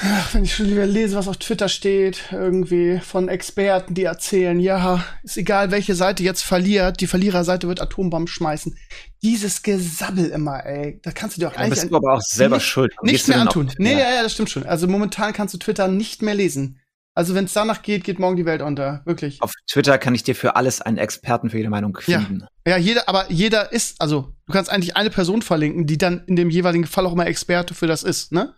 Ach, 0.00 0.34
wenn 0.34 0.42
ich 0.44 0.54
schon 0.54 0.70
wieder 0.70 0.86
lese, 0.86 1.16
was 1.16 1.28
auf 1.28 1.36
Twitter 1.36 1.68
steht, 1.68 2.30
irgendwie 2.32 2.98
von 2.98 3.28
Experten, 3.28 3.94
die 3.94 4.04
erzählen, 4.04 4.58
ja, 4.58 5.04
ist 5.22 5.36
egal, 5.36 5.70
welche 5.70 5.94
Seite 5.94 6.22
jetzt 6.22 6.42
verliert, 6.42 7.00
die 7.00 7.06
Verliererseite 7.06 7.68
wird 7.68 7.80
Atombomben 7.80 8.26
schmeißen. 8.26 8.76
Dieses 9.22 9.62
Gesabbel 9.62 10.26
immer, 10.30 10.64
ey, 10.64 10.98
da 11.02 11.10
kannst 11.12 11.36
du 11.36 11.40
dir 11.40 11.48
auch 11.48 11.52
Dann 11.52 11.64
eigentlich 11.64 11.80
bist 11.80 11.92
du 11.92 11.96
aber 11.96 12.14
auch 12.14 12.20
selber 12.22 12.56
nicht- 12.56 12.66
schuld. 12.66 12.92
nicht 13.02 13.12
Gehst 13.12 13.28
du 13.28 13.32
mehr 13.32 13.42
antun. 13.42 13.70
Nee, 13.78 13.92
Ja. 13.92 13.98
ja, 13.98 14.14
ja, 14.16 14.22
das 14.22 14.32
stimmt 14.32 14.50
schon. 14.50 14.64
Also 14.64 14.88
momentan 14.88 15.32
kannst 15.34 15.52
du 15.54 15.58
Twitter 15.58 15.88
nicht 15.88 16.22
mehr 16.22 16.34
lesen. 16.34 16.78
Also 17.14 17.34
wenn 17.34 17.44
es 17.44 17.52
danach 17.52 17.82
geht, 17.82 18.04
geht 18.04 18.18
morgen 18.18 18.36
die 18.36 18.46
Welt 18.46 18.62
unter, 18.62 19.02
wirklich. 19.04 19.42
Auf 19.42 19.52
Twitter 19.70 19.98
kann 19.98 20.14
ich 20.14 20.22
dir 20.22 20.34
für 20.34 20.56
alles 20.56 20.80
einen 20.80 20.96
Experten 20.96 21.50
für 21.50 21.58
jede 21.58 21.68
Meinung 21.68 21.96
Ja. 22.06 22.20
finden. 22.20 22.46
Ja, 22.66 22.78
jeder, 22.78 23.06
aber 23.10 23.30
jeder 23.30 23.70
ist, 23.70 24.00
also 24.00 24.32
du 24.46 24.52
kannst 24.54 24.70
eigentlich 24.72 24.96
eine 24.96 25.10
Person 25.10 25.42
verlinken, 25.42 25.86
die 25.86 25.98
dann 25.98 26.24
in 26.26 26.36
dem 26.36 26.48
jeweiligen 26.48 26.86
Fall 26.86 27.04
auch 27.04 27.12
immer 27.12 27.26
Experte 27.26 27.74
für 27.74 27.86
das 27.86 28.02
ist, 28.02 28.32
ne? 28.32 28.54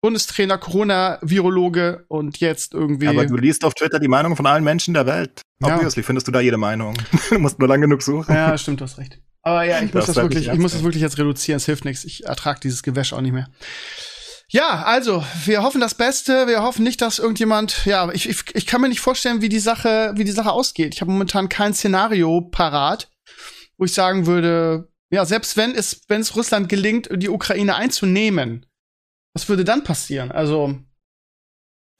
Bundestrainer, 0.00 0.58
Corona-Virologe 0.58 2.04
und 2.08 2.38
jetzt 2.38 2.74
irgendwie. 2.74 3.08
Aber 3.08 3.26
du 3.26 3.36
liest 3.36 3.64
auf 3.64 3.74
Twitter 3.74 3.98
die 3.98 4.08
Meinung 4.08 4.36
von 4.36 4.46
allen 4.46 4.64
Menschen 4.64 4.94
der 4.94 5.06
Welt. 5.06 5.42
Ja. 5.60 5.74
Obviously 5.74 6.02
findest 6.02 6.28
du 6.28 6.32
da 6.32 6.40
jede 6.40 6.56
Meinung. 6.56 6.94
du 7.30 7.38
musst 7.38 7.58
nur 7.58 7.68
lang 7.68 7.80
genug 7.80 8.02
suchen. 8.02 8.34
Ja, 8.34 8.56
stimmt, 8.56 8.80
du 8.80 8.84
hast 8.84 8.98
recht. 8.98 9.20
Aber 9.42 9.64
ja, 9.64 9.80
ich 9.80 9.92
muss 9.92 10.06
Das 10.06 10.16
wirklich, 10.16 10.48
ich 10.48 10.58
muss 10.58 10.72
das 10.72 10.82
wirklich 10.82 11.02
jetzt 11.02 11.18
reduzieren. 11.18 11.56
Es 11.56 11.66
hilft 11.66 11.84
nichts. 11.84 12.04
Ich 12.04 12.26
ertrage 12.26 12.60
dieses 12.60 12.82
Gewäsch 12.82 13.12
auch 13.12 13.20
nicht 13.20 13.32
mehr. 13.32 13.48
Ja, 14.50 14.84
also, 14.84 15.24
wir 15.44 15.62
hoffen 15.62 15.80
das 15.80 15.94
Beste. 15.94 16.46
Wir 16.46 16.62
hoffen 16.62 16.82
nicht, 16.82 17.02
dass 17.02 17.18
irgendjemand, 17.18 17.84
ja, 17.84 18.10
ich, 18.12 18.28
ich, 18.28 18.44
ich 18.54 18.66
kann 18.66 18.80
mir 18.80 18.88
nicht 18.88 19.00
vorstellen, 19.00 19.42
wie 19.42 19.48
die 19.48 19.58
Sache, 19.58 20.12
wie 20.16 20.24
die 20.24 20.32
Sache 20.32 20.52
ausgeht. 20.52 20.94
Ich 20.94 21.00
habe 21.00 21.10
momentan 21.10 21.48
kein 21.48 21.74
Szenario 21.74 22.40
parat, 22.42 23.10
wo 23.76 23.84
ich 23.84 23.92
sagen 23.92 24.26
würde, 24.26 24.88
ja, 25.10 25.24
selbst 25.24 25.56
wenn 25.56 25.74
es, 25.74 26.02
wenn 26.08 26.20
es 26.20 26.36
Russland 26.36 26.68
gelingt, 26.68 27.08
die 27.12 27.28
Ukraine 27.28 27.76
einzunehmen, 27.76 28.64
was 29.38 29.48
würde 29.48 29.62
dann 29.64 29.84
passieren? 29.84 30.32
Also, 30.32 30.74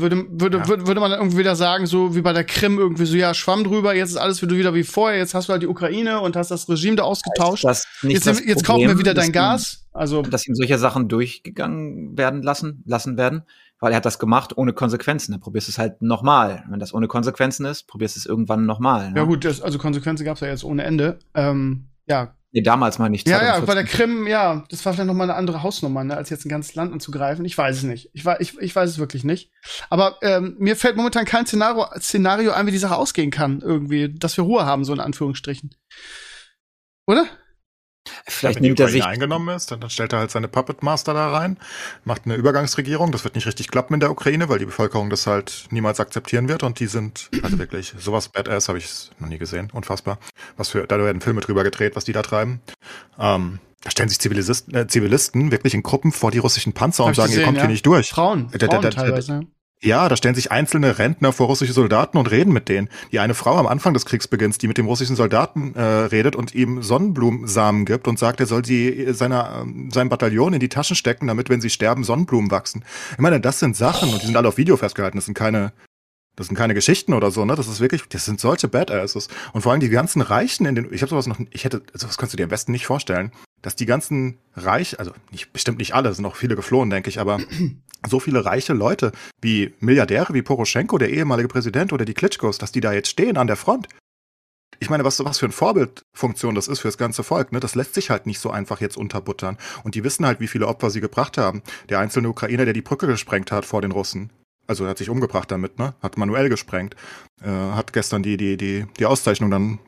würde, 0.01 0.27
würde, 0.31 0.59
Ja. 0.59 0.69
würde, 0.69 0.87
würde 0.89 1.01
man 1.01 1.11
dann 1.13 1.21
irgendwie 1.21 1.39
wieder 1.39 1.55
sagen, 1.57 1.87
so 1.87 2.17
wie 2.17 2.21
bei 2.21 2.33
der 2.33 2.43
Krim, 2.45 2.79
irgendwie 2.79 3.05
so, 3.07 3.17
ja, 3.17 3.33
schwamm 3.33 3.63
drüber, 3.65 3.95
jetzt 3.95 4.11
ist 4.11 4.17
alles 4.17 4.43
wieder 4.43 4.57
wieder 4.57 4.75
wie 4.75 4.83
vorher, 4.85 5.19
jetzt 5.19 5.35
hast 5.35 5.49
du 5.49 5.53
halt 5.53 5.63
die 5.63 5.67
Ukraine 5.69 6.21
und 6.21 6.35
hast 6.37 6.51
das 6.51 6.69
Regime 6.69 6.97
da 6.97 7.05
ausgetauscht. 7.05 7.65
Das 7.65 7.85
nicht 8.03 8.15
Jetzt, 8.15 8.27
das 8.27 8.45
jetzt 8.45 8.65
kaufen 8.65 8.89
wir 8.89 8.99
wieder 8.99 9.15
dein 9.15 9.31
Gas. 9.33 9.87
Also, 9.93 10.23
Dass 10.23 10.47
ihm 10.49 10.55
solche 10.57 10.79
Sachen 10.79 11.09
durchgegangen 11.09 12.17
werden 12.19 12.43
lassen, 12.43 12.83
lassen 12.87 13.17
werden. 13.17 13.43
weil 13.81 13.93
er 13.93 13.97
hat 13.99 14.05
das 14.07 14.19
gemacht 14.19 14.57
ohne 14.59 14.73
Konsequenzen. 14.73 15.31
Dann 15.33 15.41
probierst 15.41 15.69
du 15.69 15.71
es 15.71 15.79
halt 15.79 16.03
nochmal. 16.03 16.65
Wenn 16.69 16.81
das 16.81 16.93
ohne 16.93 17.07
Konsequenzen 17.07 17.65
ist, 17.65 17.87
probierst 17.87 18.17
du 18.17 18.21
es 18.21 18.27
irgendwann 18.27 18.67
nochmal. 18.67 19.11
Ne? 19.13 19.19
Ja 19.19 19.25
gut, 19.25 19.45
das, 19.45 19.61
also 19.63 19.79
Konsequenzen 19.79 20.25
gab 20.25 20.35
es 20.35 20.41
ja 20.41 20.49
jetzt 20.49 20.65
ohne 20.65 20.83
Ende. 20.83 21.21
Ähm, 21.35 21.87
ja. 22.09 22.35
Nee, 22.59 22.63
damals 22.63 22.99
mal 22.99 23.09
nicht. 23.09 23.29
Ja, 23.29 23.41
ja, 23.41 23.61
bei 23.61 23.75
der 23.75 23.85
Krim, 23.85 24.27
ja, 24.27 24.65
das 24.69 24.85
war 24.85 24.93
vielleicht 24.93 25.07
noch 25.07 25.15
mal 25.15 25.25
eine 25.25 25.37
andere 25.37 25.63
Hausnummer, 25.63 26.03
ne, 26.03 26.17
als 26.17 26.29
jetzt 26.29 26.45
ein 26.45 26.49
ganzes 26.49 26.75
Land 26.75 26.93
anzugreifen. 26.93 27.45
Ich 27.45 27.57
weiß 27.57 27.77
es 27.77 27.83
nicht. 27.85 28.11
Ich, 28.15 28.27
ich, 28.41 28.59
ich 28.59 28.75
weiß 28.75 28.91
es 28.91 28.99
wirklich 28.99 29.23
nicht. 29.23 29.53
Aber 29.91 30.19
ähm, 30.23 30.57
mir 30.59 30.75
fällt 30.75 30.97
momentan 30.97 31.25
kein 31.25 31.47
Szenario, 31.47 31.87
Szenario 32.01 32.51
ein, 32.51 32.67
wie 32.67 32.73
die 32.73 32.79
Sache 32.79 32.97
ausgehen 32.97 33.31
kann, 33.31 33.61
irgendwie, 33.61 34.13
dass 34.13 34.37
wir 34.37 34.43
Ruhe 34.43 34.67
haben, 34.67 34.85
so 34.85 34.93
in 34.93 34.99
Anführungsstrichen. 34.99 35.71
Oder? 37.07 37.27
Vielleicht 38.27 38.57
Wenn 38.57 38.63
nimmt 38.63 38.79
die 38.79 38.83
er 38.83 38.89
sich. 38.89 39.01
Ukraine 39.01 39.15
eingenommen 39.15 39.55
ist, 39.57 39.71
dann, 39.71 39.81
dann 39.81 39.91
stellt 39.91 40.13
er 40.13 40.21
halt 40.21 40.31
seine 40.31 40.49
Puppet 40.49 40.83
Master 40.83 41.15
da 41.15 41.31
rein, 41.31 41.59
macht 42.05 42.23
eine 42.25 42.35
Übergangsregierung. 42.35 43.13
Das 43.13 43.25
wird 43.25 43.35
nicht 43.35 43.47
richtig 43.47 43.69
klappen 43.69 43.95
in 43.95 44.01
der 44.01 44.11
Ukraine, 44.11 44.49
weil 44.49 44.59
die 44.59 44.67
Bevölkerung 44.67 45.11
das 45.11 45.27
halt 45.27 45.67
niemals 45.71 46.01
akzeptieren 46.01 46.49
wird. 46.49 46.63
Und 46.63 46.81
die 46.81 46.87
sind, 46.87 47.31
also 47.43 47.59
wirklich, 47.59 47.95
sowas 47.99 48.29
Badass 48.29 48.69
habe 48.69 48.79
ich 48.79 49.11
noch 49.19 49.29
nie 49.29 49.39
gesehen. 49.39 49.71
Unfassbar. 49.73 50.19
Was 50.57 50.69
für, 50.69 50.87
da 50.87 50.99
werden 50.99 51.21
Filme 51.21 51.41
drüber 51.41 51.65
gedreht, 51.65 51.97
was 51.97 52.05
die 52.05 52.13
da 52.13 52.23
treiben. 52.23 52.61
Ähm, 53.19 53.59
da 53.83 53.91
stellen 53.91 54.09
sich 54.09 54.19
Zivilisten, 54.19 54.75
äh, 54.75 54.87
Zivilisten 54.89 55.53
wirklich 55.53 55.75
in 55.75 55.83
Gruppen 55.83 56.11
vor 56.13 56.31
die 56.31 56.39
russischen 56.39 56.73
Panzer 56.73 57.05
Hab 57.05 57.09
und 57.11 57.15
sagen, 57.15 57.29
gesehen, 57.29 57.41
ihr 57.41 57.45
kommt 57.47 57.57
ja. 57.59 57.63
hier 57.65 57.71
nicht 57.71 57.87
durch. 57.87 58.09
Frauen, 58.09 58.51
Frauen 58.51 58.83
der- 58.83 58.91
teilweise. 58.91 59.43
Ja. 59.83 60.09
Da 60.09 60.17
stellen 60.17 60.35
sich 60.35 60.51
einzelne 60.53 60.99
Rentner 60.99 61.33
vor 61.33 61.47
russische 61.47 61.73
Soldaten 61.73 62.19
und 62.19 62.31
reden 62.31 62.53
mit 62.53 62.69
denen. 62.69 62.89
Die 63.13 63.19
eine 63.19 63.35
Frau 63.35 63.57
am 63.57 63.67
Anfang 63.67 63.95
des 63.95 64.07
Kriegsbeginns, 64.07 64.59
die 64.59 64.69
mit 64.69 64.79
dem 64.79 64.87
russischen 64.87 65.17
Soldaten 65.17 65.75
äh, 65.75 65.83
redet 65.83 66.37
und 66.37 66.55
ihm 66.55 66.83
Sonnenblumensamen 66.83 67.85
gibt 67.85 68.09
und 68.09 68.19
sagt, 68.19 68.41
er 68.41 68.47
soll 68.47 68.65
sie 68.65 68.89
äh, 68.89 69.13
seiner, 69.13 69.63
ähm, 69.63 69.91
seinem 69.91 70.09
Bataillon 70.09 70.55
in 70.55 70.61
die 70.61 70.69
Taschen 70.69 70.97
stecken, 70.97 71.27
damit, 71.27 71.49
wenn 71.49 71.61
sie 71.61 71.71
sterben, 71.71 72.05
Sonnenblumen 72.05 72.51
wachsen. 72.51 72.85
Ich 73.13 73.19
meine, 73.19 73.41
das 73.41 73.59
sind 73.59 73.77
Sachen 73.77 74.13
und 74.13 74.23
die 74.23 74.27
sind 74.27 74.37
alle 74.37 74.49
auf 74.49 74.57
Video 74.57 74.77
festgehalten. 74.77 75.19
Das 75.19 75.27
sind 75.27 75.35
keine, 75.35 75.73
das 76.37 76.47
sind 76.47 76.57
keine 76.57 76.75
Geschichten 76.75 77.15
oder 77.15 77.31
so, 77.31 77.45
ne? 77.45 77.57
Das 77.57 77.67
ist 77.67 77.81
wirklich, 77.81 78.09
das 78.09 78.25
sind 78.25 78.41
solche 78.41 78.69
Badasses. 78.69 79.29
Und 79.53 79.63
vor 79.63 79.73
allem 79.73 79.81
die 79.81 79.89
ganzen 79.89 80.23
Reichen 80.23 80.67
in 80.67 80.77
den, 80.77 80.93
ich 80.93 81.03
habe 81.03 81.11
sowas 81.11 81.27
noch, 81.27 81.39
ich 81.51 81.65
hätte, 81.65 81.83
sowas 81.95 82.17
kannst 82.17 82.33
du 82.33 82.37
dir 82.37 82.45
am 82.45 82.51
besten 82.51 82.73
nicht 82.73 82.87
vorstellen, 82.87 83.33
dass 83.63 83.77
die 83.77 83.87
ganzen 83.87 84.39
Reich, 84.55 84.99
also 84.99 85.13
nicht, 85.31 85.53
bestimmt 85.53 85.79
nicht 85.79 85.95
alle, 85.95 86.13
sind 86.13 86.23
noch 86.23 86.37
viele 86.37 86.57
geflohen, 86.57 86.91
denke 86.91 87.11
ich, 87.11 87.21
aber 87.21 87.41
so 88.09 88.21
viele 88.21 88.45
reiche 88.45 88.73
Leute 88.73 89.13
wie 89.41 89.75
Milliardäre 89.81 90.35
wie 90.35 90.43
Poroschenko, 90.43 90.99
der 90.99 91.11
ehemalige 91.11 91.49
Präsident 91.49 91.93
oder 91.93 92.05
die 92.05 92.15
Klitschkos, 92.15 92.59
dass 92.59 92.73
die 92.73 92.81
da 92.81 92.93
jetzt 92.93 93.09
stehen 93.09 93.37
an 93.37 93.47
der 93.47 93.57
Front. 93.57 93.89
Ich 94.81 94.91
meine, 94.91 95.05
was, 95.05 95.25
was 95.25 95.39
für 95.39 95.47
eine 95.47 95.53
Vorbildfunktion 95.53 96.55
das 96.55 96.69
ist 96.69 96.81
für 96.81 96.89
das 96.89 96.99
ganze 96.99 97.25
Volk, 97.25 97.51
ne? 97.51 97.59
Das 97.59 97.75
lässt 97.75 97.95
sich 97.95 98.11
halt 98.11 98.27
nicht 98.27 98.39
so 98.39 98.51
einfach 98.51 98.81
jetzt 98.81 98.97
unterbuttern. 98.97 99.57
Und 99.83 99.97
die 99.97 100.05
wissen 100.05 100.25
halt, 100.25 100.39
wie 100.39 100.47
viele 100.47 100.69
Opfer 100.69 100.91
sie 100.91 101.01
gebracht 101.01 101.37
haben. 101.37 101.63
Der 101.89 101.99
einzelne 101.99 102.29
Ukrainer, 102.29 102.65
der 102.65 102.75
die 102.75 102.83
Brücke 102.83 103.09
gesprengt 103.09 103.51
hat 103.51 103.65
vor 103.65 103.83
den 103.83 103.91
Russen. 103.91 104.31
Also 104.69 104.85
er 104.85 104.91
hat 104.91 104.99
sich 104.99 105.11
umgebracht 105.11 105.51
damit, 105.51 105.79
ne? 105.79 105.95
Hat 106.01 106.17
manuell 106.17 106.49
gesprengt. 106.49 106.95
Äh, 107.43 107.49
hat 107.49 107.93
gestern 107.93 108.23
die, 108.23 108.37
die, 108.37 108.57
die, 108.57 108.87
die 108.99 109.07
Auszeichnung 109.07 109.51
dann 109.51 109.81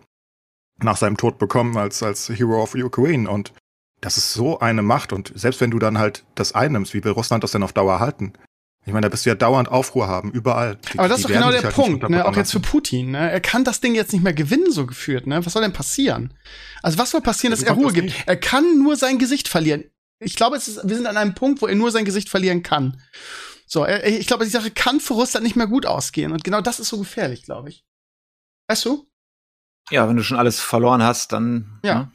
nach 0.82 0.96
seinem 0.96 1.16
Tod 1.16 1.38
bekommen 1.38 1.76
als, 1.76 2.02
als 2.02 2.28
Hero 2.28 2.60
of 2.60 2.74
Ukraine. 2.74 3.30
Und 3.30 3.52
das 4.00 4.16
ist 4.16 4.32
so 4.32 4.60
eine 4.60 4.82
Macht. 4.82 5.12
Und 5.12 5.32
selbst 5.34 5.60
wenn 5.60 5.70
du 5.70 5.78
dann 5.78 5.98
halt 5.98 6.24
das 6.34 6.52
einnimmst, 6.54 6.94
wie 6.94 7.04
will 7.04 7.12
Russland 7.12 7.44
das 7.44 7.52
denn 7.52 7.62
auf 7.62 7.72
Dauer 7.72 8.00
halten? 8.00 8.32
Ich 8.86 8.92
meine, 8.94 9.02
da 9.04 9.08
bist 9.10 9.26
du 9.26 9.30
ja 9.30 9.34
dauernd 9.34 9.68
Aufruhr 9.68 10.08
haben, 10.08 10.30
überall. 10.32 10.76
Die- 10.76 10.98
Aber 10.98 11.08
das 11.08 11.18
ist 11.18 11.24
doch 11.24 11.34
genau 11.34 11.50
der 11.50 11.62
halt 11.62 11.74
Punkt, 11.74 12.08
ne? 12.08 12.24
Auch 12.24 12.34
jetzt 12.34 12.52
für. 12.52 12.60
Putin, 12.60 13.10
ne? 13.10 13.30
Er 13.30 13.40
kann 13.40 13.62
das 13.62 13.80
Ding 13.82 13.94
jetzt 13.94 14.12
nicht 14.14 14.22
mehr 14.22 14.32
gewinnen, 14.32 14.72
so 14.72 14.86
geführt, 14.86 15.26
ne? 15.26 15.44
Was 15.44 15.52
soll 15.52 15.60
denn 15.62 15.74
passieren? 15.74 16.32
Also 16.82 16.96
was 16.96 17.10
soll 17.10 17.20
passieren, 17.20 17.50
dass 17.50 17.62
er 17.62 17.72
Ruhe 17.74 17.92
kannst 17.92 17.94
gibt? 17.96 18.14
Er 18.26 18.36
kann 18.38 18.78
nur 18.82 18.96
sein 18.96 19.18
Gesicht 19.18 19.48
verlieren. 19.48 19.84
Ich 20.18 20.34
glaube, 20.34 20.56
es 20.56 20.66
ist, 20.66 20.80
wir 20.88 20.96
sind 20.96 21.06
an 21.06 21.18
einem 21.18 21.34
Punkt, 21.34 21.60
wo 21.60 21.66
er 21.66 21.74
nur 21.74 21.90
sein 21.90 22.06
Gesicht 22.06 22.30
verlieren 22.30 22.62
kann. 22.62 23.02
So, 23.66 23.84
er, 23.84 24.06
ich 24.06 24.26
glaube, 24.26 24.44
die 24.44 24.50
Sache 24.50 24.70
kann 24.70 24.98
für 25.00 25.12
Russland 25.14 25.44
nicht 25.44 25.56
mehr 25.56 25.66
gut 25.66 25.84
ausgehen. 25.84 26.32
Und 26.32 26.42
genau 26.42 26.62
das 26.62 26.80
ist 26.80 26.88
so 26.88 26.98
gefährlich, 26.98 27.42
glaube 27.44 27.68
ich. 27.68 27.84
Weißt 28.68 28.84
du? 28.86 29.06
Ja, 29.90 30.08
wenn 30.08 30.16
du 30.16 30.22
schon 30.22 30.38
alles 30.38 30.58
verloren 30.58 31.02
hast, 31.02 31.32
dann. 31.32 31.80
Ja. 31.84 31.94
ne? 31.94 32.12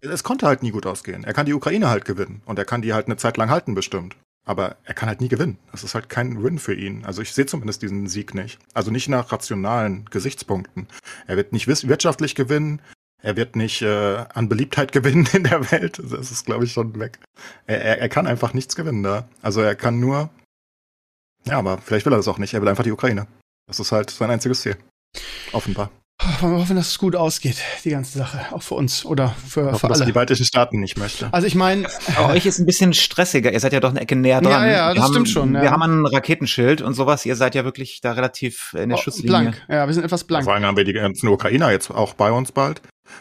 Es 0.00 0.22
konnte 0.22 0.46
halt 0.46 0.62
nie 0.62 0.70
gut 0.70 0.86
ausgehen. 0.86 1.24
Er 1.24 1.32
kann 1.32 1.46
die 1.46 1.54
Ukraine 1.54 1.88
halt 1.88 2.04
gewinnen. 2.04 2.42
Und 2.44 2.58
er 2.58 2.64
kann 2.64 2.82
die 2.82 2.92
halt 2.92 3.06
eine 3.06 3.16
Zeit 3.16 3.36
lang 3.36 3.50
halten, 3.50 3.74
bestimmt. 3.74 4.16
Aber 4.46 4.76
er 4.84 4.94
kann 4.94 5.08
halt 5.08 5.20
nie 5.20 5.28
gewinnen. 5.28 5.58
Das 5.72 5.84
ist 5.84 5.94
halt 5.94 6.08
kein 6.08 6.42
Win 6.42 6.58
für 6.58 6.74
ihn. 6.74 7.04
Also 7.04 7.22
ich 7.22 7.32
sehe 7.32 7.46
zumindest 7.46 7.82
diesen 7.82 8.06
Sieg 8.06 8.34
nicht. 8.34 8.58
Also 8.74 8.90
nicht 8.90 9.08
nach 9.08 9.32
rationalen 9.32 10.04
Gesichtspunkten. 10.06 10.86
Er 11.26 11.36
wird 11.36 11.52
nicht 11.52 11.66
wirtschaftlich 11.66 12.34
gewinnen. 12.34 12.82
Er 13.22 13.36
wird 13.36 13.56
nicht 13.56 13.80
äh, 13.80 14.26
an 14.34 14.50
Beliebtheit 14.50 14.92
gewinnen 14.92 15.26
in 15.32 15.44
der 15.44 15.70
Welt. 15.72 15.98
Das 15.98 16.30
ist, 16.30 16.44
glaube 16.44 16.66
ich, 16.66 16.72
schon 16.72 16.98
weg. 17.00 17.18
Er, 17.66 17.82
er, 17.82 17.98
er 18.00 18.08
kann 18.10 18.26
einfach 18.26 18.52
nichts 18.52 18.76
gewinnen 18.76 19.02
da. 19.02 19.26
Also 19.40 19.62
er 19.62 19.74
kann 19.74 19.98
nur. 19.98 20.28
Ja, 21.46 21.58
aber 21.58 21.78
vielleicht 21.78 22.04
will 22.04 22.12
er 22.12 22.18
das 22.18 22.28
auch 22.28 22.38
nicht. 22.38 22.52
Er 22.52 22.60
will 22.60 22.68
einfach 22.68 22.84
die 22.84 22.92
Ukraine. 22.92 23.26
Das 23.66 23.80
ist 23.80 23.92
halt 23.92 24.10
sein 24.10 24.30
einziges 24.30 24.60
Ziel. 24.60 24.76
Offenbar. 25.52 25.90
Wollen 26.40 26.54
wir 26.54 26.60
hoffen, 26.60 26.76
dass 26.76 26.88
es 26.88 26.98
gut 26.98 27.16
ausgeht, 27.16 27.56
die 27.84 27.90
ganze 27.90 28.18
Sache. 28.18 28.40
Auch 28.52 28.62
für 28.62 28.74
uns 28.74 29.04
oder 29.04 29.34
für, 29.46 29.66
hoffe, 29.72 29.80
für 29.80 29.88
dass 29.88 29.98
er 30.00 30.06
die 30.06 30.10
alle. 30.10 30.14
baltischen 30.14 30.44
Staaten 30.46 30.80
nicht 30.80 30.98
möchte. 30.98 31.28
Also 31.32 31.46
ich 31.46 31.54
meine, 31.54 31.86
Bei 32.16 32.30
euch 32.34 32.46
ist 32.46 32.58
ein 32.58 32.66
bisschen 32.66 32.92
stressiger. 32.94 33.52
Ihr 33.52 33.60
seid 33.60 33.72
ja 33.72 33.80
doch 33.80 33.90
eine 33.90 34.00
Ecke 34.00 34.16
näher 34.16 34.36
Ja, 34.36 34.40
dran. 34.40 34.68
ja, 34.70 34.88
das 34.88 34.96
wir 34.96 35.02
stimmt 35.02 35.16
haben, 35.16 35.26
schon, 35.26 35.54
ja. 35.54 35.62
Wir 35.62 35.70
haben 35.70 35.82
ein 35.82 36.06
Raketenschild 36.06 36.82
und 36.82 36.94
sowas. 36.94 37.24
Ihr 37.26 37.36
seid 37.36 37.54
ja 37.54 37.64
wirklich 37.64 38.00
da 38.00 38.12
relativ 38.12 38.74
in 38.78 38.88
der 38.88 38.98
oh, 38.98 39.00
Schusslinie. 39.02 39.28
blank. 39.28 39.62
Ja, 39.68 39.86
wir 39.86 39.94
sind 39.94 40.04
etwas 40.04 40.24
blank. 40.24 40.44
Vor 40.44 40.54
allem 40.54 40.64
haben 40.64 40.76
wir 40.76 40.84
die 40.84 40.92
ganzen 40.92 41.28
Ukrainer 41.28 41.70
jetzt 41.70 41.90
auch 41.90 42.14
bei 42.14 42.30
uns 42.32 42.52
bald. 42.52 42.80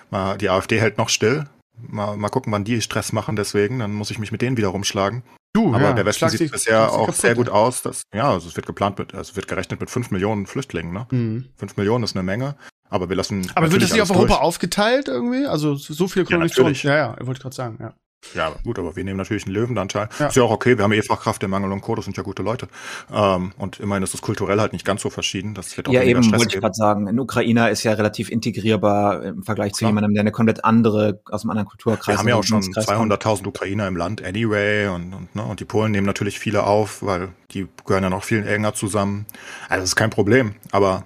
Mal, 0.10 0.38
die 0.38 0.50
AfD 0.50 0.80
hält 0.80 0.98
noch 0.98 1.10
still. 1.10 1.46
Mal, 1.88 2.16
mal 2.18 2.30
gucken, 2.30 2.54
wann 2.54 2.64
die 2.64 2.82
Stress 2.82 3.12
machen, 3.12 3.36
deswegen. 3.36 3.80
Dann 3.80 3.94
muss 3.94 4.12
ich 4.12 4.20
mich 4.20 4.32
mit 4.32 4.42
denen 4.42 4.58
wieder 4.58 4.70
rumschlagen. 4.70 5.24
Du, 5.54 5.74
Aber 5.74 5.82
ja, 5.84 5.94
der 5.94 6.06
Westen 6.06 6.30
sieht 6.30 6.40
sie- 6.40 6.48
bisher 6.48 6.92
auch 6.92 7.02
kaputt, 7.06 7.16
sehr 7.16 7.36
gut 7.36 7.48
ja. 7.48 7.54
aus. 7.54 7.84
Dass, 7.84 8.02
ja, 8.14 8.32
also 8.32 8.48
es 8.48 8.56
wird 8.56 8.66
geplant 8.66 8.98
mit, 8.98 9.14
also 9.14 9.30
es 9.30 9.36
wird 9.36 9.48
gerechnet 9.48 9.80
mit 9.80 9.90
5 9.92 10.10
Millionen 10.10 10.48
Flüchtlingen. 10.48 10.92
Ne? 10.94 11.08
Mhm. 11.12 11.46
5 11.58 11.78
Millionen 11.78 12.04
ist 12.04 12.16
eine 12.16 12.24
Menge. 12.24 12.56
Aber 12.90 13.10
wir 13.10 13.16
lassen. 13.16 13.52
Aber 13.56 13.72
wird 13.72 13.82
das 13.84 13.92
nicht 13.92 14.02
auf 14.02 14.10
Europa 14.12 14.28
durch. 14.28 14.40
aufgeteilt 14.40 15.08
irgendwie? 15.08 15.46
Also 15.46 15.76
so 15.76 15.94
Ja, 15.94 16.24
Konventionen? 16.24 16.48
natürlich. 16.48 16.84
Ja, 16.84 16.96
ja, 16.96 17.18
ich 17.20 17.26
wollte 17.28 17.42
gerade 17.42 17.56
sagen, 17.56 17.78
ja. 17.80 17.94
Ja, 18.34 18.54
gut, 18.64 18.80
aber 18.80 18.96
wir 18.96 19.04
nehmen 19.04 19.18
natürlich 19.18 19.46
einen 19.46 19.56
Löwenanteil. 19.56 20.10
Ja. 20.20 20.28
Ist 20.28 20.36
ja 20.36 20.44
auch 20.44 20.52
okay, 20.52 20.78
wir 20.78 20.84
haben 20.84 20.92
eh 20.94 21.02
Fachkräftemangel 21.02 21.72
und 21.72 21.82
Co., 21.82 21.96
das 21.96 22.06
sind 22.06 22.18
ja 22.18 22.24
gute 22.24 22.44
Leute. 22.44 22.68
Ähm, 23.12 23.52
und 23.58 23.80
immerhin 23.80 24.04
ist 24.04 24.14
das 24.14 24.22
kulturell 24.22 24.60
halt 24.60 24.74
nicht 24.74 24.86
ganz 24.86 25.02
so 25.02 25.10
verschieden. 25.10 25.54
Das 25.54 25.76
wird 25.78 25.90
auch 25.90 25.94
Ja, 25.94 26.04
eben, 26.04 26.24
Stress 26.24 26.40
wollte 26.40 26.56
ich 26.56 26.62
gerade 26.62 26.74
sagen. 26.74 27.08
Ein 27.08 27.20
Ukrainer 27.20 27.70
ist 27.70 27.84
ja 27.84 27.94
relativ 27.94 28.30
integrierbar 28.30 29.24
im 29.24 29.44
Vergleich 29.44 29.74
zu 29.74 29.80
Klar. 29.80 29.92
jemandem, 29.92 30.14
der 30.14 30.22
eine 30.22 30.32
komplett 30.32 30.64
andere, 30.66 31.22
aus 31.30 31.44
einem 31.44 31.52
anderen 31.52 31.68
Kulturkreis 31.68 32.16
Wir 32.16 32.18
haben 32.20 32.28
ja 32.28 32.36
auch 32.36 32.44
schon 32.44 32.60
Bildungskreis 32.62 32.98
kommt. 32.98 33.14
200.000 33.14 33.48
Ukrainer 33.48 33.88
im 33.88 33.96
Land 33.96 34.24
anyway 34.24 34.88
und, 34.88 35.14
und, 35.14 35.36
ne, 35.36 35.44
und 35.44 35.60
die 35.60 35.66
Polen 35.66 35.92
nehmen 35.92 36.08
natürlich 36.08 36.40
viele 36.40 36.64
auf, 36.64 37.04
weil 37.04 37.30
die 37.52 37.68
gehören 37.86 38.04
ja 38.04 38.10
noch 38.10 38.24
viel 38.24 38.46
enger 38.48 38.74
zusammen. 38.74 39.26
Also 39.70 39.82
das 39.82 39.90
ist 39.90 39.96
kein 39.96 40.10
Problem, 40.10 40.56
aber 40.72 41.06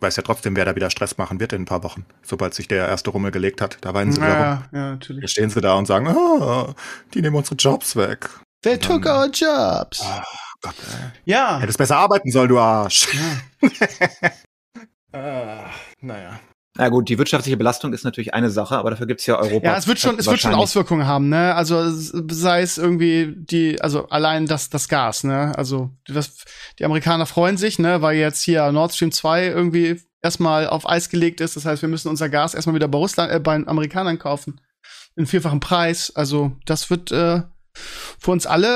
weiß 0.00 0.16
ja 0.16 0.22
trotzdem, 0.22 0.54
wer 0.56 0.64
da 0.64 0.74
wieder 0.76 0.90
Stress 0.90 1.18
machen 1.18 1.40
wird 1.40 1.52
in 1.52 1.62
ein 1.62 1.66
paar 1.66 1.82
Wochen. 1.82 2.04
Sobald 2.22 2.54
sich 2.54 2.68
der 2.68 2.86
erste 2.88 3.10
Rummel 3.10 3.30
gelegt 3.30 3.60
hat, 3.60 3.78
da 3.80 3.94
weinen 3.94 4.12
sie 4.12 4.20
wieder 4.20 4.32
rum. 4.32 4.38
Ja, 4.40 4.62
ja, 4.72 4.90
natürlich. 4.92 5.22
Jetzt 5.22 5.32
stehen 5.32 5.50
sie 5.50 5.60
da 5.60 5.74
und 5.74 5.86
sagen, 5.86 6.06
ah, 6.08 6.74
die 7.14 7.22
nehmen 7.22 7.36
unsere 7.36 7.56
Jobs 7.56 7.96
weg. 7.96 8.28
They 8.62 8.78
took 8.78 9.02
dann- 9.02 9.16
our 9.16 9.30
jobs. 9.32 10.00
Ah, 10.02 10.24
Gott, 10.62 10.74
ey. 10.92 11.10
Ja. 11.24 11.58
Hättest 11.60 11.78
besser 11.78 11.96
arbeiten 11.96 12.30
sollen, 12.30 12.48
du 12.48 12.58
Arsch. 12.58 13.08
ja. 13.14 13.68
Ah, 15.12 15.70
naja. 16.00 16.38
Na 16.78 16.88
gut, 16.90 17.08
die 17.08 17.18
wirtschaftliche 17.18 17.56
Belastung 17.56 17.92
ist 17.92 18.04
natürlich 18.04 18.32
eine 18.34 18.50
Sache, 18.50 18.76
aber 18.78 18.90
dafür 18.90 19.06
gibt's 19.06 19.26
ja 19.26 19.36
Europa. 19.36 19.66
Ja, 19.66 19.76
es 19.76 19.86
wird 19.88 19.98
schon, 19.98 20.16
es 20.18 20.26
wird 20.26 20.40
schon 20.40 20.54
Auswirkungen 20.54 21.06
haben, 21.06 21.28
ne? 21.28 21.54
Also 21.54 21.80
es- 21.80 22.12
sei 22.30 22.62
es 22.62 22.78
irgendwie 22.78 23.34
die, 23.36 23.80
also 23.82 24.08
allein 24.08 24.46
das, 24.46 24.70
das 24.70 24.88
Gas, 24.88 25.24
ne? 25.24 25.52
Also 25.58 25.90
das, 26.06 26.44
die 26.78 26.84
Amerikaner 26.84 27.26
freuen 27.26 27.56
sich, 27.56 27.78
ne? 27.80 28.00
Weil 28.00 28.16
jetzt 28.16 28.42
hier 28.42 28.70
Nord 28.72 28.94
Stream 28.94 29.10
2 29.12 29.46
irgendwie 29.46 30.00
erstmal 30.22 30.68
auf 30.68 30.88
Eis 30.88 31.08
gelegt 31.10 31.40
ist. 31.40 31.56
Das 31.56 31.64
heißt, 31.64 31.82
wir 31.82 31.88
müssen 31.88 32.08
unser 32.08 32.28
Gas 32.28 32.54
erstmal 32.54 32.76
wieder 32.76 32.88
bei 32.88 32.98
Russland, 32.98 33.32
äh, 33.32 33.40
bei 33.40 33.56
den 33.56 33.66
Amerikanern 33.68 34.18
kaufen. 34.18 34.60
In 35.16 35.26
vierfachen 35.26 35.58
Preis. 35.58 36.12
Also 36.14 36.52
das 36.64 36.90
wird 36.90 37.10
äh, 37.10 37.42
für 37.74 38.30
uns 38.30 38.46
alle 38.46 38.68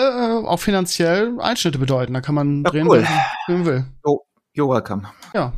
äh, 0.42 0.46
auch 0.46 0.58
finanziell 0.58 1.38
Einschnitte 1.40 1.78
bedeuten. 1.78 2.14
Da 2.14 2.20
kann 2.20 2.34
man 2.34 2.64
Ja, 2.64 2.70
drehen, 2.70 2.88
cool. 2.88 3.06
wie 3.46 3.52
man 3.52 3.64
will. 3.64 3.84
You're 4.56 4.68
welcome. 4.68 5.04
Ja. 5.34 5.52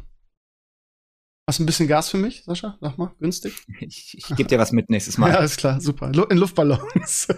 Hast 1.47 1.59
du 1.59 1.63
ein 1.63 1.67
bisschen 1.67 1.89
Gas 1.89 2.09
für 2.09 2.17
mich, 2.17 2.43
Sascha? 2.45 2.79
Sag 2.81 2.97
mal, 2.97 3.13
günstig? 3.21 3.55
Ich, 3.81 4.17
ich 4.17 4.37
gebe 4.37 4.49
dir 4.49 4.59
was 4.59 4.73
mit 4.73 4.89
nächstes 4.89 5.19
Mal. 5.19 5.31
Ja, 5.33 5.39
ist 5.41 5.59
klar, 5.59 5.81
super. 5.81 6.11
In 6.31 6.39
Luftballons. 6.39 7.29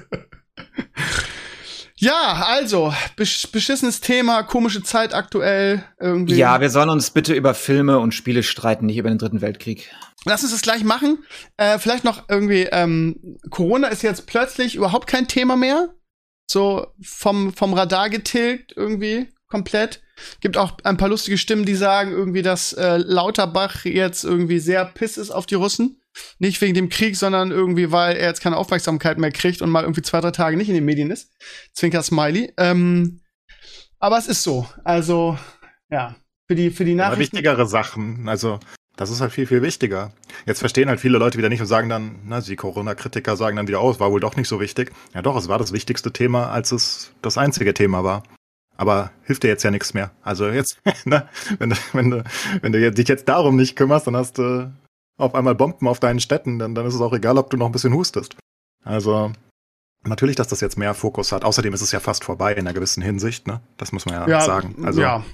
ja, 1.97 2.45
also, 2.47 2.95
besch 3.17 3.51
beschissenes 3.51 4.01
Thema, 4.01 4.45
komische 4.45 4.83
Zeit 4.83 5.13
aktuell 5.13 5.85
irgendwie. 5.99 6.37
Ja, 6.37 6.61
wir 6.61 6.71
sollen 6.71 6.91
uns 6.91 7.11
bitte 7.11 7.35
über 7.35 7.55
Filme 7.55 7.99
und 7.99 8.15
Spiele 8.15 8.45
streiten, 8.45 8.87
nicht 8.87 8.99
über 8.99 9.09
den 9.09 9.19
Dritten 9.19 9.41
Weltkrieg. 9.41 9.91
Lass 10.25 10.43
uns 10.43 10.53
das 10.53 10.63
gleich 10.63 10.85
machen. 10.85 11.25
Äh, 11.57 11.79
vielleicht 11.79 12.05
noch 12.05 12.29
irgendwie, 12.29 12.69
ähm, 12.71 13.39
Corona 13.51 13.89
ist 13.89 14.03
jetzt 14.03 14.27
plötzlich 14.27 14.77
überhaupt 14.77 15.09
kein 15.09 15.27
Thema 15.27 15.57
mehr. 15.57 15.95
So 16.49 16.87
vom, 17.03 17.53
vom 17.53 17.75
Radar 17.75 18.09
getilgt 18.09 18.73
irgendwie 18.77 19.29
komplett. 19.49 20.03
Gibt 20.41 20.57
auch 20.57 20.79
ein 20.85 20.97
paar 20.97 21.09
lustige 21.09 21.39
Stimmen, 21.39 21.67
die 21.67 21.75
sagen 21.75 22.13
irgendwie, 22.13 22.43
dass 22.43 22.73
äh, 22.73 22.97
Lauterbach 22.97 23.85
jetzt 23.85 24.25
irgendwie 24.25 24.59
sehr 24.59 24.85
piss 24.85 25.19
ist 25.19 25.31
auf 25.31 25.47
die 25.47 25.57
Russen. 25.57 26.01
Nicht 26.39 26.61
wegen 26.63 26.73
dem 26.75 26.89
Krieg, 26.89 27.17
sondern 27.17 27.51
irgendwie, 27.51 27.93
weil 27.93 28.17
er 28.17 28.29
jetzt 28.29 28.41
keine 28.41 28.57
Aufmerksamkeit 28.57 29.19
mehr 29.19 29.33
kriegt 29.33 29.61
und 29.61 29.69
mal 29.69 29.83
irgendwie 29.83 30.03
zwei, 30.03 30.21
drei 30.21 30.31
Tage 30.31 30.57
nicht 30.57 30.69
in 30.69 30.75
den 30.75 30.85
Medien 30.87 31.11
ist. 31.11 31.31
Zwinker 31.75 32.03
Smiley. 32.03 32.53
Ähm, 32.57 33.21
Aber 33.99 34.17
es 34.17 34.27
ist 34.27 34.43
so. 34.43 34.67
Also, 34.85 35.39
ja. 35.91 36.17
Für 36.49 36.55
die, 36.55 36.71
für 36.71 36.85
die 36.85 36.93
Aber 36.93 37.11
Nachrichten. 37.11 37.37
wichtigere 37.37 37.67
Sachen, 37.67 38.29
also 38.29 38.61
das 38.97 39.11
ist 39.11 39.21
halt 39.21 39.33
viel, 39.33 39.47
viel 39.47 39.63
wichtiger. 39.63 40.13
Jetzt 40.47 40.61
verstehen 40.61 40.89
halt 40.89 41.01
viele 41.01 41.19
Leute 41.19 41.37
wieder 41.37 41.51
nicht 41.51 41.61
und 41.61 41.67
sagen 41.67 41.89
dann, 41.89 42.21
na, 42.25 42.41
die 42.41 42.57
Corona-Kritiker 42.57 43.37
sagen 43.37 43.57
dann 43.57 43.69
wieder, 43.69 43.83
oh, 43.83 43.91
es 43.91 44.01
war 44.01 44.11
wohl 44.11 44.21
doch 44.21 44.37
nicht 44.37 44.49
so 44.49 44.59
wichtig. 44.61 44.93
Ja 45.13 45.21
doch, 45.23 45.37
es 45.37 45.49
war 45.49 45.59
das 45.59 45.73
wichtigste 45.73 46.13
Thema, 46.13 46.51
als 46.51 46.73
es 46.73 47.13
das 47.21 47.37
einzige 47.37 47.75
Thema 47.75 48.05
war. 48.05 48.23
Aber 48.77 49.11
hilft 49.23 49.43
dir 49.43 49.49
jetzt 49.49 49.63
ja 49.63 49.71
nichts 49.71 49.95
mehr. 49.95 50.11
Also 50.23 50.49
jetzt, 50.49 50.79
ne, 51.05 51.29
wenn 51.59 51.71
du, 51.71 51.77
wenn 51.93 52.11
du, 52.11 52.25
wenn 52.63 52.73
du 52.73 52.91
dich 52.93 53.09
jetzt 53.09 53.29
darum 53.29 53.57
nicht 53.57 53.77
kümmerst, 53.77 54.07
dann 54.07 54.17
hast 54.17 54.39
du 54.39 54.73
auf 55.19 55.35
einmal 55.35 55.55
Bomben 55.55 55.89
auf 55.89 56.01
deinen 56.01 56.21
Städten, 56.21 56.59
dann, 56.59 56.75
dann 56.75 56.87
ist 56.87 56.95
es 56.95 57.01
auch 57.01 57.13
egal, 57.13 57.39
ob 57.39 57.51
du 57.51 57.57
noch 57.57 57.67
ein 57.67 57.73
bisschen 57.73 57.95
hustest. 57.95 58.37
Also, 58.85 59.33
natürlich, 60.05 60.37
dass 60.37 60.49
das 60.49 60.61
jetzt 60.61 60.77
mehr 60.77 60.95
Fokus 60.95 61.33
hat. 61.33 61.45
Außerdem 61.45 61.73
ist 61.73 61.81
es 61.81 61.93
ja 61.93 62.01
fast 62.01 62.25
vorbei 62.25 62.53
in 62.53 62.61
einer 62.61 62.75
gewissen 62.75 63.03
Hinsicht, 63.03 63.47
ne? 63.47 63.61
Das 63.79 63.93
muss 63.93 64.07
man 64.07 64.15
ja, 64.15 64.29
ja, 64.29 64.41
sagen. 64.43 64.75
Also, 64.85 65.01
ja, 65.01 65.25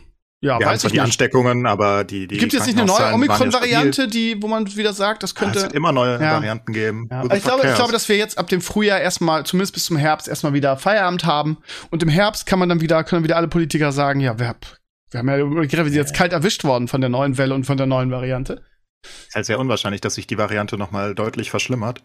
ja 0.42 0.58
wir 0.58 0.66
haben 0.66 0.72
weiß 0.74 0.80
zwar 0.82 0.88
ich 0.88 0.92
die 0.92 0.98
nicht. 0.98 1.04
Ansteckungen, 1.04 1.64
aber 1.66 2.04
die, 2.04 2.26
die 2.28 2.36
Gibt 2.36 2.52
es 2.52 2.58
jetzt 2.58 2.66
nicht 2.66 2.76
eine 2.78 2.86
neue 2.86 3.00
ja 3.08 3.14
Omikron-Variante, 3.14 4.08
die, 4.08 4.36
wo 4.42 4.48
man 4.48 4.66
wieder 4.76 4.92
sagt, 4.92 5.22
das 5.22 5.30
stabil. 5.30 5.46
Ja, 5.48 5.52
könnte. 5.52 5.58
Es 5.60 5.64
wird 5.64 5.74
immer 5.74 5.92
neue 5.92 6.20
Ja. 6.20 6.32
Varianten 6.34 6.72
geben. 6.74 7.08
Ja, 7.10 7.22
ich 7.34 7.42
glaube, 7.42 7.66
ich 7.66 7.74
glaube, 7.74 7.92
dass 7.92 8.08
wir 8.08 8.16
jetzt 8.16 8.36
ab 8.38 8.48
dem 8.48 8.60
Frühjahr 8.60 9.00
erstmal, 9.00 9.46
zumindest 9.46 9.72
bis 9.72 9.84
zum 9.86 9.96
Herbst, 9.96 10.28
erstmal 10.28 10.52
wieder 10.52 10.76
Feierabend 10.76 11.24
haben. 11.24 11.58
Und 11.90 12.02
im 12.02 12.08
Herbst 12.10 12.44
kann 12.44 12.58
man 12.58 12.68
dann 12.68 12.80
wieder, 12.82 13.02
können 13.04 13.24
wieder 13.24 13.36
alle 13.36 13.48
Politiker 13.48 13.92
sagen, 13.92 14.20
ja, 14.20 14.38
wir, 14.38 14.54
wir 15.10 15.18
haben 15.18 15.28
ja, 15.28 15.38
wir 15.38 15.68
sind 15.84 15.94
jetzt 15.94 16.14
kalt 16.14 16.32
erwischt 16.32 16.64
worden 16.64 16.88
von 16.88 17.00
der 17.00 17.10
neuen 17.10 17.38
Welle 17.38 17.54
und 17.54 17.64
von 17.64 17.76
der 17.76 17.86
neuen 17.86 18.10
Variante. 18.10 18.62
ist 19.28 19.34
halt 19.34 19.46
sehr 19.46 19.58
unwahrscheinlich, 19.58 20.00
dass 20.00 20.14
sich 20.14 20.26
die 20.26 20.38
Variante 20.38 20.76
nochmal 20.76 21.14
deutlich 21.14 21.50
verschlimmert. 21.50 22.02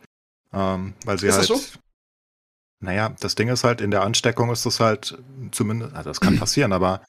Ähm, 0.54 0.94
weil 1.06 1.18
sie 1.20 1.28
Ist 1.28 1.38
halt. 1.38 1.50
das 1.50 1.72
so? 1.74 1.80
Naja, 2.80 3.16
das 3.20 3.36
Ding 3.36 3.50
ist 3.50 3.64
halt, 3.64 3.82
in 3.82 3.90
der 3.92 4.04
Ansteckung 4.04 4.52
ist 4.52 4.66
es 4.66 4.80
halt 4.80 5.18
zumindest, 5.52 5.96
also 5.96 6.10
das 6.12 6.22
kann 6.22 6.38
passieren, 6.40 6.72
aber 6.74 7.02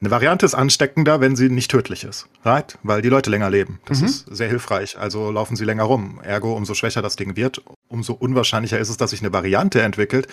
eine 0.00 0.10
Variante 0.10 0.46
ist 0.46 0.54
ansteckender, 0.54 1.20
wenn 1.20 1.34
sie 1.34 1.48
nicht 1.48 1.70
tödlich 1.70 2.04
ist. 2.04 2.28
Right? 2.44 2.78
Weil 2.82 3.02
die 3.02 3.08
Leute 3.08 3.30
länger 3.30 3.50
leben. 3.50 3.80
Das 3.86 4.00
Mhm. 4.00 4.06
ist 4.06 4.26
sehr 4.30 4.48
hilfreich. 4.48 4.96
Also 4.98 5.30
laufen 5.30 5.56
sie 5.56 5.64
länger 5.64 5.84
rum. 5.84 6.20
Ergo, 6.22 6.54
umso 6.54 6.74
schwächer 6.74 7.02
das 7.02 7.16
Ding 7.16 7.36
wird, 7.36 7.62
umso 7.88 8.12
unwahrscheinlicher 8.12 8.78
ist 8.78 8.90
es, 8.90 8.96
dass 8.96 9.10
sich 9.10 9.20
eine 9.20 9.32
Variante 9.32 9.82
entwickelt. 9.82 10.28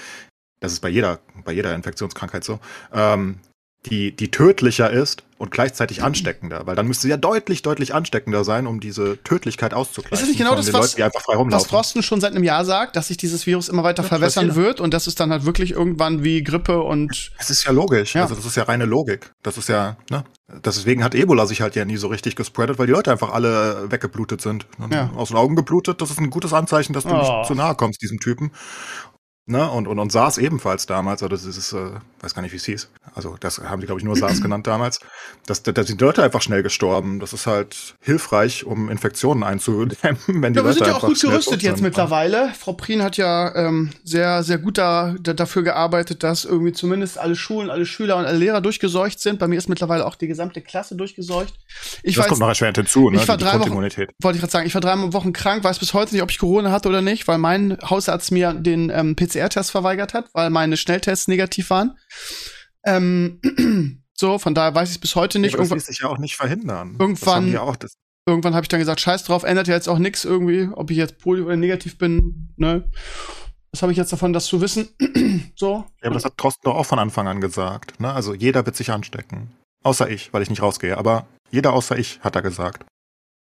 Das 0.59 0.72
ist 0.72 0.80
bei 0.82 0.89
jeder, 0.89 1.20
bei 1.43 1.51
jeder 1.51 1.74
Infektionskrankheit 1.76 2.43
so. 2.43 2.59
Ähm, 2.93 3.39
die, 3.86 4.15
die 4.15 4.31
tödlicher 4.31 4.89
ist 4.89 5.23
und 5.38 5.51
gleichzeitig 5.51 6.01
ansteckender, 6.01 6.65
weil 6.65 6.75
dann 6.75 6.88
müsste 6.88 7.03
sie 7.03 7.09
ja 7.09 7.17
deutlich, 7.17 7.61
deutlich 7.61 7.93
ansteckender 7.93 8.43
sein, 8.45 8.67
um 8.67 8.79
diese 8.79 9.21
Tödlichkeit 9.23 9.73
auszugleichen. 9.73 10.13
Ist 10.13 10.21
das 10.21 10.29
nicht 10.29 10.38
genau 10.38 10.55
das, 10.55 10.71
was- 10.71 10.97
Leuten, 10.97 11.51
Was. 11.51 11.67
Frosten 11.67 12.01
schon 12.03 12.21
seit 12.21 12.31
einem 12.33 12.43
Jahr 12.43 12.63
sagt, 12.63 12.95
dass 12.95 13.09
sich 13.09 13.17
dieses 13.17 13.45
Virus 13.45 13.67
immer 13.67 13.83
weiter 13.83 14.03
Ja, 14.03 14.09
verwässern 14.09 14.55
wird 14.55 14.79
und 14.79 14.93
dass 14.93 15.07
es 15.07 15.15
dann 15.15 15.31
halt 15.31 15.45
wirklich 15.45 15.71
irgendwann 15.71 16.23
wie 16.23 16.41
Grippe 16.43 16.81
und 16.81 17.31
Es 17.38 17.49
ist 17.49 17.65
ja 17.65 17.71
logisch. 17.71 18.15
Ja. 18.15 18.23
Also 18.23 18.36
das 18.36 18.45
ist 18.45 18.55
ja 18.55 18.63
reine 18.63 18.86
Logik. 18.86 19.31
Das 19.43 19.57
ist 19.57 19.67
ja, 19.69 19.97
ne? 20.09 20.23
Deswegen 20.63 21.03
hat 21.03 21.15
Ebola 21.15 21.45
sich 21.47 21.61
halt 21.61 21.75
ja 21.75 21.86
nie 21.86 21.97
so 21.97 22.07
richtig 22.07 22.36
gespreadet, 22.36 22.77
weil 22.79 22.86
die 22.88 22.93
Leute 22.93 23.11
einfach 23.11 23.33
alle 23.33 23.91
weggeblutet 23.91 24.41
sind. 24.41 24.67
Ja. 24.91 25.09
Aus 25.15 25.29
den 25.29 25.38
Augen 25.38 25.55
geblutet, 25.55 26.01
das 26.01 26.11
ist 26.11 26.19
ein 26.19 26.29
gutes 26.29 26.53
Anzeichen, 26.53 26.93
dass 26.93 27.03
du 27.03 27.09
Oh. 27.09 27.17
nicht 27.17 27.47
zu 27.47 27.55
nahe 27.55 27.75
kommst, 27.75 28.01
diesem 28.01 28.19
Typen. 28.19 28.51
Ne? 29.48 29.70
Und, 29.70 29.88
und, 29.88 30.00
und 30.00 30.12
SARS 30.12 30.39
ebenfalls 30.39 30.88
damals, 30.88 31.22
oder 31.22 31.36
das 31.36 31.46
ist, 31.46 31.72
äh, 31.72 31.91
weiß 32.22 32.34
gar 32.34 32.41
nicht, 32.41 32.52
wie 32.52 32.56
es 32.58 32.66
hieß. 32.66 32.89
Also 33.14 33.38
das 33.39 33.60
haben 33.60 33.80
die, 33.80 33.86
glaube 33.86 34.00
ich, 34.00 34.06
nur 34.06 34.16
SARS 34.16 34.41
genannt 34.41 34.66
damals. 34.66 35.00
Das, 35.46 35.62
da, 35.62 35.72
da 35.72 35.84
sind 35.84 36.02
Leute 36.02 36.24
einfach 36.24 36.41
schnell 36.41 36.64
gestorben. 36.64 37.20
Das 37.20 37.32
ist 37.32 37.46
halt 37.46 37.96
hilfreich, 38.02 38.66
um 38.66 38.89
Infektionen 38.89 39.43
einzudämmen, 39.43 40.18
wenn 40.28 40.54
die 40.54 40.58
Ja, 40.58 40.64
wir 40.64 40.70
Leute 40.70 40.74
sind 40.80 40.88
ja 40.88 40.96
auch 40.96 41.02
gut 41.02 41.22
gerüstet 41.22 41.62
jetzt 41.62 41.76
sind. 41.76 41.84
mittlerweile. 41.84 42.52
Frau 42.58 42.74
Prien 42.74 43.04
hat 43.04 43.18
ja 43.18 43.54
ähm, 43.56 43.91
sehr, 44.04 44.41
sehr 44.41 44.58
gut 44.58 44.80
da, 44.80 45.14
da, 45.22 45.34
dafür 45.34 45.62
gearbeitet, 45.62 46.24
dass 46.24 46.43
irgendwie 46.46 46.74
zumindest 46.74 47.20
alle 47.20 47.36
Schulen, 47.36 47.70
alle 47.70 47.86
Schüler 47.86 48.18
und 48.18 48.26
alle 48.26 48.39
Lehrer 48.39 48.62
durchgeseucht 48.62 49.20
sind. 49.20 49.38
Bei 49.38 49.48
mir 49.48 49.60
ist 49.60 49.70
mittlerweile 49.70 50.08
auch 50.08 50.16
die 50.16 50.28
gesamte 50.28 50.62
Klasse 50.62 50.96
durchgeseucht. 50.96 51.54
Ich 52.02 52.16
Das 52.16 52.24
weiß, 52.24 52.30
kommt 52.30 52.39
noch 52.41 52.48
erschwerend 52.48 52.78
hinzu, 52.78 53.12
ne? 53.12 53.18
ich 53.22 53.28
war 53.28 53.38
die 53.38 53.43
drei 53.43 53.60
Wochen- 53.60 53.76
wollte 53.76 54.02
ich 54.02 54.39
gerade 54.39 54.52
sagen, 54.52 54.66
ich 54.66 54.74
war 54.74 54.82
dreimal 54.82 55.14
Wochen 55.14 55.34
krank, 55.34 55.64
weiß 55.64 55.78
bis 55.78 55.93
heute 55.93 56.14
nicht, 56.16 56.24
ob 56.24 56.32
ich 56.32 56.39
Corona 56.39 56.72
hatte 56.72 56.89
oder 56.89 57.04
nicht, 57.04 57.28
weil 57.28 57.38
mein 57.38 57.78
Hausarzt 57.88 58.32
mir 58.32 58.54
den 58.54 58.89
ähm, 58.89 59.16
PCR-Test 59.36 59.71
verweigert 59.71 60.13
hat, 60.13 60.29
weil 60.33 60.49
meine 60.49 60.77
Schnelltests 60.77 61.27
negativ 61.27 61.69
waren. 61.69 61.97
Ähm, 62.86 63.39
so, 64.13 64.38
von 64.39 64.53
daher 64.55 64.73
weiß 64.75 64.91
ich 64.91 64.99
bis 65.01 65.15
heute 65.15 65.39
nicht. 65.39 65.53
Ja, 65.53 65.59
das 65.59 65.69
ließ 65.71 65.86
sich 65.86 65.99
ja 65.99 66.07
auch 66.07 66.17
nicht 66.17 66.36
verhindern. 66.36 66.95
Irgendwann- 66.99 67.53
irgendwann 68.27 68.55
habe 68.55 68.63
ich 68.63 68.69
dann 68.69 68.79
gesagt, 68.79 69.01
scheiß 69.01 69.23
drauf, 69.23 69.43
ändert 69.43 69.67
ja 69.67 69.75
jetzt 69.75 69.88
auch 69.89 69.99
nichts 69.99 70.25
irgendwie, 70.25 70.67
ob 70.73 70.89
ich 70.91 70.97
jetzt 70.97 71.19
positiv 71.19 71.45
oder 71.47 71.55
negativ 71.57 71.97
bin, 71.97 72.53
ne? 72.57 72.89
Was 73.71 73.81
habe 73.81 73.91
ich 73.91 73.97
jetzt 73.97 74.11
davon, 74.13 74.31
das 74.33 74.45
zu 74.45 74.61
wissen? 74.61 74.88
so. 75.55 75.86
Ja, 76.01 76.05
aber 76.07 76.13
das 76.15 76.23
hat 76.25 76.38
Trosten 76.38 76.61
doch 76.63 76.75
auch 76.75 76.86
von 76.86 76.97
Anfang 76.97 77.27
an 77.27 77.41
gesagt. 77.41 77.99
Ne? 77.99 78.11
Also 78.13 78.33
jeder 78.33 78.65
wird 78.65 78.75
sich 78.77 78.89
anstecken. 78.91 79.51
Außer 79.83 80.09
ich, 80.09 80.31
weil 80.33 80.41
ich 80.41 80.49
nicht 80.49 80.61
rausgehe. 80.61 80.97
Aber 80.97 81.27
jeder 81.51 81.73
außer 81.73 81.97
ich, 81.99 82.21
hat 82.21 82.36
er 82.38 82.41
gesagt. 82.41 82.86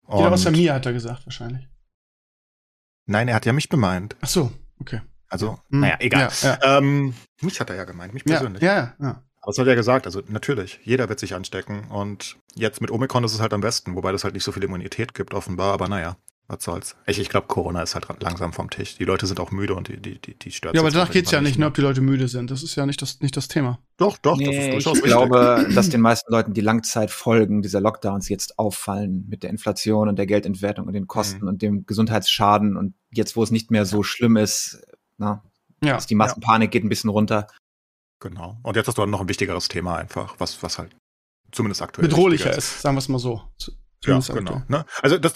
Jeder 0.10 0.28
Und- 0.28 0.34
außer 0.34 0.52
mir 0.52 0.74
hat 0.74 0.86
er 0.86 0.92
gesagt, 0.94 1.26
wahrscheinlich. 1.26 1.70
Nein, 3.06 3.30
er 3.30 3.36
hat 3.36 3.46
ja 3.46 3.54
mich 3.54 3.70
gemeint. 3.70 4.18
Ach 4.20 4.28
so, 4.28 4.52
okay. 4.82 5.00
Also, 5.30 5.60
Hm, 5.72 5.82
naja, 5.82 5.96
egal. 6.00 6.30
Ja, 6.42 6.58
ja. 6.62 6.78
Ähm, 6.78 7.14
mich 7.42 7.60
hat 7.60 7.70
er 7.70 7.76
ja 7.76 7.84
gemeint, 7.84 8.14
mich 8.14 8.24
persönlich. 8.26 8.62
ja, 8.64 8.76
ja, 8.76 8.94
ja. 9.02 9.24
Aber 9.42 9.52
es 9.52 9.60
hat 9.60 9.68
er 9.68 9.76
gesagt, 9.76 10.06
also 10.06 10.22
natürlich, 10.28 10.80
jeder 10.84 11.08
wird 11.08 11.20
sich 11.20 11.34
anstecken. 11.34 11.86
Und 11.90 12.36
jetzt 12.56 12.82
mit 12.82 12.92
Omikron 12.92 13.24
ist 13.24 13.34
es 13.34 13.40
halt 13.40 13.54
am 13.54 13.62
besten, 13.62 13.96
wobei 13.96 14.12
das 14.12 14.24
halt 14.26 14.34
nicht 14.34 14.44
so 14.44 14.52
viel 14.52 14.64
Immunität 14.64 15.14
gibt, 15.14 15.34
offenbar. 15.34 15.72
Aber 15.74 15.88
naja, 15.88 16.18
was 16.50 16.64
soll's. 16.64 16.98
Ich, 17.06 17.18
ich 17.20 17.30
glaube, 17.30 17.48
Corona 17.48 17.82
ist 17.82 17.96
halt 17.96 18.08
langsam 18.22 18.52
vom 18.52 18.70
Tisch. 18.70 18.98
Die 18.98 19.06
Leute 19.06 19.26
sind 19.26 19.40
auch 19.40 19.52
müde 19.52 19.74
und 19.76 19.88
die, 19.88 20.02
die, 20.02 20.20
die, 20.20 20.34
die 20.38 20.52
stört 20.52 20.76
Ja, 20.76 20.82
aber 20.82 20.92
danach 20.92 21.12
geht's 21.12 21.32
ja 21.32 21.40
nicht, 21.40 21.58
ne, 21.60 21.66
ob 21.68 21.74
die 21.76 21.82
Leute 21.82 22.02
müde 22.02 22.28
sind. 22.28 22.52
Das 22.52 22.62
ist 22.62 22.76
ja 22.76 22.86
nicht 22.86 23.02
das, 23.02 23.22
nicht 23.22 23.38
das 23.38 23.48
Thema. 23.48 23.80
Doch, 23.98 24.18
doch, 24.18 24.38
das 24.38 24.48
ist 24.50 24.56
Nee, 24.58 24.72
durchaus 24.72 24.98
ich 24.98 25.04
richtig. 25.06 25.12
glaube, 25.30 25.68
dass 25.74 25.90
den 25.90 26.02
meisten 26.02 26.30
Leuten 26.32 26.54
die 26.54 26.62
Langzeitfolgen 26.62 27.62
dieser 27.62 27.80
Lockdowns 27.80 28.28
jetzt 28.30 28.60
auffallen 28.60 29.26
mit 29.30 29.44
der 29.44 29.50
Inflation 29.50 30.10
und 30.10 30.18
der 30.18 30.26
Geldentwertung 30.26 30.88
und 30.88 30.94
den 30.94 31.08
Kosten 31.08 31.44
Mhm. 31.44 31.48
und 31.48 31.62
dem 31.62 31.86
Gesundheitsschaden 31.86 32.76
und 32.76 32.96
jetzt, 33.12 33.36
wo 33.38 33.44
es 33.44 33.52
nicht 33.52 33.72
mehr 33.72 33.86
so 33.86 34.04
schlimm 34.04 34.36
ist, 34.38 34.82
na, 35.18 35.44
Ja. 35.84 35.98
ist 35.98 36.10
die 36.10 36.16
Massenpanik 36.16 36.72
geht 36.72 36.84
ein 36.84 36.90
bisschen 36.90 37.10
runter. 37.10 37.48
Genau. 38.20 38.58
Und 38.64 38.76
jetzt 38.76 38.88
hast 38.88 38.98
du 38.98 39.02
dann 39.04 39.12
noch 39.12 39.22
ein 39.22 39.30
wichtigeres 39.30 39.68
Thema 39.68 39.98
einfach, 39.98 40.36
was, 40.40 40.62
was 40.64 40.78
halt 40.78 40.96
zumindest 41.52 41.82
aktuell 41.82 42.08
Bedrohlicher 42.08 42.46
wichtiger 42.46 42.58
ist, 42.58 42.82
sagen 42.82 42.96
wir 42.96 43.00
es 43.00 43.10
mal 43.10 43.20
so. 43.20 43.42
Ja, 43.60 44.20
zumindest 44.20 44.34
genau. 44.34 44.52
aktuell. 44.58 44.80
Ne? 44.80 44.86
Also 45.02 45.18
das 45.18 45.34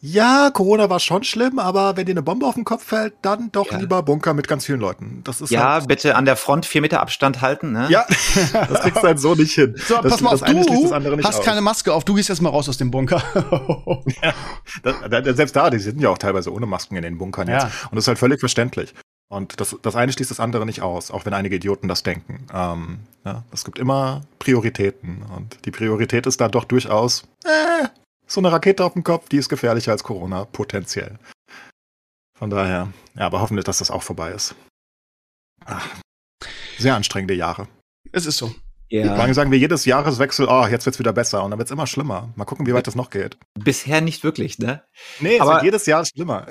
Ja, 0.00 0.50
Corona 0.52 0.90
war 0.90 1.00
schon 1.00 1.24
schlimm, 1.24 1.58
aber 1.58 1.96
wenn 1.96 2.04
dir 2.04 2.12
eine 2.12 2.22
Bombe 2.22 2.44
auf 2.44 2.56
den 2.56 2.64
Kopf 2.64 2.84
fällt, 2.84 3.14
dann 3.22 3.50
doch 3.52 3.72
Ja. 3.72 3.78
lieber 3.78 4.02
Bunker 4.02 4.34
mit 4.34 4.46
ganz 4.48 4.66
vielen 4.66 4.80
Leuten. 4.80 5.22
Das 5.24 5.40
ist 5.40 5.48
Ja, 5.50 5.74
halt, 5.74 5.88
bitte 5.88 6.14
an 6.16 6.26
der 6.26 6.36
Front 6.36 6.66
vier 6.66 6.82
Meter 6.82 7.00
Abstand 7.00 7.40
halten, 7.40 7.72
ne? 7.72 7.86
ja, 7.88 8.04
das 8.52 8.80
kriegst 8.82 9.02
du 9.02 9.06
halt 9.06 9.18
so 9.18 9.34
nicht 9.34 9.54
hin. 9.54 9.74
So, 9.88 9.94
das, 10.02 10.12
pass 10.12 10.20
mal 10.20 10.30
das 10.32 10.42
auf, 10.42 10.48
das 10.50 10.66
du 10.66 10.92
andere 10.92 11.16
nicht 11.16 11.26
hast 11.26 11.38
aus. 11.38 11.44
keine 11.44 11.62
Maske 11.62 11.92
auf, 11.94 12.04
du 12.04 12.14
gehst 12.14 12.28
jetzt 12.28 12.42
mal 12.42 12.50
raus 12.50 12.68
aus 12.68 12.76
dem 12.76 12.90
Bunker. 12.90 13.22
Da, 14.82 15.20
da, 15.20 15.34
selbst 15.34 15.54
da, 15.56 15.70
die 15.70 15.78
sind 15.78 16.00
ja 16.00 16.08
auch 16.10 16.18
teilweise 16.18 16.52
ohne 16.52 16.66
Masken 16.66 16.96
in 16.96 17.02
den 17.02 17.16
Bunkern 17.18 17.48
Ja. 17.48 17.64
jetzt. 17.64 17.84
Und 17.84 17.94
das 17.96 18.04
ist 18.04 18.08
halt 18.08 18.18
völlig 18.18 18.40
verständlich. 18.40 18.92
Und 19.28 19.60
das, 19.60 19.76
das 19.82 19.96
eine 19.96 20.12
schließt 20.12 20.30
das 20.30 20.40
andere 20.40 20.66
nicht 20.66 20.82
aus, 20.82 21.10
auch 21.10 21.24
wenn 21.24 21.32
einige 21.34 21.56
Idioten 21.56 21.88
das 21.88 22.02
denken. 22.02 22.46
Ähm, 22.52 22.98
ja, 23.24 23.44
es 23.52 23.64
gibt 23.64 23.78
immer 23.78 24.22
Prioritäten. 24.38 25.22
Und 25.34 25.64
die 25.64 25.70
Priorität 25.70 26.26
ist 26.26 26.40
da 26.40 26.48
doch 26.48 26.64
durchaus, 26.64 27.22
äh, 27.44 27.86
so 28.26 28.40
eine 28.40 28.50
Rakete 28.52 28.84
auf 28.84 28.92
dem 28.94 29.04
Kopf, 29.04 29.28
die 29.28 29.36
ist 29.36 29.48
gefährlicher 29.48 29.92
als 29.92 30.04
Corona, 30.04 30.44
potenziell. 30.44 31.18
Von 32.36 32.50
daher, 32.50 32.92
ja, 33.14 33.26
aber 33.26 33.40
hoffentlich, 33.40 33.64
dass 33.64 33.78
das 33.78 33.90
auch 33.90 34.02
vorbei 34.02 34.30
ist. 34.32 34.54
Ach, 35.64 35.88
sehr 36.78 36.94
anstrengende 36.96 37.34
Jahre. 37.34 37.68
es 38.12 38.26
ist 38.26 38.36
so. 38.38 38.54
Ja. 38.90 39.32
sagen 39.34 39.50
wir 39.50 39.58
jedes 39.58 39.86
Jahreswechsel, 39.86 40.46
oh, 40.48 40.66
jetzt 40.66 40.86
wird's 40.86 40.98
wieder 40.98 41.12
besser. 41.12 41.42
Und 41.42 41.50
dann 41.50 41.58
wird's 41.58 41.70
immer 41.70 41.86
schlimmer. 41.86 42.32
Mal 42.36 42.44
gucken, 42.44 42.66
wie 42.66 42.74
weit 42.74 42.86
das 42.86 42.94
noch 42.94 43.10
geht. 43.10 43.36
Bisher 43.58 44.00
nicht 44.00 44.22
wirklich, 44.22 44.58
ne? 44.58 44.84
Nee, 45.20 45.36
es 45.36 45.40
Aber- 45.40 45.54
wird 45.54 45.64
jedes 45.64 45.86
Jahr 45.86 46.04
schlimmer. 46.04 46.46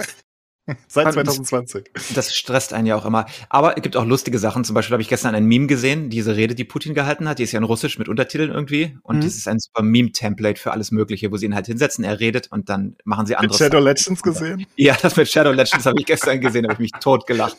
Seit 0.88 1.08
Aber 1.08 1.24
das- 1.24 1.36
2020. 1.36 1.92
Das 2.16 2.34
stresst 2.36 2.74
einen 2.74 2.88
ja 2.88 2.96
auch 2.96 3.06
immer. 3.06 3.26
Aber 3.50 3.76
es 3.78 3.84
gibt 3.84 3.98
auch 3.98 4.06
lustige 4.06 4.40
Sachen. 4.40 4.64
Zum 4.64 4.74
Beispiel 4.76 4.94
habe 4.94 5.02
ich 5.02 5.10
gestern 5.10 5.36
ein 5.36 5.46
Meme 5.46 5.68
gesehen, 5.68 6.10
diese 6.10 6.36
Rede, 6.36 6.56
die 6.56 6.64
Putin 6.64 6.94
gehalten 6.94 7.28
hat. 7.28 7.40
Die 7.40 7.44
ist 7.44 7.52
ja 7.52 7.58
in 7.60 7.64
Russisch 7.66 7.98
mit 8.00 8.08
Untertiteln 8.08 8.52
irgendwie. 8.52 8.98
Und 9.04 9.18
Mhm. 9.18 9.22
das 9.22 9.36
ist 9.36 9.48
ein 9.48 9.60
super 9.60 9.82
Meme-Template 9.84 10.60
für 10.60 10.72
alles 10.72 10.92
Mögliche, 10.92 11.32
wo 11.32 11.38
sie 11.38 11.46
ihn 11.48 11.56
halt 11.56 11.66
hinsetzen, 11.68 12.04
er 12.04 12.20
redet 12.20 12.52
und 12.52 12.70
dann 12.70 12.96
machen 13.04 13.26
sie 13.26 13.34
Mit 13.34 13.40
andere 13.42 13.58
Shadow 13.58 13.78
Sachen. 13.78 13.86
Legends 13.86 14.24
gesehen? 14.24 14.66
Ja, 14.78 14.96
das 15.02 15.16
mit 15.18 15.30
Shadow 15.30 15.52
Legends 15.52 15.86
habe 15.86 16.00
ich 16.00 16.06
gestern 16.06 16.40
gesehen, 16.40 16.64
habe 16.64 16.74
ich 16.74 16.80
mich 16.80 16.92
tot 17.02 17.28
gelacht. 17.28 17.58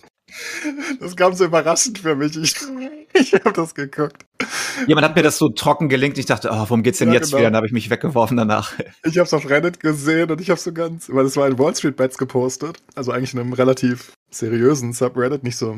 Das 1.01 1.15
kam 1.15 1.35
so 1.35 1.45
überraschend 1.45 1.99
für 1.99 2.17
mich. 2.17 2.37
Ich, 2.37 2.55
ich 3.19 3.33
habe 3.35 3.53
das 3.53 3.75
geguckt. 3.75 4.25
Jemand 4.87 5.05
hat 5.07 5.17
mir 5.17 5.23
das 5.23 5.39
so 5.39 5.49
trocken 5.49 5.89
gelinkt. 5.89 6.19
Ich 6.19 6.27
dachte, 6.27 6.51
oh, 6.53 6.57
worum 6.57 6.83
geht's 6.83 6.99
denn 6.99 7.09
Ja, 7.09 7.15
jetzt 7.15 7.27
genau. 7.31 7.39
wieder? 7.39 7.51
Dann 7.51 7.57
habe 7.57 7.67
ich 7.67 7.73
mich 7.73 7.91
weggeworfen 7.91 8.37
danach. 8.37 8.73
Ich 9.05 9.19
habe 9.19 9.27
es 9.27 9.35
auf 9.35 9.49
Reddit 9.49 9.81
gesehen 9.81 10.31
und 10.31 10.41
ich 10.41 10.51
habe 10.51 10.59
so 10.61 10.73
ganz, 10.73 11.09
weil 11.11 11.25
das 11.25 11.37
war 11.37 11.47
in 11.47 11.59
Wall 11.59 11.75
Street 11.77 11.97
Bets 11.97 12.19
gepostet. 12.19 12.79
Also 12.95 13.13
eigentlich 13.13 13.35
in 13.35 13.41
einem 13.41 13.53
relativ 13.53 14.13
seriösen 14.31 14.93
Subreddit, 14.93 15.45
nicht 15.45 15.57
so, 15.57 15.77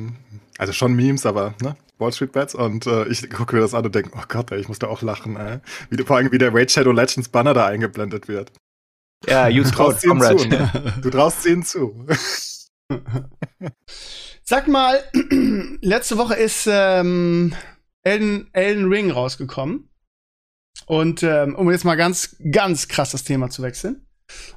also 0.58 0.72
schon 0.72 0.94
Memes, 0.94 1.26
aber 1.26 1.54
ne, 1.62 1.76
Wall 1.98 2.12
Street 2.12 2.32
Bets. 2.32 2.54
Und 2.54 2.86
äh, 2.86 3.06
ich 3.08 3.28
gucke 3.30 3.54
mir 3.56 3.60
das 3.62 3.74
an 3.74 3.84
und 3.84 3.94
denke, 3.94 4.10
oh 4.16 4.22
Gott, 4.28 4.52
ey, 4.52 4.60
ich 4.60 4.68
muss 4.68 4.78
da 4.78 4.86
auch 4.86 5.02
lachen, 5.02 5.36
ey. 5.36 5.58
Wie, 5.90 6.02
vor 6.02 6.16
allem, 6.16 6.32
wie 6.32 6.38
der 6.38 6.54
Raid 6.54 6.70
Shadow 6.70 6.92
Legends 6.92 7.28
Banner 7.28 7.52
da 7.54 7.66
eingeblendet 7.66 8.28
wird. 8.28 8.52
Ja, 9.26 9.48
use 9.48 9.70
Du 9.70 9.76
traust 9.76 10.02
code 10.02 10.12
ihnen 10.12 10.20
zu, 10.22 10.48
Comrade. 10.48 10.48
ne? 10.48 10.94
Du 11.02 11.10
traust 11.10 11.46
ihnen 11.46 11.62
zu. 11.64 12.06
Sag 14.42 14.68
mal, 14.68 15.02
letzte 15.80 16.18
Woche 16.18 16.34
ist 16.34 16.68
ähm, 16.70 17.54
Elden, 18.02 18.48
Elden 18.52 18.88
Ring 18.88 19.10
rausgekommen. 19.10 19.90
Und 20.86 21.22
ähm, 21.22 21.54
um 21.56 21.70
jetzt 21.70 21.84
mal 21.84 21.96
ganz, 21.96 22.36
ganz 22.52 22.86
krass 22.88 23.10
das 23.10 23.24
Thema 23.24 23.50
zu 23.50 23.62
wechseln. 23.62 24.06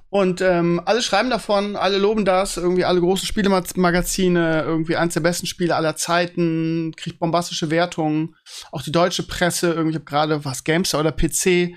Und 0.10 0.42
ähm, 0.42 0.82
alle 0.86 1.02
schreiben 1.02 1.30
davon, 1.30 1.76
alle 1.76 2.00
loben 2.00 2.26
das, 2.26 2.58
irgendwie 2.58 2.86
alle 2.86 3.00
großen 3.00 3.28
Spielemagazine, 3.28 4.64
irgendwie 4.64 4.96
eins 4.96 5.14
der 5.14 5.22
besten 5.22 5.46
Spiele 5.46 5.76
aller 5.76 5.96
Zeiten, 5.96 6.94
kriegt 6.98 7.20
bombastische 7.20 7.70
Wertungen. 7.70 8.36
Auch 8.72 8.82
die 8.82 8.92
deutsche 8.92 9.24
Presse, 9.24 9.72
irgendwie, 9.72 9.92
ich 9.92 9.96
habe 9.96 10.06
gerade 10.06 10.46
was 10.46 10.64
Gamester 10.64 11.00
oder 11.00 11.12
PC, 11.12 11.76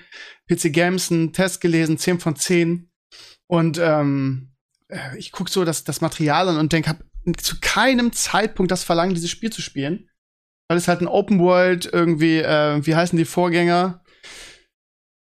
PC 0.49 0.73
Games 0.73 1.11
einen 1.11 1.33
Test 1.33 1.61
gelesen, 1.61 1.99
10 1.99 2.19
von 2.19 2.35
10. 2.35 2.91
Und 3.47 3.77
ähm, 3.77 4.49
äh, 4.49 4.52
ich 5.17 5.31
guck 5.31 5.49
so 5.49 5.65
das, 5.65 5.83
das 5.83 6.01
Material 6.01 6.49
an 6.49 6.57
und 6.57 6.73
denke, 6.73 6.89
hab 6.89 7.03
zu 7.37 7.57
keinem 7.61 8.11
Zeitpunkt 8.11 8.71
das 8.71 8.83
Verlangen, 8.83 9.13
dieses 9.13 9.29
Spiel 9.29 9.51
zu 9.51 9.61
spielen. 9.61 10.09
Weil 10.67 10.77
es 10.77 10.87
halt 10.87 11.01
ein 11.01 11.07
Open 11.07 11.39
World 11.39 11.89
irgendwie, 11.91 12.39
äh, 12.39 12.85
wie 12.85 12.95
heißen 12.95 13.17
die 13.17 13.25
Vorgänger? 13.25 14.01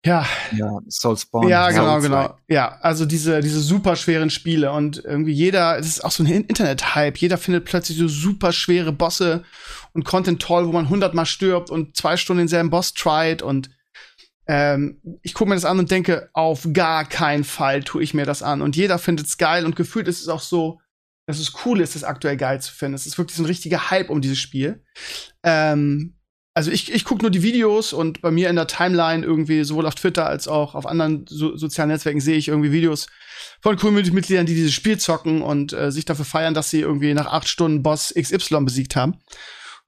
Ja. 0.05 0.27
Ja, 0.57 0.79
Soulspawn. 0.87 1.49
Ja, 1.49 1.71
genau, 1.71 2.01
Soul 2.01 2.03
genau. 2.03 2.37
Ja, 2.49 2.79
also 2.81 3.05
diese, 3.05 3.41
diese 3.41 3.61
super 3.61 3.97
schweren 3.97 4.31
Spiele 4.31 4.73
und 4.73 5.03
irgendwie 5.05 5.33
jeder, 5.33 5.77
das 5.77 5.87
ist 5.87 6.05
auch 6.05 6.11
so 6.11 6.23
ein 6.23 6.27
Internet-Hype. 6.27 7.19
Jeder 7.19 7.37
findet 7.37 7.64
plötzlich 7.64 7.99
so 7.99 8.09
super 8.09 8.53
schwere 8.53 8.93
Bosse 8.93 9.45
und 9.93 10.05
Content 10.05 10.41
toll, 10.41 10.66
wo 10.66 10.73
man 10.73 10.89
hundertmal 10.89 11.27
stirbt 11.27 11.71
und 11.71 11.97
zwei 11.97 12.16
Stunden 12.16 12.39
denselben 12.39 12.71
Boss 12.71 12.95
tried 12.95 13.43
und 13.43 13.71
ähm, 14.49 15.01
ich 15.22 15.34
gucke 15.34 15.51
mir 15.51 15.57
das 15.57 15.66
an 15.66 15.78
und 15.78 15.90
denke, 15.90 16.30
auf 16.32 16.66
gar 16.72 17.05
keinen 17.05 17.44
Fall 17.44 17.84
tue 17.84 18.03
ich 18.03 18.14
mir 18.14 18.24
das 18.24 18.42
an. 18.42 18.62
Und 18.62 18.76
jeder 18.76 18.99
findet 18.99 19.26
es 19.26 19.36
geil 19.36 19.66
und 19.66 19.76
gefühlt 19.76 20.09
ist 20.09 20.22
es 20.22 20.28
auch 20.28 20.40
so, 20.40 20.80
dass 21.26 21.38
es 21.38 21.53
cool 21.66 21.82
ist, 21.82 21.94
es 21.94 22.05
aktuell 22.05 22.38
geil 22.38 22.61
zu 22.62 22.72
finden. 22.72 22.94
Es 22.94 23.07
ist 23.07 23.18
wirklich 23.18 23.36
so 23.36 23.42
ein 23.42 23.46
richtiger 23.46 23.90
Hype 23.90 24.09
um 24.09 24.22
dieses 24.22 24.38
Spiel. 24.38 24.82
Ähm, 25.42 26.14
also 26.55 26.70
ich, 26.70 26.90
ich 26.90 27.05
gucke 27.05 27.22
nur 27.22 27.30
die 27.30 27.42
Videos 27.42 27.92
und 27.92 28.22
bei 28.22 28.30
mir 28.30 28.49
in 28.49 28.57
der 28.57 28.66
Timeline 28.66 29.24
irgendwie, 29.24 29.62
sowohl 29.64 29.86
auf 29.86 29.94
Twitter 29.94 30.26
als 30.26 30.49
auch 30.49 30.74
auf 30.74 30.86
anderen 30.86 31.26
so 31.28 31.55
sozialen 31.57 31.90
Netzwerken 31.90 32.20
sehe 32.20 32.36
ich 32.36 32.49
irgendwie 32.49 32.72
Videos 32.72 33.07
von 33.61 33.76
Community-Mitgliedern, 33.76 34.46
die 34.46 34.55
dieses 34.55 34.72
Spiel 34.72 34.99
zocken 34.99 35.42
und 35.42 35.74
äh, 35.74 35.92
sich 35.92 36.07
dafür 36.07 36.24
feiern, 36.24 36.55
dass 36.55 36.70
sie 36.70 36.80
irgendwie 36.80 37.12
nach 37.12 37.26
acht 37.26 37.49
Stunden 37.49 37.82
Boss 37.82 38.14
XY 38.18 38.64
besiegt 38.64 38.96
haben. 38.96 39.18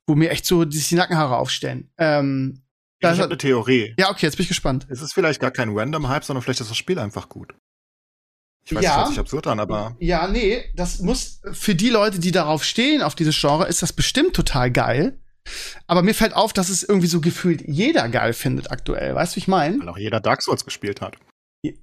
Wo 0.06 0.14
mir 0.14 0.30
echt 0.30 0.44
so 0.44 0.66
die 0.66 0.94
Nackenhaare 0.94 1.38
aufstellen. 1.38 1.90
Ähm, 1.96 2.62
ich 3.00 3.06
habe 3.18 3.24
eine 3.24 3.38
Theorie. 3.38 3.94
Ja, 3.98 4.10
okay, 4.10 4.26
jetzt 4.26 4.36
bin 4.36 4.42
ich 4.44 4.48
gespannt. 4.48 4.86
Es 4.90 5.00
ist 5.02 5.12
vielleicht 5.12 5.40
gar 5.40 5.50
kein 5.50 5.70
Random-Hype, 5.76 6.24
sondern 6.24 6.42
vielleicht 6.42 6.60
ist 6.60 6.70
das 6.70 6.76
Spiel 6.76 6.98
einfach 6.98 7.28
gut. 7.28 7.54
Ich 8.64 8.74
weiß, 8.74 8.84
Ja. 8.84 8.90
das 8.90 8.98
hört 8.98 9.08
sich 9.08 9.18
absurd 9.18 9.46
an, 9.46 9.58
aber 9.58 9.96
Ja, 10.00 10.28
nee, 10.28 10.64
das 10.74 11.00
muss 11.00 11.40
für 11.52 11.74
die 11.74 11.88
Leute, 11.88 12.18
die 12.18 12.30
darauf 12.30 12.62
stehen, 12.62 13.00
auf 13.02 13.14
dieses 13.14 13.38
Genre, 13.40 13.66
ist 13.66 13.82
das 13.82 13.92
bestimmt 13.92 14.34
total 14.34 14.70
geil. 14.70 15.18
Aber 15.86 16.02
mir 16.02 16.14
fällt 16.14 16.34
auf, 16.34 16.52
dass 16.52 16.68
es 16.68 16.82
irgendwie 16.82 17.06
so 17.08 17.20
gefühlt 17.22 17.62
jeder 17.66 18.08
geil 18.10 18.34
findet 18.34 18.70
aktuell. 18.70 19.14
Weißt 19.14 19.32
du, 19.32 19.36
wie 19.36 19.40
ich 19.40 19.48
meine? 19.48 19.78
weil 19.80 19.88
auch 19.88 19.96
jeder 19.98 20.20
Dark 20.20 20.42
Souls 20.42 20.64
gespielt 20.66 21.00
hat. 21.00 21.16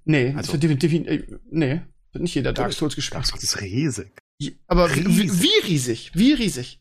Nee, 0.06 0.28
Also- 0.30 0.54
also, 0.54 0.58
definitiv, 0.58 0.94
äh, 0.94 1.24
nee, 1.50 1.82
wird 2.12 2.22
nicht 2.22 2.36
jeder 2.36 2.54
Dark. 2.54 2.72
Souls 2.74 2.92
Dark 2.94 2.96
gespielt. 2.96 3.26
Souls 3.26 3.44
ist 3.44 3.60
riesig. 3.60 4.12
Aber 4.68 4.94
wie, 4.96 5.00
riesig. 5.02 5.42
wie 5.42 5.68
riesig? 5.68 6.12
Wie 6.14 6.34
riesig? 6.34 6.80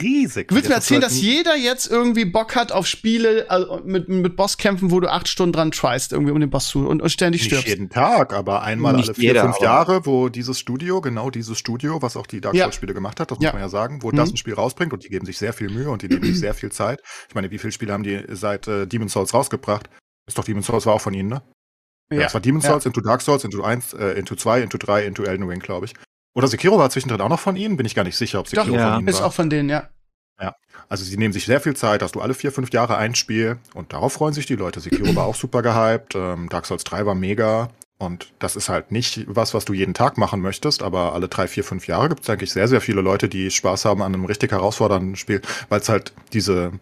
Riesig. 0.00 0.48
Du 0.48 0.54
willst 0.56 0.68
mir 0.68 0.74
erzählen, 0.74 1.00
dass 1.00 1.12
Leuten- 1.14 1.24
jeder 1.26 1.56
jetzt 1.56 1.86
irgendwie 1.90 2.24
Bock 2.24 2.56
hat 2.56 2.72
auf 2.72 2.86
Spiele 2.86 3.46
also 3.48 3.80
mit, 3.84 4.08
mit 4.08 4.34
Bosskämpfen, 4.36 4.90
wo 4.90 4.98
du 5.00 5.08
acht 5.10 5.28
Stunden 5.28 5.52
dran 5.52 5.70
tryst, 5.70 6.12
irgendwie 6.12 6.32
um 6.32 6.40
den 6.40 6.50
Boss 6.50 6.68
zu 6.68 6.86
und, 6.88 7.00
und 7.00 7.10
ständig 7.10 7.42
Nicht 7.42 7.50
stirbst. 7.50 7.68
jeden 7.68 7.88
Tag, 7.88 8.32
aber 8.32 8.62
einmal 8.62 8.94
Nicht 8.94 9.06
alle 9.08 9.14
vier, 9.14 9.24
jeder, 9.24 9.42
fünf 9.42 9.56
aber- 9.56 9.64
Jahre, 9.64 10.06
wo 10.06 10.28
dieses 10.28 10.58
Studio, 10.58 11.00
genau 11.00 11.30
dieses 11.30 11.58
Studio, 11.58 12.02
was 12.02 12.16
auch 12.16 12.26
die 12.26 12.40
Dark 12.40 12.54
Ja. 12.54 12.64
Souls-Spiele 12.64 12.94
gemacht 12.94 13.20
hat, 13.20 13.30
das 13.30 13.38
Ja. 13.40 13.48
muss 13.50 13.52
man 13.54 13.62
ja 13.62 13.68
sagen, 13.68 14.02
wo 14.02 14.10
Mhm. 14.10 14.16
das 14.16 14.30
ein 14.32 14.36
Spiel 14.36 14.54
rausbringt 14.54 14.92
und 14.92 15.04
die 15.04 15.08
geben 15.08 15.26
sich 15.26 15.38
sehr 15.38 15.52
viel 15.52 15.70
Mühe 15.70 15.90
und 15.90 16.02
die 16.02 16.08
nehmen 16.08 16.24
sich 16.24 16.38
sehr 16.40 16.54
viel 16.54 16.72
Zeit. 16.72 17.00
Ich 17.28 17.34
meine, 17.34 17.50
wie 17.50 17.58
viele 17.58 17.72
Spiele 17.72 17.92
haben 17.92 18.02
die 18.02 18.20
seit 18.30 18.66
äh, 18.68 18.86
Demon's 18.86 19.12
Souls 19.12 19.32
rausgebracht? 19.32 19.88
Ist 20.26 20.36
doch 20.38 20.44
Demon's 20.44 20.66
Souls 20.66 20.86
war 20.86 20.94
auch 20.94 21.00
von 21.00 21.14
ihnen, 21.14 21.28
ne? 21.28 21.42
Ja, 22.12 22.22
es 22.26 22.34
war 22.34 22.40
Demon's 22.40 22.64
Ja. 22.64 22.70
Souls, 22.70 22.86
into 22.86 23.00
Dark 23.00 23.20
Souls, 23.22 23.44
into 23.44 23.62
1, 23.62 23.92
äh, 23.92 24.12
into 24.18 24.34
2, 24.34 24.62
into 24.62 24.78
3, 24.78 25.04
into 25.04 25.22
Elden 25.24 25.46
Ring, 25.46 25.60
glaube 25.60 25.86
ich. 25.86 25.94
Oder 26.38 26.48
Sekiro 26.48 26.78
war 26.78 26.88
zwischendrin 26.88 27.20
auch 27.20 27.28
noch 27.28 27.40
von 27.40 27.56
ihnen, 27.56 27.76
bin 27.76 27.84
ich 27.84 27.94
gar 27.94 28.04
nicht 28.04 28.16
sicher, 28.16 28.38
ob 28.40 28.46
Doch, 28.46 28.64
Sekiro 28.64 28.76
ja. 28.76 28.90
von 28.90 29.00
ihnen 29.00 29.08
Ist 29.08 29.20
war. 29.20 29.26
auch 29.26 29.32
von 29.32 29.50
denen, 29.50 29.68
ja. 29.68 29.88
Also 30.88 31.04
sie 31.04 31.16
nehmen 31.16 31.32
sich 31.32 31.44
sehr 31.44 31.60
viel 31.60 31.76
Zeit, 31.76 32.00
dass 32.00 32.12
du 32.12 32.20
alle 32.20 32.34
vier, 32.34 32.50
fünf 32.50 32.72
Jahre 32.72 32.96
ein 32.96 33.14
Spiel 33.14 33.58
und 33.74 33.92
darauf 33.92 34.14
freuen 34.14 34.32
sich 34.32 34.46
die 34.46 34.56
Leute. 34.56 34.80
Sekiro 34.80 35.14
war 35.14 35.26
auch 35.26 35.34
super 35.34 35.62
gehypt, 35.62 36.14
ähm, 36.14 36.48
Dark 36.48 36.66
Souls 36.66 36.84
3 36.84 37.04
war 37.04 37.14
mega 37.14 37.68
und 37.98 38.32
das 38.38 38.56
ist 38.56 38.68
halt 38.68 38.90
nicht 38.90 39.24
was, 39.28 39.52
was 39.52 39.64
du 39.64 39.74
jeden 39.74 39.92
Tag 39.92 40.16
machen 40.16 40.40
möchtest, 40.40 40.82
aber 40.82 41.12
alle 41.12 41.28
drei, 41.28 41.46
vier, 41.46 41.64
fünf 41.64 41.86
Jahre 41.88 42.08
gibt 42.08 42.22
es 42.22 42.30
eigentlich 42.30 42.52
sehr, 42.52 42.68
sehr 42.68 42.80
viele 42.80 43.02
Leute, 43.02 43.28
die 43.28 43.50
Spaß 43.50 43.84
haben 43.84 44.02
an 44.02 44.14
einem 44.14 44.24
richtig 44.24 44.52
herausfordernden 44.52 45.16
Spiel, 45.16 45.42
weil 45.68 45.80
es 45.80 45.88
halt 45.88 46.14
diese 46.32 46.72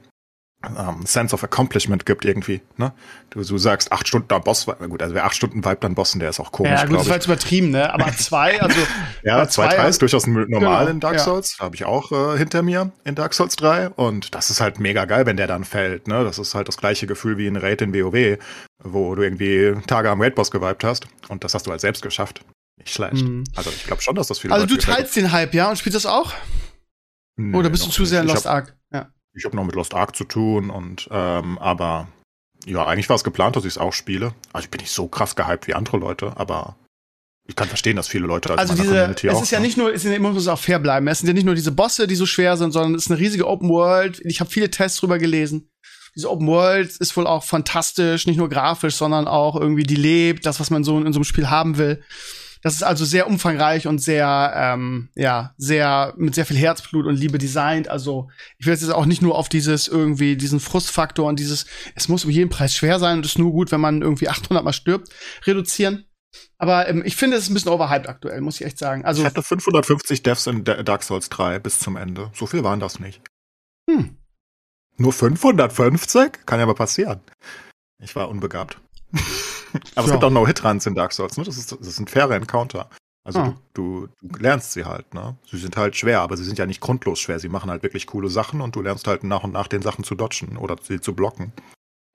ähm, 0.64 1.04
Sense 1.04 1.34
of 1.34 1.44
Accomplishment 1.44 2.06
gibt 2.06 2.24
irgendwie. 2.24 2.60
Ne? 2.76 2.92
Du, 3.30 3.42
du 3.42 3.58
sagst 3.58 3.92
acht 3.92 4.08
Stunden 4.08 4.32
am 4.32 4.42
Boss, 4.42 4.66
gut, 4.66 5.02
also 5.02 5.14
wer 5.14 5.24
acht 5.24 5.36
Stunden 5.36 5.64
vibet 5.64 5.84
an 5.84 5.94
Bossen, 5.94 6.18
der 6.18 6.30
ist 6.30 6.40
auch 6.40 6.50
komisch, 6.50 6.72
ja, 6.72 6.84
gut, 6.86 6.98
das 6.98 7.08
war 7.08 7.14
jetzt 7.16 7.26
übertrieben, 7.26 7.70
ne? 7.70 7.92
Aber 7.92 8.06
zwei, 8.16 8.60
also 8.60 8.76
Ja, 9.22 9.38
Bei 9.38 9.46
2, 9.46 9.68
zwei 9.68 9.76
3 9.76 9.88
ist 9.88 10.02
durchaus 10.02 10.26
normal 10.26 10.48
Genau, 10.48 10.86
in 10.86 11.00
Dark 11.00 11.16
ja. 11.16 11.20
Souls. 11.20 11.56
Habe 11.60 11.76
ich 11.76 11.84
auch 11.84 12.10
äh, 12.10 12.38
hinter 12.38 12.62
mir 12.62 12.90
in 13.04 13.14
Dark 13.14 13.34
Souls 13.34 13.54
3. 13.56 13.90
Und 13.90 14.34
das 14.34 14.50
ist 14.50 14.60
halt 14.60 14.80
mega 14.80 15.04
geil, 15.04 15.26
wenn 15.26 15.36
der 15.36 15.46
dann 15.46 15.64
fällt. 15.64 16.08
Ne? 16.08 16.24
Das 16.24 16.38
ist 16.38 16.54
halt 16.54 16.68
das 16.68 16.76
gleiche 16.78 17.06
Gefühl 17.06 17.38
wie 17.38 17.46
ein 17.46 17.56
Raid 17.56 17.82
in 17.82 17.94
WoW, 17.94 18.38
wo 18.82 19.14
du 19.14 19.22
irgendwie 19.22 19.74
Tage 19.86 20.10
am 20.10 20.20
Raid-Boss 20.20 20.50
geweibt 20.50 20.82
hast. 20.84 21.06
Und 21.28 21.44
das 21.44 21.54
hast 21.54 21.66
du 21.66 21.70
halt 21.70 21.80
selbst 21.80 22.02
geschafft. 22.02 22.40
Nicht 22.78 22.92
schlecht. 22.92 23.24
Mhm. 23.24 23.44
Also 23.54 23.70
ich 23.70 23.84
glaube 23.84 24.02
schon, 24.02 24.14
dass 24.16 24.26
das 24.28 24.38
viele 24.38 24.52
Also 24.54 24.64
Leute 24.64 24.74
du 24.74 24.80
gefällt. 24.80 24.98
teilst 24.98 25.16
den 25.16 25.32
Hype, 25.32 25.54
ja, 25.54 25.70
und 25.70 25.78
spielst 25.78 25.96
das 25.96 26.06
auch? 26.06 26.32
Nee, 27.36 27.56
Oder 27.56 27.70
bist 27.70 27.86
du 27.86 27.90
zu 27.90 28.04
sehr 28.04 28.22
in 28.22 28.26
Lost 28.28 28.46
Ark? 28.46 28.74
Ja. 28.92 29.08
Ich 29.36 29.44
habe 29.44 29.54
noch 29.54 29.64
mit 29.64 29.74
Lost 29.74 29.94
Ark 29.94 30.16
zu 30.16 30.24
tun 30.24 30.70
und 30.70 31.08
ähm, 31.10 31.58
aber 31.58 32.08
ja, 32.64 32.86
eigentlich 32.86 33.08
war 33.08 33.16
es 33.16 33.24
geplant, 33.24 33.54
dass 33.54 33.64
ich 33.64 33.74
es 33.74 33.78
auch 33.78 33.92
spiele. 33.92 34.34
Also 34.52 34.64
ich 34.64 34.70
bin 34.70 34.80
nicht 34.80 34.90
so 34.90 35.06
krass 35.08 35.36
gehypt 35.36 35.68
wie 35.68 35.74
andere 35.74 35.98
Leute, 35.98 36.32
aber 36.36 36.76
ich 37.48 37.54
kann 37.54 37.68
verstehen, 37.68 37.96
dass 37.96 38.08
viele 38.08 38.26
Leute 38.26 38.52
aus 38.52 38.58
Also 38.58 38.74
diese, 38.74 38.88
Community 38.88 39.28
es 39.28 39.34
auch, 39.34 39.42
ist 39.42 39.50
ja 39.50 39.60
ne? 39.60 39.66
nicht 39.66 39.76
nur, 39.76 39.94
es 39.94 40.02
sind, 40.02 40.20
man 40.20 40.32
muss 40.32 40.48
auch 40.48 40.58
fair 40.58 40.78
bleiben. 40.78 41.06
Es 41.06 41.20
sind 41.20 41.28
ja 41.28 41.34
nicht 41.34 41.44
nur 41.44 41.54
diese 41.54 41.70
Bosse, 41.70 42.06
die 42.06 42.16
so 42.16 42.26
schwer 42.26 42.56
sind, 42.56 42.72
sondern 42.72 42.94
es 42.94 43.04
ist 43.04 43.10
eine 43.10 43.20
riesige 43.20 43.46
Open 43.46 43.68
World. 43.68 44.20
Ich 44.24 44.40
habe 44.40 44.50
viele 44.50 44.70
Tests 44.70 44.98
drüber 44.98 45.18
gelesen. 45.18 45.68
Diese 46.16 46.30
Open 46.30 46.46
World 46.48 46.96
ist 46.96 47.16
wohl 47.16 47.26
auch 47.26 47.44
fantastisch, 47.44 48.26
nicht 48.26 48.38
nur 48.38 48.48
grafisch, 48.48 48.94
sondern 48.96 49.28
auch 49.28 49.54
irgendwie 49.54 49.84
die 49.84 49.96
lebt, 49.96 50.46
das, 50.46 50.58
was 50.58 50.70
man 50.70 50.82
so 50.82 50.98
in 50.98 51.12
so 51.12 51.18
einem 51.18 51.24
Spiel 51.24 51.50
haben 51.50 51.78
will. 51.78 52.02
Das 52.62 52.74
ist 52.74 52.82
also 52.82 53.04
sehr 53.04 53.26
umfangreich 53.26 53.86
und 53.86 53.98
sehr, 53.98 54.52
ähm, 54.56 55.08
ja, 55.14 55.54
sehr, 55.56 56.14
mit 56.16 56.34
sehr 56.34 56.46
viel 56.46 56.56
Herzblut 56.56 57.06
und 57.06 57.14
Liebe 57.16 57.38
designt. 57.38 57.88
Also, 57.88 58.28
ich 58.58 58.66
will 58.66 58.74
jetzt 58.74 58.90
auch 58.90 59.06
nicht 59.06 59.22
nur 59.22 59.36
auf 59.36 59.48
dieses 59.48 59.88
irgendwie, 59.88 60.36
diesen 60.36 60.58
Frustfaktor 60.60 61.28
und 61.28 61.38
dieses, 61.38 61.66
es 61.94 62.08
muss 62.08 62.24
um 62.24 62.30
jeden 62.30 62.50
Preis 62.50 62.74
schwer 62.74 62.98
sein 62.98 63.18
und 63.18 63.26
ist 63.26 63.38
nur 63.38 63.52
gut, 63.52 63.70
wenn 63.72 63.80
man 63.80 64.02
irgendwie 64.02 64.28
800 64.28 64.64
mal 64.64 64.72
stirbt, 64.72 65.08
reduzieren. 65.44 66.06
Aber 66.58 66.88
ähm, 66.88 67.02
ich 67.04 67.16
finde, 67.16 67.36
es 67.36 67.44
ist 67.44 67.50
ein 67.50 67.54
bisschen 67.54 67.70
overhyped 67.70 68.08
aktuell, 68.08 68.40
muss 68.40 68.60
ich 68.60 68.66
echt 68.66 68.78
sagen. 68.78 69.04
Also, 69.04 69.22
ich 69.22 69.26
hatte 69.26 69.42
550 69.42 70.22
Deaths 70.22 70.46
in 70.46 70.64
Da- 70.64 70.82
Dark 70.82 71.02
Souls 71.02 71.28
3 71.28 71.58
bis 71.58 71.78
zum 71.78 71.96
Ende. 71.96 72.30
So 72.34 72.46
viel 72.46 72.64
waren 72.64 72.80
das 72.80 73.00
nicht. 73.00 73.20
hm, 73.90 74.16
Nur 74.98 75.12
550? 75.12 76.46
Kann 76.46 76.58
ja 76.58 76.64
aber 76.64 76.74
passieren. 76.74 77.20
Ich 78.02 78.16
war 78.16 78.28
unbegabt. 78.28 78.78
aber 79.72 79.82
es 80.04 80.06
Ja. 80.06 80.12
gibt 80.12 80.24
auch 80.24 80.30
No-Hit-Runs 80.30 80.86
in 80.86 80.94
Dark 80.94 81.12
Souls, 81.12 81.36
ne? 81.36 81.44
Das, 81.44 81.56
ist, 81.56 81.72
das 81.72 81.96
sind 81.96 82.10
faire 82.10 82.34
Encounter. 82.34 82.88
Also 83.24 83.40
Ah. 83.40 83.54
du, 83.74 84.06
du, 84.06 84.28
du 84.28 84.38
lernst 84.38 84.72
sie 84.72 84.84
halt, 84.84 85.12
ne? 85.14 85.36
Sie 85.50 85.58
sind 85.58 85.76
halt 85.76 85.96
schwer, 85.96 86.20
aber 86.20 86.36
sie 86.36 86.44
sind 86.44 86.58
ja 86.58 86.66
nicht 86.66 86.80
grundlos 86.80 87.18
schwer. 87.18 87.40
Sie 87.40 87.48
machen 87.48 87.70
halt 87.70 87.82
wirklich 87.82 88.06
coole 88.06 88.28
Sachen 88.30 88.60
und 88.60 88.76
du 88.76 88.82
lernst 88.82 89.06
halt 89.08 89.24
nach 89.24 89.42
und 89.42 89.52
nach 89.52 89.66
den 89.68 89.82
Sachen 89.82 90.04
zu 90.04 90.14
dodgen 90.14 90.56
oder 90.56 90.76
sie 90.80 91.00
zu 91.00 91.14
blocken. 91.14 91.52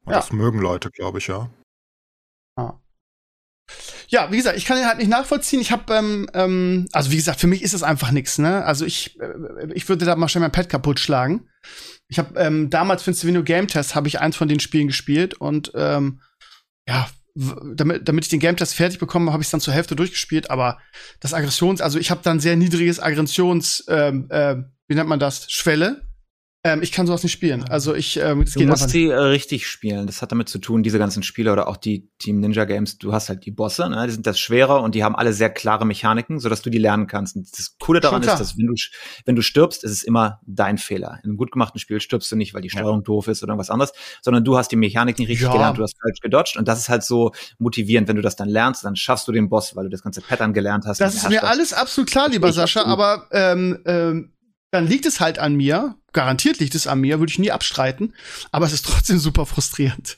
Und 0.05 0.13
Ja. 0.13 0.19
das 0.19 0.31
mögen 0.31 0.59
Leute, 0.59 0.89
glaube 0.89 1.17
ich, 1.17 1.27
ja. 1.27 1.49
Ja, 4.09 4.29
wie 4.31 4.35
gesagt, 4.37 4.57
ich 4.57 4.65
kann 4.65 4.77
ihn 4.77 4.85
halt 4.85 4.97
nicht 4.97 5.09
nachvollziehen. 5.09 5.61
Ich 5.61 5.71
habe, 5.71 5.93
ähm, 5.93 6.29
ähm, 6.33 6.87
also 6.91 7.11
wie 7.11 7.15
gesagt, 7.15 7.39
für 7.39 7.47
mich 7.47 7.61
ist 7.61 7.73
es 7.73 7.83
einfach 7.83 8.11
nix, 8.11 8.37
ne? 8.39 8.65
Also 8.65 8.85
ich, 8.85 9.17
äh, 9.21 9.71
ich 9.73 9.87
würde 9.87 10.03
da 10.05 10.15
mal 10.17 10.27
schnell 10.27 10.41
mein 10.41 10.51
Pad 10.51 10.67
kaputt 10.67 10.99
schlagen. 10.99 11.47
Ich 12.09 12.19
habe 12.19 12.37
ähm, 12.37 12.69
damals 12.69 13.03
für 13.03 13.11
den 13.11 13.15
Savino 13.15 13.43
Game 13.43 13.69
Test 13.69 13.95
habe 13.95 14.09
ich 14.09 14.19
eins 14.19 14.35
von 14.35 14.49
den 14.49 14.59
Spielen 14.59 14.87
gespielt 14.87 15.35
und 15.35 15.71
ähm, 15.75 16.21
ja, 16.89 17.09
damit, 17.35 18.07
damit 18.07 18.25
ich 18.25 18.29
den 18.29 18.39
Game 18.39 18.57
Test 18.57 18.75
fertig 18.75 18.99
bekomme, 18.99 19.31
habe 19.31 19.41
ich 19.41 19.47
es 19.47 19.51
dann 19.51 19.61
zur 19.61 19.73
Hälfte 19.73 19.95
durchgespielt. 19.95 20.49
Aber 20.49 20.79
das 21.19 21.33
Aggressions, 21.33 21.81
also 21.81 21.99
ich 21.99 22.11
habe 22.11 22.21
dann 22.23 22.39
sehr 22.39 22.55
niedriges 22.55 22.99
Aggressions, 22.99 23.85
ähm, 23.87 24.27
äh, 24.29 24.57
wie 24.87 24.95
nennt 24.95 25.09
man 25.09 25.19
das, 25.19 25.49
Schwelle. 25.51 26.01
Ähm, 26.63 26.83
ich 26.83 26.91
kann 26.91 27.07
sowas 27.07 27.23
nicht 27.23 27.31
spielen. 27.31 27.63
Also 27.69 27.95
ich, 27.95 28.17
ähm, 28.17 28.45
das 28.45 28.53
Du 28.53 28.59
geht 28.59 28.67
musst 28.67 28.89
sie 28.89 29.07
äh, 29.07 29.15
richtig 29.15 29.65
spielen. 29.67 30.05
Das 30.05 30.21
hat 30.21 30.31
damit 30.31 30.47
zu 30.47 30.59
tun, 30.59 30.83
diese 30.83 30.99
ganzen 30.99 31.23
Spiele 31.23 31.51
oder 31.51 31.67
auch 31.67 31.75
die 31.75 32.11
Team 32.19 32.39
Ninja 32.39 32.65
Games, 32.65 32.99
du 32.99 33.13
hast 33.13 33.29
halt 33.29 33.47
die 33.47 33.51
Bosse, 33.51 33.89
ne? 33.89 34.05
die 34.05 34.13
sind 34.13 34.27
das 34.27 34.39
schwerer 34.39 34.83
und 34.83 34.93
die 34.93 35.03
haben 35.03 35.15
alle 35.15 35.33
sehr 35.33 35.49
klare 35.49 35.85
Mechaniken, 35.85 36.39
sodass 36.39 36.61
du 36.61 36.69
die 36.69 36.77
lernen 36.77 37.07
kannst. 37.07 37.35
Und 37.35 37.47
das 37.57 37.77
Coole 37.79 37.99
daran 37.99 38.21
ist, 38.21 38.39
dass 38.39 38.59
wenn 38.59 38.67
du, 38.67 38.75
wenn 39.25 39.35
du 39.35 39.41
stirbst, 39.41 39.83
ist 39.83 39.91
es 39.91 40.03
immer 40.03 40.39
dein 40.45 40.77
Fehler. 40.77 41.17
In 41.23 41.31
einem 41.31 41.37
gut 41.37 41.51
gemachten 41.51 41.79
Spiel 41.79 41.99
stirbst 41.99 42.31
du 42.31 42.35
nicht, 42.35 42.53
weil 42.53 42.61
die 42.61 42.69
Steuerung 42.69 43.03
doof 43.03 43.27
ist 43.27 43.41
oder 43.41 43.53
irgendwas 43.53 43.71
anderes, 43.71 43.91
sondern 44.21 44.43
du 44.43 44.55
hast 44.55 44.71
die 44.71 44.75
Mechanik 44.75 45.17
nicht 45.17 45.29
richtig 45.29 45.47
Ja. 45.47 45.53
gelernt, 45.53 45.79
du 45.79 45.83
hast 45.83 45.95
falsch 45.99 46.19
gedodged 46.19 46.57
und 46.57 46.67
das 46.67 46.77
ist 46.77 46.89
halt 46.89 47.01
so 47.03 47.31
motivierend. 47.57 48.07
Wenn 48.07 48.17
du 48.17 48.21
das 48.21 48.35
dann 48.35 48.49
lernst, 48.49 48.83
dann 48.85 48.95
schaffst 48.95 49.27
du 49.27 49.31
den 49.31 49.49
Boss, 49.49 49.75
weil 49.75 49.85
du 49.85 49.89
das 49.89 50.03
ganze 50.03 50.21
Pattern 50.21 50.53
gelernt 50.53 50.85
hast. 50.85 51.01
Das 51.01 51.15
ist 51.15 51.27
mir 51.27 51.43
alles 51.43 51.73
absolut 51.73 52.11
klar, 52.11 52.29
lieber 52.29 52.53
Sascha, 52.53 52.83
aber 52.85 53.27
ähm, 53.31 53.79
ähm, 53.85 54.33
dann 54.69 54.87
liegt 54.87 55.05
es 55.07 55.19
halt 55.19 55.39
an 55.39 55.55
mir. 55.55 55.95
Garantiert 56.13 56.59
liegt 56.59 56.75
es 56.75 56.87
an 56.87 56.99
mir, 56.99 57.19
würde 57.19 57.31
ich 57.31 57.39
nie 57.39 57.51
abstreiten. 57.51 58.13
Aber 58.51 58.65
es 58.65 58.73
ist 58.73 58.85
trotzdem 58.85 59.17
super 59.17 59.45
frustrierend. 59.45 60.17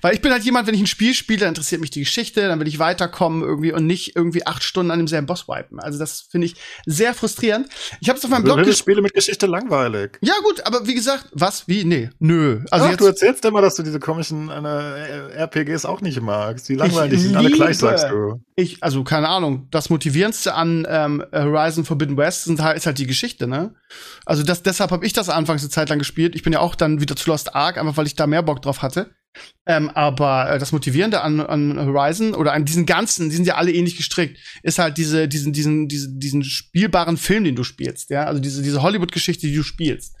Weil 0.00 0.14
ich 0.14 0.20
bin 0.20 0.32
halt 0.32 0.44
jemand, 0.44 0.66
wenn 0.66 0.74
ich 0.74 0.80
ein 0.80 0.86
Spiel 0.86 1.14
spiele, 1.14 1.40
dann 1.40 1.50
interessiert 1.50 1.80
mich 1.80 1.90
die 1.90 2.00
Geschichte, 2.00 2.46
dann 2.48 2.60
will 2.60 2.68
ich 2.68 2.78
weiterkommen 2.78 3.42
irgendwie 3.42 3.72
und 3.72 3.86
nicht 3.86 4.16
irgendwie 4.16 4.46
acht 4.46 4.62
Stunden 4.62 4.90
an 4.90 4.98
demselben 4.98 5.26
Boss 5.26 5.48
wipen. 5.48 5.80
Also 5.80 5.98
das 5.98 6.20
finde 6.20 6.46
ich 6.46 6.56
sehr 6.86 7.14
frustrierend. 7.14 7.68
Ich 8.00 8.08
habe 8.08 8.18
es 8.18 8.24
auf 8.24 8.30
meinem 8.30 8.44
Blog 8.44 8.58
gespielt. 8.58 8.78
Spiele 8.78 9.02
mit 9.02 9.14
Geschichte 9.14 9.46
langweilig. 9.46 10.18
Ja 10.20 10.34
gut, 10.42 10.64
aber 10.66 10.86
wie 10.86 10.94
gesagt, 10.94 11.28
was? 11.32 11.68
Wie? 11.68 11.84
Nee, 11.84 12.10
nö. 12.18 12.64
Also 12.70 12.86
Ach, 12.86 12.90
jetzt, 12.90 13.00
du 13.00 13.06
erzählst 13.06 13.44
immer, 13.44 13.62
dass 13.62 13.76
du 13.76 13.82
diese 13.82 14.00
komischen 14.00 14.48
äh, 14.48 15.42
RPGs 15.42 15.84
auch 15.84 16.00
nicht 16.00 16.20
magst. 16.20 16.68
Die 16.68 16.74
langweilig 16.74 17.20
sind 17.20 17.36
alle 17.36 17.50
gleich, 17.50 17.78
sagst 17.78 18.06
du. 18.10 18.40
ich, 18.56 18.82
also 18.82 19.04
keine 19.04 19.28
Ahnung, 19.28 19.68
das 19.70 19.90
motivierendste 19.90 20.54
an 20.54 20.86
ähm, 20.88 21.24
Horizon 21.32 21.84
Forbidden 21.84 22.16
West 22.16 22.44
sind 22.44 22.60
halt, 22.60 22.76
ist 22.76 22.86
halt 22.86 22.98
die 22.98 23.06
Geschichte, 23.06 23.46
ne? 23.46 23.74
Also 24.24 24.42
das, 24.42 24.62
deshalb 24.62 24.90
habe 24.90 25.04
ich 25.04 25.12
das 25.12 25.28
anfangs 25.32 25.62
eine 25.62 25.70
Zeit 25.70 25.88
lang 25.88 25.98
gespielt. 25.98 26.34
Ich 26.34 26.42
bin 26.42 26.52
ja 26.52 26.60
auch 26.60 26.74
dann 26.74 27.00
wieder 27.00 27.16
zu 27.16 27.30
Lost 27.30 27.54
Ark, 27.54 27.78
einfach 27.78 27.96
weil 27.96 28.06
ich 28.06 28.14
da 28.14 28.26
mehr 28.26 28.42
Bock 28.42 28.62
drauf 28.62 28.82
hatte. 28.82 29.14
Ähm, 29.64 29.88
aber 29.90 30.50
äh, 30.50 30.58
das 30.58 30.72
Motivierende 30.72 31.22
an, 31.22 31.40
an 31.40 31.78
Horizon 31.78 32.34
oder 32.34 32.52
an 32.52 32.64
diesen 32.66 32.84
ganzen, 32.84 33.30
die 33.30 33.36
sind 33.36 33.46
ja 33.46 33.54
alle 33.54 33.72
ähnlich 33.72 33.96
gestrickt, 33.96 34.38
ist 34.62 34.78
halt 34.78 34.98
diese, 34.98 35.26
diesen, 35.26 35.52
diesen, 35.52 35.88
diesen, 35.88 36.20
diesen 36.20 36.44
spielbaren 36.44 37.16
Film, 37.16 37.44
den 37.44 37.56
du 37.56 37.64
spielst, 37.64 38.10
ja, 38.10 38.24
also 38.24 38.40
diese, 38.40 38.62
diese 38.62 38.82
Hollywood-Geschichte, 38.82 39.46
die 39.46 39.56
du 39.56 39.62
spielst. 39.62 40.14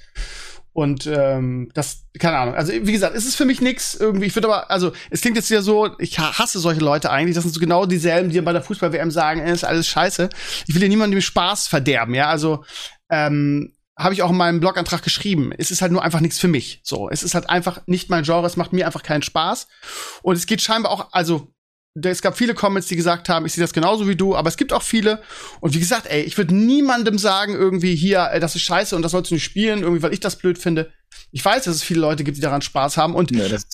Und 0.74 1.06
ähm, 1.06 1.70
das, 1.74 2.06
keine 2.18 2.38
Ahnung. 2.38 2.54
Also 2.54 2.72
wie 2.72 2.92
gesagt, 2.92 3.14
es 3.14 3.26
ist 3.26 3.36
für 3.36 3.44
mich 3.44 3.60
nix 3.60 3.94
irgendwie. 3.94 4.24
Ich 4.24 4.34
würde 4.34 4.48
aber, 4.48 4.70
also 4.70 4.92
es 5.10 5.20
klingt 5.20 5.36
jetzt 5.36 5.50
wieder 5.50 5.60
so, 5.60 5.90
ich 5.98 6.18
ha- 6.18 6.38
hasse 6.38 6.60
solche 6.60 6.80
Leute 6.80 7.10
eigentlich. 7.10 7.34
Das 7.34 7.44
sind 7.44 7.52
so 7.52 7.60
genau 7.60 7.84
dieselben, 7.84 8.30
die 8.30 8.40
bei 8.40 8.54
der 8.54 8.62
Fußball-WM 8.62 9.10
sagen, 9.10 9.40
äh, 9.40 9.52
ist 9.52 9.64
alles 9.64 9.86
scheiße. 9.88 10.30
Ich 10.66 10.74
will 10.74 10.80
hier 10.80 10.88
niemandem 10.88 11.20
Spaß 11.20 11.66
verderben, 11.68 12.14
ja. 12.14 12.28
Also 12.28 12.64
ähm, 13.10 13.74
habe 13.96 14.14
ich 14.14 14.22
auch 14.22 14.30
in 14.30 14.36
meinem 14.36 14.60
Blogantrag 14.60 15.02
geschrieben. 15.02 15.52
Es 15.56 15.70
ist 15.70 15.82
halt 15.82 15.92
nur 15.92 16.02
einfach 16.02 16.20
nichts 16.20 16.38
für 16.38 16.48
mich. 16.48 16.80
So, 16.82 17.10
es 17.10 17.22
ist 17.22 17.34
halt 17.34 17.50
einfach 17.50 17.82
nicht 17.86 18.10
mein 18.10 18.24
Genre. 18.24 18.46
Es 18.46 18.56
macht 18.56 18.72
mir 18.72 18.86
einfach 18.86 19.02
keinen 19.02 19.22
Spaß. 19.22 19.68
Und 20.22 20.36
es 20.36 20.46
geht 20.46 20.62
scheinbar 20.62 20.92
auch, 20.92 21.08
also 21.12 21.52
es 21.94 22.22
gab 22.22 22.38
viele 22.38 22.54
Comments, 22.54 22.86
die 22.88 22.96
gesagt 22.96 23.28
haben, 23.28 23.44
ich 23.44 23.52
sehe 23.52 23.62
das 23.62 23.74
genauso 23.74 24.08
wie 24.08 24.16
du, 24.16 24.34
aber 24.34 24.48
es 24.48 24.56
gibt 24.56 24.72
auch 24.72 24.82
viele. 24.82 25.22
Und 25.60 25.74
wie 25.74 25.78
gesagt, 25.78 26.06
ey, 26.06 26.22
ich 26.22 26.38
würde 26.38 26.54
niemandem 26.54 27.18
sagen, 27.18 27.52
irgendwie 27.52 27.94
hier, 27.94 28.30
ey, 28.32 28.40
das 28.40 28.54
ist 28.54 28.62
scheiße 28.62 28.96
und 28.96 29.02
das 29.02 29.12
sollst 29.12 29.30
du 29.30 29.34
nicht 29.34 29.44
spielen, 29.44 29.82
irgendwie, 29.82 30.02
weil 30.02 30.14
ich 30.14 30.20
das 30.20 30.36
blöd 30.36 30.56
finde. 30.56 30.90
Ich 31.32 31.44
weiß, 31.44 31.64
dass 31.64 31.74
es 31.74 31.82
viele 31.82 32.00
Leute 32.00 32.24
gibt, 32.24 32.38
die 32.38 32.40
daran 32.40 32.62
Spaß 32.62 32.96
haben 32.96 33.14
und, 33.14 33.30
das, 33.30 33.66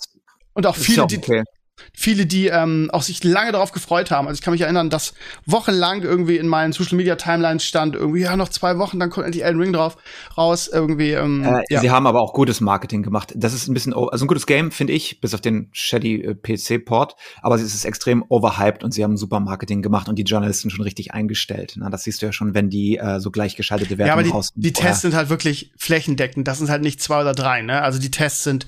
und 0.53 0.67
auch 0.67 0.75
viele, 0.75 1.05
auch 1.05 1.07
die, 1.07 1.19
okay. 1.19 1.45
Viele, 1.93 2.27
die 2.27 2.47
ähm, 2.47 2.91
auch 2.93 3.03
sich 3.03 3.25
lange 3.25 3.53
darauf 3.53 3.73
gefreut 3.73 4.11
haben. 4.11 4.29
Also 4.29 4.39
ich 4.39 4.43
kann 4.43 4.53
mich 4.53 4.63
erinnern, 4.63 4.91
dass 4.91 5.15
wochenlang 5.47 6.03
irgendwie 6.03 6.37
in 6.37 6.49
meinen 6.49 6.73
Social 6.73 6.97
Media 6.97 7.17
Timelines 7.17 7.65
stand, 7.65 7.95
irgendwie, 7.95 8.21
ja, 8.21 8.37
noch 8.37 8.49
zwei 8.49 8.79
Wochen, 8.79 8.99
dann 8.99 9.11
kommt 9.11 9.27
endlich 9.27 9.45
Elden 9.45 9.61
Ring 9.61 9.73
drauf 9.73 9.97
raus, 10.37 10.69
irgendwie, 10.73 11.13
ähm, 11.13 11.45
Äh, 11.45 11.63
ja. 11.71 11.81
Sie 11.81 11.91
haben 11.91 12.07
aber 12.07 12.21
auch 12.21 12.33
gutes 12.33 12.61
Marketing 12.61 13.03
gemacht. 13.03 13.33
Das 13.37 13.53
ist 13.53 13.69
ein 13.69 13.75
bisschen, 13.75 13.95
also 13.95 14.25
ein 14.25 14.29
gutes 14.29 14.47
Game, 14.47 14.71
finde 14.71 14.93
ich, 14.93 15.21
bis 15.21 15.35
auf 15.35 15.41
den 15.41 15.69
shady 15.73 16.23
äh, 16.23 16.35
PC-Port. 16.35 17.17
Aber 17.43 17.55
es 17.55 17.63
ist 17.63 17.85
extrem 17.85 18.25
overhyped 18.29 18.85
und 18.85 18.93
sie 18.93 19.05
haben 19.05 19.17
super 19.17 19.41
Marketing 19.41 19.83
gemacht 19.83 20.09
und 20.09 20.17
die 20.17 20.23
Journalisten 20.23 20.71
schon 20.71 20.83
richtig 20.83 21.13
eingestellt. 21.13 21.75
Na, 21.77 21.91
das 21.91 22.05
siehst 22.05 22.23
du 22.23 22.27
ja 22.27 22.33
schon, 22.33 22.55
wenn 22.55 22.71
die 22.71 22.99
äh, 22.99 23.21
so 23.21 23.31
gleichgeschaltete 23.31 23.99
Wertungen 23.99 24.27
Ja, 24.27 24.33
aber 24.33 24.43
die, 24.55 24.61
die. 24.61 24.73
Tests 24.73 25.03
sind 25.03 25.15
halt 25.15 25.29
wirklich 25.31 25.73
flächendeckend. 25.77 26.47
Das 26.47 26.59
sind 26.59 26.71
halt 26.71 26.83
nicht 26.83 27.03
zwei 27.03 27.21
oder 27.21 27.33
drei, 27.33 27.63
ne? 27.63 27.83
Also 27.83 27.99
die 27.99 28.11
Tests 28.11 28.45
sind 28.45 28.67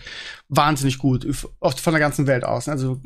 wahnsinnig 0.51 0.99
gut, 0.99 1.27
oft 1.61 1.81
von 1.81 1.93
der 1.95 2.01
ganzen 2.01 2.27
Welt 2.27 2.45
aus. 2.45 2.67
ne? 2.67 2.75
Also, 2.75 3.01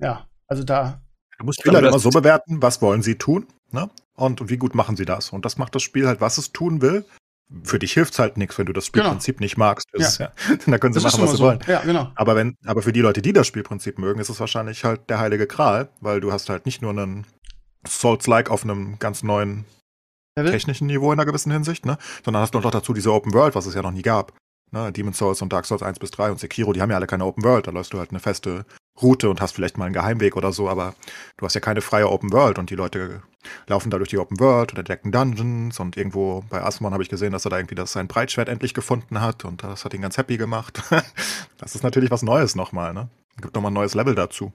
ja, 0.00 0.26
also 0.48 0.64
da. 0.64 1.00
Du 1.38 1.44
musst 1.44 1.60
Spieler 1.60 1.76
halt 1.76 1.86
immer 1.86 1.98
so 1.98 2.10
bewerten, 2.10 2.60
was 2.62 2.80
wollen 2.82 3.02
sie 3.02 3.16
tun, 3.16 3.46
ne? 3.70 3.88
Und 4.14 4.48
wie 4.48 4.56
gut 4.56 4.74
machen 4.74 4.96
sie 4.96 5.04
das? 5.04 5.30
Und 5.30 5.44
das 5.44 5.58
macht 5.58 5.74
das 5.74 5.82
Spiel 5.82 6.06
halt, 6.08 6.20
was 6.22 6.38
es 6.38 6.50
tun 6.52 6.80
will. 6.80 7.04
Für 7.62 7.78
dich 7.78 7.92
hilft's 7.92 8.18
halt 8.18 8.38
nichts, 8.38 8.58
wenn 8.58 8.66
du 8.66 8.72
das 8.72 8.90
Genau. 8.90 9.04
Spielprinzip 9.04 9.40
nicht 9.40 9.56
magst. 9.58 9.86
Das 9.92 10.18
Ja. 10.18 10.26
ist 10.26 10.48
ja. 10.48 10.56
Da 10.66 10.78
können 10.78 10.94
sie 10.94 11.00
Das 11.00 11.12
machen, 11.12 11.22
was 11.24 11.30
sie 11.32 11.36
so. 11.36 11.44
wollen. 11.44 11.60
Ja, 11.66 11.82
genau. 11.82 12.10
Aber 12.16 12.34
wenn, 12.34 12.56
aber 12.64 12.80
für 12.82 12.92
die 12.92 13.02
Leute, 13.02 13.20
die 13.22 13.32
das 13.34 13.46
Spielprinzip 13.46 13.98
mögen, 13.98 14.18
ist 14.18 14.30
es 14.30 14.40
wahrscheinlich 14.40 14.82
halt 14.84 15.08
der 15.10 15.18
heilige 15.20 15.46
Gral, 15.46 15.90
weil 16.00 16.20
du 16.20 16.32
hast 16.32 16.48
halt 16.48 16.64
nicht 16.66 16.80
nur 16.82 16.90
einen 16.92 17.26
Souls-like 17.86 18.50
auf 18.50 18.64
einem 18.64 18.98
ganz 18.98 19.22
neuen 19.22 19.64
technischen 20.34 20.86
Niveau 20.86 21.12
in 21.12 21.18
einer 21.18 21.26
gewissen 21.26 21.52
Hinsicht, 21.52 21.86
ne? 21.86 21.98
Sondern 22.24 22.42
hast 22.42 22.54
du 22.54 22.60
noch 22.60 22.70
dazu 22.70 22.92
diese 22.92 23.12
Open 23.12 23.32
World, 23.32 23.54
was 23.54 23.66
es 23.66 23.74
ja 23.74 23.82
noch 23.82 23.92
nie 23.92 24.02
gab. 24.02 24.32
Ne? 24.72 24.92
Demon's 24.92 25.18
Souls 25.18 25.42
und 25.42 25.52
Dark 25.52 25.66
Souls 25.66 25.82
1 25.82 25.98
bis 25.98 26.10
3 26.10 26.32
und 26.32 26.40
Sekiro, 26.40 26.72
die 26.72 26.82
haben 26.82 26.90
ja 26.90 26.96
alle 26.96 27.06
keine 27.06 27.24
Open 27.24 27.44
World. 27.44 27.66
Da 27.66 27.70
läufst 27.70 27.92
du 27.92 27.98
halt 27.98 28.10
eine 28.10 28.20
feste 28.20 28.64
Route 29.00 29.28
und 29.28 29.40
hast 29.40 29.52
vielleicht 29.52 29.78
mal 29.78 29.86
einen 29.86 29.94
Geheimweg 29.94 30.36
oder 30.36 30.52
so, 30.52 30.68
aber 30.68 30.94
du 31.36 31.44
hast 31.44 31.54
ja 31.54 31.60
keine 31.60 31.82
freie 31.82 32.08
Open 32.08 32.32
World 32.32 32.58
und 32.58 32.70
die 32.70 32.74
Leute 32.74 33.22
laufen 33.66 33.90
da 33.90 33.98
durch 33.98 34.08
die 34.08 34.18
Open 34.18 34.40
World 34.40 34.72
oder 34.72 34.80
entdecken 34.80 35.12
Dungeons 35.12 35.78
und 35.78 35.96
irgendwo 35.96 36.44
bei 36.48 36.62
Asmon 36.62 36.92
habe 36.92 37.02
ich 37.02 37.08
gesehen, 37.08 37.32
dass 37.32 37.44
er 37.44 37.50
da 37.50 37.58
irgendwie 37.58 37.74
das 37.74 37.92
sein 37.92 38.08
Breitschwert 38.08 38.48
endlich 38.48 38.74
gefunden 38.74 39.20
hat 39.20 39.44
und 39.44 39.62
das 39.62 39.84
hat 39.84 39.94
ihn 39.94 40.02
ganz 40.02 40.16
happy 40.16 40.36
gemacht. 40.36 40.82
das 41.58 41.74
ist 41.74 41.84
natürlich 41.84 42.10
was 42.10 42.22
Neues 42.22 42.54
nochmal, 42.54 42.94
ne? 42.94 43.08
Gibt 43.40 43.54
nochmal 43.54 43.70
ein 43.70 43.74
neues 43.74 43.94
Level 43.94 44.14
dazu. 44.14 44.52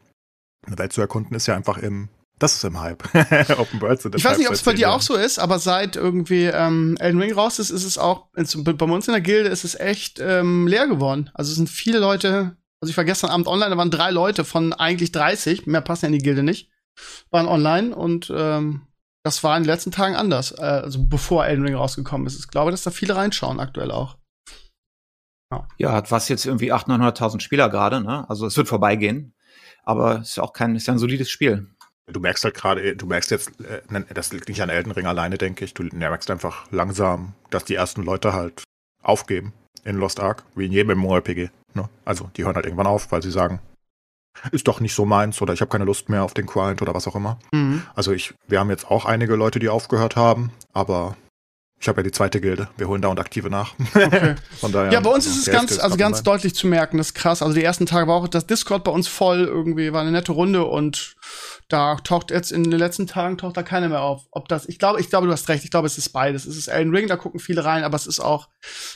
Eine 0.66 0.78
Welt 0.80 0.94
zu 0.94 1.02
erkunden 1.02 1.36
ist 1.36 1.48
ja 1.48 1.56
einfach 1.56 1.78
im, 1.78 2.10
das 2.42 2.56
ist 2.56 2.64
im 2.64 2.80
Hype. 2.80 3.04
Open 3.60 3.80
World 3.82 4.02
sind 4.02 4.16
im 4.16 4.20
Ich 4.20 4.26
weiß 4.26 4.32
Hype 4.32 4.40
nicht, 4.40 4.48
ob 4.48 4.54
es 4.54 4.64
bei 4.64 4.74
dir 4.74 4.92
auch 4.92 5.02
so 5.02 5.16
ist, 5.16 5.40
aber 5.40 5.60
seit 5.60 5.96
irgendwie 5.96 6.46
ähm, 6.46 6.98
Elden 7.00 7.22
Ring 7.22 7.34
raus 7.34 7.60
ist, 7.60 7.70
ist 7.70 7.84
es 7.86 7.98
auch, 7.98 8.28
ins- 8.36 8.58
bei 8.64 8.86
uns 8.86 9.08
in 9.08 9.14
der 9.14 9.22
Gilde 9.22 9.50
ist 9.50 9.64
es 9.64 9.76
echt 9.76 10.20
ähm, 10.20 10.68
leer 10.68 10.88
geworden. 10.88 11.30
Also 11.34 11.52
es 11.52 11.56
sind 11.58 11.70
viele 11.70 12.00
Leute, 12.00 12.58
also 12.82 12.90
ich 12.90 12.98
war 12.98 13.06
gestern 13.06 13.30
Abend 13.30 13.48
online, 13.48 13.70
da 13.72 13.78
waren 13.78 13.92
drei 13.92 14.12
Leute 14.12 14.44
von 14.44 14.74
eigentlich 14.74 15.12
30, 15.12 15.68
mehr 15.68 15.82
passen 15.82 16.06
ja 16.06 16.08
in 16.08 16.14
die 16.18 16.24
Gilde 16.24 16.44
nicht, 16.44 16.70
waren 17.30 17.48
online 17.48 17.96
und 17.96 18.32
ähm, 18.36 18.88
das 19.24 19.44
war 19.44 19.56
in 19.56 19.64
den 19.64 19.68
letzten 19.68 19.92
Tagen 19.92 20.16
anders, 20.16 20.52
äh, 20.58 20.62
also 20.64 21.06
bevor 21.06 21.46
Elden 21.46 21.64
Ring 21.66 21.76
rausgekommen 21.76 22.26
ist. 22.26 22.40
Ich 22.40 22.48
glaube, 22.48 22.72
dass 22.72 22.82
da 22.84 22.90
viele 22.92 23.16
reinschauen 23.16 23.60
aktuell 23.60 23.92
auch. 23.92 24.18
Ja, 25.78 25.92
hat 25.92 26.12
was 26.12 26.30
jetzt 26.30 26.46
irgendwie 26.46 26.72
800.000, 26.72 27.18
900.000 27.18 27.40
Spieler 27.42 27.70
gerade, 27.70 28.02
ne? 28.02 28.28
Also 28.30 28.46
es 28.48 28.56
wird 28.56 28.70
vorbeigehen. 28.70 29.36
Aber 29.84 30.20
es 30.22 30.30
ist 30.30 30.36
ja 30.38 30.44
auch 30.44 30.54
kein, 30.54 30.76
ist 30.76 30.88
ja 30.88 30.94
ein 30.94 31.00
solides 31.00 31.30
Spiel. 31.30 31.68
Du 32.12 32.20
merkst 32.20 32.44
halt 32.44 32.56
gerade, 32.56 32.96
du 32.96 33.06
merkst 33.06 33.32
jetzt, 33.32 33.52
äh, 33.62 33.82
das 34.14 34.34
liegt 34.34 34.50
nicht 34.50 34.62
an 34.62 34.70
Elden 34.70 34.92
Ring 34.92 35.06
alleine, 35.06 35.38
denke 35.38 35.66
ich. 35.66 35.74
Du 35.74 35.84
merkst 35.84 36.30
einfach 36.32 36.66
langsam, 36.72 37.34
dass 37.50 37.66
die 37.66 37.76
ersten 37.76 38.04
Leute 38.04 38.34
halt 38.34 38.64
aufgeben 39.02 39.54
in 39.84 39.98
Lost 39.98 40.20
Ark, 40.20 40.44
wie 40.56 40.66
in 40.66 40.72
jedem 40.72 40.98
MMORPG. 40.98 41.50
Ne? 41.74 41.90
Also 42.06 42.30
die 42.36 42.44
hören 42.44 42.56
halt 42.56 42.66
irgendwann 42.66 42.88
auf, 42.88 43.12
weil 43.12 43.22
sie 43.22 43.32
sagen, 43.32 43.60
ist 44.52 44.68
doch 44.68 44.80
nicht 44.80 44.94
so 44.94 45.06
meins 45.06 45.42
oder 45.42 45.54
ich 45.54 45.62
habe 45.62 45.70
keine 45.70 45.86
Lust 45.86 46.10
mehr 46.10 46.24
auf 46.24 46.34
den 46.34 46.46
Client 46.46 46.82
oder 46.82 46.94
was 46.94 47.08
auch 47.08 47.16
immer. 47.16 47.38
Mhm. 47.52 47.84
Also 47.96 48.12
ich, 48.12 48.34
wir 48.48 48.60
haben 48.60 48.70
jetzt 48.70 48.90
auch 48.90 49.06
einige 49.06 49.36
Leute, 49.36 49.60
die 49.60 49.70
aufgehört 49.70 50.16
haben, 50.16 50.52
aber 50.74 51.18
ich 51.80 51.88
habe 51.88 52.02
ja 52.02 52.04
die 52.04 52.12
zweite 52.12 52.40
Gilde. 52.40 52.70
Wir 52.78 52.88
holen 52.88 53.02
dauernd 53.02 53.20
Aktive 53.20 53.50
nach. 53.50 53.74
Okay. 53.96 54.36
Von 54.60 54.72
daher, 54.72 54.92
Ja, 54.94 55.00
bei 55.00 55.10
uns 55.10 55.26
ist 55.26 55.48
es 55.48 55.52
ganz, 55.52 55.80
also 55.80 55.98
ganz 55.98 56.18
online. 56.20 56.24
deutlich 56.24 56.54
zu 56.56 56.68
merken, 56.68 56.98
das 56.98 57.08
ist 57.08 57.14
krass. 57.16 57.42
Also 57.42 57.56
die 57.56 57.64
ersten 57.64 57.88
Tage 57.88 58.08
war 58.08 58.16
auch 58.16 58.28
das 58.28 58.46
Discord 58.46 58.84
bei 58.84 58.92
uns 58.92 59.08
voll, 59.08 59.46
irgendwie 59.46 59.92
war 59.92 60.02
eine 60.02 60.12
nette 60.12 60.32
Runde 60.32 60.64
und 60.64 61.16
da 61.72 61.96
taucht 61.96 62.32
jetzt 62.32 62.52
in 62.52 62.64
den 62.64 62.80
letzten 62.80 63.08
Tagen 63.08 63.38
taucht 63.38 63.56
da 63.56 63.64
keiner 63.64 63.90
mehr 63.90 64.02
auf. 64.02 64.28
Ob 64.32 64.48
das, 64.50 64.68
ich 64.68 64.80
glaube, 64.80 65.00
ich 65.00 65.10
glaube, 65.10 65.28
du 65.28 65.34
hast 65.34 65.48
recht, 65.50 65.64
ich 65.64 65.72
glaube, 65.72 65.88
es 65.88 65.98
ist 65.98 66.10
beides. 66.10 66.46
Es 66.46 66.58
ist 66.58 66.68
Elden 66.68 66.94
Ring, 66.94 67.08
da 67.08 67.16
gucken 67.16 67.40
viele 67.40 67.64
rein, 67.64 67.84
aber 67.84 67.96
es 67.96 68.08
ist 68.08 68.20
auch, 68.20 68.50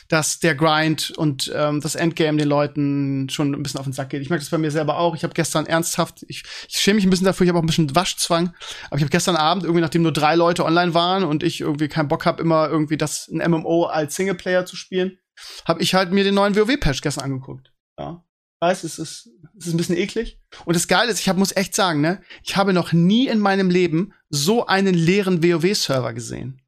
dass 0.10 0.40
der 0.40 0.56
Grind 0.56 1.12
und 1.12 1.52
ähm, 1.56 1.80
das 1.80 1.96
Endgame 1.96 2.38
den 2.38 2.50
Leuten 2.50 3.30
schon 3.30 3.54
ein 3.54 3.64
bisschen 3.64 3.80
auf 3.80 3.86
den 3.86 3.94
Sack 3.94 4.10
geht. 4.10 4.22
Ich 4.22 4.30
merke 4.30 4.44
das 4.44 4.50
bei 4.50 4.58
mir 4.58 4.72
selber 4.72 4.98
auch. 4.98 5.16
Ich 5.16 5.24
habe 5.24 5.34
gestern 5.34 5.66
ernsthaft, 5.66 6.26
ich, 6.28 6.44
ich 6.68 6.78
schäme 6.78 6.96
mich 6.96 7.06
ein 7.06 7.10
bisschen 7.10 7.26
dafür, 7.26 7.46
ich 7.46 7.50
habe 7.50 7.60
auch 7.60 7.64
ein 7.64 7.68
bisschen 7.68 7.96
Waschzwang, 7.96 8.54
aber 8.88 8.98
ich 8.98 9.04
habe 9.04 9.12
gestern 9.12 9.38
Abend 9.38 9.64
irgendwie, 9.64 9.82
nachdem 9.82 10.02
nur 10.02 10.14
drei 10.14 10.36
Leute 10.36 10.66
online 10.66 10.94
waren 10.94 11.24
und 11.24 11.44
ich 11.44 11.62
irgendwie 11.62 11.88
keinen 11.88 12.10
Bock 12.10 12.26
habe, 12.26 12.42
immer 12.42 12.68
irgendwie 12.68 12.98
das 12.98 13.30
ein 13.30 13.50
MMO 13.50 13.86
als 13.86 14.16
Singleplayer 14.16 14.66
zu 14.66 14.76
spielen, 14.76 15.18
habe 15.66 15.82
ich 15.82 15.94
halt 15.96 16.12
mir 16.12 16.24
den 16.24 16.36
neuen 16.36 16.56
WoW-Patch 16.56 17.02
gestern 17.02 17.24
angeguckt. 17.24 17.72
Ja. 17.98 18.25
Weiß, 18.60 18.84
es 18.84 19.00
ist, 19.00 19.30
es 19.58 19.68
ist 19.68 19.74
ein 19.74 19.78
bisschen 19.78 19.98
eklig. 19.98 20.40
Und 20.66 20.76
das 20.76 20.88
Geile 20.88 21.12
ist, 21.12 21.20
ich 21.20 21.30
hab, 21.30 21.38
muss 21.38 21.56
echt 21.56 21.76
sagen, 21.76 22.02
ne, 22.02 22.22
ich 22.44 22.56
habe 22.56 22.74
noch 22.74 22.94
nie 22.94 23.28
in 23.28 23.40
meinem 23.40 23.70
Leben 23.70 24.14
so 24.30 24.66
einen 24.66 24.94
leeren 24.94 25.44
WoW-Server 25.44 26.14
gesehen. 26.14 26.62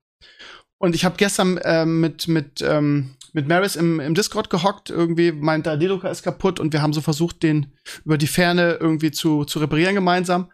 Und 0.78 0.96
ich 0.96 1.06
habe 1.06 1.16
gestern 1.18 1.60
ähm, 1.64 2.02
mit 2.02 2.28
mit 2.28 2.62
ähm, 2.62 3.18
mit 3.34 3.48
Maris 3.48 3.76
im, 3.76 4.00
im 4.00 4.16
Discord 4.16 4.50
gehockt, 4.50 4.90
irgendwie 4.90 5.32
mein 5.32 5.64
3D-Drucker 5.64 6.10
ist 6.10 6.24
kaputt 6.24 6.60
und 6.60 6.74
wir 6.74 6.82
haben 6.82 6.94
so 6.94 7.02
versucht, 7.02 7.44
den 7.44 7.74
über 8.04 8.18
die 8.18 8.28
Ferne 8.28 8.78
irgendwie 8.80 9.12
zu, 9.12 9.46
zu 9.46 9.60
reparieren 9.60 9.96
gemeinsam. 9.96 10.52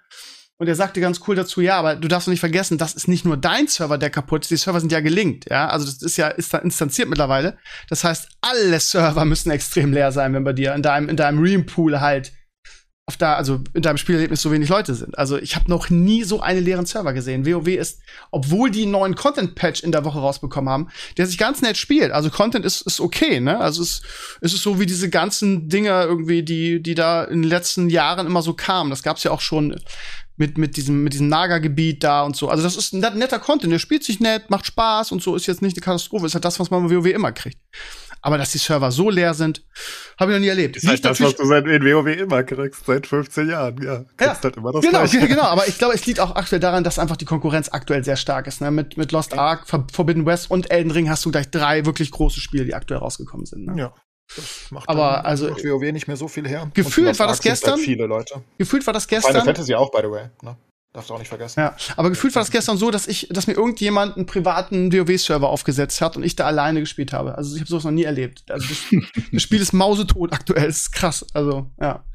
Und 0.59 0.67
er 0.67 0.75
sagte 0.75 1.01
ganz 1.01 1.19
cool 1.27 1.35
dazu, 1.35 1.61
ja, 1.61 1.77
aber 1.77 1.95
du 1.95 2.07
darfst 2.07 2.27
nicht 2.27 2.39
vergessen, 2.39 2.77
das 2.77 2.93
ist 2.93 3.07
nicht 3.07 3.25
nur 3.25 3.37
dein 3.37 3.67
Server, 3.67 3.97
der 3.97 4.09
kaputt 4.09 4.43
ist, 4.43 4.51
die 4.51 4.57
Server 4.57 4.79
sind 4.79 4.91
ja 4.91 5.01
gelinkt, 5.01 5.49
ja. 5.49 5.67
Also 5.67 5.85
das 5.85 6.01
ist 6.01 6.15
ja, 6.17 6.27
ist 6.27 6.53
da 6.53 6.59
instanziert 6.59 7.09
mittlerweile. 7.09 7.57
Das 7.89 8.03
heißt, 8.03 8.29
alle 8.41 8.79
Server 8.79 9.25
müssen 9.25 9.51
extrem 9.51 9.91
leer 9.91 10.11
sein, 10.11 10.33
wenn 10.33 10.43
bei 10.43 10.53
dir 10.53 10.73
in 10.75 10.83
deinem, 10.83 11.09
in 11.09 11.17
deinem 11.17 11.39
Ream-Pool 11.39 11.99
halt 11.99 12.31
auf 13.05 13.17
da, 13.17 13.35
also 13.35 13.59
in 13.73 13.81
deinem 13.81 13.97
Spielerlebnis 13.97 14.41
so 14.41 14.51
wenig 14.51 14.69
Leute 14.69 14.95
sind. 14.95 15.17
Also 15.17 15.37
ich 15.37 15.57
habe 15.57 15.69
noch 15.69 15.89
nie 15.89 16.23
so 16.23 16.39
einen 16.39 16.63
leeren 16.63 16.85
Server 16.85 17.11
gesehen. 17.11 17.45
WoW 17.45 17.67
ist, 17.67 17.99
obwohl 18.31 18.71
die 18.71 18.83
einen 18.83 18.91
neuen 18.91 19.15
Content-Patch 19.15 19.83
in 19.83 19.91
der 19.91 20.05
Woche 20.05 20.19
rausbekommen 20.19 20.71
haben, 20.71 20.89
der 21.17 21.27
sich 21.27 21.37
ganz 21.37 21.61
nett 21.61 21.75
spielt. 21.75 22.11
Also 22.11 22.29
Content 22.29 22.63
ist, 22.63 22.81
ist 22.81 23.01
okay, 23.01 23.41
ne? 23.41 23.59
Also 23.59 23.81
es, 23.81 24.03
es 24.39 24.53
ist 24.53 24.63
so 24.63 24.79
wie 24.79 24.85
diese 24.85 25.09
ganzen 25.09 25.67
Dinge 25.67 25.89
irgendwie, 26.03 26.43
die, 26.43 26.81
die 26.81 26.95
da 26.95 27.25
in 27.25 27.41
den 27.41 27.49
letzten 27.49 27.89
Jahren 27.89 28.25
immer 28.25 28.41
so 28.41 28.53
kamen. 28.53 28.89
Das 28.89 29.03
gab's 29.03 29.23
ja 29.23 29.31
auch 29.31 29.41
schon 29.41 29.75
mit, 30.35 30.57
mit 30.57 30.77
diesem, 30.77 31.03
mit 31.03 31.13
diesem 31.13 31.27
Naga-Gebiet 31.29 32.03
da 32.03 32.23
und 32.23 32.35
so. 32.35 32.49
Also 32.49 32.63
das 32.63 32.75
ist 32.75 32.93
ein 32.93 32.99
netter 33.17 33.39
Content, 33.39 33.71
der 33.71 33.79
spielt 33.79 34.03
sich 34.03 34.19
nett, 34.19 34.49
macht 34.49 34.65
Spaß 34.65 35.11
und 35.11 35.21
so, 35.21 35.35
ist 35.35 35.45
jetzt 35.45 35.61
nicht 35.61 35.77
eine 35.77 35.83
Katastrophe, 35.83 36.25
ist 36.25 36.33
halt 36.33 36.45
das, 36.45 36.59
was 36.59 36.71
man 36.71 36.87
bei 36.87 36.95
WoW 36.95 37.05
immer 37.07 37.31
kriegt. 37.31 37.59
Aber 38.25 38.37
dass 38.37 38.53
die 38.53 38.57
Server 38.57 38.89
so 38.89 39.09
leer 39.09 39.33
sind, 39.33 39.65
habe 40.17 40.31
ich 40.31 40.37
noch 40.37 40.41
nie 40.41 40.47
erlebt. 40.47 40.77
Das 40.77 40.83
ist 40.83 40.89
halt 40.89 41.03
das, 41.03 41.19
was 41.19 41.35
du 41.35 41.45
seit 41.45 41.67
in 41.67 41.83
WoW 41.83 42.07
immer 42.07 42.43
kriegst, 42.43 42.85
seit 42.85 43.05
15 43.05 43.49
Jahren, 43.49 43.83
ja. 43.83 44.05
ja 44.19 44.41
halt 44.41 44.55
immer 44.55 44.71
das 44.71 44.81
genau, 44.81 44.99
Gleiche. 44.99 45.19
genau, 45.27 45.43
aber 45.43 45.67
ich 45.67 45.77
glaube, 45.77 45.93
es 45.93 46.05
liegt 46.05 46.21
auch 46.21 46.33
aktuell 46.35 46.61
daran, 46.61 46.85
dass 46.85 46.99
einfach 46.99 47.17
die 47.17 47.25
Konkurrenz 47.25 47.67
aktuell 47.69 48.03
sehr 48.05 48.15
stark 48.15 48.47
ist. 48.47 48.61
Ne? 48.61 48.71
Mit, 48.71 48.95
mit 48.95 49.11
Lost 49.11 49.37
Ark, 49.37 49.67
Forbidden 49.67 50.25
West 50.25 50.49
und 50.49 50.71
Elden 50.71 50.91
Ring 50.91 51.09
hast 51.09 51.25
du 51.25 51.31
gleich 51.31 51.51
drei 51.51 51.85
wirklich 51.85 52.11
große 52.11 52.39
Spiele, 52.39 52.63
die 52.63 52.73
aktuell 52.73 53.01
rausgekommen 53.01 53.45
sind. 53.45 53.65
Ne? 53.65 53.75
Ja. 53.77 53.93
Das 54.35 54.71
macht 54.71 54.89
aber 54.89 55.25
also 55.25 55.49
WoW 55.49 55.91
nicht 55.91 56.07
mehr 56.07 56.17
so 56.17 56.27
viel 56.27 56.47
her. 56.47 56.69
Gefühlt 56.73 57.17
war 57.19 57.27
das 57.27 57.41
gestern. 57.41 57.79
Viele 57.79 58.05
Leute. 58.05 58.43
Gefühlt 58.57 58.85
war 58.87 58.93
das 58.93 59.07
gestern. 59.07 59.31
Final 59.31 59.45
Fantasy 59.45 59.75
auch, 59.75 59.91
by 59.91 59.99
the 60.01 60.09
way. 60.09 60.29
Ne? 60.41 60.57
Darfst 60.93 61.09
du 61.09 61.15
auch 61.15 61.19
nicht 61.19 61.27
vergessen. 61.27 61.59
Ja, 61.59 61.75
aber 61.97 62.11
gefühlt 62.11 62.35
war 62.35 62.41
das 62.41 62.51
gestern 62.51 62.77
so, 62.77 62.91
dass 62.91 63.07
ich, 63.07 63.27
dass 63.31 63.47
mir 63.47 63.53
irgendjemand 63.53 64.15
einen 64.15 64.27
privaten 64.27 64.93
WoW-Server 64.93 65.49
aufgesetzt 65.49 66.01
hat 66.01 66.15
und 66.15 66.23
ich 66.23 66.35
da 66.35 66.45
alleine 66.45 66.81
gespielt 66.81 67.13
habe. 67.13 67.35
Also 67.35 67.55
ich 67.55 67.61
habe 67.61 67.69
sowas 67.69 67.83
noch 67.83 67.91
nie 67.91 68.03
erlebt. 68.03 68.43
Also 68.51 68.67
das, 68.67 69.01
das 69.31 69.41
Spiel 69.41 69.59
ist 69.59 69.73
mausetot 69.73 70.31
aktuell. 70.33 70.67
Das 70.67 70.77
ist 70.77 70.91
krass. 70.91 71.25
Also 71.33 71.71
ja. 71.81 72.05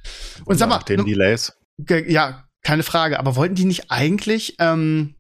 Und, 0.41 0.47
und 0.47 0.59
sag 0.59 0.69
mal, 0.69 0.79
den 0.79 1.05
Delays. 1.05 1.59
Ja, 2.07 2.49
keine 2.63 2.85
Frage. 2.85 3.19
Aber 3.19 3.35
wollten 3.35 3.57
die 3.57 3.65
nicht 3.65 3.91
eigentlich 3.91 4.55
ähm, 4.61 5.17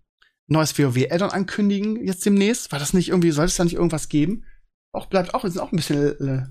neues 0.47 0.78
WoW-Addon 0.78 1.30
ankündigen 1.30 2.05
jetzt 2.07 2.24
demnächst? 2.24 2.70
War 2.70 2.78
das 2.78 2.93
nicht 2.95 3.09
irgendwie? 3.09 3.32
Soll 3.32 3.47
es 3.47 3.57
da 3.57 3.64
nicht 3.64 3.74
irgendwas 3.74 4.09
geben? 4.09 4.45
Auch 4.93 5.07
bleibt 5.07 5.34
auch, 5.34 5.43
sind 5.43 5.59
auch 5.61 5.72
ein 5.72 5.76
bisschen 5.76 6.28
äh, 6.28 6.47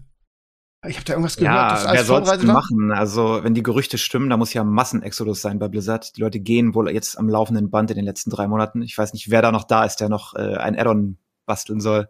ich 0.85 0.95
habe 0.95 1.05
da 1.05 1.13
irgendwas 1.13 1.37
gehört, 1.37 1.55
ja, 1.55 1.83
das 1.83 1.93
wer 1.93 2.03
soll's 2.03 2.43
machen? 2.43 2.91
Also, 2.91 3.39
wenn 3.43 3.55
die 3.55 3.63
Gerüchte 3.63 3.97
stimmen, 3.97 4.29
da 4.29 4.37
muss 4.37 4.53
ja 4.53 4.63
Massenexodus 4.63 5.41
sein 5.41 5.57
bei 5.57 5.67
Blizzard. 5.67 6.15
Die 6.15 6.21
Leute 6.21 6.39
gehen 6.39 6.75
wohl 6.75 6.91
jetzt 6.91 7.17
am 7.17 7.27
laufenden 7.27 7.71
Band 7.71 7.89
in 7.89 7.97
den 7.97 8.05
letzten 8.05 8.29
drei 8.29 8.47
Monaten. 8.47 8.83
Ich 8.83 8.97
weiß 8.97 9.13
nicht, 9.13 9.31
wer 9.31 9.41
da 9.41 9.51
noch 9.51 9.63
da 9.63 9.85
ist, 9.85 9.97
der 9.97 10.09
noch 10.09 10.35
äh, 10.35 10.55
ein 10.57 10.77
Addon 10.77 11.17
basteln 11.47 11.79
soll. 11.79 12.07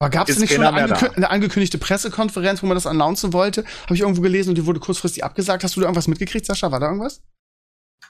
Aber 0.00 0.10
gab 0.10 0.28
es 0.28 0.38
nicht 0.38 0.52
schon 0.52 0.64
eine, 0.64 0.82
angekü 0.82 1.08
eine, 1.16 1.30
angekündigte 1.30 1.78
Pressekonferenz, 1.78 2.62
wo 2.62 2.66
man 2.66 2.74
das 2.74 2.86
announcen 2.86 3.32
wollte? 3.32 3.64
Habe 3.84 3.94
ich 3.94 4.00
irgendwo 4.00 4.20
gelesen 4.20 4.50
und 4.50 4.58
die 4.58 4.66
wurde 4.66 4.80
kurzfristig 4.80 5.24
abgesagt. 5.24 5.64
Hast 5.64 5.76
du 5.76 5.80
da 5.80 5.86
irgendwas 5.86 6.08
mitgekriegt, 6.08 6.44
Sascha? 6.44 6.70
War 6.70 6.80
da 6.80 6.86
irgendwas? 6.86 7.22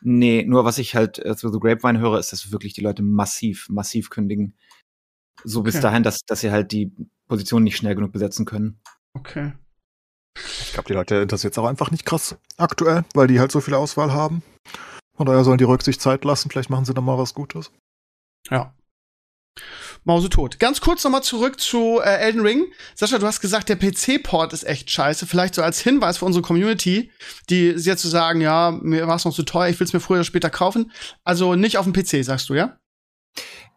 Nee, 0.02 0.44
nur 0.44 0.64
was 0.64 0.78
ich 0.78 0.96
halt 0.96 1.24
äh, 1.24 1.36
zu 1.36 1.52
The 1.52 1.60
Grapevine 1.60 2.00
höre, 2.00 2.18
ist, 2.18 2.32
dass 2.32 2.50
wirklich 2.50 2.72
die 2.72 2.80
Leute 2.80 3.02
massiv, 3.02 3.68
massiv 3.68 4.10
kündigen. 4.10 4.56
So 5.44 5.62
bis 5.62 5.76
okay. 5.76 5.82
dahin, 5.82 6.02
dass, 6.02 6.20
dass 6.26 6.40
sie 6.40 6.50
halt 6.50 6.72
die 6.72 6.92
Position 7.28 7.62
nicht 7.62 7.76
schnell 7.76 7.94
genug 7.94 8.12
besetzen 8.12 8.44
können. 8.44 8.80
Okay. 9.12 9.52
Ich 10.36 10.72
glaube, 10.72 10.88
die 10.88 10.94
Leute 10.94 11.16
interessiert 11.16 11.52
es 11.52 11.58
auch 11.58 11.66
einfach 11.66 11.90
nicht 11.90 12.04
krass 12.04 12.36
aktuell, 12.56 13.04
weil 13.14 13.28
die 13.28 13.40
halt 13.40 13.52
so 13.52 13.60
viel 13.60 13.74
Auswahl 13.74 14.12
haben. 14.12 14.42
Von 15.16 15.26
daher 15.26 15.44
sollen 15.44 15.58
die 15.58 15.64
Rücksicht 15.64 16.00
Zeit 16.00 16.24
lassen, 16.24 16.50
vielleicht 16.50 16.70
machen 16.70 16.84
sie 16.84 16.94
dann 16.94 17.04
mal 17.04 17.18
was 17.18 17.34
Gutes. 17.34 17.70
Ja. 18.50 18.74
Mause 20.02 20.28
tot. 20.28 20.58
Ganz 20.58 20.80
kurz 20.80 21.02
nochmal 21.04 21.22
zurück 21.22 21.60
zu 21.60 22.00
äh, 22.00 22.18
Elden 22.18 22.42
Ring. 22.42 22.66
Sascha, 22.94 23.18
du 23.18 23.26
hast 23.26 23.40
gesagt, 23.40 23.68
der 23.68 23.76
PC-Port 23.76 24.52
ist 24.52 24.64
echt 24.64 24.90
scheiße. 24.90 25.26
Vielleicht 25.26 25.54
so 25.54 25.62
als 25.62 25.80
Hinweis 25.80 26.18
für 26.18 26.26
unsere 26.26 26.42
Community, 26.42 27.10
die 27.48 27.70
jetzt 27.70 28.02
zu 28.02 28.08
sagen, 28.08 28.40
ja, 28.40 28.70
mir 28.70 29.06
war 29.06 29.16
es 29.16 29.24
noch 29.24 29.34
zu 29.34 29.44
teuer, 29.44 29.68
ich 29.68 29.80
will 29.80 29.86
es 29.86 29.94
mir 29.94 30.00
früher 30.00 30.18
oder 30.18 30.24
später 30.24 30.50
kaufen. 30.50 30.92
Also 31.22 31.54
nicht 31.54 31.78
auf 31.78 31.86
dem 31.86 31.94
PC, 31.94 32.22
sagst 32.24 32.50
du, 32.50 32.54
ja? 32.54 32.76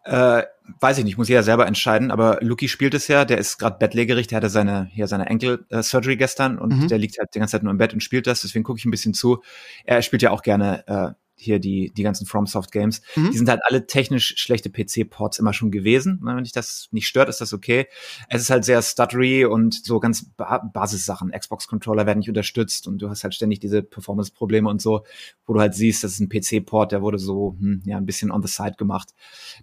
Äh, 0.08 0.44
weiß 0.80 0.98
ich 1.00 1.04
nicht, 1.04 1.18
muss 1.18 1.28
jeder 1.28 1.44
selber 1.44 1.68
entscheiden, 1.68 2.12
aber 2.12 2.40
Luki 2.42 2.70
spielt 2.70 2.94
es 2.94 3.10
ja, 3.10 3.26
der 3.26 3.38
ist 3.40 3.58
gerade 3.58 3.78
bettlägerig, 3.78 4.28
der 4.28 4.38
hatte 4.38 4.50
seine, 4.50 4.86
hier 4.92 5.08
seine 5.08 5.26
Enkel-Surgery 5.26 6.14
äh, 6.14 6.18
gestern 6.18 6.58
und 6.58 6.78
mhm. 6.78 6.88
der 6.88 6.98
liegt 6.98 7.20
halt 7.20 7.36
die 7.36 7.40
ganze 7.40 7.54
Zeit 7.54 7.64
nur 7.64 7.72
im 7.72 7.78
Bett 7.78 7.94
und 7.94 8.02
spielt 8.02 8.26
das, 8.26 8.42
deswegen 8.42 8.64
gucke 8.64 8.80
ich 8.80 8.86
ein 8.86 8.92
bisschen 8.92 9.14
zu. 9.14 9.44
Er 9.84 10.02
spielt 10.02 10.22
ja 10.22 10.32
auch 10.32 10.44
gerne 10.44 10.88
äh, 10.88 11.27
hier 11.38 11.60
die, 11.60 11.92
die 11.96 12.04
ganzen 12.04 12.26
FromSoft 12.26 12.72
Games, 12.72 13.02
mhm. 13.16 13.32
die 13.32 13.38
sind 13.38 13.50
halt 13.50 13.62
alle 13.64 13.86
technisch 13.86 14.36
schlechte 14.38 14.70
PC-Ports 14.70 15.40
immer 15.40 15.54
schon 15.54 15.72
gewesen. 15.72 16.20
Wenn 16.24 16.44
dich 16.44 16.52
das 16.52 16.88
nicht 16.92 17.08
stört, 17.08 17.30
ist 17.30 17.40
das 17.40 17.54
okay. 17.54 17.88
Es 18.28 18.42
ist 18.42 18.50
halt 18.50 18.66
sehr 18.66 18.82
stuttery 18.82 19.46
und 19.46 19.86
so 19.86 20.00
ganz 20.00 20.26
ba 20.36 20.58
Basissachen. 20.58 21.32
Xbox-Controller 21.32 22.06
werden 22.06 22.20
nicht 22.20 22.30
unterstützt 22.30 22.88
und 22.88 23.02
du 23.02 23.10
hast 23.10 23.24
halt 23.24 23.36
ständig 23.36 23.60
diese 23.60 23.84
Performance-Probleme 23.84 24.68
und 24.68 24.82
so, 24.82 25.04
wo 25.46 25.54
du 25.54 25.60
halt 25.60 25.76
siehst, 25.76 26.04
das 26.04 26.14
ist 26.14 26.20
ein 26.20 26.30
PC-Port, 26.30 26.92
der 26.92 27.02
wurde 27.02 27.20
so, 27.20 27.56
hm, 27.60 27.84
ja, 27.86 27.98
ein 27.98 28.06
bisschen 28.06 28.32
on 28.32 28.42
the 28.42 28.48
side 28.48 28.76
gemacht. 28.78 29.14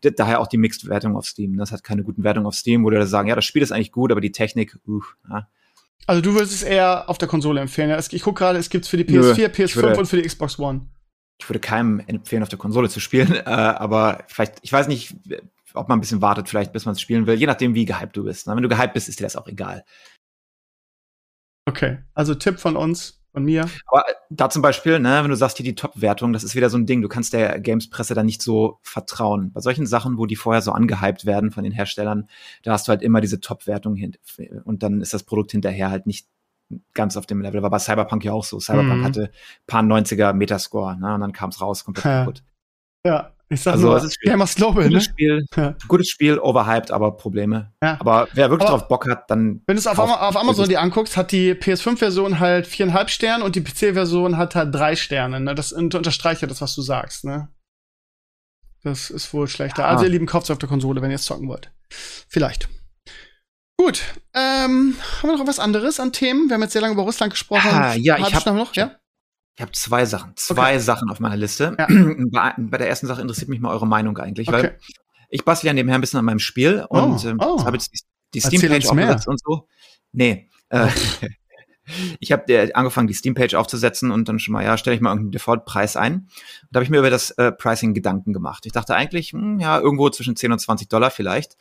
Daher 0.01 0.41
auch 0.41 0.47
die 0.47 0.59
Mixed-Wertung 0.59 1.17
auf 1.17 1.27
Steam. 1.27 1.57
Das 1.57 1.73
hat 1.73 1.83
keine 1.83 2.05
guten 2.05 2.23
Wertungen 2.23 2.47
auf 2.47 2.55
Steam, 2.55 2.85
wo 2.85 2.91
du 2.91 2.99
da 2.99 3.07
sagen, 3.07 3.29
ja, 3.29 3.35
das 3.35 3.45
Spiel 3.45 3.63
ist 3.63 3.73
eigentlich 3.73 3.93
gut, 3.93 4.13
aber 4.13 4.21
die 4.21 4.33
Technik, 4.33 4.79
uh, 4.87 5.03
ja. 5.29 5.49
Also 6.07 6.21
du 6.21 6.35
würdest 6.35 6.53
es 6.53 6.63
eher 6.63 7.09
auf 7.09 7.17
der 7.17 7.29
Konsole 7.29 7.61
empfehlen. 7.61 7.99
Ich 8.11 8.23
gucke 8.23 8.39
gerade, 8.39 8.59
es 8.59 8.69
gibt 8.69 8.85
es 8.85 8.91
für 8.91 8.99
die 8.99 9.05
PS4, 9.05 9.39
Nö, 9.39 9.47
PS5 9.47 9.99
und 9.99 10.07
für 10.07 10.21
die 10.21 10.29
Xbox 10.29 10.59
One 10.59 10.83
ich 11.45 11.51
würde 11.51 11.61
keinem 11.61 12.01
empfehlen, 12.07 12.43
auf 12.43 12.49
der 12.49 12.59
Konsole 12.59 12.89
zu 12.89 13.01
spielen, 13.01 13.33
äh, 13.35 13.43
aber 13.45 14.25
vielleicht, 14.29 14.57
ich 14.63 14.73
weiß 14.73 14.89
nicht, 14.89 15.15
ob 15.75 15.89
man 15.89 15.99
ein 15.99 16.01
bisschen 16.01 16.23
wartet, 16.23 16.49
vielleicht, 16.49 16.73
bis 16.73 16.87
man 16.87 16.95
es 16.95 17.01
spielen 17.01 17.27
will, 17.27 17.39
je 17.39 17.47
nachdem, 17.47 17.75
wie 17.75 17.85
gehypt 17.85 18.17
du 18.17 18.25
bist. 18.25 18.47
Ne? 18.47 18.57
Wenn 18.57 18.63
du 18.63 18.69
gehypt 18.69 18.95
bist, 18.95 19.09
ist 19.09 19.21
dir 19.21 19.25
das 19.25 19.37
auch 19.37 19.47
egal. 19.47 19.85
Okay, 21.67 21.99
also 22.15 22.35
Tipp 22.35 22.59
von 22.59 22.77
uns, 22.77 23.23
von 23.33 23.45
mir. 23.45 23.69
Aber 23.87 24.05
da 24.31 24.49
zum 24.49 24.63
Beispiel, 24.63 24.99
ne, 25.01 25.23
wenn 25.23 25.31
du 25.31 25.37
sagst, 25.37 25.59
hier 25.59 25.65
die 25.65 25.75
Top-Wertung, 25.75 26.33
das 26.33 26.45
ist 26.45 26.55
wieder 26.55 26.71
so 26.71 26.79
ein 26.79 26.87
Ding, 26.87 27.03
du 27.03 27.09
kannst 27.09 27.33
der 27.33 27.61
Games-Presse 27.61 28.15
da 28.15 28.23
nicht 28.23 28.41
so 28.41 28.79
vertrauen. 28.83 29.53
Bei 29.53 29.61
solchen 29.61 29.87
Sachen, 29.87 30.17
wo 30.17 30.27
die 30.27 30.37
vorher 30.37 30.63
so 30.63 30.73
angehypt 30.73 31.27
werden 31.27 31.51
von 31.51 31.65
den 31.65 31.73
Herstellern, 31.73 32.29
da 32.63 32.73
hast 32.73 32.89
du 32.89 32.91
halt 32.91 33.03
immer 33.03 33.21
diese 33.21 33.41
Top-Wertung 33.41 34.01
und 34.65 34.83
dann 34.83 35.01
ist 35.01 35.13
das 35.13 35.25
Produkt 35.25 35.53
hinterher 35.53 35.91
halt 35.91 36.07
nicht 36.07 36.27
ganz 36.95 37.17
auf 37.17 37.27
dem 37.27 37.41
Level. 37.41 37.63
War 37.63 37.71
bei 37.71 37.79
Cyberpunk 37.79 38.25
ja 38.25 38.33
auch 38.33 38.45
so. 38.45 38.61
Cyberpunk 38.61 39.01
mhm. 39.01 39.05
hatte 39.05 39.31
paar 39.67 39.83
90er 39.83 40.33
Metascore, 40.33 40.99
ne? 40.99 41.15
Und 41.15 41.21
dann 41.21 41.33
kam 41.33 41.51
es 41.51 41.61
raus, 41.61 41.85
komplett 41.85 42.05
ja. 42.05 42.19
kaputt. 42.21 42.43
Ja, 43.07 43.35
ich 43.51 43.61
sag 43.61 43.75
also, 43.75 43.89
nur, 43.89 43.97
es 43.97 44.05
ist 44.05 44.21
Gamers 44.21 44.55
Global, 44.55 44.85
gutes 44.85 44.93
ne? 44.93 45.01
Spiel, 45.01 45.47
ja. 45.57 45.75
Gutes 45.87 46.09
Spiel, 46.09 46.39
overhyped, 46.39 46.91
aber 46.91 47.17
Probleme. 47.17 47.73
Ja. 47.83 47.99
Aber 48.01 48.27
wer 48.33 48.51
wirklich 48.51 48.69
aber 48.69 48.79
drauf 48.79 48.89
Bock 48.89 49.07
hat, 49.07 49.31
dann. 49.31 49.63
Wenn 49.67 49.77
du 49.77 49.81
es 49.81 49.87
auf, 49.87 49.99
auf, 49.99 50.37
Amazon 50.37 50.69
dir 50.69 50.81
anguckst, 50.81 51.17
hat 51.17 51.31
die 51.31 51.53
PS5-Version 51.53 52.41
halt 52.41 52.67
viereinhalb 52.67 53.11
Sterne 53.11 53.45
und 53.45 53.55
die 53.55 53.61
PC-Version 53.61 54.39
hat 54.39 54.55
halt 54.55 54.75
drei 54.75 54.97
Sterne. 54.97 55.41
Ne? 55.41 55.55
Das 55.55 55.73
unterstreicht 55.73 56.41
ja 56.41 56.49
das, 56.49 56.63
was 56.63 56.75
du 56.75 56.83
sagst, 56.83 57.25
ne? 57.25 57.49
Das 58.83 59.11
ist 59.11 59.33
wohl 59.33 59.49
schlechter. 59.49 59.83
Ja. 59.83 59.89
Also, 59.89 60.05
ihr 60.05 60.11
Lieben, 60.11 60.27
kauft 60.27 60.45
es 60.45 60.51
auf 60.51 60.59
der 60.59 60.69
Konsole, 60.69 61.01
wenn 61.03 61.11
ihr 61.11 61.17
es 61.17 61.25
zocken 61.25 61.49
wollt. 61.49 61.71
Vielleicht. 61.91 62.69
Gut, 63.85 64.03
ähm, 64.33 64.97
haben 65.21 65.29
wir 65.29 65.37
noch 65.37 65.47
was 65.47 65.59
anderes 65.59 66.01
an 66.01 66.11
Themen? 66.11 66.49
Wir 66.49 66.55
haben 66.55 66.63
jetzt 66.63 66.73
sehr 66.73 66.81
lange 66.81 66.95
über 66.95 67.03
Russland 67.03 67.31
gesprochen. 67.35 67.71
Ah, 67.71 67.95
ja, 67.95 68.17
ich 68.17 68.35
habe 68.35 68.53
noch, 68.53 68.75
ja? 68.75 68.93
Ich 69.57 69.61
habe 69.61 69.73
zwei 69.73 70.07
Sachen, 70.07 70.33
zwei 70.37 70.77
okay. 70.77 70.79
Sachen 70.79 71.11
auf 71.11 71.21
meiner 71.21 71.37
Liste. 71.37 71.77
Ja. 71.79 71.87
Bei, 72.33 72.55
bei, 72.57 72.79
der 72.79 72.89
ersten 72.89 73.07
Sache 73.07 73.21
interessiert 73.21 73.51
mich 73.51 73.61
mal 73.61 73.71
eure 73.71 73.87
Meinung 73.87 74.17
eigentlich, 74.17 74.49
okay. 74.49 74.57
weil 74.57 74.79
ich 75.29 75.45
bastel 75.45 75.67
ja 75.67 75.75
nebenher 75.75 75.97
ein 75.97 76.01
bisschen 76.01 76.19
an 76.19 76.25
meinem 76.25 76.39
Spiel 76.39 76.87
oh, 76.89 76.99
und 76.99 77.25
ähm, 77.27 77.39
oh. 77.41 77.63
habe 77.63 77.77
jetzt 77.77 77.93
die, 77.93 78.01
die 78.33 78.41
Steam-Page 78.41 78.87
aufgesetzt 78.87 79.29
und 79.29 79.39
so. 79.39 79.69
Nee, 80.13 80.49
äh, 80.71 80.89
ich 82.21 82.33
habe 82.33 82.71
angefangen, 82.75 83.07
die 83.07 83.15
Steam-Page 83.15 83.55
aufzusetzen 83.55 84.11
und 84.11 84.29
dann 84.29 84.39
schon 84.39 84.53
mal, 84.53 84.65
ja, 84.65 84.77
stelle 84.77 84.97
ich 84.97 85.03
mal 85.03 85.11
irgendeinen 85.11 85.33
Default-Preis 85.33 85.97
ein. 85.97 86.29
da 86.71 86.79
habe 86.79 86.85
ich 86.85 86.91
mir 86.91 86.99
über 86.99 87.11
das 87.11 87.31
äh, 87.33 87.53
Pricing 87.53 87.95
Gedanken 87.95 88.33
gemacht. 88.33 88.67
Ich 88.67 88.73
dachte 88.73 88.95
eigentlich, 88.95 89.33
hm, 89.33 89.59
ja, 89.61 89.79
irgendwo 89.79 90.09
zwischen 90.11 90.37
10 90.37 90.53
und 90.53 90.59
20 90.59 90.89
Dollar 90.89 91.11
vielleicht. 91.11 91.57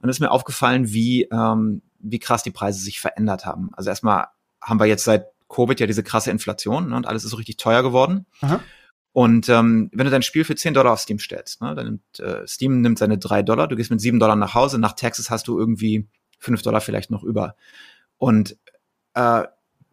Und 0.00 0.08
es 0.08 0.16
ist 0.16 0.20
mir 0.20 0.30
aufgefallen, 0.30 0.92
wie, 0.92 1.24
ähm, 1.24 1.82
wie 1.98 2.18
krass 2.18 2.42
die 2.42 2.50
Preise 2.50 2.80
sich 2.80 3.00
verändert 3.00 3.46
haben. 3.46 3.70
Also 3.72 3.90
erstmal 3.90 4.26
haben 4.60 4.80
wir 4.80 4.86
jetzt 4.86 5.04
seit 5.04 5.26
Covid 5.48 5.80
ja 5.80 5.86
diese 5.86 6.02
krasse 6.02 6.30
Inflation 6.30 6.90
ne, 6.90 6.96
und 6.96 7.06
alles 7.06 7.24
ist 7.24 7.30
so 7.30 7.36
richtig 7.36 7.56
teuer 7.56 7.82
geworden. 7.82 8.26
Aha. 8.40 8.60
Und 9.12 9.48
ähm, 9.48 9.90
wenn 9.92 10.04
du 10.04 10.10
dein 10.10 10.22
Spiel 10.22 10.44
für 10.44 10.54
10 10.54 10.74
Dollar 10.74 10.92
auf 10.92 11.00
Steam 11.00 11.18
stellst, 11.18 11.60
ne, 11.62 11.74
dann 11.74 11.86
nimmt 11.86 12.20
äh, 12.20 12.46
Steam 12.46 12.80
nimmt 12.82 12.98
seine 12.98 13.18
3 13.18 13.42
Dollar, 13.42 13.66
du 13.66 13.76
gehst 13.76 13.90
mit 13.90 14.00
7 14.00 14.18
Dollar 14.18 14.36
nach 14.36 14.54
Hause, 14.54 14.78
nach 14.78 14.92
Taxes 14.92 15.30
hast 15.30 15.48
du 15.48 15.58
irgendwie 15.58 16.06
5 16.38 16.62
Dollar 16.62 16.80
vielleicht 16.80 17.10
noch 17.10 17.24
über. 17.24 17.56
Und 18.16 18.56
äh, 19.14 19.44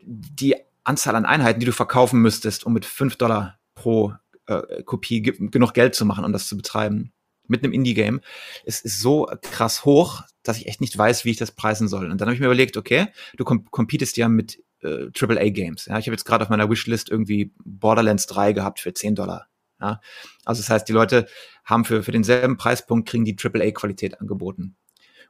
die 0.06 0.56
Anzahl 0.84 1.16
an 1.16 1.26
Einheiten, 1.26 1.60
die 1.60 1.66
du 1.66 1.72
verkaufen 1.72 2.22
müsstest, 2.22 2.66
um 2.66 2.74
mit 2.74 2.86
5 2.86 3.16
Dollar 3.16 3.60
pro 3.74 4.14
äh, 4.48 4.84
Kopie 4.84 5.22
genug 5.22 5.74
Geld 5.74 5.96
zu 5.96 6.06
machen 6.06 6.24
um 6.24 6.32
das 6.32 6.48
zu 6.48 6.56
betreiben, 6.56 7.12
mit 7.48 7.64
einem 7.64 7.74
Indie-Game, 7.74 8.22
ist, 8.64 8.86
ist 8.86 9.00
so 9.00 9.28
krass 9.42 9.86
hoch, 9.86 10.24
dass 10.44 10.58
ich 10.58 10.68
echt 10.68 10.82
nicht 10.82 10.98
weiß, 10.98 11.26
wie 11.26 11.32
ich 11.32 11.38
das 11.38 11.52
preisen 11.52 11.88
soll. 11.88 12.10
Und 12.10 12.20
dann 12.20 12.28
habe 12.28 12.34
ich 12.34 12.40
mir 12.40 12.48
überlegt, 12.48 12.78
okay, 12.78 13.08
du 13.38 13.44
comp 13.44 13.72
competest 13.72 14.18
ja 14.18 14.28
mit 14.30 14.64
äh, 14.82 15.10
AAA-Games. 15.18 15.86
Ja, 15.86 15.98
ich 16.00 16.08
habe 16.08 16.14
jetzt 16.14 16.26
gerade 16.26 16.44
auf 16.44 16.50
meiner 16.50 16.70
Wishlist 16.70 17.10
irgendwie 17.10 17.54
Borderlands 17.64 18.28
3 18.28 18.54
gehabt 18.54 18.80
für 18.80 18.94
10 18.94 19.16
Dollar. 19.16 19.48
Ja? 19.80 20.02
Also 20.44 20.62
das 20.62 20.70
heißt, 20.70 20.88
die 20.88 20.94
Leute 20.94 21.28
haben 21.64 21.86
für, 21.86 22.04
für 22.04 22.12
denselben 22.12 22.58
Preispunkt 22.58 23.10
kriegen 23.10 23.26
die 23.26 23.36
AAA-Qualität 23.38 24.22
angeboten. 24.22 24.76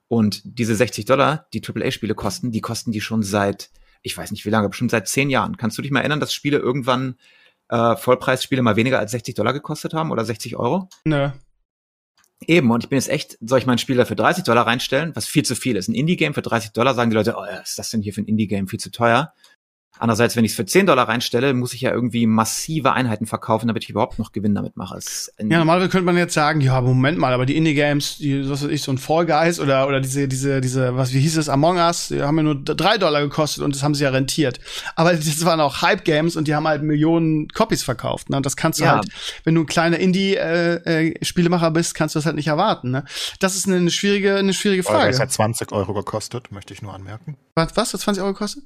Und 0.07 0.41
diese 0.45 0.76
60 0.76 1.05
Dollar, 1.05 1.47
die 1.53 1.61
AAA-Spiele 1.65 2.13
kosten, 2.13 2.51
die 2.51 2.61
kosten 2.61 2.91
die 2.91 3.01
schon 3.01 3.23
seit, 3.23 3.71
ich 4.06 4.16
weiß 4.16 4.32
nicht 4.32 4.45
wie 4.45 4.51
lange, 4.51 4.70
bestimmt 4.70 4.91
seit 4.91 5.08
zehn 5.08 5.30
Jahren. 5.30 5.58
Kannst 5.58 5.78
du 5.78 5.82
dich 5.82 5.91
mal 5.91 6.01
erinnern, 6.01 6.20
dass 6.20 6.34
Spiele 6.34 6.60
irgendwann 6.60 7.16
äh, 7.70 7.95
Vollpreisspiele 7.95 8.62
mal 8.62 8.76
weniger 8.76 8.99
als 8.99 9.12
60 9.12 9.34
Dollar 9.34 9.51
gekostet 9.51 9.93
haben 9.93 10.12
oder 10.12 10.24
60 10.24 10.56
Euro? 10.58 10.88
Nö. 11.06 11.32
Eben, 12.45 12.70
und 12.70 12.84
ich 12.84 12.89
bin 12.89 12.97
jetzt 12.97 13.10
echt, 13.10 13.38
soll 13.41 13.58
ich 13.58 13.66
meinen 13.66 13.80
Spieler 13.80 14.06
für 14.06 14.16
30 14.16 14.43
Dollar 14.43 14.68
reinstellen, 14.68 15.16
was 15.16 15.26
viel 15.26 15.43
zu 15.43 15.56
viel 15.56 15.76
ist. 15.76 15.88
Ein 15.88 15.95
Indie-Game 15.95 16.36
für 16.36 16.43
30 16.43 16.72
Dollar 16.72 16.93
sagen 16.93 17.10
die 17.10 17.16
Leute, 17.16 17.34
oh, 17.36 17.41
was 17.41 17.70
ist 17.72 17.80
das 17.80 17.89
denn 17.89 18.03
hier 18.03 18.14
für 18.14 18.22
ein 18.22 18.28
Indie-Game, 18.28 18.68
viel 18.68 18.80
zu 18.80 18.91
teuer. 18.91 19.34
Andererseits, 19.98 20.36
wenn 20.36 20.43
ich 20.43 20.52
es 20.52 20.56
für 20.56 20.66
10 20.66 20.88
Dollar 20.88 21.08
reinstelle, 21.08 21.54
muss 21.54 21.74
ich 21.74 21.82
ja 21.82 21.91
irgendwie 21.91 22.28
massive 22.28 22.93
Einheiten 22.93 23.26
verkaufen, 23.26 23.68
damit 23.68 23.84
ich 23.84 23.89
überhaupt 23.89 24.20
noch 24.20 24.32
Gewinn 24.32 24.54
damit 24.54 24.76
mache. 24.76 25.00
Ja, 25.39 25.60
normalerweise 25.60 25.89
könnte 25.89 26.06
man 26.06 26.18
jetzt 26.18 26.34
sagen, 26.34 26.62
ja, 26.62 26.82
Moment 26.82 27.18
mal, 27.18 27.34
aber 27.34 27.46
die 27.46 27.56
Indie-Games, 27.56 28.18
die, 28.18 28.50
was 28.50 28.64
weiß 28.64 28.70
ich, 28.72 28.82
so 28.82 28.91
ein 28.91 28.98
Fall 28.98 29.26
Guys 29.26 29.60
oder, 29.60 29.88
oder 29.88 30.02
diese, 30.02 30.28
diese, 30.28 30.60
diese, 30.60 30.96
was, 30.98 31.14
wie 31.14 31.20
hieß 31.20 31.38
es, 31.38 31.50
Among 31.50 31.78
Us, 31.78 32.10
die 32.10 32.22
haben 32.22 32.38
ja 32.38 32.43
nur 32.43 32.56
3 32.56 32.98
Dollar 32.98 33.22
gekostet 33.22 33.64
und 33.64 33.76
das 33.76 33.84
haben 33.84 33.96
sie 33.96 34.04
ja 34.04 34.10
rentiert. 34.10 34.60
Aber 34.96 35.14
das 35.14 35.46
waren 35.46 35.62
auch 35.62 35.82
Hype-Games 35.82 36.36
und 36.36 36.48
die 36.48 36.56
haben 36.56 36.68
halt 36.68 36.84
Millionen 36.84 37.48
Copies 37.50 37.84
verkauft, 37.84 38.30
ne? 38.30 38.38
Und 38.38 38.46
das 38.46 38.58
kannst 38.58 38.80
du 38.80 38.84
ja. 38.84 38.96
halt, 38.96 39.08
wenn 39.43 39.56
du 39.56 39.62
ein 39.62 39.68
kleiner 39.68 40.00
Indie-Spielemacher 40.00 41.66
äh, 41.66 41.70
äh, 41.70 41.74
bist, 41.74 41.96
kannst 41.96 42.16
du 42.16 42.20
das 42.20 42.26
halt 42.26 42.36
nicht 42.36 42.48
erwarten, 42.48 42.91
ne? 42.91 43.06
Das 43.39 43.56
ist 43.56 43.68
eine 43.68 43.89
schwierige, 43.89 44.36
eine 44.36 44.54
schwierige 44.54 44.84
Frage. 44.84 45.12
Das 45.12 45.20
hat 45.20 45.32
20 45.32 45.72
Euro 45.72 45.93
gekostet, 45.93 46.52
möchte 46.52 46.74
ich 46.74 46.82
nur 46.82 46.93
anmerken. 46.93 47.38
Was, 47.56 47.76
was? 47.76 47.93
Hat 47.93 48.02
20 48.02 48.22
Euro 48.24 48.34
gekostet? 48.34 48.64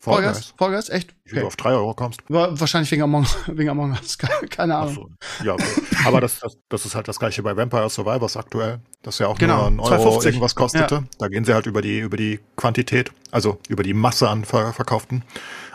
Fall 0.00 0.22
Guys? 0.22 0.54
Fall 0.56 0.70
Guys, 0.70 0.88
echt? 0.90 1.10
Okay. 1.10 1.36
Wie 1.36 1.40
du 1.40 1.46
auf 1.46 1.56
drei 1.56 1.70
Euro 1.70 1.92
kommst. 1.92 2.20
War 2.28 2.58
wahrscheinlich 2.58 2.90
wegen 2.92 3.02
Among, 3.02 3.26
wegen 3.48 3.68
Among 3.68 3.92
Us, 3.92 4.16
keine 4.50 4.76
Ahnung. 4.76 4.94
So. 4.94 5.44
Ja, 5.44 5.56
aber 6.04 6.20
das, 6.20 6.38
das, 6.38 6.56
das 6.68 6.86
ist 6.86 6.94
halt 6.94 7.08
das 7.08 7.18
gleiche 7.18 7.42
bei 7.42 7.56
Vampire 7.56 7.90
Survivors 7.90 8.36
aktuell, 8.36 8.80
das 9.02 9.18
ja 9.18 9.26
auch 9.26 9.36
genau. 9.38 9.56
nur 9.56 9.66
ein 9.66 9.80
Euro 9.80 9.88
250. 9.88 10.26
irgendwas 10.28 10.54
kostete. 10.54 10.94
Ja. 10.94 11.04
Da 11.18 11.28
gehen 11.28 11.44
sie 11.44 11.52
halt 11.52 11.66
über 11.66 11.82
die, 11.82 11.98
über 11.98 12.16
die 12.16 12.38
Quantität, 12.56 13.10
also 13.32 13.58
über 13.68 13.82
die 13.82 13.94
Masse 13.94 14.28
an 14.28 14.44
ver 14.44 14.72
verkauften 14.72 15.24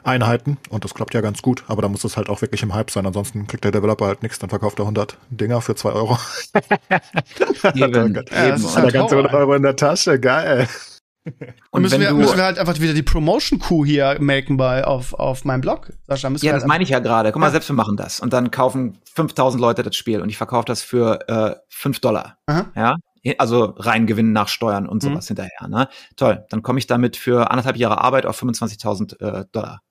Einheiten 0.05 0.57
und 0.69 0.83
das 0.83 0.93
klappt 0.93 1.13
ja 1.13 1.21
ganz 1.21 1.41
gut, 1.41 1.63
aber 1.67 1.81
da 1.81 1.87
muss 1.87 2.03
es 2.03 2.17
halt 2.17 2.29
auch 2.29 2.41
wirklich 2.41 2.61
im 2.63 2.73
Hype 2.73 2.91
sein, 2.91 3.05
ansonsten 3.05 3.47
kriegt 3.47 3.63
der 3.63 3.71
Developer 3.71 4.05
halt 4.05 4.21
nichts, 4.21 4.39
dann 4.39 4.49
verkauft 4.49 4.79
er 4.79 4.83
100 4.83 5.17
Dinger 5.29 5.61
für 5.61 5.75
2 5.75 5.91
Euro. 5.91 6.17
eben, 7.73 8.15
ja, 8.15 8.47
eben. 8.47 8.65
Und 8.65 8.83
der 8.83 8.91
ganze 8.91 9.15
100 9.15 9.33
Euro 9.33 9.53
in 9.53 9.63
der 9.63 9.75
Tasche, 9.75 10.19
geil. 10.19 10.67
Und 11.71 11.81
müssen 11.81 12.01
wir, 12.01 12.13
müssen 12.13 12.37
wir 12.37 12.43
halt 12.43 12.59
einfach 12.59 12.79
wieder 12.79 12.93
die 12.93 13.03
Promotion-Coup 13.03 13.85
hier 13.85 14.17
machen 14.19 14.57
bei, 14.57 14.85
auf, 14.85 15.13
auf 15.13 15.45
meinem 15.45 15.61
Blog, 15.61 15.91
Sascha. 16.07 16.29
ja, 16.29 16.51
halt 16.51 16.61
das 16.61 16.67
meine 16.67 16.83
ich 16.83 16.89
ja 16.89 16.99
gerade. 16.99 17.31
Guck 17.31 17.39
mal, 17.39 17.51
selbst 17.51 17.69
wir 17.69 17.75
machen 17.75 17.95
das. 17.95 18.19
Und 18.19 18.33
dann 18.33 18.51
kaufen 18.51 18.99
5000 19.15 19.61
Leute 19.61 19.83
das 19.83 19.95
Spiel 19.95 20.21
und 20.21 20.29
ich 20.29 20.37
verkaufe 20.37 20.65
das 20.65 20.81
für 20.81 21.19
äh, 21.29 21.55
5 21.69 21.99
Dollar. 21.99 22.37
Aha. 22.47 22.71
Ja, 22.75 22.95
also 23.37 23.73
rein 23.77 24.05
Gewinn 24.05 24.33
nach 24.33 24.49
Steuern 24.49 24.87
und 24.87 25.01
sowas 25.01 25.25
mhm. 25.25 25.35
hinterher. 25.35 25.67
Ne? 25.69 25.87
Toll, 26.17 26.45
dann 26.49 26.61
komme 26.61 26.79
ich 26.79 26.87
damit 26.87 27.15
für 27.15 27.51
anderthalb 27.51 27.77
Jahre 27.77 28.01
Arbeit 28.01 28.25
auf 28.25 28.41
25.000 28.41 29.19
äh, 29.21 29.45
Dollar. 29.51 29.81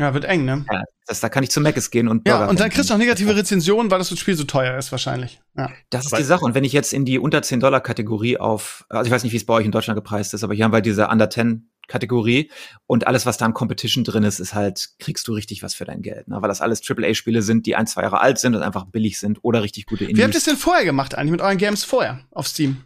Ja, 0.00 0.14
wird 0.14 0.24
eng, 0.24 0.46
ne? 0.46 0.64
Ja, 0.72 0.82
das, 1.06 1.20
da 1.20 1.28
kann 1.28 1.44
ich 1.44 1.50
zu 1.50 1.60
Meckes 1.60 1.90
gehen 1.90 2.08
und 2.08 2.26
Ja, 2.26 2.46
und 2.46 2.58
dann 2.58 2.70
kriegst 2.70 2.88
du 2.88 2.94
auch 2.94 2.98
negative 2.98 3.36
Rezensionen, 3.36 3.90
weil 3.90 3.98
das 3.98 4.18
Spiel 4.18 4.34
so 4.34 4.44
teuer 4.44 4.78
ist, 4.78 4.92
wahrscheinlich. 4.92 5.42
Ja. 5.58 5.70
Das 5.90 6.06
ist 6.06 6.16
die 6.16 6.22
Sache. 6.22 6.42
Und 6.42 6.54
wenn 6.54 6.64
ich 6.64 6.72
jetzt 6.72 6.94
in 6.94 7.04
die 7.04 7.18
unter 7.18 7.42
10 7.42 7.60
Dollar 7.60 7.82
Kategorie 7.82 8.38
auf, 8.38 8.86
also 8.88 9.06
ich 9.06 9.12
weiß 9.12 9.24
nicht, 9.24 9.32
wie 9.34 9.36
es 9.36 9.44
bei 9.44 9.52
euch 9.52 9.66
in 9.66 9.72
Deutschland 9.72 9.98
gepreist 9.98 10.32
ist, 10.32 10.42
aber 10.42 10.54
hier 10.54 10.64
haben 10.64 10.72
wir 10.72 10.80
diese 10.80 11.08
Under 11.08 11.28
10 11.28 11.68
Kategorie 11.86 12.50
und 12.86 13.06
alles, 13.06 13.26
was 13.26 13.36
da 13.36 13.44
an 13.44 13.52
Competition 13.52 14.04
drin 14.04 14.22
ist, 14.22 14.38
ist 14.38 14.54
halt, 14.54 14.90
kriegst 14.98 15.28
du 15.28 15.34
richtig 15.34 15.62
was 15.62 15.74
für 15.74 15.84
dein 15.84 16.00
Geld, 16.00 16.28
ne? 16.28 16.40
weil 16.40 16.48
das 16.48 16.62
alles 16.62 16.80
AAA-Spiele 16.88 17.42
sind, 17.42 17.66
die 17.66 17.76
ein, 17.76 17.86
zwei 17.86 18.02
Jahre 18.02 18.20
alt 18.20 18.38
sind 18.38 18.54
und 18.54 18.62
einfach 18.62 18.86
billig 18.86 19.18
sind 19.18 19.40
oder 19.42 19.62
richtig 19.62 19.84
gute 19.86 20.04
Indies. 20.04 20.16
Wie 20.16 20.22
habt 20.22 20.34
ihr 20.34 20.38
es 20.38 20.44
denn 20.44 20.56
vorher 20.56 20.84
gemacht 20.84 21.16
eigentlich 21.16 21.32
mit 21.32 21.40
euren 21.42 21.58
Games 21.58 21.84
vorher 21.84 22.20
auf 22.30 22.46
Steam? 22.46 22.84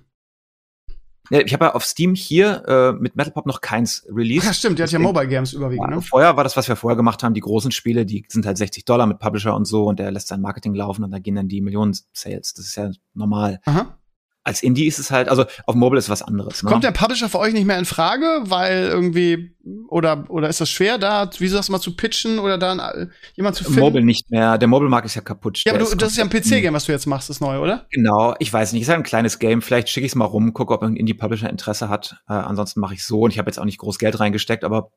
Ja, 1.30 1.40
ich 1.40 1.52
habe 1.52 1.66
ja 1.66 1.74
auf 1.74 1.84
Steam 1.84 2.14
hier 2.14 2.62
äh, 2.66 2.92
mit 2.92 3.16
Metal 3.16 3.32
Pop 3.32 3.46
noch 3.46 3.60
keins 3.60 4.06
released. 4.10 4.46
Ja, 4.46 4.52
stimmt, 4.52 4.78
der 4.78 4.86
hat 4.86 4.92
ja 4.92 4.98
Mobile 4.98 5.28
Games 5.28 5.52
überwiegend. 5.52 5.88
Ja, 5.90 5.96
ne? 5.96 6.02
Vorher 6.02 6.36
war 6.36 6.44
das, 6.44 6.56
was 6.56 6.68
wir 6.68 6.76
vorher 6.76 6.96
gemacht 6.96 7.22
haben, 7.22 7.34
die 7.34 7.40
großen 7.40 7.70
Spiele, 7.72 8.04
die 8.04 8.24
sind 8.28 8.46
halt 8.46 8.58
60 8.58 8.84
Dollar 8.84 9.06
mit 9.06 9.18
Publisher 9.18 9.54
und 9.54 9.64
so 9.64 9.84
und 9.84 9.98
der 9.98 10.10
lässt 10.10 10.28
sein 10.28 10.40
Marketing 10.40 10.74
laufen 10.74 11.04
und 11.04 11.10
da 11.10 11.18
gehen 11.18 11.34
dann 11.34 11.48
die 11.48 11.60
Millionen 11.60 11.96
Sales. 12.12 12.52
Das 12.54 12.66
ist 12.66 12.76
ja 12.76 12.90
normal. 13.14 13.60
Aha 13.64 13.96
als 14.44 14.62
Indie 14.62 14.86
ist 14.86 14.98
es 14.98 15.10
halt, 15.10 15.28
also 15.28 15.46
auf 15.66 15.74
Mobile 15.74 15.98
ist 15.98 16.10
was 16.10 16.22
anderes. 16.22 16.62
Ne? 16.62 16.70
Kommt 16.70 16.84
der 16.84 16.92
Publisher 16.92 17.30
für 17.30 17.38
euch 17.38 17.54
nicht 17.54 17.64
mehr 17.64 17.78
in 17.78 17.86
Frage, 17.86 18.26
weil 18.44 18.84
irgendwie 18.84 19.54
oder 19.88 20.24
oder 20.28 20.50
ist 20.50 20.60
das 20.60 20.68
schwer 20.68 20.98
da, 20.98 21.28
wie 21.38 21.48
sagst 21.48 21.70
du 21.70 21.72
mal 21.72 21.80
zu 21.80 21.96
pitchen 21.96 22.38
oder 22.38 22.58
dann 22.58 23.10
jemand 23.34 23.56
zu 23.56 23.64
finden? 23.64 23.80
Mobile 23.80 24.04
nicht 24.04 24.30
mehr. 24.30 24.58
Der 24.58 24.68
Mobile 24.68 24.90
Markt 24.90 25.06
ist 25.06 25.14
ja 25.14 25.22
kaputt. 25.22 25.62
Ja, 25.64 25.72
aber 25.72 25.78
du, 25.78 25.86
ist 25.86 26.00
das 26.00 26.10
ist 26.10 26.18
ja 26.18 26.24
ein 26.24 26.30
PC-Game, 26.30 26.74
was 26.74 26.84
du 26.84 26.92
jetzt 26.92 27.06
machst, 27.06 27.30
das 27.30 27.40
neue, 27.40 27.58
oder? 27.58 27.86
Genau. 27.90 28.34
Ich 28.38 28.52
weiß 28.52 28.74
nicht. 28.74 28.82
Ist 28.82 28.88
halt 28.88 28.98
ein 28.98 29.04
kleines 29.04 29.38
Game. 29.38 29.62
Vielleicht 29.62 29.88
schicke 29.88 30.04
ich 30.04 30.12
es 30.12 30.16
mal 30.16 30.26
rum, 30.26 30.52
gucke, 30.52 30.74
ob 30.74 30.82
ein 30.82 30.96
Indie-Publisher 30.96 31.48
Interesse 31.48 31.88
hat. 31.88 32.16
Äh, 32.28 32.34
ansonsten 32.34 32.80
mache 32.80 32.94
ich 32.94 33.04
so 33.04 33.22
und 33.22 33.30
ich 33.30 33.38
habe 33.38 33.48
jetzt 33.48 33.58
auch 33.58 33.64
nicht 33.64 33.78
groß 33.78 33.98
Geld 33.98 34.20
reingesteckt, 34.20 34.62
aber 34.62 34.90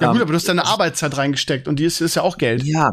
ja 0.00 0.08
gut, 0.08 0.16
ähm, 0.16 0.22
aber 0.22 0.32
du 0.32 0.36
hast 0.36 0.48
deine 0.48 0.66
Arbeitszeit 0.66 1.16
reingesteckt 1.16 1.66
und 1.66 1.78
die 1.78 1.84
ist, 1.84 2.00
ist 2.00 2.14
ja 2.14 2.22
auch 2.22 2.38
Geld. 2.38 2.62
Ja, 2.62 2.92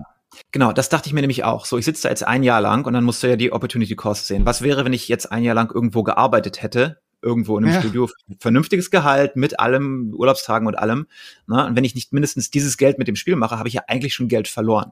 Genau, 0.51 0.71
das 0.71 0.89
dachte 0.89 1.07
ich 1.07 1.13
mir 1.13 1.21
nämlich 1.21 1.43
auch. 1.43 1.65
So, 1.65 1.77
ich 1.77 1.85
sitze 1.85 2.03
da 2.03 2.09
jetzt 2.09 2.27
ein 2.27 2.43
Jahr 2.43 2.61
lang 2.61 2.85
und 2.85 2.93
dann 2.93 3.03
musst 3.03 3.23
du 3.23 3.27
ja 3.27 3.35
die 3.35 3.51
Opportunity 3.51 3.95
Cost 3.95 4.27
sehen. 4.27 4.45
Was 4.45 4.61
wäre, 4.61 4.85
wenn 4.85 4.93
ich 4.93 5.07
jetzt 5.07 5.31
ein 5.31 5.43
Jahr 5.43 5.55
lang 5.55 5.71
irgendwo 5.73 6.03
gearbeitet 6.03 6.61
hätte, 6.61 6.99
irgendwo 7.21 7.57
in 7.57 7.65
einem 7.65 7.73
ja. 7.73 7.79
Studio, 7.79 8.09
vernünftiges 8.39 8.91
Gehalt 8.91 9.35
mit 9.35 9.59
allem, 9.59 10.13
Urlaubstagen 10.15 10.67
und 10.67 10.75
allem. 10.75 11.07
Ne? 11.47 11.65
Und 11.65 11.75
wenn 11.75 11.83
ich 11.83 11.95
nicht 11.95 12.13
mindestens 12.13 12.51
dieses 12.51 12.77
Geld 12.77 12.99
mit 12.99 13.07
dem 13.07 13.15
Spiel 13.15 13.35
mache, 13.35 13.57
habe 13.57 13.67
ich 13.67 13.73
ja 13.73 13.83
eigentlich 13.87 14.13
schon 14.13 14.27
Geld 14.27 14.47
verloren. 14.47 14.91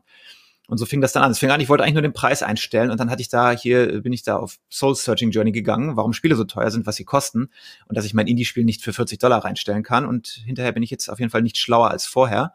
Und 0.68 0.78
so 0.78 0.86
fing 0.86 1.02
das 1.02 1.12
dann 1.12 1.24
an. 1.24 1.32
Es 1.32 1.40
fing 1.40 1.52
an, 1.52 1.60
ich 1.60 1.68
wollte 1.68 1.84
eigentlich 1.84 1.96
nur 1.96 2.02
den 2.02 2.14
Preis 2.14 2.42
einstellen 2.42 2.90
und 2.90 3.00
dann 3.00 3.10
hatte 3.10 3.22
ich 3.22 3.28
da 3.28 3.52
hier, 3.52 4.02
bin 4.02 4.14
ich 4.14 4.24
da 4.24 4.38
auf 4.38 4.58
Soul 4.72 4.96
Searching 4.96 5.32
Journey 5.32 5.52
gegangen, 5.52 5.98
warum 5.98 6.14
Spiele 6.14 6.36
so 6.36 6.46
teuer 6.46 6.72
sind, 6.72 6.86
was 6.86 6.96
sie 6.96 7.04
kosten 7.04 7.50
und 7.88 7.98
dass 7.98 8.06
ich 8.06 8.14
mein 8.14 8.28
Indie-Spiel 8.28 8.64
nicht 8.64 8.82
für 8.82 8.94
40 8.94 9.20
Dollar 9.20 9.44
reinstellen 9.44 9.84
kann. 9.84 10.06
Und 10.06 10.42
hinterher 10.46 10.72
bin 10.72 10.82
ich 10.82 10.90
jetzt 10.90 11.10
auf 11.10 11.20
jeden 11.20 11.32
Fall 11.32 11.42
nicht 11.42 11.58
schlauer 11.58 11.92
als 11.92 12.06
vorher. 12.06 12.54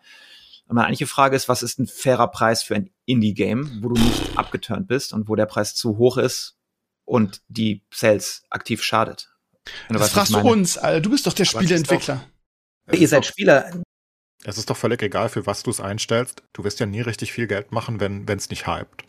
Und 0.68 0.74
meine 0.74 0.86
eigentliche 0.86 1.06
Frage 1.06 1.34
ist, 1.34 1.48
was 1.48 1.62
ist 1.62 1.78
ein 1.78 1.86
fairer 1.86 2.28
Preis 2.28 2.62
für 2.62 2.74
ein 2.74 2.90
Indie-Game, 3.06 3.82
wo 3.82 3.88
du 3.88 4.00
nicht 4.00 4.36
abgeturnt 4.36 4.86
bist 4.86 5.14
und 5.14 5.28
wo 5.28 5.34
der 5.34 5.46
Preis 5.46 5.74
zu 5.74 5.96
hoch 5.96 6.18
ist 6.18 6.58
und 7.06 7.40
die 7.48 7.82
Sales 7.92 8.44
aktiv 8.50 8.82
schadet? 8.82 9.34
Das 9.88 10.02
weißt, 10.02 10.12
fragst 10.12 10.34
du 10.34 10.38
uns, 10.40 10.76
Alter. 10.76 11.00
Du 11.00 11.10
bist 11.10 11.26
doch 11.26 11.32
der 11.32 11.46
Spieleentwickler. 11.46 12.24
Ihr 12.92 13.08
seid 13.08 13.24
Spieler. 13.24 13.82
Es 14.44 14.58
ist 14.58 14.68
doch 14.68 14.76
völlig 14.76 15.02
egal, 15.02 15.30
für 15.30 15.46
was 15.46 15.62
du 15.62 15.70
es 15.70 15.80
einstellst. 15.80 16.42
Du 16.52 16.64
wirst 16.64 16.80
ja 16.80 16.86
nie 16.86 17.00
richtig 17.00 17.32
viel 17.32 17.46
Geld 17.46 17.72
machen, 17.72 17.98
wenn 18.00 18.28
es 18.28 18.50
nicht 18.50 18.66
hypt. 18.66 19.04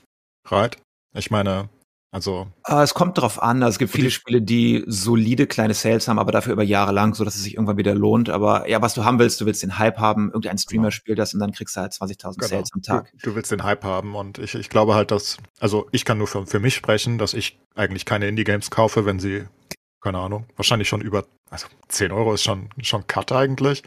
Right? 0.48 0.78
Ich 1.14 1.30
meine, 1.30 1.70
also. 2.12 2.48
Uh, 2.68 2.80
es 2.80 2.96
kommt 2.96 3.18
drauf 3.18 3.42
an. 3.42 3.62
Also 3.62 3.76
es 3.76 3.80
gibt 3.80 3.92
viele 3.92 4.10
Spiele, 4.10 4.42
die 4.42 4.84
solide 4.88 5.46
kleine 5.46 5.76
Sales 5.76 6.08
haben, 6.08 6.18
aber 6.18 6.32
dafür 6.32 6.54
über 6.54 6.64
Jahre 6.64 6.92
lang, 6.92 7.14
so 7.14 7.24
dass 7.24 7.36
es 7.36 7.44
sich 7.44 7.54
irgendwann 7.54 7.78
wieder 7.78 7.94
lohnt. 7.94 8.30
Aber 8.30 8.68
ja, 8.68 8.82
was 8.82 8.96
du 8.96 9.06
haben 9.06 9.20
willst, 9.20 9.40
du 9.42 9.46
willst 9.46 9.62
den 9.62 9.78
Hype 9.78 10.00
haben. 10.00 10.28
Irgendein 10.28 10.58
Streamer 10.58 10.84
genau. 10.84 10.92
spielt 10.92 11.20
das 11.20 11.34
und 11.34 11.40
dann 11.40 11.52
kriegst 11.52 11.76
du 11.76 11.82
halt 11.82 11.94
20.000 11.94 12.36
genau. 12.36 12.48
Sales 12.48 12.70
am 12.74 12.82
Tag. 12.82 13.12
Du, 13.12 13.30
du, 13.30 13.36
willst 13.36 13.52
den 13.52 13.64
Hype 13.64 13.84
haben 13.84 14.16
und 14.16 14.40
ich, 14.40 14.56
ich 14.56 14.70
glaube 14.70 14.96
halt, 14.96 15.12
dass, 15.12 15.38
also 15.60 15.88
ich 15.92 16.04
kann 16.04 16.18
nur 16.18 16.28
für, 16.28 16.48
für 16.48 16.60
mich 16.60 16.74
sprechen, 16.74 17.20
dass 17.20 17.36
ich 17.36 17.60
eigentlich 17.76 18.06
keine 18.06 18.28
Indie-Games 18.28 18.72
kaufe, 18.72 19.06
wenn 19.06 19.20
sie, 19.20 19.44
keine 20.02 20.18
Ahnung, 20.18 20.46
wahrscheinlich 20.56 20.90
schon 20.90 21.02
über, 21.02 21.26
also 21.52 21.68
10 21.90 22.12
Euro 22.12 22.34
ist 22.34 22.44
schon, 22.44 22.70
schon 22.82 23.06
Cut 23.06 23.32
eigentlich. 23.32 23.84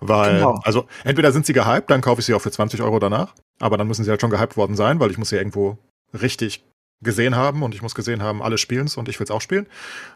Weil, 0.00 0.36
genau. 0.36 0.58
also 0.64 0.86
entweder 1.04 1.30
sind 1.30 1.46
sie 1.46 1.52
gehypt, 1.52 1.90
dann 1.90 2.00
kaufe 2.00 2.20
ich 2.20 2.26
sie 2.26 2.34
auch 2.34 2.40
für 2.40 2.50
20 2.50 2.82
Euro 2.82 2.98
danach. 2.98 3.34
Aber 3.60 3.76
dann 3.76 3.86
müssen 3.86 4.02
sie 4.02 4.10
halt 4.10 4.20
schon 4.20 4.30
gehypt 4.30 4.56
worden 4.56 4.74
sein, 4.74 4.98
weil 4.98 5.10
ich 5.10 5.18
muss 5.18 5.28
sie 5.28 5.36
irgendwo 5.36 5.76
richtig 6.14 6.64
gesehen 7.02 7.34
haben 7.36 7.62
und 7.62 7.74
ich 7.74 7.82
muss 7.82 7.94
gesehen 7.94 8.22
haben, 8.22 8.42
alle 8.42 8.58
spielen 8.58 8.86
es 8.86 8.96
und 8.96 9.08
ich 9.08 9.18
will 9.18 9.24
es 9.24 9.30
auch 9.30 9.40
spielen. 9.40 9.66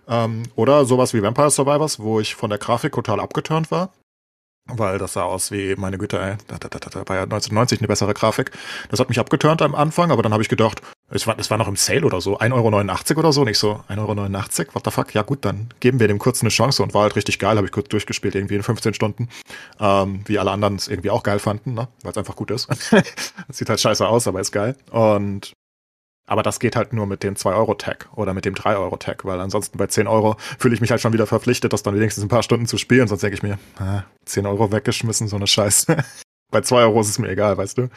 Ähm, 0.09 0.45
oder 0.55 0.85
sowas 0.85 1.14
wie 1.14 1.22
Vampire 1.22 1.51
Survivors, 1.51 1.99
wo 1.99 2.20
ich 2.20 2.35
von 2.35 2.51
der 2.51 2.59
Grafik 2.59 2.93
total 2.93 3.20
abgeturnt 3.20 3.70
war. 3.70 3.93
Weil 4.66 4.97
das 4.97 5.12
sah 5.12 5.24
aus 5.24 5.51
wie, 5.51 5.76
meine 5.76 5.99
Güte, 5.99 6.18
ey, 6.18 6.37
da, 6.47 6.57
da, 6.57 6.68
da, 6.68 6.78
da 6.78 7.07
war 7.07 7.16
ja 7.16 7.22
1990 7.24 7.80
eine 7.80 7.89
bessere 7.89 8.14
Grafik. 8.14 8.51
Das 8.89 8.99
hat 8.99 9.11
mich 9.11 9.18
abgeturnt 9.18 9.61
am 9.61 9.74
Anfang, 9.74 10.11
aber 10.11 10.22
dann 10.22 10.32
habe 10.32 10.43
ich 10.43 10.49
gedacht, 10.49 10.80
es 11.11 11.26
war, 11.26 11.39
es 11.39 11.51
war 11.51 11.59
noch 11.59 11.68
im 11.68 11.76
Sale 11.76 12.03
oder 12.03 12.22
so, 12.22 12.39
1,89 12.39 13.11
Euro 13.11 13.20
oder 13.20 13.32
so. 13.32 13.43
Und 13.43 13.49
ich 13.49 13.59
so, 13.59 13.85
1,89 13.91 13.99
Euro, 13.99 14.74
what 14.74 14.85
the 14.87 14.91
fuck? 14.91 15.12
Ja 15.12 15.20
gut, 15.20 15.45
dann 15.45 15.68
geben 15.80 16.01
wir 16.01 16.09
dem 16.09 16.18
kurz 16.18 16.41
eine 16.41 16.49
Chance 16.49 16.82
und 16.82 16.95
war 16.95 17.03
halt 17.03 17.14
richtig 17.14 17.39
geil, 17.39 17.59
habe 17.59 17.66
ich 17.66 17.72
kurz 17.72 17.89
durchgespielt, 17.89 18.35
irgendwie 18.35 18.55
in 18.55 18.62
15 18.62 18.95
Stunden. 18.95 19.28
Ähm, 19.78 20.22
wie 20.24 20.39
alle 20.39 20.51
anderen 20.51 20.76
es 20.76 20.89
irgendwie 20.89 21.11
auch 21.11 21.22
geil 21.22 21.41
fanden, 21.41 21.74
ne? 21.74 21.89
weil 22.03 22.12
es 22.12 22.18
einfach 22.18 22.37
gut 22.37 22.51
ist. 22.51 22.66
sieht 23.51 23.68
halt 23.68 23.80
scheiße 23.80 24.09
aus, 24.09 24.26
aber 24.26 24.41
ist 24.41 24.53
geil. 24.53 24.76
Und 24.91 25.53
aber 26.27 26.43
das 26.43 26.59
geht 26.59 26.77
halt 26.77 26.93
nur 26.93 27.07
mit 27.07 27.22
dem 27.22 27.35
2-Euro-Tag 27.35 28.09
oder 28.14 28.33
mit 28.33 28.45
dem 28.45 28.55
3-Euro-Tag, 28.55 29.25
weil 29.25 29.41
ansonsten 29.41 29.77
bei 29.77 29.87
10 29.87 30.07
Euro 30.07 30.37
fühle 30.59 30.75
ich 30.75 30.81
mich 30.81 30.91
halt 30.91 31.01
schon 31.01 31.12
wieder 31.12 31.27
verpflichtet, 31.27 31.72
das 31.72 31.83
dann 31.83 31.95
wenigstens 31.95 32.25
ein 32.25 32.29
paar 32.29 32.43
Stunden 32.43 32.66
zu 32.66 32.79
spielen. 32.79 33.09
Sonst 33.09 33.22
denke 33.22 33.37
ich 33.37 33.43
mir, 33.43 33.59
ah, 33.79 34.05
10 34.25 34.47
Euro 34.47 34.72
weggeschmissen, 34.72 35.29
so 35.29 35.37
eine 35.37 35.47
Scheiße. 35.47 35.97
bei 36.51 36.62
2 36.62 36.77
Euro 36.77 37.01
ist 37.01 37.11
es 37.11 37.18
mir 37.18 37.29
egal, 37.29 37.59
weißt 37.59 37.77
du. 37.77 37.89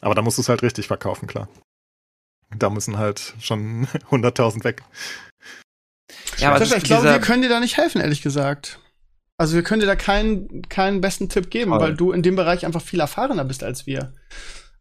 Aber 0.00 0.14
da 0.14 0.22
musst 0.22 0.38
du 0.38 0.42
es 0.42 0.48
halt 0.48 0.62
richtig 0.62 0.86
verkaufen, 0.86 1.26
klar. 1.26 1.48
Da 2.56 2.70
müssen 2.70 2.98
halt 2.98 3.34
schon 3.40 3.86
100.000 4.10 4.64
weg. 4.64 4.82
Ja, 6.38 6.52
aber 6.52 6.62
ich 6.62 6.82
glaube, 6.82 7.04
wir 7.04 7.20
können 7.20 7.42
dir 7.42 7.48
da 7.48 7.60
nicht 7.60 7.76
helfen, 7.76 8.00
ehrlich 8.00 8.22
gesagt. 8.22 8.78
Also 9.38 9.54
wir 9.54 9.62
können 9.62 9.80
dir 9.80 9.86
da 9.86 9.96
keinen, 9.96 10.62
keinen 10.68 11.00
besten 11.00 11.28
Tipp 11.28 11.50
geben, 11.50 11.70
Voll. 11.70 11.80
weil 11.80 11.94
du 11.94 12.12
in 12.12 12.22
dem 12.22 12.36
Bereich 12.36 12.66
einfach 12.66 12.82
viel 12.82 13.00
erfahrener 13.00 13.44
bist 13.44 13.62
als 13.62 13.86
wir. 13.86 14.12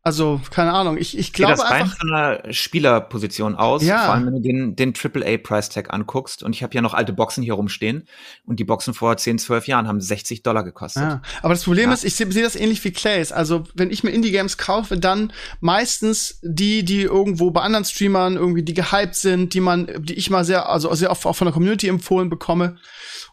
Also, 0.08 0.39
keine 0.51 0.72
Ahnung. 0.72 0.97
Ich, 0.97 1.18
ich 1.18 1.34
Geht 1.34 1.45
glaube 1.45 1.58
das 1.58 1.70
rein 1.70 1.82
einfach. 1.82 1.97
von 1.97 2.14
einer 2.14 2.53
Spielerposition 2.53 3.55
aus, 3.55 3.84
Ja. 3.84 4.05
vor 4.05 4.14
allem 4.14 4.26
wenn 4.28 4.34
du 4.36 4.39
den, 4.39 4.76
den 4.78 4.93
AAA-Price-Tag 4.93 5.93
anguckst. 5.93 6.43
Und 6.43 6.55
ich 6.55 6.64
habe 6.64 6.74
ja 6.74 6.82
noch 6.82 6.93
alte 6.93 7.12
Boxen 7.12 7.43
hier 7.43 7.55
rumstehen. 7.55 8.08
Und 8.45 8.62
die 8.62 8.64
Boxen 8.64 8.93
vor 8.93 9.18
10, 9.18 9.38
12 9.38 9.68
Jahren 9.68 9.86
haben 9.86 9.99
60 9.99 10.43
Dollar 10.43 10.64
gekostet. 10.64 11.03
Ja. 11.03 11.22
Aber 11.41 11.53
das 11.53 11.66
Problem 11.66 11.89
Ja. 11.89 11.93
ist, 11.93 12.05
ich 12.05 12.16
sehe 12.16 12.32
seh 12.32 12.41
das 12.41 12.55
ähnlich 12.55 12.82
wie 12.86 12.91
Clays. 12.91 13.34
Also, 13.34 13.66
wenn 13.76 13.91
ich 13.91 14.05
mir 14.05 14.12
Indie-Games 14.12 14.58
kaufe, 14.58 14.97
dann 14.97 15.34
meistens 15.60 16.39
die, 16.41 16.86
die 16.86 17.01
irgendwo 17.01 17.51
bei 17.51 17.62
anderen 17.62 17.84
Streamern 17.84 18.38
irgendwie, 18.38 18.64
die 18.64 18.74
gehypt 18.74 19.16
sind, 19.16 19.53
die 19.53 19.60
man, 19.60 19.88
die 19.99 20.14
ich 20.14 20.30
mal 20.30 20.45
sehr, 20.45 20.70
also 20.70 20.93
sehr 20.95 21.12
oft 21.12 21.26
auch 21.26 21.36
von 21.36 21.47
der 21.47 21.53
Community 21.53 21.89
empfohlen 21.89 22.30
bekomme. 22.30 22.78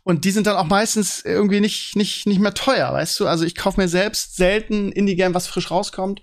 Und 0.03 0.25
die 0.25 0.33
sind 0.33 0.49
dann 0.49 0.57
auch 0.57 0.66
meistens 0.66 1.22
irgendwie 1.25 1.61
nicht, 1.61 1.95
nicht, 1.97 2.27
nicht 2.27 2.41
mehr 2.41 2.53
teuer, 2.53 2.93
weißt 2.93 3.20
du? 3.20 3.29
Also 3.29 3.45
ich 3.45 3.55
kaufe 3.55 3.81
mir 3.81 3.87
selbst 3.89 4.37
selten 4.37 4.91
Indie-Game, 4.91 5.35
was 5.35 5.47
frisch 5.47 5.70
rauskommt, 5.70 6.20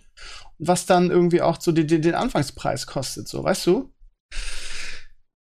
was 0.61 0.85
dann 0.85 1.09
irgendwie 1.09 1.41
auch 1.41 1.59
so 1.59 1.71
den, 1.71 1.87
den 1.87 2.01
den 2.01 2.15
Anfangspreis 2.15 2.85
kostet, 2.85 3.27
so, 3.27 3.43
weißt 3.43 3.65
du? 3.67 3.91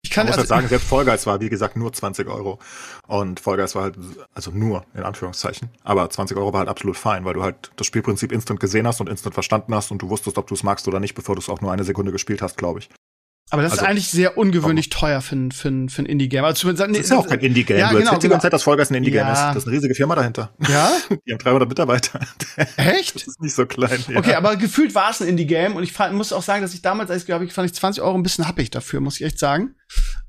Ich 0.02 0.12
kann 0.12 0.26
Man 0.26 0.32
muss 0.32 0.40
also, 0.40 0.56
halt 0.56 0.70
sagen, 0.70 0.80
selbst 0.80 0.90
Guys 0.90 1.28
war, 1.28 1.42
wie 1.42 1.50
gesagt, 1.50 1.76
nur 1.76 1.92
20 1.92 2.28
Euro. 2.30 2.58
Und 3.08 3.44
Guys 3.44 3.76
war 3.76 3.84
halt, 3.84 3.98
also 4.34 4.52
nur, 4.52 4.86
in 4.96 5.04
Anführungszeichen. 5.04 5.70
Aber 5.84 6.10
20 6.10 6.38
Euro 6.38 6.54
war 6.54 6.60
halt 6.60 6.70
absolut 6.70 6.96
fein, 6.96 7.26
weil 7.26 7.34
du 7.34 7.44
halt 7.44 7.72
das 7.76 7.86
Spielprinzip 7.86 8.32
instant 8.32 8.62
gesehen 8.62 8.88
hast 8.88 9.02
und 9.02 9.10
instant 9.10 9.34
verstanden 9.34 9.76
hast 9.76 9.92
und 9.92 10.02
du 10.02 10.10
wusstest, 10.10 10.38
ob 10.38 10.48
du 10.48 10.54
es 10.54 10.64
magst 10.64 10.88
oder 10.88 11.02
nicht, 11.02 11.16
bevor 11.16 11.36
du 11.36 11.42
es 11.42 11.50
auch 11.50 11.60
nur 11.60 11.74
eine 11.74 11.84
Sekunde 11.84 12.14
gespielt 12.14 12.42
hast, 12.42 12.58
glaube 12.58 12.80
ich. 12.80 12.90
Aber 13.52 13.62
das 13.64 13.74
ist 13.74 13.80
also- 13.80 13.90
eigentlich 13.90 14.10
sehr 14.10 14.38
ungewöhnlich 14.38 14.90
teuer 14.90 15.22
für 15.22 15.36
ein, 15.36 15.52
für 15.52 15.70
ein, 15.70 15.90
für 15.90 16.02
ein 16.04 16.06
Indie-Game. 16.06 16.44
Also 16.46 16.62
zumindest, 16.62 16.90
Das 16.90 16.98
ist 17.00 17.10
ja 17.10 17.18
auch 17.18 17.28
kein 17.28 17.40
Indie-Game. 17.40 17.78
Ja, 17.78 17.90
du 17.90 17.96
genau, 17.98 18.00
erzählst 18.06 18.24
die 18.24 18.28
genau. 18.28 18.34
ganze 18.36 18.46
Zeit, 18.46 18.54
dass 18.54 18.64
Fall 18.64 18.78
Guys 18.78 18.90
ein 18.92 18.96
Indie-Game 18.96 19.26
Ja. 19.26 19.34
ist. 19.34 19.40
Das 19.56 19.56
ist 19.64 19.68
eine 19.68 19.76
riesige 19.76 19.96
Firma 19.96 20.16
dahinter. 20.16 20.54
Ja? 20.68 20.92
Die 21.28 21.32
haben 21.32 21.40
300 21.40 21.68
Mitarbeiter. 21.70 22.20
Echt? 22.78 23.16
Das 23.16 23.28
ist 23.28 23.42
nicht 23.42 23.56
so 23.56 23.66
klein. 23.66 24.04
ja. 24.08 24.18
Okay, 24.18 24.34
aber 24.36 24.56
gefühlt 24.56 24.94
war 24.96 25.12
es 25.12 25.22
ein 25.22 25.28
Indie-Game 25.28 25.76
und 25.76 25.84
ich 25.84 25.94
fand, 25.94 26.14
muss 26.16 26.32
auch 26.34 26.44
sagen, 26.44 26.62
dass 26.62 26.74
ich 26.74 26.82
damals, 26.82 27.10
als 27.10 27.22
ich 27.22 27.26
glaube 27.26 27.46
ich, 27.46 27.54
fand 27.54 27.68
ich 27.70 27.74
20 27.76 28.04
Euro 28.04 28.16
ein 28.16 28.24
bisschen 28.24 28.48
happig 28.48 28.70
dafür, 28.70 29.00
muss 29.00 29.20
ich 29.20 29.26
echt 29.26 29.40
sagen. 29.40 29.76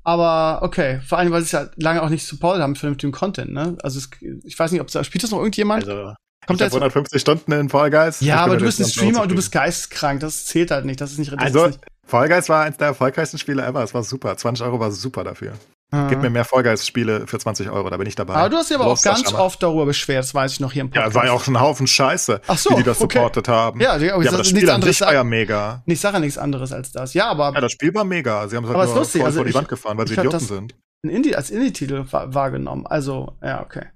Aber 0.03 0.63
okay, 0.63 0.99
vor 1.05 1.17
allem, 1.19 1.31
weil 1.31 1.41
sie 1.41 1.45
es 1.45 1.51
ja 1.51 1.69
lange 1.75 2.01
auch 2.01 2.09
nicht 2.09 2.25
supportet 2.25 2.63
haben 2.63 2.75
für 2.75 2.91
den 2.91 3.11
Content, 3.11 3.51
ne? 3.51 3.77
Also 3.83 3.99
es, 3.99 4.09
ich 4.43 4.57
weiß 4.57 4.71
nicht, 4.71 4.81
ob 4.81 4.89
spielt 5.05 5.23
das 5.23 5.31
noch 5.31 5.39
irgendjemand? 5.39 5.87
Also, 5.87 6.13
Kommt 6.47 6.59
ich 6.59 6.59
da 6.59 6.65
hab 6.65 6.71
jetzt 6.71 6.81
150 6.81 7.21
Stunden 7.21 7.51
in 7.51 7.69
Fall 7.69 7.91
Guys. 7.91 8.19
Ja, 8.21 8.37
aber 8.37 8.53
mit 8.53 8.61
du 8.61 8.65
bist 8.65 8.79
ein 8.79 8.87
Streamer 8.87 9.21
und 9.21 9.29
du 9.29 9.35
bist 9.35 9.51
geisteskrank. 9.51 10.21
Das 10.21 10.45
zählt 10.47 10.71
halt 10.71 10.85
nicht. 10.85 10.99
Das 10.99 11.11
ist 11.11 11.19
nicht. 11.19 11.31
Das 11.31 11.39
Also, 11.39 11.65
ist 11.65 11.77
nicht 11.77 11.90
Fall 12.11 12.29
Guys 12.29 12.47
war 12.49 12.63
eins 12.65 12.77
der 12.77 12.87
erfolgreichsten 12.89 13.37
Spiele 13.39 13.65
ever. 13.65 13.81
Es 13.83 13.93
war 13.93 14.03
super. 14.03 14.37
20 14.37 14.65
Euro 14.65 14.79
war 14.79 14.91
super 14.91 15.23
dafür. 15.23 15.53
Ah. 15.93 16.07
Gib 16.07 16.21
mir 16.21 16.29
mehr 16.29 16.45
Fall 16.45 16.63
Guys-Spiele 16.63 17.27
für 17.27 17.37
20 17.37 17.69
Euro, 17.69 17.89
da 17.89 17.97
bin 17.97 18.07
ich 18.07 18.15
dabei. 18.15 18.35
aber 18.35 18.49
du 18.49 18.55
hast 18.55 18.69
dich 18.69 18.77
aber 18.77 18.85
auch 18.87 19.01
ganz 19.01 19.23
Sascha. 19.23 19.37
oft 19.39 19.61
darüber 19.61 19.85
beschwert, 19.85 20.19
das 20.23 20.33
weiß 20.33 20.53
ich 20.53 20.59
noch 20.61 20.71
hier 20.71 20.83
im 20.83 20.87
Ja, 20.87 20.93
Podcast. 21.01 21.15
war 21.15 21.25
ja 21.25 21.31
auch 21.33 21.45
ein 21.47 21.59
Haufen 21.59 21.85
Scheiße, 21.85 22.39
so, 22.55 22.69
wie 22.69 22.75
die 22.75 22.83
das 22.83 23.01
okay. 23.01 23.17
supportet 23.17 23.49
haben. 23.49 23.81
Ja, 23.81 23.97
die- 23.97 24.09
aber 24.09 24.23
ja, 24.23 24.29
aber 24.29 24.37
das 24.37 24.47
Spiel 24.47 24.69
an 24.69 24.75
anderes 24.75 24.97
sich 24.99 25.05
war 25.05 25.13
ja 25.13 25.25
mega. 25.25 25.83
Ich 25.85 25.99
sage 25.99 26.13
ja 26.15 26.19
nichts 26.21 26.37
anderes 26.37 26.71
als 26.71 26.93
das. 26.93 27.13
Ja, 27.13 27.27
aber 27.29 27.51
Ja, 27.53 27.59
das 27.59 27.73
Spiel 27.73 27.93
war 27.93 28.05
mega. 28.05 28.47
Sie 28.47 28.55
haben 28.55 28.63
es 28.63 28.69
halt 28.73 28.87
nur 28.87 28.95
lustig, 28.95 29.19
voll 29.19 29.25
also 29.27 29.37
vor 29.39 29.43
die 29.43 29.49
ich- 29.49 29.55
Wand 29.55 29.67
gefahren, 29.67 29.97
weil 29.97 30.07
sie 30.07 30.13
Idioten 30.13 30.31
das- 30.31 30.47
sind. 30.47 30.75
Indie 31.03 31.35
als 31.35 31.49
Indie-Titel 31.49 32.05
wa- 32.09 32.27
wahrgenommen. 32.33 32.85
Also, 32.87 33.35
ja, 33.43 33.61
okay. 33.61 33.87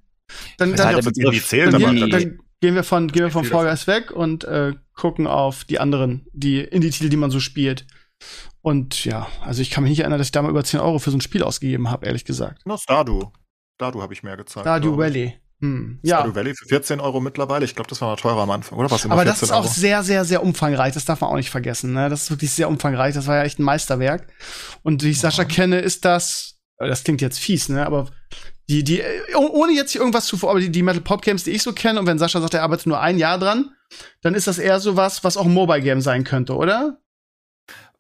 Dann, 0.58 0.76
dann, 0.76 0.86
halt, 0.88 0.98
dann, 0.98 1.04
aber 1.06 1.12
die- 1.12 1.22
gehen, 1.22 2.10
dann 2.10 2.40
gehen 2.60 2.76
wir 2.76 2.84
von, 2.84 3.08
gehen 3.08 3.24
wir 3.24 3.32
von 3.32 3.46
Fall 3.46 3.68
Guys 3.68 3.88
weg 3.88 4.12
und 4.12 4.44
äh, 4.44 4.74
gucken 4.96 5.28
auf 5.28 5.64
die 5.64 5.80
anderen, 5.80 6.28
die 6.34 6.60
Indie-Titel, 6.60 7.08
die 7.08 7.16
man 7.18 7.32
so 7.32 7.40
spielt. 7.40 7.86
Und 8.62 9.06
ja, 9.06 9.28
also 9.42 9.62
ich 9.62 9.70
kann 9.70 9.84
mich 9.84 9.92
nicht 9.92 10.00
erinnern, 10.00 10.18
dass 10.18 10.28
ich 10.28 10.32
da 10.32 10.42
mal 10.42 10.50
über 10.50 10.64
10 10.64 10.80
Euro 10.80 11.00
für 11.00 11.12
so 11.12 11.18
ein 11.18 11.22
Spiel 11.22 11.44
ausgegeben 11.44 11.92
habe, 11.92 12.06
ehrlich 12.06 12.26
gesagt. 12.26 12.62
Na, 12.66 12.78
Stardew. 12.78 13.30
Stardew 13.76 14.02
habe 14.02 14.14
ich 14.14 14.24
mehr 14.24 14.38
gezahlt. 14.38 14.64
Stardew. 14.66 14.98
Valley. 14.98 15.40
Hm. 15.62 16.00
Ja, 16.04 16.18
Stardew 16.18 16.36
Valley 16.36 16.54
für 16.56 16.66
14 16.68 17.00
Euro 17.00 17.22
mittlerweile. 17.22 17.64
Ich 17.64 17.76
glaube, 17.76 17.90
das 17.90 18.02
war 18.02 18.10
noch 18.12 18.20
teurer 18.20 18.42
am 18.42 18.52
Anfang. 18.52 18.78
Oder 18.80 18.90
was 18.92 19.06
aber 19.06 19.16
14 19.16 19.28
das 19.28 19.44
ist 19.44 19.52
auch 19.52 19.64
Euro? 19.64 19.68
sehr, 19.68 20.04
sehr, 20.04 20.26
sehr 20.26 20.44
umfangreich. 20.44 20.94
Das 20.94 21.06
darf 21.06 21.22
man 21.22 21.30
auch 21.30 21.36
nicht 21.36 21.50
vergessen. 21.50 21.94
Ne? 21.94 22.10
Das 22.10 22.24
ist 22.24 22.30
wirklich 22.32 22.52
sehr 22.52 22.68
umfangreich. 22.68 23.14
Das 23.14 23.28
war 23.28 23.38
ja 23.38 23.44
echt 23.44 23.60
ein 23.60 23.64
Meisterwerk. 23.64 24.28
Und 24.82 25.04
wie 25.04 25.12
ich 25.12 25.20
Sascha 25.20 25.46
kenne, 25.46 25.80
ist 25.80 26.04
das, 26.06 26.56
äh, 26.80 26.88
das 26.88 27.04
klingt 27.04 27.22
jetzt 27.22 27.40
fies, 27.40 27.70
ne? 27.70 27.86
Aber 27.86 28.10
die, 28.68 28.84
die, 28.84 29.02
äh, 29.02 29.22
oh- 29.36 29.50
ohne 29.62 29.74
jetzt 29.74 29.92
hier 29.92 30.02
irgendwas 30.02 30.26
zu 30.26 30.38
vor, 30.38 30.50
aber 30.50 30.60
die, 30.60 30.72
die 30.72 30.82
Metal 30.84 31.02
Pop 31.02 31.22
Games, 31.22 31.44
die 31.44 31.52
ich 31.52 31.62
so 31.64 31.72
kenne, 31.72 32.00
und 32.00 32.08
wenn 32.08 32.18
Sascha 32.20 32.42
sagt, 32.42 32.56
er 32.56 32.64
arbeitet 32.64 32.88
nur 32.88 33.00
ein 33.00 33.18
Jahr 33.20 33.38
dran, 33.38 33.70
dann 34.24 34.34
ist 34.34 34.48
das 34.48 34.58
eher 34.58 34.80
so 34.80 34.96
was, 34.98 35.24
was 35.24 35.38
auch 35.38 35.46
ein 35.46 35.54
Mobile 35.54 35.82
Game 35.82 36.02
sein 36.02 36.24
könnte, 36.24 36.56
oder? 36.56 36.98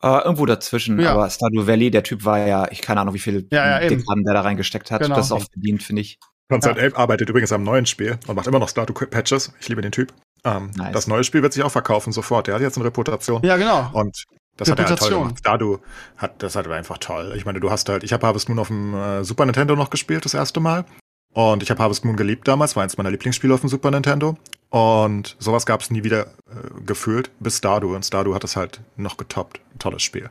Äh, 0.04 0.20
irgendwo 0.24 0.46
dazwischen, 0.46 1.00
Ja. 1.00 1.14
aber 1.14 1.30
Stardew 1.30 1.66
Valley, 1.68 1.90
der 1.92 2.04
Typ 2.04 2.26
war 2.26 2.40
ja, 2.40 2.68
ich 2.72 2.82
keine 2.82 3.02
Ahnung, 3.02 3.14
wie 3.14 3.20
viel 3.20 3.48
Ja, 3.52 3.82
ja. 3.82 3.88
Dekaden 3.88 4.24
der 4.24 4.34
da 4.34 4.42
reingesteckt 4.42 4.92
hat. 4.92 5.02
Genau. 5.02 5.16
Das 5.16 5.28
ist 5.28 5.32
auch 5.32 5.44
verdient, 5.52 5.84
finde 5.84 6.02
ich. 6.02 6.20
Concert 6.50 6.78
Ape 6.78 6.96
arbeitet 6.96 7.30
übrigens 7.30 7.52
am 7.52 7.64
neuen 7.64 7.86
Spiel 7.88 8.20
und 8.28 8.36
macht 8.36 8.46
immer 8.48 8.60
noch 8.60 8.70
Stardew-Patches. 8.70 9.54
Ich 9.60 9.68
liebe 9.70 9.82
den 9.82 9.92
Typ. 9.92 10.14
Ähm, 10.44 10.70
Nice. 10.78 10.94
Das 10.94 11.08
neue 11.08 11.24
Spiel 11.24 11.42
wird 11.42 11.54
sich 11.54 11.64
auch 11.64 11.72
verkaufen 11.72 12.14
sofort. 12.14 12.46
Der 12.48 12.54
hat 12.56 12.62
jetzt 12.62 12.78
eine 12.78 12.86
Reputation. 12.86 13.42
Ja, 13.44 13.58
genau. 13.58 13.90
Und 13.94 14.26
das 14.58 14.70
hat 14.70 14.78
er 14.80 14.86
halt 14.88 15.00
toll 15.00 15.08
Reputation. 15.08 15.24
gemacht. 15.24 15.40
Stardew 15.40 15.78
hat 16.18 16.44
das 16.44 16.56
halt 16.56 16.68
einfach 16.68 17.00
toll. 17.00 17.34
Ich 17.36 17.46
meine, 17.46 17.60
du 17.60 17.72
hast 17.72 17.90
halt, 17.90 18.04
ich 18.04 18.14
habe 18.14 18.28
Harvest 18.28 18.48
Moon 18.48 18.60
auf 18.60 18.68
dem 18.68 18.94
äh, 18.94 19.24
Super 19.24 19.46
Nintendo 19.46 19.76
noch 19.76 19.90
gespielt, 19.90 20.24
das 20.24 20.36
erste 20.36 20.60
Mal. 20.60 20.86
Und 21.34 21.64
ich 21.64 21.72
habe 21.72 21.82
Harvest 21.82 22.06
Moon 22.06 22.16
geliebt 22.16 22.48
damals, 22.48 22.76
war 22.76 22.84
eins 22.84 22.96
meiner 22.98 23.10
Lieblingsspiele 23.12 23.54
auf 23.54 23.62
dem 23.62 23.70
Super 23.70 23.90
Nintendo. 23.90 24.38
Und 24.70 25.36
sowas 25.40 25.66
gab 25.66 25.82
es 25.82 25.92
nie 25.92 26.04
wieder 26.04 26.28
äh, 26.50 26.82
gefühlt, 26.86 27.32
bis 27.40 27.58
Stardew. 27.58 27.96
Und 27.96 28.06
Stardew 28.06 28.34
hat 28.34 28.44
es 28.44 28.56
halt 28.56 28.82
noch 28.98 29.18
getoppt. 29.18 29.60
Ein 29.74 29.80
tolles 29.80 30.04
Spiel. 30.04 30.30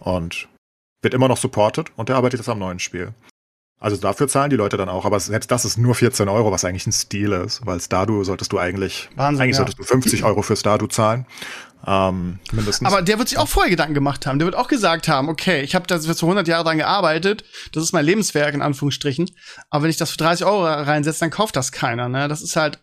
Und 0.00 0.48
wird 1.02 1.14
immer 1.14 1.28
noch 1.28 1.36
supported 1.36 1.92
und 1.96 2.08
der 2.08 2.16
arbeitet 2.16 2.40
jetzt 2.40 2.48
am 2.48 2.58
neuen 2.58 2.78
Spiel. 2.78 3.14
Also 3.80 3.96
dafür 3.96 4.26
zahlen 4.26 4.50
die 4.50 4.56
Leute 4.56 4.76
dann 4.76 4.88
auch, 4.88 5.04
aber 5.04 5.20
selbst 5.20 5.52
das 5.52 5.64
ist 5.64 5.78
nur 5.78 5.94
14 5.94 6.28
Euro, 6.28 6.50
was 6.50 6.64
eigentlich 6.64 6.88
ein 6.88 6.92
Stil 6.92 7.30
ist, 7.30 7.64
weil 7.64 7.80
Stardew 7.80 8.24
solltest 8.24 8.52
du 8.52 8.58
eigentlich, 8.58 9.08
Wahnsinn, 9.14 9.42
eigentlich 9.42 9.54
ja. 9.54 9.58
solltest 9.58 9.78
du 9.78 9.84
50 9.84 10.24
Euro 10.24 10.42
für 10.42 10.56
Stardew 10.56 10.88
zahlen. 10.88 11.26
Ähm, 11.86 12.40
mindestens. 12.50 12.88
Aber 12.88 13.02
der 13.02 13.18
wird 13.18 13.28
sich 13.28 13.38
auch 13.38 13.46
vorher 13.46 13.70
Gedanken 13.70 13.94
gemacht 13.94 14.26
haben. 14.26 14.40
Der 14.40 14.46
wird 14.46 14.56
auch 14.56 14.66
gesagt 14.66 15.06
haben, 15.06 15.28
okay, 15.28 15.62
ich 15.62 15.76
habe 15.76 15.86
da 15.86 15.94
jetzt 15.94 16.18
so 16.18 16.26
100 16.26 16.48
Jahre 16.48 16.64
dran 16.64 16.78
gearbeitet, 16.78 17.44
das 17.72 17.84
ist 17.84 17.92
mein 17.92 18.04
Lebenswerk 18.04 18.52
in 18.52 18.62
Anführungsstrichen. 18.62 19.30
Aber 19.70 19.84
wenn 19.84 19.90
ich 19.90 19.96
das 19.96 20.10
für 20.10 20.16
30 20.16 20.44
Euro 20.44 20.64
reinsetze, 20.64 21.20
dann 21.20 21.30
kauft 21.30 21.54
das 21.54 21.70
keiner. 21.70 22.08
Ne? 22.08 22.26
Das 22.26 22.42
ist 22.42 22.56
halt, 22.56 22.80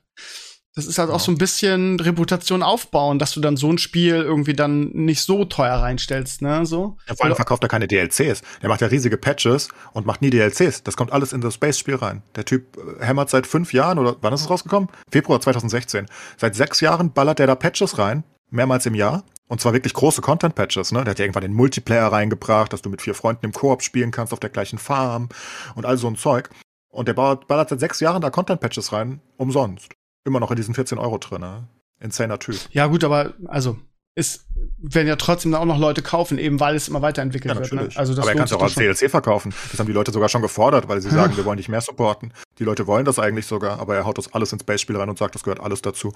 das 0.75 0.87
ist 0.87 0.97
halt 0.97 1.09
auch 1.09 1.21
so 1.21 1.31
ein 1.31 1.37
bisschen 1.37 2.01
Reputation 2.01 2.61
aufbauen, 2.61 3.17
dass 3.17 3.31
du 3.31 3.39
dann 3.39 3.55
so 3.55 3.71
ein 3.71 3.77
Spiel 3.77 4.15
irgendwie 4.15 4.53
dann 4.53 4.89
nicht 4.89 5.21
so 5.21 5.45
teuer 5.45 5.75
reinstellst. 5.75 6.41
Ne? 6.41 6.65
So. 6.65 6.97
Ja, 7.07 7.15
vor 7.15 7.25
allem 7.25 7.35
verkauft 7.35 7.63
er 7.63 7.69
keine 7.69 7.87
DLCs. 7.87 8.41
Der 8.61 8.67
macht 8.67 8.81
ja 8.81 8.87
riesige 8.87 9.15
Patches 9.15 9.69
und 9.93 10.05
macht 10.05 10.21
nie 10.21 10.29
DLCs. 10.29 10.83
Das 10.83 10.97
kommt 10.97 11.13
alles 11.13 11.31
in 11.31 11.39
das 11.39 11.53
Space-Spiel 11.53 11.95
rein. 11.95 12.23
Der 12.35 12.43
Typ 12.43 12.75
äh, 12.75 13.05
hämmert 13.05 13.29
seit 13.29 13.47
fünf 13.47 13.71
Jahren 13.71 13.99
oder 13.99 14.17
wann 14.19 14.33
ist 14.33 14.41
es 14.41 14.49
rausgekommen? 14.49 14.89
Februar 15.09 15.39
2016. 15.39 16.07
Seit 16.35 16.55
sechs 16.55 16.81
Jahren 16.81 17.13
ballert 17.13 17.39
der 17.39 17.47
da 17.47 17.55
Patches 17.55 17.97
rein, 17.97 18.25
mehrmals 18.49 18.85
im 18.85 18.95
Jahr. 18.95 19.23
Und 19.47 19.61
zwar 19.61 19.71
wirklich 19.71 19.93
große 19.93 20.21
Content-Patches, 20.21 20.91
ne? 20.91 21.03
Der 21.05 21.11
hat 21.11 21.19
ja 21.19 21.25
irgendwann 21.25 21.43
den 21.43 21.53
Multiplayer 21.53 22.11
reingebracht, 22.11 22.73
dass 22.73 22.81
du 22.81 22.89
mit 22.89 23.01
vier 23.01 23.13
Freunden 23.13 23.45
im 23.45 23.53
Koop 23.53 23.81
spielen 23.81 24.11
kannst 24.11 24.33
auf 24.33 24.39
der 24.39 24.49
gleichen 24.49 24.79
Farm 24.79 25.29
und 25.75 25.85
all 25.85 25.97
so 25.97 26.07
ein 26.07 26.17
Zeug. 26.17 26.49
Und 26.89 27.07
der 27.07 27.13
ballert 27.13 27.69
seit 27.69 27.79
sechs 27.79 28.01
Jahren 28.01 28.21
da 28.21 28.29
Content-Patches 28.29 28.91
rein, 28.91 29.21
umsonst. 29.37 29.93
Immer 30.25 30.39
noch 30.39 30.49
in 30.51 30.57
diesen 30.57 30.73
14 30.73 30.97
Euro 30.97 31.17
drin, 31.17 31.41
ne? 31.41 31.67
Insaner 31.99 32.39
Typ. 32.39 32.57
Ja, 32.71 32.87
gut, 32.87 33.03
aber 33.03 33.33
also 33.45 33.77
es 34.15 34.45
werden 34.77 35.07
ja 35.07 35.15
trotzdem 35.17 35.53
auch 35.55 35.65
noch 35.65 35.77
Leute 35.77 36.01
kaufen, 36.01 36.37
eben 36.37 36.59
weil 36.59 36.75
es 36.75 36.87
immer 36.87 37.01
weiterentwickelt 37.01 37.53
Ja, 37.53 37.59
wird. 37.59 37.71
natürlich. 37.71 37.95
Ne? 37.95 37.99
Also 37.99 38.13
das 38.13 38.23
Aber 38.23 38.31
er 38.31 38.35
kann 38.37 38.45
es 38.45 38.53
auch 38.53 38.61
als. 38.61 38.75
DLC 38.75 39.09
verkaufen. 39.09 39.53
Das 39.71 39.79
haben 39.79 39.87
die 39.87 39.93
Leute 39.93 40.11
sogar 40.11 40.29
schon 40.29 40.41
gefordert, 40.41 40.87
weil 40.87 41.01
sie 41.01 41.09
Ja. 41.09 41.15
sagen, 41.15 41.37
wir 41.37 41.45
wollen 41.45 41.57
nicht 41.57 41.69
mehr 41.69 41.81
supporten. 41.81 42.33
Die 42.59 42.63
Leute 42.63 42.87
wollen 42.87 43.05
das 43.05 43.19
eigentlich 43.19 43.45
sogar, 43.45 43.79
aber 43.79 43.95
er 43.95 44.05
haut 44.05 44.17
das 44.17 44.33
alles 44.33 44.51
ins 44.53 44.63
Base-Spiel 44.63 44.95
rein 44.97 45.09
und 45.09 45.17
sagt, 45.17 45.35
das 45.35 45.43
gehört 45.43 45.59
alles 45.59 45.81
dazu. 45.81 46.13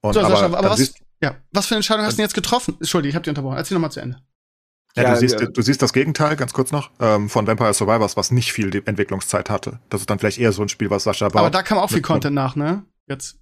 Und 0.00 0.12
So, 0.14 0.20
Sascha, 0.22 0.46
aber, 0.46 0.70
was, 0.70 0.94
ja, 1.22 1.34
was 1.52 1.66
für 1.66 1.74
eine 1.74 1.78
Entscheidung 1.78 2.04
hast 2.04 2.12
du 2.12 2.16
denn 2.18 2.24
jetzt 2.24 2.34
getroffen? 2.34 2.76
Entschuldige, 2.78 3.10
ich 3.10 3.14
habe 3.16 3.24
dich 3.24 3.30
unterbrochen. 3.30 3.56
Erzähl 3.56 3.74
noch 3.74 3.82
mal 3.82 3.90
zu 3.90 4.00
Ende. 4.00 4.18
ja, 4.96 5.02
Ja, 5.02 5.14
du, 5.14 5.18
siehst, 5.20 5.36
du 5.54 5.62
siehst 5.62 5.82
das 5.82 5.92
Gegenteil, 5.92 6.36
ganz 6.36 6.52
kurz 6.52 6.70
noch, 6.70 6.90
ähm, 7.00 7.28
von 7.28 7.46
Vampire 7.48 7.74
Survivors, 7.74 8.16
was 8.16 8.30
nicht 8.30 8.52
viel 8.52 8.72
Entwicklungszeit 8.86 9.50
hatte. 9.50 9.80
Das 9.90 10.00
ist 10.02 10.08
dann 10.10 10.20
vielleicht 10.20 10.38
eher 10.38 10.52
so 10.52 10.62
ein 10.62 10.68
Spiel, 10.68 10.88
was 10.90 11.02
Sascha 11.02 11.26
baut. 11.28 11.36
Aber 11.40 11.50
da 11.50 11.62
kam 11.64 11.78
auch 11.78 11.90
viel 11.90 12.00
Content 12.02 12.34
nach, 12.36 12.54
ne? 12.54 12.84
Jetzt. 13.08 13.38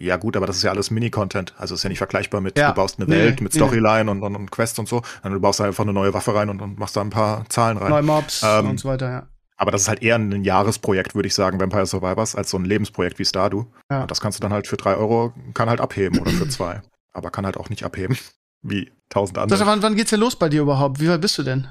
Ja, 0.00 0.16
gut, 0.16 0.36
aber 0.36 0.46
das 0.46 0.56
ist 0.58 0.62
ja 0.62 0.70
alles 0.70 0.92
Mini-Content. 0.92 1.54
Also 1.58 1.74
ist 1.74 1.82
ja 1.82 1.88
nicht 1.88 1.98
vergleichbar 1.98 2.40
mit, 2.40 2.56
Ja. 2.56 2.68
du 2.68 2.74
baust 2.76 3.00
eine 3.00 3.08
Nee, 3.08 3.16
Welt 3.16 3.40
mit 3.40 3.52
nee. 3.52 3.58
Storyline 3.58 4.08
und, 4.10 4.22
und, 4.22 4.36
und 4.36 4.50
Quests 4.52 4.78
und 4.78 4.88
so. 4.88 5.02
Dann 5.24 5.32
du 5.32 5.40
baust 5.40 5.60
einfach 5.60 5.82
eine 5.82 5.92
neue 5.92 6.14
Waffe 6.14 6.34
rein 6.34 6.50
und, 6.50 6.60
und 6.62 6.78
machst 6.78 6.96
da 6.96 7.00
ein 7.00 7.10
paar 7.10 7.48
Zahlen 7.48 7.78
rein. 7.78 7.90
Neue 7.90 8.02
Mobs 8.02 8.42
Ähm, 8.44 8.70
und 8.70 8.78
so 8.80 8.88
weiter, 8.88 9.10
ja. 9.10 9.26
Aber 9.56 9.72
das 9.72 9.82
ist 9.82 9.88
halt 9.88 10.02
eher 10.02 10.14
ein 10.14 10.44
Jahresprojekt, 10.44 11.16
würde 11.16 11.26
ich 11.26 11.34
sagen, 11.34 11.58
Vampire 11.58 11.84
Survivors, 11.84 12.36
als 12.36 12.50
so 12.50 12.56
ein 12.58 12.64
Lebensprojekt 12.64 13.18
wie 13.18 13.24
Stardew. 13.24 13.64
Ja. 13.90 14.02
Und 14.02 14.10
das 14.12 14.20
kannst 14.20 14.38
du 14.38 14.42
dann 14.42 14.52
halt 14.52 14.68
für 14.68 14.76
drei 14.76 14.94
Euro, 14.94 15.32
kann 15.54 15.68
halt 15.68 15.80
abheben 15.80 16.20
oder 16.20 16.30
für 16.30 16.48
zwei. 16.48 16.80
Aber 17.12 17.30
kann 17.32 17.44
halt 17.44 17.56
auch 17.56 17.68
nicht 17.68 17.82
abheben, 17.82 18.16
wie 18.62 18.92
tausend 19.08 19.36
Sascha, 19.36 19.42
andere. 19.54 19.66
wann, 19.66 19.82
wann 19.82 19.96
geht's 19.96 20.10
denn 20.10 20.20
los 20.20 20.36
bei 20.36 20.48
dir 20.48 20.62
überhaupt? 20.62 21.00
Wie 21.00 21.08
weit 21.08 21.20
bist 21.20 21.36
du 21.38 21.42
denn? 21.42 21.66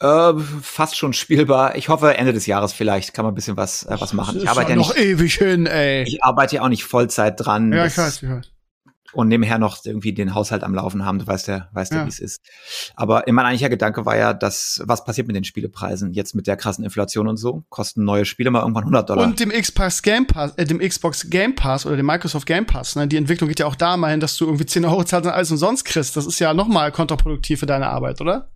Äh, 0.00 0.32
fast 0.62 0.96
schon 0.96 1.12
spielbar. 1.12 1.76
Ich 1.76 1.88
hoffe, 1.88 2.16
Ende 2.16 2.32
des 2.32 2.46
Jahres 2.46 2.72
vielleicht 2.72 3.14
kann 3.14 3.24
man 3.24 3.32
ein 3.32 3.36
bisschen 3.36 3.56
was, 3.56 3.84
äh, 3.84 3.96
was 3.98 4.12
machen. 4.12 4.38
Ich 4.38 4.48
arbeite 4.48 4.70
ja 4.70 4.76
noch 4.76 4.94
nicht, 4.94 5.04
ewig 5.04 5.34
hin, 5.36 5.66
ey. 5.66 6.02
ich 6.04 6.22
arbeite 6.22 6.56
ja 6.56 6.62
auch 6.62 6.68
nicht 6.68 6.84
Vollzeit 6.84 7.34
dran. 7.38 7.72
ja, 7.72 7.86
ich 7.86 7.96
weiß, 7.96 8.22
ich 8.22 8.28
weiß. 8.28 8.46
und 9.12 9.28
nebenher 9.28 9.58
noch 9.58 9.78
irgendwie 9.84 10.12
den 10.12 10.34
Haushalt 10.34 10.64
am 10.64 10.74
Laufen 10.74 11.04
haben. 11.04 11.20
Du 11.20 11.26
weißt 11.28 11.46
ja, 11.46 11.68
weißt 11.72 11.92
ja, 11.92 11.98
Ja. 11.98 12.04
wie 12.04 12.08
es 12.08 12.18
ist. 12.18 12.42
Aber 12.96 13.22
mein 13.28 13.46
eigentlicher 13.46 13.68
Gedanke 13.68 14.04
war 14.04 14.16
ja, 14.16 14.34
dass 14.34 14.82
was 14.84 15.04
passiert 15.04 15.28
mit 15.28 15.36
den 15.36 15.44
Spielepreisen 15.44 16.12
jetzt 16.12 16.34
mit 16.34 16.48
der 16.48 16.56
krassen 16.56 16.82
Inflation 16.82 17.28
und 17.28 17.36
so? 17.36 17.62
Kosten 17.68 18.02
neue 18.04 18.24
Spiele 18.24 18.50
mal 18.50 18.60
irgendwann 18.62 18.82
100 18.82 19.08
Dollar. 19.08 19.24
Und 19.24 19.38
dem 19.38 19.50
Xbox 19.50 20.02
Game 20.02 20.26
Pass, 20.26 20.54
äh, 20.56 20.64
dem 20.64 20.80
Xbox 20.80 21.30
Game 21.30 21.54
Pass 21.54 21.86
oder 21.86 21.96
dem 21.96 22.06
Microsoft 22.06 22.46
Game 22.46 22.66
Pass, 22.66 22.96
ne? 22.96 23.06
Die 23.06 23.16
Entwicklung 23.16 23.48
geht 23.48 23.60
ja 23.60 23.66
auch 23.66 23.76
da 23.76 23.96
mal 23.96 24.10
hin, 24.10 24.18
dass 24.18 24.36
du 24.36 24.46
irgendwie 24.46 24.66
10 24.66 24.84
Euro 24.84 25.04
zahlst 25.04 25.26
und 25.28 25.32
alles 25.32 25.52
umsonst 25.52 25.84
kriegst. 25.84 26.16
Das 26.16 26.26
ist 26.26 26.40
ja 26.40 26.52
noch 26.52 26.66
mal 26.66 26.90
kontraproduktiv 26.90 27.60
für 27.60 27.66
deine 27.66 27.86
Arbeit, 27.90 28.20
oder? 28.20 28.50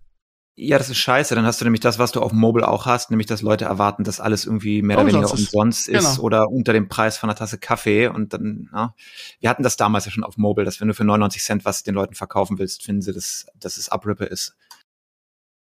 Ja, 0.61 0.77
das 0.77 0.89
ist 0.89 0.97
scheiße. 0.97 1.35
Dann 1.35 1.45
hast 1.45 1.61
du 1.61 1.65
nämlich 1.65 1.79
das, 1.79 1.99
was 1.99 2.11
du 2.11 2.21
auf 2.21 2.31
Mobile 2.33 2.67
auch 2.67 2.85
hast, 2.85 3.09
nämlich 3.11 3.27
dass 3.27 3.41
Leute 3.41 3.65
erwarten, 3.65 4.03
dass 4.03 4.19
alles 4.19 4.45
irgendwie 4.45 4.81
mehr 4.81 4.97
oder 4.97 5.07
weniger 5.07 5.31
Umsonst 5.31 5.87
ist. 5.87 6.03
ist 6.03 6.15
Genau. 6.15 6.21
oder 6.23 6.49
unter 6.49 6.73
dem 6.73 6.89
Preis 6.89 7.17
von 7.17 7.29
einer 7.29 7.37
Tasse 7.37 7.57
Kaffee. 7.57 8.07
Und 8.07 8.33
dann, 8.33 8.69
ja, 8.73 8.93
wir 9.39 9.49
hatten 9.49 9.63
das 9.63 9.77
damals 9.77 10.05
ja 10.05 10.11
schon 10.11 10.23
auf 10.23 10.37
Mobile, 10.37 10.65
dass 10.65 10.81
wenn 10.81 10.87
du 10.89 10.93
für 10.93 11.03
99 11.05 11.43
Cent 11.43 11.65
was 11.65 11.83
den 11.83 11.95
Leuten 11.95 12.15
verkaufen 12.15 12.59
willst, 12.59 12.83
finden 12.83 13.01
sie, 13.01 13.13
dass, 13.13 13.45
dass 13.59 13.77
es 13.77 13.89
Abrippe 13.89 14.25
ist. 14.25 14.55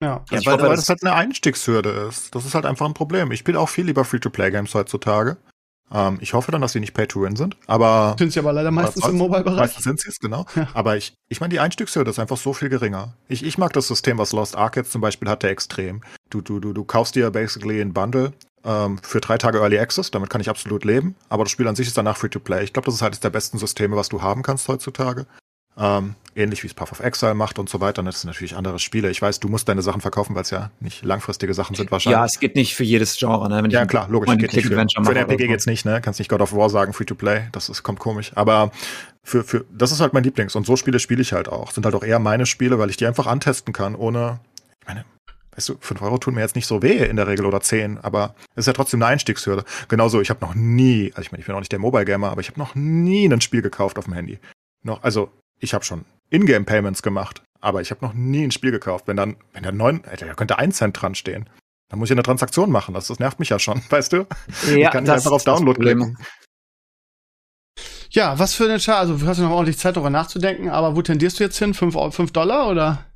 Ja. 0.03 0.25
Ja, 0.31 0.39
ich 0.39 0.47
weil, 0.47 0.55
hoffe, 0.55 0.63
weil 0.65 0.71
das- 0.71 0.81
das 0.81 0.89
halt 0.89 1.03
eine 1.05 1.15
Einstiegshürde 1.15 1.91
ist. 2.09 2.35
Das 2.35 2.45
ist 2.45 2.55
halt 2.55 2.67
einfach 2.67 2.87
ein 2.87 2.95
Problem. 2.95 3.31
Ich 3.31 3.39
spiele 3.41 3.59
auch 3.61 3.69
viel 3.69 3.87
lieber 3.87 4.05
Free-to-Play-Games 4.05 4.75
heutzutage. 4.75 5.37
Ähm, 5.93 6.19
ich 6.21 6.35
hoffe 6.35 6.51
dann, 6.53 6.61
dass 6.61 6.73
sie 6.73 6.81
nicht 6.81 6.95
Pay-to-Win 6.95 7.37
sind. 7.37 7.57
Aber 7.67 8.17
Sind 8.19 8.33
sie 8.33 8.39
aber 8.39 8.53
leider 8.53 8.71
meistens 8.71 9.07
im? 9.07 9.17
Mobile-Bereich. 9.17 9.59
meistens 9.59 9.85
sind 9.85 10.01
sie 10.01 10.09
es, 10.09 10.19
genau. 10.19 10.47
Ja. 10.57 10.69
Aber 10.75 10.97
ich, 10.97 11.15
ich 11.29 11.41
meine, 11.41 11.53
die 11.53 11.61
Einstiegshürde 11.61 12.11
ist 12.11 12.19
einfach 12.19 12.37
so 12.37 12.53
viel 12.53 12.69
geringer. 12.69 13.15
Ich, 13.29 13.45
ich 13.45 13.59
mag 13.59 13.73
das 13.73 13.89
System, 13.89 14.19
was 14.19 14.33
Lost 14.33 14.57
Ark 14.57 14.77
jetzt 14.77 14.93
zum 14.93 15.01
Beispiel 15.01 15.29
hatte, 15.29 15.49
extrem. 15.49 16.01
Du, 16.31 16.41
du, 16.41 16.61
du, 16.61 16.73
du 16.73 16.85
kaufst 16.85 17.15
dir 17.15 17.31
basically 17.31 17.81
ein 17.81 17.93
Bundle 17.93 18.33
ähm, 18.65 18.99
für 19.03 19.21
drei 19.21 19.39
Tage 19.39 19.59
Early 19.59 19.79
Access. 19.79 20.11
Damit 20.11 20.31
kann 20.31 20.41
ich 20.41 20.49
absolut 20.49 20.85
leben. 20.85 21.15
Aber 21.29 21.45
das 21.45 21.51
Spiel 21.51 21.69
an 21.69 21.77
sich 21.77 21.87
ist 21.89 21.97
danach 21.99 22.17
Free-to-Play. 22.17 22.65
Ich 22.65 22.73
glaube, 22.73 22.87
das 22.87 22.95
ist 22.95 23.03
halt 23.03 23.13
eines 23.13 23.21
der 23.21 23.31
besten 23.31 23.59
Systeme, 23.59 23.97
was 23.97 24.09
du 24.09 24.23
haben 24.23 24.43
kannst 24.43 24.69
heutzutage. 24.69 25.27
Ähm, 25.79 26.15
ähnlich 26.35 26.63
wie 26.63 26.67
es 26.67 26.75
Path 26.75 26.93
of 26.93 27.01
Exile 27.01 27.35
macht 27.35 27.59
und 27.59 27.69
so 27.69 27.81
weiter. 27.81 28.01
Und 28.01 28.07
das 28.07 28.21
sind 28.21 28.29
natürlich 28.29 28.57
andere 28.57 28.79
Spiele. 28.79 29.11
Ich 29.11 29.21
weiß, 29.21 29.41
du 29.41 29.49
musst 29.49 29.69
deine 29.69 29.83
Sachen 29.83 30.01
verkaufen, 30.01 30.35
weil 30.35 30.43
es 30.43 30.51
ja 30.51 30.71
nicht 30.81 31.05
langfristige 31.05 31.55
Sachen 31.55 31.77
sind 31.77 31.91
wahrscheinlich. 31.91 32.19
Ja, 32.19 32.25
es 32.25 32.41
geht 32.41 32.57
nicht 32.57 32.75
für 32.75 32.85
jedes 32.85 33.17
Genre. 33.17 33.49
Ne? 33.49 33.63
Wenn 33.63 33.71
Ja, 33.71 33.87
klar, 33.87 34.09
logisch. 34.09 34.31
Geht 34.37 34.55
nicht 34.55 34.67
für, 34.67 34.75
für 34.75 35.15
den 35.15 35.17
RPG 35.17 35.45
so. 35.45 35.49
geht's 35.49 35.67
nicht, 35.67 35.85
ne? 35.85 36.01
Kannst 36.01 36.19
nicht 36.19 36.29
God 36.29 36.41
of 36.41 36.55
War 36.55 36.71
sagen, 36.71 36.93
free 36.93 37.05
to 37.05 37.15
play. 37.15 37.49
Das 37.53 37.69
ist, 37.69 37.83
kommt 37.83 37.99
komisch. 37.99 38.33
Aber 38.35 38.71
für, 39.23 39.45
für, 39.45 39.65
das 39.71 39.93
ist 39.93 40.01
halt 40.01 40.15
mein 40.15 40.25
Lieblings. 40.25 40.55
Und 40.57 40.67
so 40.67 40.77
Spiele 40.77 40.99
spiele 40.99 41.23
ich 41.23 41.33
halt 41.33 41.49
auch. 41.49 41.71
Sind 41.71 41.85
halt 41.85 41.95
auch 41.95 42.05
eher 42.05 42.19
meine 42.19 42.47
Spiele, 42.47 42.79
weil 42.79 42.91
ich 42.91 42.97
die 42.97 43.07
einfach 43.07 43.27
antesten 43.27 43.73
kann, 43.73 43.95
ohne, 43.95 44.41
ich 44.81 44.87
meine, 44.87 45.05
weißt 45.55 45.69
du, 45.69 45.77
5 45.81 46.01
Euro 46.03 46.19
tun 46.19 46.35
mir 46.35 46.41
jetzt 46.41 46.57
nicht 46.57 46.67
so 46.67 46.83
weh 46.83 47.05
in 47.05 47.17
der 47.17 47.27
Regel 47.27 47.45
oder 47.45 47.61
10, 47.61 47.99
aber 47.99 48.35
es 48.55 48.63
ist 48.63 48.67
ja 48.67 48.73
trotzdem 48.73 49.03
eine 49.03 49.13
Einstiegshürde. 49.13 49.65
Genauso, 49.89 50.21
ich 50.21 50.31
habe 50.31 50.41
noch 50.41 50.55
nie, 50.55 51.13
also 51.15 51.23
ich 51.23 51.33
meine, 51.33 51.41
ich 51.41 51.47
bin 51.47 51.55
auch 51.55 51.61
nicht 51.61 51.73
der 51.73 51.79
Mobile 51.79 52.05
Gamer, 52.05 52.31
aber 52.31 52.41
ich 52.41 52.49
habe 52.49 52.59
noch 52.59 52.75
nie 52.75 53.27
ein 53.27 53.41
Spiel 53.41 53.63
gekauft 53.63 53.99
auf 53.99 54.07
dem 54.07 54.15
Handy. 54.15 54.39
Noch, 54.83 55.03
also, 55.03 55.31
ich 55.63 55.75
habe 55.75 55.85
schon 55.85 56.05
Ingame 56.31 56.65
Payments 56.65 57.03
gemacht, 57.03 57.43
aber 57.61 57.81
ich 57.81 57.91
habe 57.91 58.05
noch 58.05 58.15
nie 58.15 58.45
ein 58.45 58.51
Spiel 58.51 58.73
gekauft. 58.73 59.07
Wenn 59.07 59.17
dann, 59.17 59.37
wenn 59.53 59.63
da 59.63 59.73
neun, 59.73 60.05
Alter, 60.05 60.27
da 60.27 60.35
könnte 60.35 60.59
ein 60.59 60.73
Cent 60.73 61.01
dran 61.01 61.15
stehen. 61.15 61.49
Dann 61.89 61.99
muss 61.99 62.09
ich 62.09 62.13
eine 62.13 62.23
Transaktion 62.23 62.71
machen. 62.71 62.95
Das, 62.95 63.07
das 63.07 63.19
nervt 63.19 63.39
mich 63.39 63.51
ja 63.51 63.59
schon, 63.59 63.81
weißt 63.91 64.13
du? 64.13 64.27
Ja, 64.67 64.77
ich 64.77 64.91
kann 64.91 65.05
nicht 65.05 65.13
einfach 65.13 65.31
auf 65.31 65.45
Download 65.45 65.81
klicken. 65.81 66.19
Ja, 68.11 68.39
was 68.39 68.55
für 68.55 68.65
eine 68.65 68.79
Chance. 68.79 68.99
Also, 68.99 69.17
du 69.17 69.27
hast 69.27 69.39
ja 69.39 69.45
noch 69.45 69.53
ordentlich 69.53 69.79
Zeit, 69.79 69.97
darüber 69.97 70.11
nachzudenken, 70.11 70.69
aber 70.69 70.97
wo 70.97 71.03
tendierst 71.03 71.39
du 71.39 71.45
jetzt 71.45 71.59
hin? 71.59 71.73
5 71.73 72.15
fünf 72.15 72.33
Dollar 72.33 72.69
oder? 72.69 73.07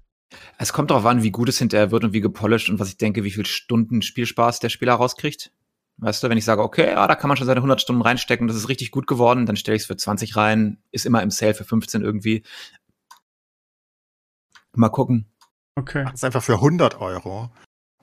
Es 0.59 0.73
kommt 0.73 0.91
darauf 0.91 1.05
an, 1.05 1.23
wie 1.23 1.31
gut 1.31 1.49
es 1.49 1.59
hinterher 1.59 1.91
wird 1.91 2.05
und 2.05 2.13
wie 2.13 2.21
gepolished 2.21 2.71
und 2.71 2.79
was 2.79 2.89
ich 2.89 2.97
denke, 2.97 3.25
wie 3.25 3.31
viel 3.31 3.47
Stunden 3.47 4.03
Spielspaß 4.03 4.61
der 4.61 4.71
Spieler 4.71 4.95
rauskriegt. 4.95 5.53
Weißt 5.99 6.23
du, 6.23 6.29
wenn 6.29 6.37
ich 6.37 6.45
sage, 6.45 6.63
okay, 6.63 6.91
ja, 6.91 7.07
da 7.07 7.15
kann 7.15 7.29
man 7.29 7.37
schon 7.39 7.47
seine 7.47 7.59
100 7.59 7.81
Stunden 7.81 8.03
reinstecken, 8.03 8.49
das 8.49 8.57
ist 8.57 8.69
richtig 8.69 8.91
gut 8.91 9.07
geworden, 9.07 9.47
dann 9.47 9.57
stelle 9.57 9.77
ich 9.77 9.83
es 9.83 9.87
für 9.87 9.97
20 9.97 10.37
rein, 10.37 10.79
ist 10.93 11.07
immer 11.07 11.23
im 11.23 11.31
Sale 11.31 11.55
für 11.55 11.65
15 11.65 12.03
irgendwie. 12.03 12.43
Mal 14.75 14.91
gucken. 14.91 15.27
Okay. 15.77 16.05
Das 16.05 16.15
ist 16.15 16.25
einfach 16.25 16.43
für 16.43 16.55
100 16.55 17.01
Euro. 17.01 17.51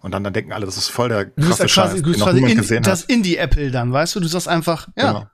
Und 0.02 0.12
dann, 0.12 0.24
dann 0.24 0.34
denken 0.34 0.52
alle, 0.52 0.66
das 0.66 0.78
ist 0.78 0.89
voll 0.89 1.10
der 1.10 1.26
Du 1.26 1.34
bist 1.36 1.50
krasse 1.50 1.62
ja 1.64 1.68
Scheiß, 1.70 1.91
quasi, 1.91 2.02
du 2.02 2.14
quasi 2.14 2.39
in, 2.39 2.58
gesehen 2.58 2.84
das 2.84 3.04
hat. 3.04 3.10
Indie-Apple 3.10 3.72
dann, 3.72 3.94
weißt 3.94 4.16
du? 4.16 4.20
Du 4.20 4.28
sagst 4.28 4.48
einfach, 4.48 4.88
ja, 4.98 5.12
Genau. 5.14 5.28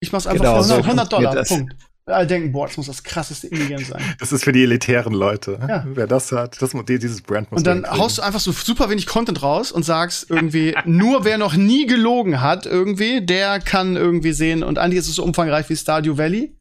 ich 0.00 0.12
mach's 0.12 0.26
einfach 0.26 0.44
Genau, 0.44 0.56
für 0.58 0.64
so 0.64 0.74
100, 0.74 1.12
100 1.12 1.12
Dollar, 1.12 1.44
Punkt. 1.44 1.76
Alle 2.08 2.28
denken, 2.28 2.52
boah, 2.52 2.68
das 2.68 2.76
muss 2.76 2.86
das 2.86 3.02
krasseste 3.02 3.48
Indie-Game 3.48 3.84
sein. 3.84 4.00
Das 4.20 4.30
ist 4.30 4.44
für 4.44 4.52
die 4.52 4.62
elitären 4.62 5.12
Leute. 5.12 5.58
Ja. 5.68 5.84
Wer 5.88 6.06
das 6.06 6.30
hat, 6.30 6.62
das, 6.62 6.70
dieses 6.86 7.20
Brand 7.20 7.50
muss 7.50 7.58
Und 7.58 7.66
dann 7.66 7.84
haust 7.84 8.18
du 8.18 8.22
einfach 8.22 8.38
so 8.38 8.52
super 8.52 8.88
wenig 8.90 9.06
Content 9.06 9.42
raus 9.42 9.72
und 9.72 9.82
sagst 9.82 10.30
irgendwie, 10.30 10.76
nur 10.84 11.24
wer 11.24 11.36
noch 11.36 11.54
nie 11.54 11.86
gelogen 11.86 12.40
hat, 12.40 12.64
irgendwie, 12.64 13.26
der 13.26 13.58
kann 13.58 13.96
irgendwie 13.96 14.32
sehen. 14.32 14.62
Und 14.62 14.78
eigentlich 14.78 15.00
ist 15.00 15.08
es 15.08 15.16
so 15.16 15.24
umfangreich 15.24 15.68
wie 15.68 15.74
Stardew 15.74 16.16
Valley. 16.16 16.56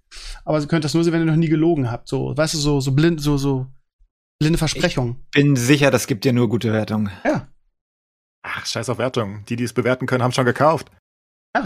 Aber 0.45 0.59
ihr 0.59 0.67
könnt 0.67 0.83
das 0.83 0.95
nur 0.95 1.03
sehen, 1.03 1.13
wenn 1.13 1.21
ihr 1.21 1.25
noch 1.25 1.35
nie 1.35 1.49
gelogen 1.49 1.91
habt. 1.91 2.07
So, 2.07 2.35
weißt 2.35 2.55
du, 2.55 2.57
so, 2.57 2.79
so 2.79 2.91
blind, 2.93 3.21
so, 3.21 3.37
so 3.37 3.67
blinde 4.39 4.57
Versprechungen. 4.57 5.17
Bin 5.31 5.55
sicher, 5.55 5.91
das 5.91 6.07
gibt 6.07 6.25
dir 6.25 6.33
nur 6.33 6.49
gute 6.49 6.73
Wertungen. 6.73 7.11
Ja. 7.23 7.47
Ach, 8.41 8.65
scheiß 8.65 8.89
auf 8.89 8.97
Wertung. 8.97 9.45
Die, 9.47 9.55
die 9.55 9.63
es 9.63 9.73
bewerten 9.73 10.07
können, 10.07 10.23
haben 10.23 10.31
schon 10.31 10.45
gekauft. 10.45 10.89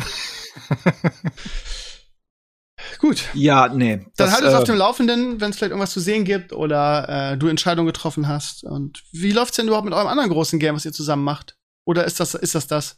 Gut. 3.09 3.27
Ja, 3.33 3.67
nee. 3.73 4.05
Dann 4.17 4.31
halt 4.31 4.43
uns 4.43 4.53
auf 4.53 4.61
äh, 4.61 4.65
dem 4.67 4.75
Laufenden, 4.75 5.41
wenn 5.41 5.49
es 5.49 5.57
vielleicht 5.57 5.71
irgendwas 5.71 5.89
zu 5.91 5.99
sehen 5.99 6.25
gibt 6.25 6.53
oder 6.53 7.31
äh, 7.33 7.37
du 7.37 7.47
Entscheidungen 7.47 7.87
getroffen 7.87 8.27
hast. 8.27 8.63
Und 8.63 9.01
wie 9.11 9.31
läuft's 9.31 9.55
denn 9.57 9.65
überhaupt 9.65 9.85
mit 9.85 9.95
eurem 9.95 10.07
anderen 10.07 10.29
großen 10.29 10.59
Game, 10.59 10.75
was 10.75 10.85
ihr 10.85 10.93
zusammen 10.93 11.23
macht? 11.23 11.57
Oder 11.85 12.05
ist 12.05 12.19
das, 12.19 12.35
ist 12.35 12.53
das 12.53 12.67
das? 12.67 12.97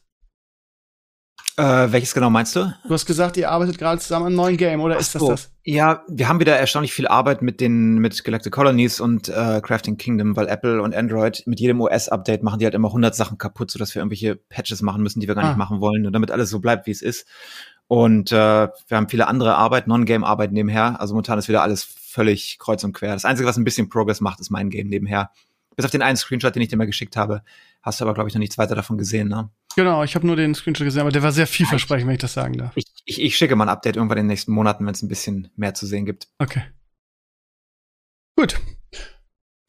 äh, 1.57 1.91
welches 1.91 2.13
genau 2.13 2.29
meinst 2.29 2.55
du? 2.55 2.73
Du 2.87 2.93
hast 2.93 3.05
gesagt, 3.05 3.35
ihr 3.37 3.51
arbeitet 3.51 3.77
gerade 3.77 3.99
zusammen 3.99 4.23
an 4.25 4.27
einem 4.31 4.35
neuen 4.37 4.57
Game, 4.57 4.79
oder 4.81 4.97
ist 4.97 5.13
das 5.15 5.21
Ach 5.21 5.25
so. 5.25 5.31
das? 5.31 5.51
Ja, 5.63 6.03
wir 6.07 6.27
haben 6.27 6.39
wieder 6.39 6.55
erstaunlich 6.57 6.93
viel 6.93 7.07
Arbeit 7.07 7.41
mit 7.41 7.59
den 7.61 7.95
mit 7.99 8.23
Galactic 8.23 8.53
Colonies 8.53 8.99
und 8.99 9.29
äh, 9.29 9.61
Crafting 9.61 9.97
Kingdom, 9.97 10.35
weil 10.35 10.47
Apple 10.47 10.81
und 10.81 10.95
Android 10.95 11.43
mit 11.45 11.59
jedem 11.59 11.81
OS-Update 11.81 12.41
machen 12.41 12.59
die 12.59 12.65
halt 12.65 12.73
immer 12.73 12.87
100 12.87 13.13
Sachen 13.13 13.37
kaputt, 13.37 13.69
sodass 13.69 13.93
wir 13.93 13.99
irgendwelche 14.01 14.35
Patches 14.35 14.81
machen 14.81 15.03
müssen, 15.03 15.19
die 15.19 15.27
wir 15.27 15.35
gar 15.35 15.43
Ah. 15.43 15.47
nicht 15.49 15.57
machen 15.57 15.81
wollen, 15.81 16.05
und 16.07 16.13
damit 16.13 16.31
alles 16.31 16.49
so 16.49 16.59
bleibt, 16.59 16.87
wie 16.87 16.91
es 16.91 17.01
ist. 17.01 17.27
Und 17.91 18.31
äh, 18.31 18.35
wir 18.35 18.95
haben 18.95 19.09
viele 19.09 19.27
andere 19.27 19.57
Arbeit, 19.57 19.85
Non-Game-Arbeit 19.85 20.53
nebenher. 20.53 21.01
Also 21.01 21.13
momentan 21.13 21.37
ist 21.37 21.49
wieder 21.49 21.61
alles 21.61 21.83
völlig 21.83 22.57
kreuz 22.57 22.85
und 22.85 22.93
quer. 22.93 23.11
Das 23.11 23.25
Einzige, 23.25 23.49
was 23.49 23.57
ein 23.57 23.65
bisschen 23.65 23.89
Progress 23.89 24.21
macht, 24.21 24.39
ist 24.39 24.49
mein 24.49 24.69
Game 24.69 24.87
nebenher. 24.87 25.29
Bis 25.75 25.83
auf 25.83 25.91
den 25.91 26.01
einen 26.01 26.15
Screenshot, 26.15 26.55
den 26.55 26.61
ich 26.61 26.69
dir 26.69 26.77
mal 26.77 26.85
geschickt 26.85 27.17
habe, 27.17 27.43
hast 27.81 27.99
du 27.99 28.05
aber, 28.05 28.13
glaube 28.13 28.29
ich, 28.29 28.33
noch 28.33 28.39
nichts 28.39 28.57
weiter 28.57 28.75
davon 28.75 28.97
gesehen, 28.97 29.27
ne? 29.27 29.49
Genau, 29.75 30.05
ich 30.05 30.15
habe 30.15 30.25
nur 30.25 30.37
den 30.37 30.55
Screenshot 30.55 30.85
gesehen, 30.85 31.01
aber 31.01 31.11
der 31.11 31.21
war 31.21 31.33
sehr 31.33 31.47
vielversprechend, 31.47 32.07
wenn 32.07 32.15
ich 32.15 32.21
das 32.21 32.31
sagen 32.31 32.57
darf. 32.57 32.71
Ich, 32.75 32.85
ich, 33.03 33.21
ich 33.21 33.35
schicke 33.35 33.57
mal 33.57 33.65
ein 33.65 33.69
Update 33.69 33.97
irgendwann 33.97 34.19
in 34.19 34.23
den 34.23 34.27
nächsten 34.27 34.53
Monaten, 34.53 34.85
wenn 34.85 34.93
es 34.93 35.01
ein 35.01 35.09
bisschen 35.09 35.49
mehr 35.57 35.73
zu 35.73 35.85
sehen 35.85 36.05
gibt. 36.05 36.29
Okay. 36.39 36.63
Gut. 38.37 38.57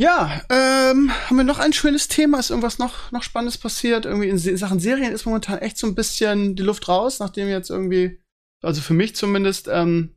Ja, 0.01 0.43
ähm, 0.51 1.13
haben 1.29 1.37
wir 1.37 1.45
noch 1.45 1.59
ein 1.59 1.73
schönes 1.73 2.09
Thema? 2.09 2.41
Ist 2.41 2.51
irgendwas 2.51 2.79
noch, 2.79 3.13
noch 3.13 3.23
Spannendes 3.23 3.59
passiert? 3.59 4.05
Irgendwie 4.05 4.29
in 4.29 4.39
Se- 4.39 4.57
Sachen 4.57 4.81
Serien 4.81 5.13
ist 5.13 5.27
momentan 5.27 5.59
echt 5.59 5.79
so 5.79 5.87
ein 5.87 5.95
bisschen 5.95 6.57
die 6.57 6.63
Luft 6.63 6.89
raus, 6.89 7.21
nachdem 7.21 7.49
jetzt 7.49 7.71
irgendwie, 7.71 8.21
also 8.63 8.81
für 8.81 8.95
mich 8.95 9.15
zumindest, 9.15 9.69
ähm, 9.69 10.17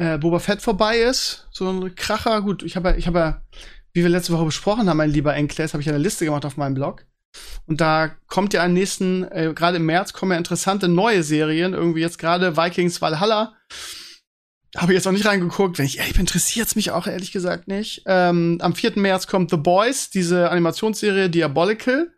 äh, 0.00 0.18
Boba 0.18 0.38
Fett 0.40 0.62
vorbei 0.62 0.98
ist. 0.98 1.48
So 1.52 1.70
ein 1.70 1.94
Kracher. 1.94 2.42
Gut, 2.42 2.62
ich 2.62 2.76
habe 2.76 2.96
ich 2.96 3.06
habe 3.06 3.42
wie 3.94 4.02
wir 4.02 4.10
letzte 4.10 4.32
Woche 4.32 4.44
besprochen 4.44 4.88
haben, 4.88 4.96
mein 4.98 5.10
lieber 5.10 5.34
Enkles, 5.34 5.72
habe 5.72 5.82
ich 5.82 5.88
eine 5.88 5.98
Liste 5.98 6.24
gemacht 6.24 6.44
auf 6.44 6.56
meinem 6.56 6.74
Blog. 6.74 7.06
Und 7.66 7.80
da 7.80 8.08
kommt 8.26 8.52
ja 8.54 8.64
am 8.64 8.72
nächsten, 8.72 9.24
äh, 9.24 9.52
gerade 9.54 9.78
im 9.78 9.86
März 9.86 10.12
kommen 10.12 10.32
ja 10.32 10.38
interessante 10.38 10.88
neue 10.88 11.22
Serien. 11.22 11.74
Irgendwie 11.74 12.00
jetzt 12.00 12.18
gerade 12.18 12.56
Vikings 12.56 13.00
Valhalla. 13.00 13.56
Habe 14.76 14.92
ich 14.92 14.96
jetzt 14.96 15.06
noch 15.06 15.12
nicht 15.12 15.26
reingeguckt. 15.26 15.78
Wenn 15.78 15.86
ich 15.86 15.98
ehrlich 15.98 16.12
bin, 16.12 16.20
interessiert 16.20 16.68
es 16.68 16.76
mich 16.76 16.90
auch 16.90 17.06
ehrlich 17.06 17.32
gesagt 17.32 17.68
nicht. 17.68 18.02
Ähm, 18.06 18.58
am 18.60 18.74
4. 18.74 18.92
März 18.96 19.26
kommt 19.26 19.50
The 19.50 19.56
Boys, 19.56 20.10
diese 20.10 20.50
Animationsserie 20.50 21.30
Diabolical. 21.30 22.12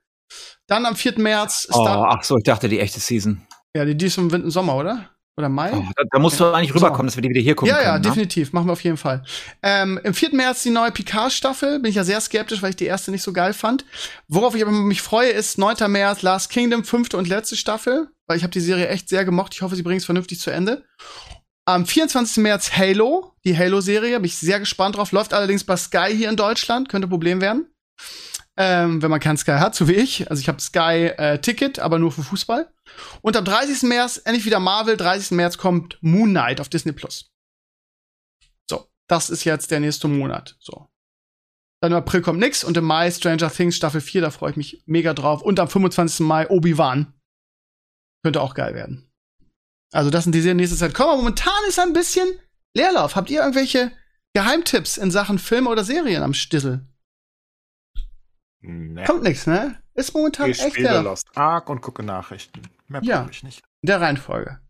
Dann 0.67 0.87
am 0.87 0.97
4. 0.97 1.19
März 1.19 1.69
Oh, 1.73 1.85
ach 1.87 2.23
so, 2.25 2.37
ich 2.37 2.45
dachte 2.45 2.69
die 2.69 2.81
echte 2.81 3.01
Season. 3.01 3.47
ja, 3.75 3.85
die, 3.85 3.97
die 3.97 4.07
ist 4.07 4.19
im 4.19 4.33
Winter, 4.33 4.51
Sommer, 4.51 4.77
oder? 4.77 5.11
Oder 5.37 5.49
Mai? 5.49 5.73
Oh, 5.73 5.85
da, 5.97 6.03
da 6.11 6.19
musst 6.19 6.39
du 6.39 6.47
eigentlich 6.53 6.75
rüberkommen, 6.75 7.07
dass 7.07 7.17
wir 7.17 7.23
die 7.23 7.31
wieder 7.31 7.41
hier 7.41 7.55
gucken 7.55 7.75
ja, 7.75 7.81
ja, 7.81 7.93
können. 7.93 8.03
ne? 8.03 8.09
definitiv. 8.09 8.53
Machen 8.53 8.67
wir 8.67 8.73
auf 8.73 8.83
jeden 8.83 8.97
Fall. 8.97 9.23
Ähm, 9.63 9.99
Im 10.03 10.13
4. 10.13 10.35
März 10.35 10.65
die 10.65 10.71
neue 10.71 10.91
Picard-Staffel. 10.91 11.79
Bin 11.79 11.89
ich 11.89 11.97
ja 11.97 12.05
sehr 12.05 12.21
skeptisch, 12.21 12.63
weil 12.63 12.71
ich 12.71 12.77
die 12.77 12.85
erste 12.85 13.11
nicht 13.11 13.23
so 13.23 13.33
geil 13.33 13.53
fand. 13.55 13.85
Worauf 14.29 14.55
ich 14.55 14.63
aber 14.63 14.73
mich 14.73 15.03
freue, 15.03 15.31
ist 15.31 15.57
9. 15.57 15.91
März 15.91 16.23
Last 16.23 16.51
Kingdom, 16.51 16.85
fünfte 16.85 17.17
und 17.17 17.29
letzte 17.29 17.57
Staffel. 17.57 18.09
Weil 18.27 18.37
ich 18.37 18.43
habe 18.43 18.51
die 18.51 18.61
Serie 18.61 18.89
echt 18.89 19.09
sehr 19.09 19.25
gemocht. 19.25 19.55
Ich 19.55 19.63
hoffe, 19.63 19.77
sie 19.77 19.83
bringen 19.83 19.99
es 19.99 20.05
vernünftig 20.05 20.41
zu 20.41 20.51
Ende. 20.51 20.85
Am 21.71 21.87
24. 21.87 22.39
März 22.39 22.73
Halo, 22.77 23.33
die 23.45 23.57
Halo-Serie. 23.57 24.19
Bin 24.19 24.25
ich 24.25 24.37
sehr 24.37 24.59
gespannt 24.59 24.97
drauf. 24.97 25.13
Läuft 25.13 25.33
allerdings 25.33 25.63
bei 25.63 25.77
Sky 25.77 26.13
hier 26.13 26.29
in 26.29 26.35
Deutschland. 26.35 26.89
Könnte 26.89 27.07
ein 27.07 27.11
Problem 27.11 27.41
werden. 27.41 27.73
Ähm, 28.57 29.01
wenn 29.01 29.11
man 29.11 29.21
kein 29.21 29.37
Sky 29.37 29.53
hat, 29.53 29.77
so 29.77 29.87
wie 29.87 29.93
ich. 29.93 30.29
Also 30.29 30.41
ich 30.41 30.49
habe 30.49 30.61
Sky 30.61 31.13
äh, 31.17 31.39
Ticket, 31.39 31.79
aber 31.79 32.01
nur 32.01 32.11
für 32.11 32.25
Fußball. 32.25 32.75
Und 33.23 33.37
am 33.37 33.45
30. 33.45 33.83
März, 33.83 34.21
endlich 34.25 34.47
wieder 34.47 34.59
Marvel, 34.59 34.97
30. 34.97 35.31
März 35.31 35.59
kommt 35.59 35.97
Moon 36.01 36.31
Knight 36.31 36.61
auf 36.61 36.69
Disney 36.69 36.91
Plus. 36.91 37.31
So, 38.69 38.89
das 39.07 39.31
ist 39.31 39.45
jetzt 39.45 39.71
der 39.71 39.79
nächste 39.79 40.09
Monat. 40.09 40.57
So. 40.59 40.89
Dann 41.81 41.93
im 41.93 41.99
April 41.99 42.21
kommt 42.21 42.41
nix 42.41 42.65
und 42.65 42.77
im 42.79 42.85
Mai 42.85 43.13
Stranger 43.13 43.49
Things 43.49 43.77
Staffel 43.77 44.01
4, 44.01 44.23
da 44.23 44.31
freue 44.33 44.51
ich 44.51 44.57
mich 44.57 44.83
mega 44.87 45.15
drauf. 45.15 45.41
Und 45.41 45.61
am 45.61 45.69
25. 45.69 46.27
Mai 46.27 46.51
Obi-Wan. 46.51 47.15
Könnte 48.25 48.41
auch 48.41 48.55
geil 48.55 48.75
werden. 48.75 49.10
Also 49.93 50.11
das 50.11 50.25
sind 50.25 50.35
die 50.35 50.41
Serien 50.41 50.57
nächste 50.59 50.77
Zeit 50.77 50.95
kommen. 50.95 51.11
Aber 51.11 51.19
momentan 51.19 51.53
ist 51.69 51.79
ein 51.79 51.93
bisschen 51.93 52.29
Leerlauf. 52.77 53.17
Habt 53.17 53.31
ihr 53.31 53.41
irgendwelche 53.41 53.93
Geheimtipps 54.35 54.97
in 54.97 55.11
Sachen 55.11 55.39
Filme 55.39 55.69
oder 55.71 55.83
Serien 55.85 56.23
am 56.23 56.35
Stissel? 56.35 56.87
Nee. 58.63 59.05
Kommt 59.05 59.23
nix, 59.23 59.47
ne? 59.47 59.83
Ist 59.95 60.15
momentan 60.15 60.51
Ich 60.51 60.61
echt 60.61 60.73
spiele 60.73 60.89
Leerlauf. 60.91 61.05
Lost 61.25 61.37
Ark 61.37 61.69
und 61.69 61.81
gucke 61.81 62.03
Nachrichten. 62.03 62.63
Mehr 62.89 63.03
Ja. 63.03 63.21
brauche 63.23 63.31
ich 63.33 63.43
nicht. 63.43 63.63
In 63.83 63.87
der 63.89 64.01
Reihenfolge. 64.01 64.61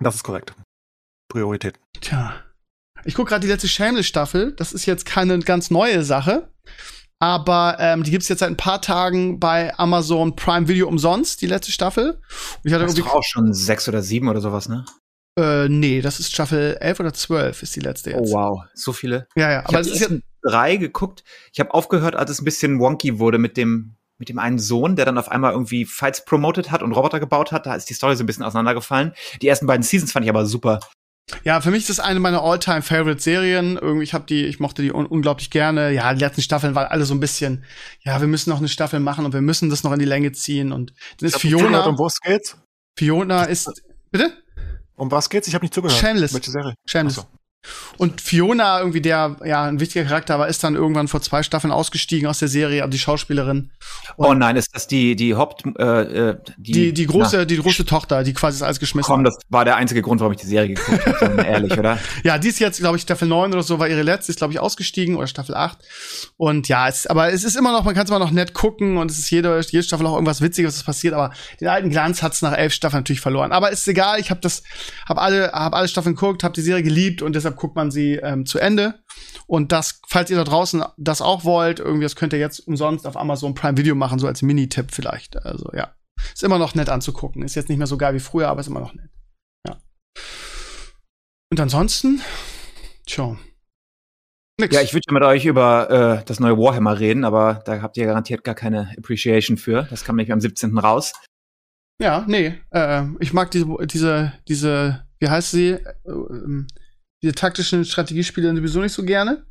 Das 0.00 0.16
ist 0.16 0.24
korrekt. 0.24 0.54
Priorität. 1.28 1.78
Tja. 2.00 2.42
Ich 3.04 3.14
gucke 3.14 3.28
gerade 3.30 3.42
die 3.46 3.52
letzte 3.52 3.68
Shameless-Staffel. 3.68 4.52
Das 4.52 4.72
ist 4.72 4.86
jetzt 4.86 5.04
keine 5.06 5.38
ganz 5.40 5.70
neue 5.70 6.02
Sache. 6.04 6.50
Aber 7.24 7.78
ähm, 7.80 8.02
die 8.02 8.10
gibt's 8.10 8.28
jetzt 8.28 8.40
seit 8.40 8.50
ein 8.50 8.56
paar 8.58 8.82
Tagen 8.82 9.40
bei 9.40 9.74
Amazon 9.78 10.36
Prime 10.36 10.68
Video 10.68 10.86
umsonst, 10.86 11.40
die 11.40 11.46
letzte 11.46 11.72
Staffel. 11.72 12.10
Und 12.10 12.20
ich 12.64 12.72
hatte 12.74 12.84
Das 12.84 12.92
ist 12.92 12.98
irgendwie. 12.98 13.16
auch 13.16 13.22
schon 13.22 13.54
sechs 13.54 13.88
oder 13.88 14.02
sieben 14.02 14.28
oder 14.28 14.42
sowas, 14.42 14.68
ne? 14.68 14.84
Äh, 15.40 15.70
nee, 15.70 16.02
das 16.02 16.20
ist 16.20 16.32
Staffel 16.32 16.76
11 16.80 17.00
oder 17.00 17.14
12 17.14 17.62
ist 17.62 17.74
die 17.76 17.80
letzte 17.80 18.10
jetzt. 18.10 18.30
Oh 18.30 18.34
wow, 18.34 18.64
so 18.74 18.92
viele. 18.92 19.26
Ja, 19.36 19.50
ja. 19.50 19.60
Ich 19.60 19.68
Aber 19.68 19.78
habe 19.78 19.80
es 19.80 19.86
ist 19.94 20.00
ersten 20.02 20.22
drei 20.42 20.76
geguckt. 20.76 21.24
Ich 21.54 21.60
habe 21.60 21.72
aufgehört, 21.72 22.14
als 22.14 22.30
es 22.30 22.42
ein 22.42 22.44
bisschen 22.44 22.78
wonky 22.78 23.18
wurde 23.18 23.38
mit 23.38 23.56
dem 23.56 23.96
mit 24.18 24.28
dem 24.28 24.38
einen 24.38 24.58
Sohn, 24.58 24.94
der 24.94 25.06
dann 25.06 25.16
auf 25.16 25.30
einmal 25.30 25.52
irgendwie 25.52 25.86
Fights 25.86 26.26
promoted 26.26 26.70
hat 26.70 26.82
und 26.82 26.92
Roboter 26.92 27.20
gebaut 27.20 27.52
hat. 27.52 27.64
Da 27.64 27.74
ist 27.74 27.88
die 27.88 27.94
Story 27.94 28.16
so 28.16 28.22
ein 28.22 28.26
bisschen 28.26 28.44
auseinandergefallen. 28.44 29.14
Die 29.40 29.48
ersten 29.48 29.66
beiden 29.66 29.82
Seasons 29.82 30.12
fand 30.12 30.24
ich 30.26 30.30
aber 30.30 30.44
super. 30.44 30.78
Ja, 31.42 31.60
für 31.60 31.70
mich 31.70 31.80
ist 31.80 31.90
das 31.90 32.00
eine 32.00 32.20
meiner 32.20 32.42
all-time 32.42 32.82
favorite 32.82 33.20
Serien. 33.20 33.76
Irgendwie, 33.76 34.04
ich 34.04 34.12
habe 34.14 34.26
die, 34.26 34.44
ich 34.44 34.60
mochte 34.60 34.82
die 34.82 34.92
un 34.92 35.06
unglaublich 35.06 35.50
gerne. 35.50 35.90
Ja, 35.90 36.12
die 36.12 36.20
letzten 36.20 36.42
Staffeln 36.42 36.74
waren 36.74 36.86
alle 36.86 37.04
so 37.06 37.14
ein 37.14 37.20
bisschen, 37.20 37.64
ja, 38.00 38.20
wir 38.20 38.28
müssen 38.28 38.50
noch 38.50 38.58
eine 38.58 38.68
Staffel 38.68 39.00
machen 39.00 39.24
und 39.24 39.32
wir 39.32 39.40
müssen 39.40 39.70
das 39.70 39.84
noch 39.84 39.92
in 39.92 39.98
die 39.98 40.04
Länge 40.04 40.32
ziehen. 40.32 40.72
Und 40.72 40.92
dann 41.18 41.28
ist 41.28 41.38
zugehört, 41.40 41.62
Fiona, 41.62 41.86
Um 41.86 41.98
was 41.98 42.20
geht's? 42.20 42.56
Fiona 42.96 43.44
ist, 43.44 43.82
bitte? 44.10 44.32
Um 44.96 45.10
was 45.10 45.30
geht's? 45.30 45.48
Ich 45.48 45.54
habe 45.54 45.64
nicht 45.64 45.74
zugehört. 45.74 45.98
Shameless. 45.98 46.34
Welche 46.34 46.50
Serie? 46.50 46.74
Shameless. 46.86 47.16
So. 47.16 47.24
Und 47.96 48.20
Fiona, 48.20 48.78
irgendwie 48.78 49.00
der, 49.00 49.36
ja, 49.44 49.64
ein 49.64 49.80
wichtiger 49.80 50.04
Charakter 50.04 50.38
war, 50.38 50.48
ist 50.48 50.64
dann 50.64 50.74
irgendwann 50.74 51.08
vor 51.08 51.20
zwei 51.20 51.42
Staffeln 51.42 51.72
ausgestiegen 51.72 52.28
aus 52.28 52.38
der 52.38 52.48
Serie, 52.48 52.82
also 52.82 52.90
die 52.90 52.98
Schauspielerin. 52.98 53.70
Und 54.16 54.26
oh 54.26 54.34
nein, 54.34 54.56
ist 54.56 54.74
das 54.74 54.86
die 54.86 55.16
die 55.16 55.34
Haupt 55.34 55.64
äh, 55.78 56.30
äh, 56.30 56.36
die 56.56 56.72
die, 56.72 56.92
die 56.92 57.06
große, 57.06 57.38
Na, 57.38 57.44
die 57.44 57.56
große 57.56 57.84
Tochter, 57.84 58.24
die 58.24 58.32
quasi 58.32 58.58
das 58.58 58.62
alles 58.62 58.80
geschmissen 58.80 59.06
komm, 59.06 59.20
hat. 59.20 59.26
das 59.28 59.38
war 59.48 59.64
der 59.64 59.76
einzige 59.76 60.02
Grund, 60.02 60.20
warum 60.20 60.32
ich 60.32 60.40
die 60.40 60.46
Serie 60.46 60.74
geguckt 60.74 61.20
habe, 61.20 61.42
ehrlich, 61.46 61.78
oder? 61.78 61.98
Ja, 62.22 62.38
die 62.38 62.48
ist 62.48 62.58
jetzt, 62.58 62.78
glaube 62.78 62.96
ich, 62.96 63.02
Staffel 63.02 63.28
9 63.28 63.52
oder 63.52 63.62
so 63.62 63.78
war 63.78 63.88
ihre 63.88 64.02
letzte, 64.02 64.32
ist, 64.32 64.38
glaube 64.38 64.52
ich, 64.52 64.60
ausgestiegen 64.60 65.16
oder 65.16 65.26
Staffel 65.26 65.54
8. 65.54 65.78
Und 66.36 66.68
ja, 66.68 66.88
es, 66.88 67.06
aber 67.06 67.32
es 67.32 67.44
ist 67.44 67.56
immer 67.56 67.72
noch, 67.72 67.84
man 67.84 67.94
kann 67.94 68.04
es 68.04 68.10
immer 68.10 68.18
noch 68.18 68.30
nett 68.30 68.54
gucken 68.54 68.96
und 68.98 69.10
es 69.10 69.18
ist 69.18 69.30
jede, 69.30 69.60
jede 69.70 69.82
Staffel 69.82 70.06
auch 70.06 70.14
irgendwas 70.14 70.40
Witziges, 70.40 70.76
was 70.76 70.82
passiert, 70.82 71.14
aber 71.14 71.32
den 71.60 71.68
alten 71.68 71.90
Glanz 71.90 72.22
hat's 72.22 72.42
nach 72.42 72.56
elf 72.56 72.72
Staffeln 72.72 73.00
natürlich 73.00 73.20
verloren. 73.20 73.52
Aber 73.52 73.70
ist 73.70 73.86
egal, 73.88 74.20
ich 74.20 74.30
habe 74.30 74.40
das, 74.40 74.62
habe 75.08 75.20
alle, 75.20 75.52
habe 75.52 75.76
alle 75.76 75.88
Staffeln 75.88 76.14
geguckt, 76.14 76.44
habe 76.44 76.54
die 76.54 76.62
Serie 76.62 76.82
geliebt 76.82 77.22
und 77.22 77.34
deshalb 77.34 77.53
guckt 77.54 77.76
man 77.76 77.90
sie 77.90 78.14
ähm, 78.14 78.46
zu 78.46 78.58
Ende. 78.58 79.00
Und 79.46 79.72
das, 79.72 80.00
falls 80.08 80.30
ihr 80.30 80.36
da 80.36 80.44
draußen 80.44 80.84
das 80.96 81.20
auch 81.20 81.44
wollt, 81.44 81.80
irgendwie, 81.80 82.04
das 82.04 82.16
könnt 82.16 82.32
ihr 82.32 82.38
jetzt 82.38 82.60
umsonst 82.60 83.06
auf 83.06 83.16
Amazon 83.16 83.54
Prime 83.54 83.76
Video 83.76 83.94
machen, 83.94 84.18
so 84.18 84.26
als 84.26 84.42
Mini-Tipp 84.42 84.90
vielleicht. 84.90 85.44
Also 85.44 85.70
ja. 85.74 85.94
Ist 86.32 86.42
immer 86.42 86.58
noch 86.58 86.74
nett 86.74 86.88
anzugucken. 86.88 87.42
Ist 87.42 87.54
jetzt 87.54 87.68
nicht 87.68 87.78
mehr 87.78 87.86
so 87.86 87.98
geil 87.98 88.14
wie 88.14 88.20
früher, 88.20 88.48
aber 88.48 88.60
ist 88.60 88.68
immer 88.68 88.80
noch 88.80 88.94
nett. 88.94 89.10
Ja. 89.66 89.78
Und 91.50 91.60
ansonsten, 91.60 92.20
tja. 93.06 93.36
Nix. 94.60 94.74
Ja, 94.74 94.82
ich 94.82 94.94
würde 94.94 95.12
mit 95.12 95.24
euch 95.24 95.46
über 95.46 95.90
äh, 96.20 96.24
das 96.26 96.38
neue 96.38 96.56
Warhammer 96.56 97.00
reden, 97.00 97.24
aber 97.24 97.62
da 97.64 97.82
habt 97.82 97.96
ihr 97.96 98.06
garantiert 98.06 98.44
gar 98.44 98.54
keine 98.54 98.94
Appreciation 98.96 99.56
für. 99.56 99.82
Das 99.90 100.04
kam 100.04 100.16
nämlich 100.16 100.32
am 100.32 100.40
17. 100.40 100.78
raus. 100.78 101.12
ja, 102.00 102.24
nee. 102.28 102.54
Äh, 102.70 103.04
ich 103.18 103.32
mag 103.32 103.50
diese, 103.50 103.66
diese, 103.86 104.32
diese, 104.46 105.06
wie 105.18 105.28
heißt 105.28 105.50
sie? 105.50 105.70
Äh, 105.70 105.82
diese 107.24 107.34
taktischen 107.34 107.86
Strategiespiele 107.86 108.54
sowieso 108.54 108.80
nicht 108.80 108.92
so 108.92 109.02
gerne. 109.02 109.46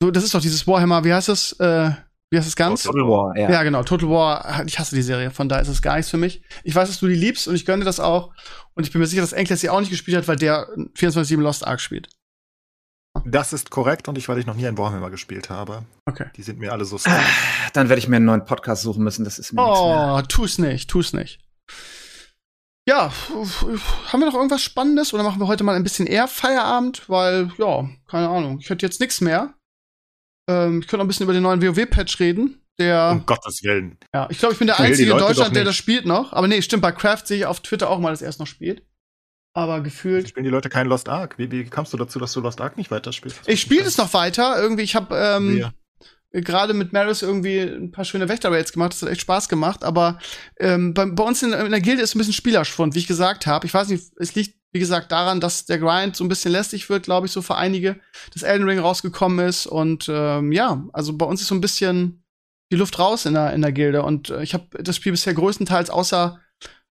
So, 0.00 0.12
das 0.12 0.22
ist 0.22 0.32
doch 0.32 0.40
dieses 0.40 0.64
Warhammer, 0.68 1.04
wie 1.04 1.12
heißt 1.12 1.28
das? 1.28 1.52
Äh, 1.58 1.90
wie 2.30 2.38
heißt 2.38 2.46
das 2.46 2.54
ganz? 2.54 2.84
Total 2.84 3.02
War, 3.02 3.36
ja. 3.36 3.50
Ja. 3.50 3.62
genau. 3.64 3.82
Total 3.82 4.08
War, 4.08 4.64
ich 4.66 4.78
hasse 4.78 4.94
die 4.94 5.02
Serie, 5.02 5.32
von 5.32 5.48
daher 5.48 5.62
ist 5.62 5.68
es 5.68 5.82
gar 5.82 5.96
nichts 5.96 6.08
für 6.08 6.16
mich. 6.16 6.42
Ich 6.62 6.76
weiß, 6.76 6.88
dass 6.88 7.00
du 7.00 7.08
die 7.08 7.16
liebst 7.16 7.48
und 7.48 7.56
ich 7.56 7.66
gönne 7.66 7.80
dir 7.80 7.86
das 7.86 7.98
auch. 7.98 8.32
Und 8.74 8.86
ich 8.86 8.92
bin 8.92 9.00
mir 9.00 9.08
sicher, 9.08 9.20
dass 9.20 9.32
Enkel 9.32 9.56
sie 9.56 9.68
auch 9.68 9.80
nicht 9.80 9.90
gespielt 9.90 10.16
hat, 10.16 10.28
weil 10.28 10.36
der 10.36 10.68
24-7 10.96 11.40
Lost 11.40 11.66
Ark 11.66 11.80
spielt. 11.80 12.08
Das 13.24 13.52
ist 13.52 13.70
korrekt 13.70 14.06
und 14.06 14.16
ich, 14.16 14.28
weil 14.28 14.38
ich 14.38 14.46
noch 14.46 14.54
nie 14.54 14.68
ein 14.68 14.78
Warhammer 14.78 15.10
gespielt 15.10 15.50
habe. 15.50 15.82
Okay. 16.06 16.26
Die 16.36 16.44
sind 16.44 16.60
mir 16.60 16.72
alle 16.72 16.84
so 16.84 16.98
strange. 16.98 17.24
Dann 17.72 17.88
werde 17.88 17.98
ich 17.98 18.06
mir 18.06 18.16
einen 18.16 18.26
neuen 18.26 18.44
Podcast 18.44 18.82
suchen 18.82 19.02
müssen. 19.02 19.24
Das 19.24 19.40
ist 19.40 19.52
mir. 19.52 19.60
Oh, 19.60 20.22
tu's 20.28 20.58
nicht, 20.58 20.88
tu's 20.88 21.12
nicht. 21.12 21.40
Ja, 22.88 23.12
haben 24.12 24.20
wir 24.20 24.26
noch 24.26 24.34
irgendwas 24.34 24.62
Spannendes 24.62 25.12
oder 25.14 25.22
machen 25.22 25.38
wir 25.40 25.46
heute 25.46 25.64
mal 25.64 25.76
ein 25.76 25.82
bisschen 25.82 26.06
eher 26.06 26.26
Feierabend? 26.26 27.08
Weil, 27.08 27.50
ja, 27.58 27.88
keine 28.08 28.28
Ahnung, 28.28 28.58
ich 28.60 28.70
hätte 28.70 28.84
jetzt 28.84 29.00
nichts 29.00 29.20
mehr. 29.20 29.54
Ähm, 30.48 30.80
ich 30.80 30.86
könnte 30.86 30.98
noch 30.98 31.04
ein 31.04 31.08
bisschen 31.08 31.24
über 31.24 31.32
den 31.32 31.42
neuen 31.42 31.62
WoW-Patch 31.62 32.18
reden. 32.20 32.56
Der, 32.78 33.10
Um 33.12 33.26
Gottes 33.26 33.62
Willen. 33.62 33.98
ja, 34.14 34.26
ich 34.30 34.38
glaube, 34.38 34.54
ich 34.54 34.58
bin 34.58 34.66
der 34.66 34.76
die 34.76 34.82
Einzige 34.82 35.12
in 35.12 35.18
Deutschland, 35.18 35.54
der 35.54 35.64
das 35.64 35.76
spielt 35.76 36.06
noch. 36.06 36.32
Aber 36.32 36.48
nee, 36.48 36.62
stimmt, 36.62 36.82
bei 36.82 36.92
Craft 36.92 37.26
sehe 37.26 37.36
ich 37.38 37.46
auf 37.46 37.60
Twitter 37.60 37.90
auch 37.90 37.98
mal, 37.98 38.10
dass 38.10 38.22
er 38.22 38.30
es 38.30 38.38
noch 38.38 38.46
spielt. 38.46 38.82
Aber 39.54 39.80
gefühlt. 39.82 40.28
Spielen 40.28 40.44
die 40.44 40.50
Leute 40.50 40.70
kein 40.70 40.86
Lost 40.86 41.08
Ark? 41.08 41.34
Wie, 41.36 41.50
wie 41.50 41.64
kamst 41.64 41.92
du 41.92 41.96
dazu, 41.98 42.18
dass 42.18 42.32
du 42.32 42.40
Lost 42.40 42.60
Ark 42.60 42.76
nicht 42.78 42.90
weiterspielst? 42.90 43.40
Ich 43.46 43.60
spiele 43.60 43.82
es 43.84 43.98
noch 43.98 44.14
weiter. 44.14 44.60
Irgendwie, 44.60 44.82
ich 44.82 44.94
habe 44.96 45.14
ähm, 45.16 45.58
Ja. 45.58 45.72
Gerade 46.32 46.74
mit 46.74 46.92
Maris 46.92 47.22
irgendwie 47.22 47.60
ein 47.60 47.90
paar 47.90 48.04
schöne 48.04 48.28
Wächter-Raids 48.28 48.72
gemacht. 48.72 48.92
Das 48.92 49.02
hat 49.02 49.08
echt 49.08 49.22
Spaß 49.22 49.48
gemacht. 49.48 49.84
Aber 49.84 50.18
ähm, 50.58 50.94
bei, 50.94 51.06
bei 51.06 51.24
uns 51.24 51.42
in, 51.42 51.52
in 51.52 51.70
der 51.70 51.80
Gilde 51.80 52.02
ist 52.02 52.14
ein 52.14 52.18
bisschen 52.18 52.32
Spielerschwund, 52.32 52.94
wie 52.94 53.00
ich 53.00 53.06
gesagt 53.06 53.46
habe. 53.46 53.66
Ich 53.66 53.74
weiß 53.74 53.88
nicht, 53.88 54.04
es 54.16 54.34
liegt, 54.34 54.56
wie 54.72 54.78
gesagt, 54.78 55.10
daran, 55.10 55.40
dass 55.40 55.66
der 55.66 55.78
Grind 55.78 56.14
so 56.14 56.24
ein 56.24 56.28
bisschen 56.28 56.52
lästig 56.52 56.88
wird, 56.88 57.04
glaube 57.04 57.26
ich, 57.26 57.32
so 57.32 57.42
für 57.42 57.56
einige, 57.56 57.98
dass 58.32 58.42
Elden 58.42 58.68
Ring 58.68 58.78
rausgekommen 58.78 59.46
ist. 59.46 59.66
Und 59.66 60.08
ähm, 60.08 60.52
ja, 60.52 60.84
also 60.92 61.16
bei 61.16 61.26
uns 61.26 61.40
ist 61.40 61.48
so 61.48 61.54
ein 61.54 61.60
bisschen 61.60 62.24
die 62.70 62.76
Luft 62.76 62.98
raus 62.98 63.26
in 63.26 63.34
der, 63.34 63.52
in 63.52 63.62
der 63.62 63.72
Gilde. 63.72 64.02
Und 64.04 64.30
äh, 64.30 64.42
ich 64.42 64.54
habe 64.54 64.66
das 64.82 64.96
Spiel 64.96 65.12
bisher 65.12 65.34
größtenteils 65.34 65.90
außer 65.90 66.40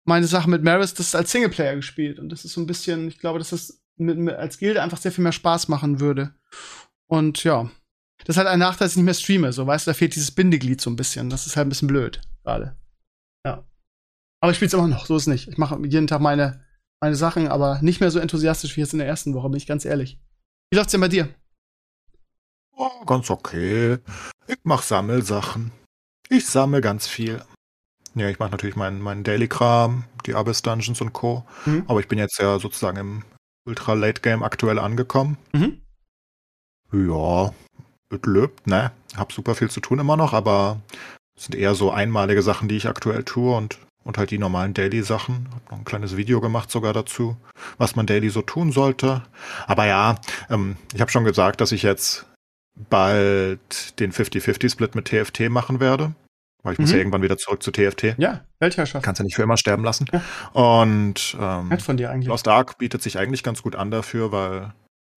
meine 0.04 0.26
Sache 0.26 0.50
mit 0.50 0.62
Maris 0.62 0.94
das 0.94 1.14
als 1.14 1.32
Singleplayer 1.32 1.76
gespielt. 1.76 2.18
Und 2.18 2.28
das 2.28 2.44
ist 2.44 2.52
so 2.52 2.60
ein 2.60 2.66
bisschen, 2.66 3.08
ich 3.08 3.18
glaube, 3.18 3.38
dass 3.38 3.50
das 3.50 3.82
mit, 3.96 4.18
mit, 4.18 4.34
als 4.34 4.58
Gilde 4.58 4.82
einfach 4.82 4.98
sehr 4.98 5.12
viel 5.12 5.24
mehr 5.24 5.32
Spaß 5.32 5.68
machen 5.68 5.98
würde. 5.98 6.34
Und 7.06 7.42
ja, 7.44 7.70
das 8.24 8.34
ist 8.34 8.38
halt 8.38 8.48
ein 8.48 8.58
Nachteil, 8.58 8.86
dass 8.86 8.92
ich 8.92 8.96
nicht 8.96 9.04
mehr 9.04 9.14
streame. 9.14 9.52
So, 9.52 9.66
weißt 9.66 9.86
du, 9.86 9.90
da 9.90 9.94
fehlt 9.94 10.14
dieses 10.14 10.30
Bindeglied 10.30 10.80
so 10.80 10.90
ein 10.90 10.96
bisschen. 10.96 11.30
Das 11.30 11.46
ist 11.46 11.56
halt 11.56 11.66
ein 11.66 11.70
bisschen 11.70 11.88
blöd 11.88 12.20
gerade. 12.42 12.76
Ja. 13.46 13.64
Aber 14.40 14.50
ich 14.50 14.56
spiele 14.56 14.68
es 14.68 14.74
immer 14.74 14.88
noch, 14.88 15.06
so 15.06 15.16
ist 15.16 15.26
nicht. 15.26 15.48
Ich 15.48 15.58
mache 15.58 15.78
jeden 15.86 16.06
Tag 16.06 16.20
meine, 16.20 16.64
meine 17.00 17.16
Sachen, 17.16 17.48
aber 17.48 17.80
nicht 17.82 18.00
mehr 18.00 18.10
so 18.10 18.18
enthusiastisch 18.18 18.76
wie 18.76 18.80
jetzt 18.80 18.92
in 18.92 18.98
der 18.98 19.08
ersten 19.08 19.34
Woche, 19.34 19.48
bin 19.48 19.58
ich 19.58 19.66
ganz 19.66 19.84
ehrlich. 19.84 20.20
Wie 20.70 20.76
läuft's 20.76 20.92
denn 20.92 21.00
bei 21.00 21.08
dir? 21.08 21.28
Oh, 22.76 23.04
ganz 23.06 23.30
okay. 23.30 23.98
Ich 24.46 24.58
mach 24.64 24.82
Sammelsachen. 24.82 25.72
Ich 26.28 26.46
sammle 26.46 26.80
ganz 26.80 27.06
viel. 27.06 27.42
Ja, 28.14 28.28
ich 28.28 28.38
mache 28.38 28.50
natürlich 28.50 28.76
meinen 28.76 29.00
meinen 29.00 29.24
Daily-Kram, 29.24 30.04
die 30.26 30.34
Abyss 30.34 30.62
Dungeons 30.62 31.00
und 31.00 31.12
Co. 31.12 31.44
Mhm. 31.66 31.84
Aber 31.88 32.00
ich 32.00 32.08
bin 32.08 32.18
jetzt 32.18 32.38
ja 32.38 32.58
sozusagen 32.58 32.96
im 32.96 33.24
Ultra-Late-Game 33.66 34.42
aktuell 34.42 34.78
angekommen. 34.78 35.36
Mhm. 35.52 35.82
Ja, 36.92 37.52
es 38.10 38.20
lebt, 38.26 38.66
ne? 38.66 38.92
Hab 39.16 39.32
super 39.32 39.54
viel 39.54 39.70
zu 39.70 39.80
tun 39.80 39.98
immer 39.98 40.16
noch, 40.16 40.32
aber 40.32 40.80
es 41.36 41.44
sind 41.44 41.54
eher 41.54 41.74
so 41.74 41.90
einmalige 41.90 42.42
Sachen, 42.42 42.68
die 42.68 42.76
ich 42.76 42.86
aktuell 42.88 43.24
tue 43.24 43.56
und, 43.56 43.78
und 44.04 44.18
halt 44.18 44.30
die 44.30 44.38
normalen 44.38 44.74
Daily-Sachen. 44.74 45.48
Hab 45.54 45.70
noch 45.70 45.78
ein 45.78 45.84
kleines 45.84 46.16
Video 46.16 46.40
gemacht 46.40 46.70
sogar 46.70 46.92
dazu, 46.92 47.36
was 47.78 47.96
man 47.96 48.06
daily 48.06 48.30
so 48.30 48.42
tun 48.42 48.72
sollte. 48.72 49.22
Aber 49.66 49.86
ja, 49.86 50.16
ähm, 50.50 50.76
ich 50.94 51.00
habe 51.00 51.10
schon 51.10 51.24
gesagt, 51.24 51.60
dass 51.60 51.72
ich 51.72 51.82
jetzt 51.82 52.26
bald 52.90 53.98
den 54.00 54.12
50-50-Split 54.12 54.94
mit 54.94 55.06
TFT 55.06 55.48
machen 55.50 55.80
werde. 55.80 56.14
Weil 56.62 56.72
ich 56.72 56.78
muss 56.78 56.88
Mhm. 56.90 56.94
ja 56.94 56.98
irgendwann 56.98 57.22
wieder 57.22 57.36
zurück 57.36 57.62
zu 57.62 57.70
TFT. 57.72 58.14
Ja, 58.16 58.40
Weltherrschaft. 58.58 59.04
Kannst 59.04 59.18
ja 59.18 59.24
nicht 59.24 59.36
für 59.36 59.42
immer 59.42 59.58
sterben 59.58 59.84
lassen. 59.84 60.06
Ja. 60.12 60.22
Und 60.52 61.36
ähm, 61.38 61.68
Nett 61.68 61.82
von 61.82 61.98
dir 61.98 62.10
eigentlich. 62.10 62.28
Lost 62.28 62.48
Ark 62.48 62.78
bietet 62.78 63.02
sich 63.02 63.18
eigentlich 63.18 63.42
ganz 63.42 63.60
gut 63.62 63.76
an 63.76 63.90
dafür, 63.90 64.32
weil. 64.32 64.72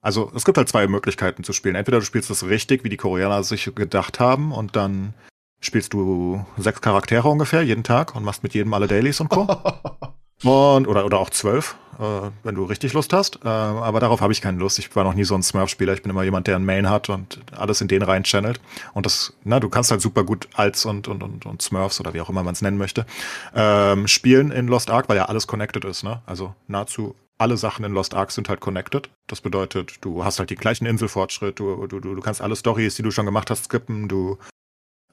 Also, 0.07 0.31
es 0.33 0.45
gibt 0.45 0.57
halt 0.57 0.69
zwei 0.69 0.87
Möglichkeiten 0.87 1.43
zu 1.43 1.51
spielen. 1.51 1.75
Entweder 1.75 1.99
du 1.99 2.05
spielst 2.05 2.29
es 2.29 2.47
richtig, 2.47 2.85
wie 2.85 2.89
die 2.89 2.95
Koreaner 2.95 3.43
sich 3.43 3.69
gedacht 3.75 4.21
haben, 4.21 4.53
und 4.53 4.77
dann 4.77 5.13
spielst 5.59 5.91
du 5.91 6.45
sechs 6.55 6.79
Charaktere 6.79 7.27
ungefähr 7.27 7.61
jeden 7.61 7.83
Tag 7.83 8.15
und 8.15 8.23
machst 8.23 8.41
mit 8.41 8.53
jedem 8.53 8.73
alle 8.73 8.87
Dailies 8.87 9.19
und 9.19 9.27
Co. 9.27 9.45
Und, 10.43 10.87
oder, 10.87 11.03
oder 11.03 11.17
auch 11.17 11.31
zwölf, 11.31 11.75
äh, 11.99 12.29
wenn 12.43 12.53
du 12.53 12.63
richtig 12.63 12.93
Lust 12.93 13.11
hast. 13.11 13.39
Äh, 13.43 13.47
aber 13.47 13.99
darauf 13.99 14.21
habe 14.21 14.31
ich 14.31 14.39
keine 14.39 14.59
Lust. 14.59 14.77
Ich 14.77 14.95
war 14.95 15.03
noch 15.03 15.15
nie 15.15 15.23
so 15.23 15.33
ein 15.33 15.41
Smurf-Spieler. 15.41 15.93
Ich 15.93 16.03
bin 16.03 16.11
immer 16.11 16.21
jemand, 16.21 16.45
der 16.45 16.57
einen 16.57 16.65
Main 16.65 16.87
hat 16.87 17.09
und 17.09 17.39
alles 17.57 17.81
in 17.81 17.87
den 17.87 18.03
rein 18.03 18.23
channelt. 18.23 18.61
Und 18.93 19.07
das, 19.07 19.33
na, 19.43 19.59
du 19.59 19.67
kannst 19.67 19.89
halt 19.89 19.99
super 19.99 20.23
gut 20.23 20.47
Alts 20.53 20.85
und, 20.85 21.07
und, 21.07 21.23
und, 21.23 21.47
und 21.47 21.61
Smurfs 21.63 21.99
oder 21.99 22.13
wie 22.13 22.21
auch 22.21 22.29
immer 22.29 22.43
man 22.43 22.53
es 22.53 22.61
nennen 22.61 22.77
möchte, 22.77 23.07
ähm, 23.55 24.07
spielen 24.07 24.51
in 24.51 24.67
Lost 24.67 24.91
Ark, 24.91 25.09
weil 25.09 25.17
ja 25.17 25.25
alles 25.25 25.47
connected 25.47 25.85
ist, 25.85 26.03
ne? 26.03 26.21
Also 26.27 26.53
nahezu 26.67 27.15
alle 27.37 27.57
Sachen 27.57 27.85
in 27.85 27.93
Lost 27.93 28.13
Ark 28.13 28.31
sind 28.31 28.49
halt 28.49 28.59
connected. 28.59 29.09
Das 29.27 29.41
bedeutet, 29.41 29.97
du 30.01 30.23
hast 30.23 30.39
halt 30.39 30.49
die 30.49 30.55
gleichen 30.55 30.85
Inselfortschritt, 30.85 31.59
du, 31.59 31.87
du, 31.87 31.99
du, 31.99 32.15
du 32.15 32.21
kannst 32.21 32.41
alle 32.41 32.55
Stories, 32.55 32.95
die 32.95 33.03
du 33.03 33.11
schon 33.11 33.25
gemacht 33.25 33.49
hast, 33.49 33.65
skippen, 33.65 34.07
du. 34.07 34.37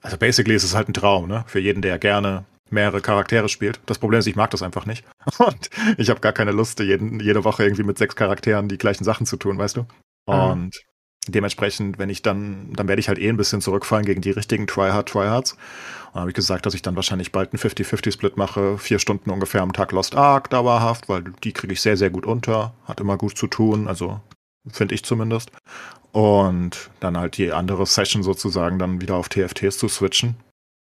Also 0.01 0.17
basically 0.17 0.55
ist 0.55 0.63
es 0.63 0.75
halt 0.75 0.89
ein 0.89 0.93
Traum, 0.93 1.27
ne? 1.27 1.43
Für 1.47 1.59
jeden, 1.59 1.81
der 1.81 1.97
gerne 1.97 2.45
mehrere 2.69 3.01
Charaktere 3.01 3.49
spielt. 3.49 3.79
Das 3.85 3.99
Problem 3.99 4.19
ist, 4.19 4.27
ich 4.27 4.35
mag 4.35 4.51
das 4.51 4.63
einfach 4.63 4.85
nicht. 4.85 5.05
Und 5.37 5.69
ich 5.97 6.09
habe 6.09 6.19
gar 6.19 6.33
keine 6.33 6.51
Lust, 6.51 6.79
jeden, 6.79 7.19
jede 7.19 7.43
Woche 7.43 7.63
irgendwie 7.63 7.83
mit 7.83 7.97
sechs 7.97 8.15
Charakteren 8.15 8.67
die 8.67 8.77
gleichen 8.77 9.03
Sachen 9.03 9.25
zu 9.25 9.37
tun, 9.37 9.57
weißt 9.57 9.77
du? 9.77 9.85
Und 10.25 10.75
dementsprechend, 11.27 11.97
wenn 11.97 12.09
ich 12.09 12.21
dann, 12.21 12.73
dann 12.73 12.87
werde 12.87 12.99
ich 12.99 13.07
halt 13.07 13.19
eh 13.19 13.29
ein 13.29 13.37
bisschen 13.37 13.61
zurückfallen 13.61 14.05
gegen 14.05 14.21
die 14.21 14.31
richtigen 14.31 14.67
Tryhard 14.67 15.09
Tryhards. 15.09 15.53
Und 15.53 15.59
dann 16.13 16.21
habe 16.21 16.31
ich 16.31 16.35
gesagt, 16.35 16.65
dass 16.65 16.73
ich 16.73 16.81
dann 16.81 16.95
wahrscheinlich 16.95 17.31
bald 17.31 17.51
einen 17.53 17.59
50-50-Split 17.59 18.37
mache, 18.37 18.77
vier 18.77 18.99
Stunden 18.99 19.29
ungefähr 19.29 19.61
am 19.61 19.73
Tag 19.73 19.91
Lost 19.91 20.15
Ark 20.15 20.49
dauerhaft, 20.49 21.09
weil 21.09 21.23
die 21.43 21.53
kriege 21.53 21.73
ich 21.73 21.81
sehr, 21.81 21.97
sehr 21.97 22.09
gut 22.09 22.25
unter, 22.25 22.73
hat 22.85 22.99
immer 22.99 23.17
gut 23.17 23.37
zu 23.37 23.47
tun, 23.47 23.87
also 23.87 24.19
finde 24.67 24.95
ich 24.95 25.03
zumindest. 25.03 25.51
Und 26.11 26.89
dann 27.01 27.17
halt 27.17 27.37
die 27.37 27.51
andere 27.51 27.85
Session 27.85 28.23
sozusagen 28.23 28.79
dann 28.79 29.01
wieder 29.01 29.15
auf 29.15 29.29
TFTs 29.29 29.77
zu 29.77 29.89
switchen, 29.89 30.35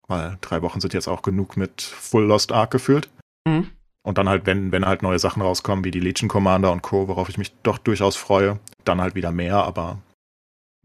weil 0.08 0.38
drei 0.42 0.62
Wochen 0.62 0.82
sind 0.82 0.94
jetzt 0.94 1.08
auch 1.08 1.22
genug 1.22 1.56
mit 1.56 1.82
Full 1.82 2.24
Lost 2.24 2.52
Ark 2.52 2.72
gefühlt. 2.72 3.10
Mhm. 3.48 3.68
Und 4.02 4.18
dann 4.18 4.30
halt, 4.30 4.46
wenn, 4.46 4.72
wenn 4.72 4.86
halt 4.86 5.04
neue 5.04 5.20
Sachen 5.20 5.42
rauskommen, 5.42 5.86
wie 5.86 5.92
die 5.92 6.00
Legion 6.00 6.30
Commander 6.30 6.72
und 6.72 6.82
Co., 6.82 7.08
worauf 7.08 7.30
ich 7.30 7.38
mich 7.38 7.54
doch 7.62 7.78
durchaus 7.78 8.16
freue, 8.16 8.60
dann 8.86 9.02
halt 9.02 9.14
wieder 9.14 9.32
mehr, 9.32 9.58
aber 9.58 10.00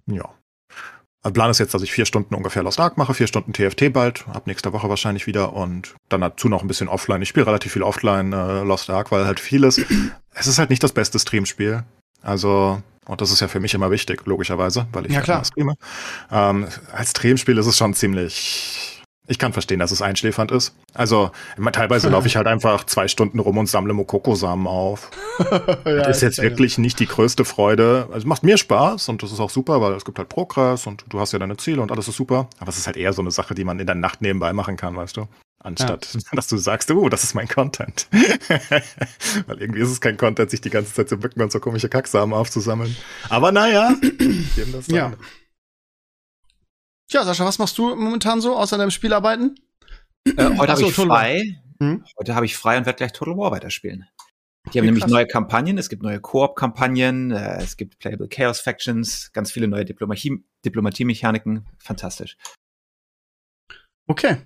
ja. 0.06 0.28
Der 1.24 1.30
Plan 1.30 1.50
ist 1.50 1.58
jetzt, 1.58 1.72
dass 1.72 1.80
ich 1.82 1.90
vier 1.90 2.04
Stunden 2.04 2.34
ungefähr 2.34 2.62
Lost 2.62 2.78
Ark 2.78 2.98
mache, 2.98 3.14
vier 3.14 3.26
Stunden 3.26 3.54
TFT 3.54 3.90
bald, 3.92 4.26
ab 4.28 4.46
nächster 4.46 4.74
Woche 4.74 4.90
wahrscheinlich 4.90 5.26
wieder 5.26 5.54
und 5.54 5.94
dann 6.10 6.20
dazu 6.20 6.50
noch 6.50 6.60
ein 6.60 6.68
bisschen 6.68 6.86
offline. 6.88 7.22
Ich 7.22 7.30
spiele 7.30 7.46
relativ 7.46 7.72
viel 7.72 7.82
offline 7.82 8.34
äh, 8.34 8.62
Lost 8.62 8.90
Ark, 8.90 9.10
weil 9.10 9.24
halt 9.24 9.40
vieles, 9.40 9.78
es 10.34 10.46
ist 10.46 10.58
halt 10.58 10.68
nicht 10.68 10.82
das 10.82 10.92
beste 10.92 11.18
Streamspiel. 11.18 11.82
Also, 12.20 12.82
und 13.06 13.20
das 13.22 13.30
ist 13.30 13.40
ja 13.40 13.48
für 13.48 13.60
mich 13.60 13.72
immer 13.72 13.90
wichtig, 13.90 14.26
logischerweise, 14.26 14.86
weil 14.92 15.06
ich 15.06 15.12
Ja, 15.12 15.16
halt 15.16 15.24
klar. 15.24 15.44
streame. 15.46 15.74
Ähm, 16.30 16.68
als 16.92 17.10
Streamspiel 17.12 17.56
ist 17.56 17.66
es 17.66 17.78
schon 17.78 17.94
ziemlich. 17.94 18.93
Ich 19.26 19.38
kann 19.38 19.54
verstehen, 19.54 19.78
dass 19.78 19.90
es 19.90 20.02
einschläfernd 20.02 20.50
ist. 20.50 20.74
Also, 20.92 21.30
teilweise 21.72 22.10
laufe 22.10 22.26
ich 22.26 22.36
halt 22.36 22.46
einfach 22.46 22.84
zwei 22.84 23.08
Stunden 23.08 23.38
rum 23.38 23.56
und 23.56 23.66
sammle 23.66 23.94
Mokoko-Samen 23.94 24.66
auf. 24.66 25.10
Das 25.84 26.16
ist 26.16 26.22
jetzt 26.22 26.38
wirklich 26.42 26.78
nicht 26.78 27.00
die 27.00 27.06
größte 27.06 27.44
Freude. 27.44 28.08
Also 28.12 28.26
macht 28.26 28.42
mir 28.42 28.56
Spaß 28.56 29.08
und 29.08 29.22
das 29.22 29.32
ist 29.32 29.40
auch 29.40 29.50
super, 29.50 29.80
weil 29.80 29.92
es 29.92 30.04
gibt 30.04 30.18
halt 30.18 30.28
Progress 30.28 30.86
und 30.86 31.04
du 31.08 31.20
hast 31.20 31.32
ja 31.32 31.38
deine 31.38 31.56
Ziele 31.56 31.80
und 31.80 31.90
alles 31.90 32.08
ist 32.08 32.16
super. 32.16 32.48
Aber 32.58 32.68
es 32.68 32.78
ist 32.78 32.86
halt 32.86 32.96
eher 32.96 33.12
so 33.12 33.22
eine 33.22 33.30
Sache, 33.30 33.54
die 33.54 33.64
man 33.64 33.80
in 33.80 33.86
der 33.86 33.94
Nacht 33.94 34.22
nebenbei 34.22 34.52
machen 34.52 34.76
kann, 34.76 34.96
weißt 34.96 35.16
du? 35.16 35.26
Anstatt, 35.58 36.16
dass 36.32 36.46
du 36.46 36.56
sagst, 36.58 36.90
oh, 36.90 37.08
das 37.08 37.24
ist 37.24 37.34
mein 37.34 37.48
Content. 37.48 38.06
weil 39.46 39.60
irgendwie 39.60 39.80
ist 39.80 39.90
es 39.90 40.00
kein 40.00 40.16
Content, 40.16 40.50
sich 40.50 40.60
die 40.60 40.70
ganze 40.70 40.92
Zeit 40.92 41.08
zu 41.08 41.16
bücken 41.16 41.42
und 41.42 41.50
so 41.50 41.58
komische 41.58 41.88
Kacksamen 41.88 42.34
aufzusammeln. 42.34 42.94
Aber 43.30 43.50
naja, 43.50 43.94
jedem 44.56 44.72
das 44.72 44.86
Ja. 44.88 45.12
Tja, 47.14 47.24
Sascha, 47.24 47.44
was 47.44 47.60
machst 47.60 47.78
du 47.78 47.94
momentan 47.94 48.40
so 48.40 48.56
außer 48.56 48.76
deinem 48.76 48.90
Spielarbeiten? 48.90 49.54
Äh, 50.36 50.56
heute 50.58 50.72
habe 50.72 50.82
ich 50.82 50.92
frei. 50.92 51.60
Hm? 51.78 52.04
Heute 52.18 52.34
habe 52.34 52.44
ich 52.44 52.56
frei 52.56 52.76
und 52.76 52.86
werde 52.86 52.96
gleich 52.96 53.12
Total 53.12 53.36
War 53.36 53.52
weiterspielen. 53.52 54.08
Die 54.72 54.78
haben 54.80 54.86
nämlich 54.86 55.04
krass. 55.04 55.12
neue 55.12 55.26
Kampagnen, 55.28 55.78
es 55.78 55.88
gibt 55.88 56.02
neue 56.02 56.18
Koop-Kampagnen, 56.18 57.30
äh, 57.30 57.62
es 57.62 57.76
gibt 57.76 58.00
Playable 58.00 58.26
Chaos 58.26 58.58
Factions, 58.58 59.30
ganz 59.32 59.52
viele 59.52 59.68
neue 59.68 59.84
Diplomatie 59.84 60.44
Diplomatie-Mechaniken. 60.64 61.64
Fantastisch. 61.78 62.36
Okay. 64.08 64.38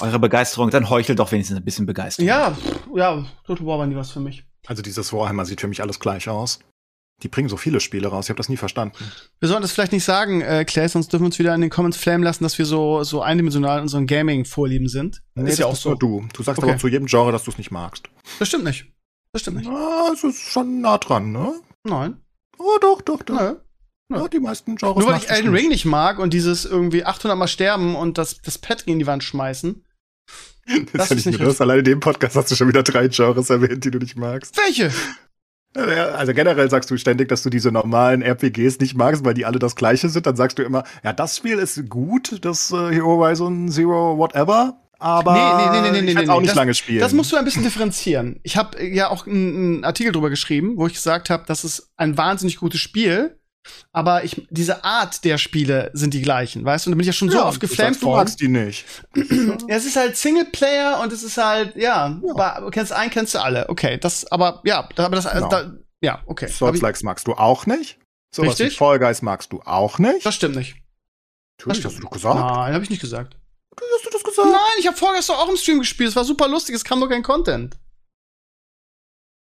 Eure 0.00 0.18
Begeisterung, 0.18 0.68
dann 0.68 0.90
heuchelt 0.90 1.18
doch 1.18 1.32
wenigstens 1.32 1.56
ein 1.56 1.64
bisschen 1.64 1.86
Begeisterung. 1.86 2.28
Ja, 2.28 2.54
ja, 2.94 3.24
Total 3.46 3.66
War 3.66 3.78
war 3.78 3.86
nie 3.86 3.96
was 3.96 4.10
für 4.10 4.20
mich. 4.20 4.44
Also 4.66 4.82
dieses 4.82 5.14
Warhammer 5.14 5.46
sieht 5.46 5.62
für 5.62 5.68
mich 5.68 5.80
alles 5.80 5.98
gleich 5.98 6.28
aus. 6.28 6.60
Die 7.22 7.28
bringen 7.28 7.48
so 7.48 7.56
viele 7.56 7.78
Spiele 7.78 8.08
raus, 8.08 8.26
ich 8.26 8.30
habe 8.30 8.38
das 8.38 8.48
nie 8.48 8.56
verstanden. 8.56 8.96
Wir 9.38 9.48
sollten 9.48 9.62
das 9.62 9.70
vielleicht 9.70 9.92
nicht 9.92 10.04
sagen, 10.04 10.40
äh, 10.40 10.64
Clay, 10.64 10.88
sonst 10.88 11.12
dürfen 11.12 11.22
wir 11.22 11.26
uns 11.26 11.38
wieder 11.38 11.54
in 11.54 11.60
den 11.60 11.70
Comments 11.70 11.96
flamen 11.96 12.24
lassen, 12.24 12.42
dass 12.42 12.58
wir 12.58 12.66
so, 12.66 13.04
so 13.04 13.22
eindimensional 13.22 13.78
in 13.78 13.82
unseren 13.82 14.06
Gaming-Vorlieben 14.08 14.88
sind. 14.88 15.22
Nee, 15.36 15.50
ist 15.50 15.58
ja 15.60 15.66
auch 15.66 15.76
so. 15.76 15.94
du. 15.94 16.26
Du 16.34 16.42
sagst 16.42 16.60
Okay. 16.60 16.70
aber 16.72 16.80
zu 16.80 16.88
jedem 16.88 17.06
Genre, 17.06 17.30
dass 17.30 17.44
du 17.44 17.52
es 17.52 17.58
nicht 17.58 17.70
magst. 17.70 18.08
Das 18.40 18.48
stimmt 18.48 18.64
nicht. 18.64 18.86
Das 19.32 19.42
stimmt 19.42 19.58
nicht. 19.58 19.70
Ah, 19.70 20.10
es 20.12 20.24
ist 20.24 20.40
schon 20.50 20.80
nah 20.80 20.98
dran, 20.98 21.30
ne? 21.30 21.54
Nein. 21.84 22.16
Oh, 22.58 22.78
doch, 22.80 23.00
doch, 23.02 23.22
doch. 23.22 23.40
Nö. 23.40 23.54
Ja, 24.18 24.28
die 24.28 24.40
meisten 24.40 24.76
Genres 24.76 24.96
Nur 24.98 25.06
weil 25.06 25.18
ich 25.18 25.30
Elden. 25.30 25.54
Ring 25.54 25.68
nicht 25.68 25.84
mag 25.86 26.18
und 26.18 26.34
dieses 26.34 26.64
irgendwie 26.66 27.04
800 27.04 27.38
Mal 27.38 27.46
sterben 27.48 27.94
und 27.94 28.18
das, 28.18 28.42
das 28.42 28.58
Pad 28.58 28.84
gegen 28.84 28.98
die 28.98 29.06
Wand 29.06 29.22
schmeißen. 29.24 29.84
Das, 30.92 31.08
das 31.08 31.18
ist 31.18 31.26
nicht 31.26 31.40
das. 31.40 31.60
Alleine 31.60 31.80
in 31.80 31.84
dem 31.84 31.98
Podcast 32.00 32.36
hast 32.36 32.48
du 32.52 32.54
schon 32.54 32.68
wieder 32.68 32.84
drei 32.84 33.08
Genres 33.08 33.50
erwähnt, 33.50 33.84
die 33.84 33.90
du 33.90 33.98
nicht 33.98 34.14
magst. 34.16 34.56
Welche? 34.56 34.92
Also 35.74 36.34
generell 36.34 36.68
sagst 36.68 36.90
du 36.90 36.98
ständig, 36.98 37.28
dass 37.28 37.42
du 37.42 37.50
diese 37.50 37.72
normalen 37.72 38.22
RPGs 38.22 38.78
nicht 38.80 38.94
magst, 38.94 39.24
weil 39.24 39.34
die 39.34 39.46
alle 39.46 39.58
das 39.58 39.74
gleiche 39.74 40.08
sind. 40.08 40.26
Dann 40.26 40.36
sagst 40.36 40.58
du 40.58 40.62
immer, 40.62 40.84
ja, 41.02 41.12
das 41.12 41.36
Spiel 41.36 41.58
ist 41.58 41.88
gut, 41.88 42.44
das 42.44 42.72
äh, 42.72 42.90
Hero 42.90 43.16
Horizon 43.16 43.68
Zero 43.68 44.18
whatever, 44.18 44.76
aber 45.02 45.32
Nee, 45.32 45.40
nee, 45.40 45.80
nee, 45.80 45.90
nee, 45.90 46.02
nee, 46.02 46.10
ich 46.10 46.14
werd's 46.14 46.28
nee, 46.28 46.32
auch 46.32 46.40
nee. 46.40 46.46
nicht 46.46 46.54
lange 46.54 46.74
spielen. 46.74 47.00
Das 47.00 47.12
musst 47.12 47.32
du 47.32 47.36
ein 47.36 47.44
bisschen 47.44 47.64
differenzieren. 47.64 48.38
Ich 48.44 48.56
habe 48.56 48.84
ja 48.84 49.10
auch 49.10 49.26
einen 49.26 49.56
einen 49.56 49.84
Artikel 49.84 50.12
drüber 50.12 50.30
geschrieben, 50.30 50.76
wo 50.76 50.86
ich 50.86 50.94
gesagt 50.94 51.28
habe, 51.28 51.44
das 51.46 51.64
ist 51.64 51.90
ein 51.96 52.16
wahnsinnig 52.16 52.58
gutes 52.58 52.80
Spiel, 52.80 53.38
aber 53.92 54.24
ich, 54.24 54.46
diese 54.50 54.84
Art 54.84 55.24
der 55.24 55.38
Spiele 55.38 55.90
sind 55.94 56.14
die 56.14 56.22
gleichen, 56.22 56.64
weißt 56.64 56.86
du? 56.86 56.90
Und 56.90 56.92
da 56.92 56.96
bin 56.96 57.00
ich 57.02 57.06
ja 57.08 57.12
schon 57.12 57.30
so 57.30 57.44
oft 57.44 57.62
du 57.62 57.66
geflammt 57.66 57.94
sagst, 57.94 58.02
du 58.02 58.10
magst 58.10 58.40
die 58.40 58.48
nicht. 58.48 58.84
Ja, 59.68 59.76
es 59.76 59.84
ist 59.86 59.96
halt 59.96 60.16
Singleplayer 60.16 61.00
und 61.02 61.12
es 61.12 61.22
ist 61.22 61.36
halt, 61.36 61.76
ja, 61.76 62.20
aber 62.30 62.70
kennst 62.70 62.92
einen, 62.92 63.10
kennst 63.10 63.34
du 63.34 63.38
alle. 63.40 63.68
Okay, 63.68 63.98
das, 63.98 64.30
aber 64.32 64.60
ja, 64.64 64.88
aber 64.96 65.16
das, 65.16 65.30
Genau. 65.30 65.48
da, 65.48 65.72
ja, 66.00 66.22
okay. 66.26 66.46
Hab 66.46 66.52
Souls 66.54 66.76
ich, 66.76 66.82
Likes 66.82 67.02
magst 67.02 67.26
du 67.26 67.34
auch 67.34 67.66
nicht. 67.66 67.98
Wie 68.36 68.46
Richtig. 68.46 68.76
Fall 68.76 68.98
Guys 68.98 69.22
magst 69.22 69.52
du 69.52 69.60
auch 69.62 69.98
nicht. 69.98 70.24
das 70.24 70.34
stimmt 70.34 70.56
nicht. 70.56 70.76
Natürlich, 71.58 71.82
das 71.82 71.92
hast 71.92 71.98
du 71.98 72.02
doch 72.02 72.10
gesagt. 72.10 72.34
Nein, 72.36 72.74
habe 72.74 72.82
ich 72.82 72.90
nicht 72.90 73.00
gesagt. 73.00 73.36
Hast 73.94 74.06
du 74.06 74.10
das 74.10 74.24
gesagt? 74.24 74.48
Nein, 74.50 74.60
ich 74.78 74.86
habe 74.86 74.96
vorgestern 74.96 75.36
auch 75.36 75.48
im 75.48 75.56
Stream 75.56 75.78
gespielt. 75.78 76.10
Es 76.10 76.16
war 76.16 76.24
super 76.24 76.48
lustig. 76.48 76.74
Es 76.74 76.84
kam 76.84 76.98
nur 76.98 77.08
kein 77.08 77.22
Content. 77.22 77.76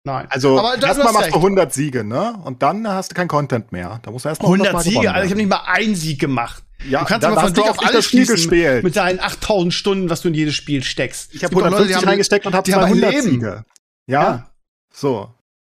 Nein. 0.05 0.27
Also, 0.31 0.59
Aber 0.59 0.75
erstmal 0.75 1.07
hast 1.09 1.15
machst 1.15 1.31
du 1.31 1.37
100 1.37 1.73
Siege, 1.73 2.03
ne? 2.03 2.37
Und 2.45 2.63
dann 2.63 2.89
hast 2.89 3.13
du 3.13 3.15
kein 3.15 3.29
Content 3.29 3.71
mehr. 3.71 4.01
Da 4.03 4.11
musst 4.11 4.25
du 4.25 4.31
erstmal 4.31 4.51
100 4.51 4.73
Mal 4.73 4.83
Siege, 4.83 4.99
Alter. 5.13 5.25
Ich 5.25 5.31
habe 5.31 5.41
nicht 5.41 5.49
mal 5.51 5.63
einen 5.67 5.95
Sieg 5.95 6.19
gemacht. 6.21 6.65
Ja, 6.89 7.01
du 7.01 7.07
kannst 7.07 7.25
aber 7.25 7.41
von 7.41 7.57
auch 7.63 7.69
auf 7.71 7.87
alles 7.87 8.05
Spiel 8.07 8.27
gespielt. 8.27 8.83
mit 8.83 8.97
deinen 8.97 9.21
8000 9.21 9.73
Stunden, 9.73 10.11
was 10.11 10.21
du 10.23 10.29
in 10.29 10.35
jedes 10.35 10.55
Spiel 10.57 10.83
steckst. 10.83 11.33
Ich 11.33 11.45
habe 11.45 11.47
Es 11.47 11.51
gibt 11.51 11.63
auch 11.63 11.71
Leute, 11.71 11.77
150 11.77 11.89
die 11.89 11.97
haben- 12.03 12.09
reingesteckt 12.09 12.47
und 12.47 12.55
habe 12.55 12.65
die 12.65 12.75
haben 12.75 12.85
ein 12.85 12.93
200 12.99 13.13
Leben. 13.15 13.31
Siege. 13.31 13.65
Ja, 14.09 14.23
Ja. 14.23 14.51
so. 14.93 15.11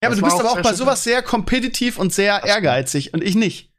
Ja, 0.03 0.09
aber 0.09 0.11
Das 0.11 0.19
du 0.19 0.25
bist 0.27 0.41
aber 0.41 0.51
auch 0.51 0.61
bei 0.63 0.75
sowas 0.75 1.03
sehr 1.03 1.23
kompetitiv 1.23 1.99
und 1.99 2.13
sehr 2.13 2.45
ehrgeizig 2.45 3.15
und 3.15 3.25
ich 3.25 3.35
nicht. 3.35 3.73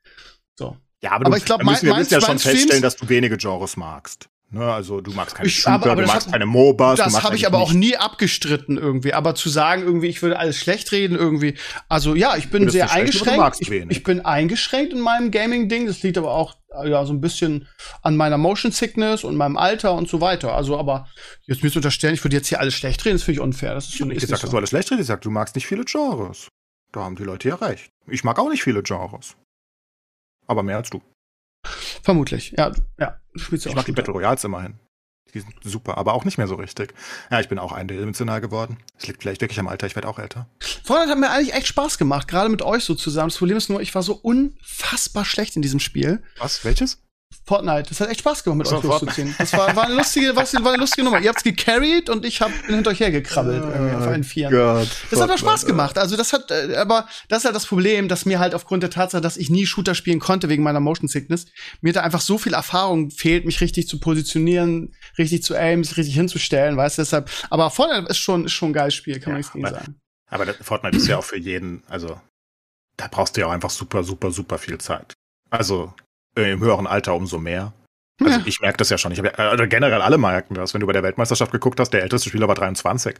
So. 0.58 0.76
Ja, 1.04 1.12
aber, 1.12 1.28
Aber 1.28 1.36
du, 1.36 1.38
ich 1.38 1.46
glaub, 1.46 1.60
da 1.60 1.66
müssen, 1.70 1.86
wir 1.86 1.94
müssen 1.96 2.12
ja 2.12 2.22
schon 2.22 2.40
feststellen, 2.40 2.82
dass 2.82 2.96
du 2.96 3.08
wenige 3.08 3.38
Genres 3.38 3.78
magst. 3.78 4.28
Ne, 4.50 4.64
also 4.64 5.02
du 5.02 5.12
magst 5.12 5.36
keine 5.36 5.50
Ich- 5.50 5.56
Shooter, 5.56 5.74
aber- 5.74 5.92
aber 5.92 6.02
du 6.04 6.08
magst 6.08 6.28
hab- 6.28 6.32
keine 6.32 6.46
MOBAs. 6.46 6.98
Das 7.00 7.22
habe 7.22 7.36
ich 7.36 7.46
aber 7.46 7.58
auch 7.58 7.74
nie 7.74 7.98
abgestritten 7.98 8.78
irgendwie. 8.78 9.14
Aber 9.14 9.36
zu 9.36 9.50
sagen 9.50 9.84
irgendwie, 9.84 10.08
ich 10.08 10.22
würde 10.22 10.40
alles 10.40 10.58
schlecht 10.58 10.94
reden 10.94 11.18
irgendwie. 11.18 11.56
Also 11.90 12.16
ja, 12.16 12.38
ich 12.38 12.50
bin 12.50 12.62
Würdest 12.62 12.74
sehr 12.78 12.90
eingeschränkt. 12.92 13.58
Ich, 13.60 13.70
ich 13.70 14.04
bin 14.04 14.22
eingeschränkt 14.24 14.94
in 14.94 15.02
meinem 15.02 15.32
Gaming-Ding. 15.32 15.86
Das 15.88 16.02
liegt 16.02 16.18
aber 16.18 16.32
auch 16.32 16.56
ja 16.86 17.04
so 17.06 17.12
ein 17.12 17.20
bisschen 17.20 17.68
an 18.04 18.16
meiner 18.16 18.38
Motion 18.38 18.72
Sickness 18.72 19.26
und 19.26 19.36
meinem 19.36 19.58
Alter 19.58 19.94
und 19.96 20.08
so 20.08 20.22
weiter. 20.22 20.54
Also 20.56 20.78
aber 20.80 21.10
jetzt 21.46 21.62
mir 21.62 21.70
zu 21.70 21.80
unterstellen, 21.80 22.14
ich 22.14 22.24
würde 22.24 22.38
jetzt 22.38 22.48
hier 22.48 22.62
alles 22.62 22.74
schlecht 22.76 23.04
reden, 23.04 23.16
das 23.18 23.24
finde 23.24 23.40
ich 23.40 23.44
unfair. 23.44 23.74
Das 23.74 23.88
ist 23.88 23.94
Ich 23.96 24.00
so 24.00 24.06
nicht 24.06 24.16
ist 24.18 24.22
gesagt, 24.22 24.32
dass 24.32 24.44
nicht 24.44 24.48
du 24.48 24.52
so. 24.52 24.58
alles 24.60 24.70
schlecht 24.70 24.92
redest. 24.92 25.02
Ich 25.02 25.08
sag, 25.08 25.22
du 25.24 25.30
magst 25.30 25.56
nicht 25.56 25.68
viele 25.68 25.84
Genres. 25.84 26.48
Da 26.94 27.02
haben 27.02 27.18
die 27.18 27.24
Leute 27.24 27.50
ja 27.50 27.56
recht. 27.56 27.90
Ich 28.08 28.24
mag 28.24 28.40
auch 28.40 28.50
nicht 28.50 28.64
viele 28.64 28.82
Genres. 28.82 29.36
Aber 30.46 30.64
mehr 30.64 30.78
als 30.78 30.90
du. 30.90 31.02
Vermutlich. 32.04 32.54
Ja, 32.58 32.72
ja. 33.00 33.20
Du 33.34 33.40
spielst 33.40 33.66
ja 33.66 33.70
Ich 33.70 33.74
auch 33.76 33.78
mag 33.80 33.86
die. 33.86 33.92
Battle 33.92 34.14
Royals 34.14 34.44
immerhin. 34.44 34.80
Die 35.34 35.42
sind 35.42 35.54
super, 35.64 35.98
aber 35.98 36.14
auch 36.14 36.24
nicht 36.24 36.38
mehr 36.38 36.48
so 36.48 36.56
richtig. 36.56 36.94
Ja, 37.30 37.40
ich 37.42 37.50
bin 37.50 37.60
auch 37.60 37.74
eindimensional 37.74 38.40
geworden. 38.40 38.78
Es 38.98 39.08
liegt 39.08 39.22
vielleicht 39.22 39.42
wirklich 39.42 39.60
am 39.60 39.68
Alter, 39.68 39.86
ich 39.86 39.96
werde 39.96 40.08
auch 40.08 40.20
älter. 40.20 40.48
Fortnite 40.84 41.12
hat 41.12 41.20
mir 41.20 41.30
eigentlich 41.30 41.54
echt 41.54 41.68
Spaß 41.68 41.98
gemacht, 41.98 42.28
gerade 42.30 42.50
mit 42.50 42.62
euch 42.62 42.86
so 42.86 42.96
zusammen. 42.96 43.30
Das 43.30 43.38
Problem 43.38 43.58
ist 43.58 43.70
nur, 43.70 43.82
ich 43.82 43.94
war 43.94 44.04
so 44.04 44.14
unfassbar 44.16 45.26
schlecht 45.26 45.56
in 45.58 45.62
diesem 45.62 45.80
Spiel. 45.82 46.24
Was? 46.40 46.64
Welches? 46.64 47.02
Fortnite, 47.46 47.90
das 47.90 48.02
hat 48.02 48.10
echt 48.10 48.20
Spaß 48.20 48.44
gemacht, 48.44 48.58
mit 48.58 48.68
euch 48.74 48.84
loszuziehen. 48.84 49.34
Das 49.38 49.54
war, 49.54 49.74
war 49.76 49.86
eine 49.86 49.96
lustige, 49.96 50.36
was, 50.36 50.54
war 50.56 50.68
eine 50.74 50.78
lustige 50.82 51.04
Nummer. 51.06 51.20
Ihr 51.22 51.30
habt's 51.30 51.44
gecarried 51.44 52.10
und 52.10 52.26
ich 52.26 52.42
hab, 52.42 52.52
bin 52.66 52.76
hinter 52.76 52.92
euch 52.92 53.00
hergekrabbelt 53.00 53.64
irgendwie 53.64 53.96
auf 53.96 54.08
allen 54.08 54.24
Vieren. 54.26 54.52
Gott. 54.54 54.90
Das 55.10 55.22
hat 55.22 55.30
aber 55.30 55.38
Spaß 55.38 55.66
gemacht. 55.66 55.98
Also 55.98 56.18
das 56.18 56.34
hat, 56.34 56.52
äh, 56.52 56.76
aber 56.76 57.08
das 57.30 57.40
ist 57.40 57.46
halt 57.46 57.56
das 57.56 57.66
Problem, 57.66 58.10
dass 58.10 58.26
mir 58.26 58.40
halt 58.40 58.54
aufgrund 58.54 58.84
der 58.84 58.90
Tatsache, 58.90 59.22
dass 59.22 59.38
ich 59.38 59.50
nie 59.50 59.66
Shooter 59.66 59.96
spielen 59.96 60.20
konnte 60.20 60.50
wegen 60.50 60.62
meiner 60.64 60.82
Motion 60.82 61.08
Sickness, 61.08 61.46
mir 61.82 61.94
da 61.94 62.02
einfach 62.02 62.20
so 62.22 62.38
viel 62.38 62.54
Erfahrung 62.54 63.12
fehlt, 63.12 63.46
mich 63.46 63.62
richtig 63.62 63.88
zu 63.88 64.00
positionieren, 64.00 64.94
richtig 65.18 65.44
zu 65.44 65.56
aimen, 65.56 65.84
sich 65.86 65.96
richtig 65.96 66.16
hinzustellen, 66.16 66.76
weißt 66.76 66.98
du, 66.98 67.02
deshalb. 67.04 67.30
Aber 67.50 67.70
Fortnite 67.72 68.10
ist 68.10 68.18
schon, 68.18 68.46
ist 68.46 68.54
schon 68.54 68.72
ein 68.72 68.74
geiles 68.74 68.94
Spiel, 68.96 69.20
kann 69.22 69.32
man 69.34 69.36
Ja, 69.36 69.38
nichts 69.38 69.54
gegen 69.54 69.66
aber- 69.66 69.76
sagen. 69.80 69.96
Aber 70.30 70.46
das- 70.46 70.58
Fortnite 70.62 70.98
ist 70.98 71.08
ja 71.08 71.18
auch 71.18 71.24
für 71.24 71.38
jeden, 71.38 71.84
also 71.88 72.20
da 72.98 73.08
brauchst 73.10 73.38
du 73.38 73.42
ja 73.42 73.48
auch 73.48 73.52
einfach 73.52 73.70
super, 73.70 74.04
super, 74.04 74.32
super 74.32 74.58
viel 74.58 74.78
Zeit. 74.80 75.14
Also 75.50 75.94
im 76.44 76.60
höheren 76.60 76.88
Alter 76.88 77.14
umso 77.16 77.38
mehr. 77.40 77.74
Also 78.20 78.40
Ja. 78.40 78.44
ich 78.46 78.60
merke 78.62 78.78
das 78.78 78.90
ja 78.90 78.98
schon. 78.98 79.12
Ich 79.12 79.20
hab 79.20 79.26
ja, 79.26 79.32
also 79.50 79.68
generell 79.68 80.02
alle 80.02 80.18
merken 80.18 80.56
das. 80.56 80.74
Wenn 80.74 80.82
du 80.82 80.88
bei 80.88 80.94
der 80.94 81.04
Weltmeisterschaft 81.04 81.52
geguckt 81.52 81.80
hast, 81.80 81.92
der 81.92 82.02
älteste 82.04 82.30
Spieler 82.30 82.48
war 82.48 82.56
23. 82.56 83.16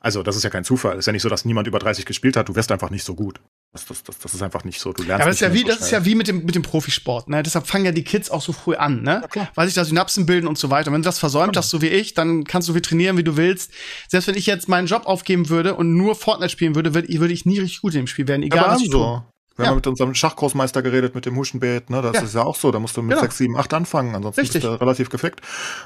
Also 0.00 0.22
das 0.22 0.36
ist 0.36 0.44
ja 0.44 0.50
kein 0.50 0.62
Zufall. 0.62 0.98
Ist 0.98 1.06
ja 1.06 1.12
nicht 1.12 1.22
so, 1.22 1.28
dass 1.28 1.44
niemand 1.46 1.66
über 1.66 1.78
30 1.78 2.04
gespielt 2.04 2.36
hat. 2.36 2.48
Du 2.48 2.54
wirst 2.54 2.70
einfach 2.70 2.90
nicht 2.90 3.02
so 3.02 3.14
gut. 3.14 3.40
Das, 3.72 3.86
das, 3.86 4.02
das, 4.04 4.18
das 4.18 4.34
ist 4.34 4.42
einfach 4.42 4.62
nicht 4.62 4.78
so. 4.78 4.92
Du 4.92 5.02
lernst 5.02 5.08
Ja, 5.08 5.14
aber 5.16 5.24
das 5.26 5.34
ist 5.36 5.40
ja 5.40 5.48
nicht 5.48 5.58
wie, 5.58 5.62
so 5.62 5.68
das 5.76 5.80
ist 5.86 5.90
ja 5.90 6.04
wie 6.04 6.14
mit 6.14 6.28
dem, 6.28 6.44
mit 6.44 6.54
dem 6.54 6.62
Profisport, 6.62 7.28
ne? 7.28 7.42
Deshalb 7.42 7.66
fangen 7.66 7.84
ja 7.86 7.92
die 7.92 8.04
Kids 8.04 8.30
auch 8.30 8.40
so 8.40 8.52
früh 8.52 8.74
an, 8.76 9.02
ne? 9.02 9.22
Ja. 9.34 9.48
Weil 9.54 9.66
sich 9.66 9.74
da 9.74 9.84
Synapsen 9.84 10.24
bilden 10.26 10.46
und 10.46 10.58
so 10.58 10.70
weiter. 10.70 10.88
Und 10.88 10.94
wenn 10.94 11.02
du 11.02 11.06
das 11.06 11.18
versäumt 11.18 11.52
Genau. 11.54 11.58
hast, 11.58 11.70
so 11.70 11.82
wie 11.82 11.88
ich, 11.88 12.14
dann 12.14 12.44
kannst 12.44 12.68
du 12.68 12.72
so 12.72 12.74
viel 12.74 12.82
trainieren, 12.82 13.16
wie 13.16 13.24
du 13.24 13.36
willst. 13.36 13.72
Selbst 14.08 14.28
wenn 14.28 14.36
ich 14.36 14.46
jetzt 14.46 14.68
meinen 14.68 14.86
Job 14.86 15.06
aufgeben 15.06 15.48
würde 15.48 15.74
und 15.74 15.94
nur 15.96 16.14
Fortnite 16.14 16.50
spielen 16.50 16.74
würde, 16.74 16.94
würde 16.94 17.08
ich, 17.08 17.18
würde 17.20 17.34
ich 17.34 17.44
nie 17.46 17.58
richtig 17.58 17.80
gut 17.80 17.94
in 17.94 18.02
dem 18.02 18.06
Spiel 18.06 18.28
werden, 18.28 18.42
egal 18.42 18.64
Ja, 18.64 18.70
was 18.74 18.82
ich 18.82 18.90
tue. 18.90 19.24
Wir 19.56 19.64
Ja. 19.64 19.70
haben 19.70 19.76
mit 19.76 19.86
unserem 19.86 20.14
Schachgroßmeister 20.14 20.82
geredet, 20.82 21.14
mit 21.14 21.24
dem 21.24 21.34
Huschenbeet, 21.36 21.88
ne? 21.90 22.02
Das 22.02 22.16
Ja. 22.16 22.22
ist 22.22 22.34
ja 22.34 22.42
auch 22.42 22.56
so. 22.56 22.70
Da 22.70 22.78
musst 22.78 22.96
du 22.96 23.02
mit 23.02 23.10
Genau. 23.12 23.22
6, 23.22 23.38
7, 23.38 23.56
8 23.56 23.72
anfangen, 23.72 24.14
ansonsten 24.14 24.42
Richtig. 24.42 24.62
bist 24.62 24.72
du 24.74 24.80
relativ 24.80 25.08
gefickt. 25.08 25.40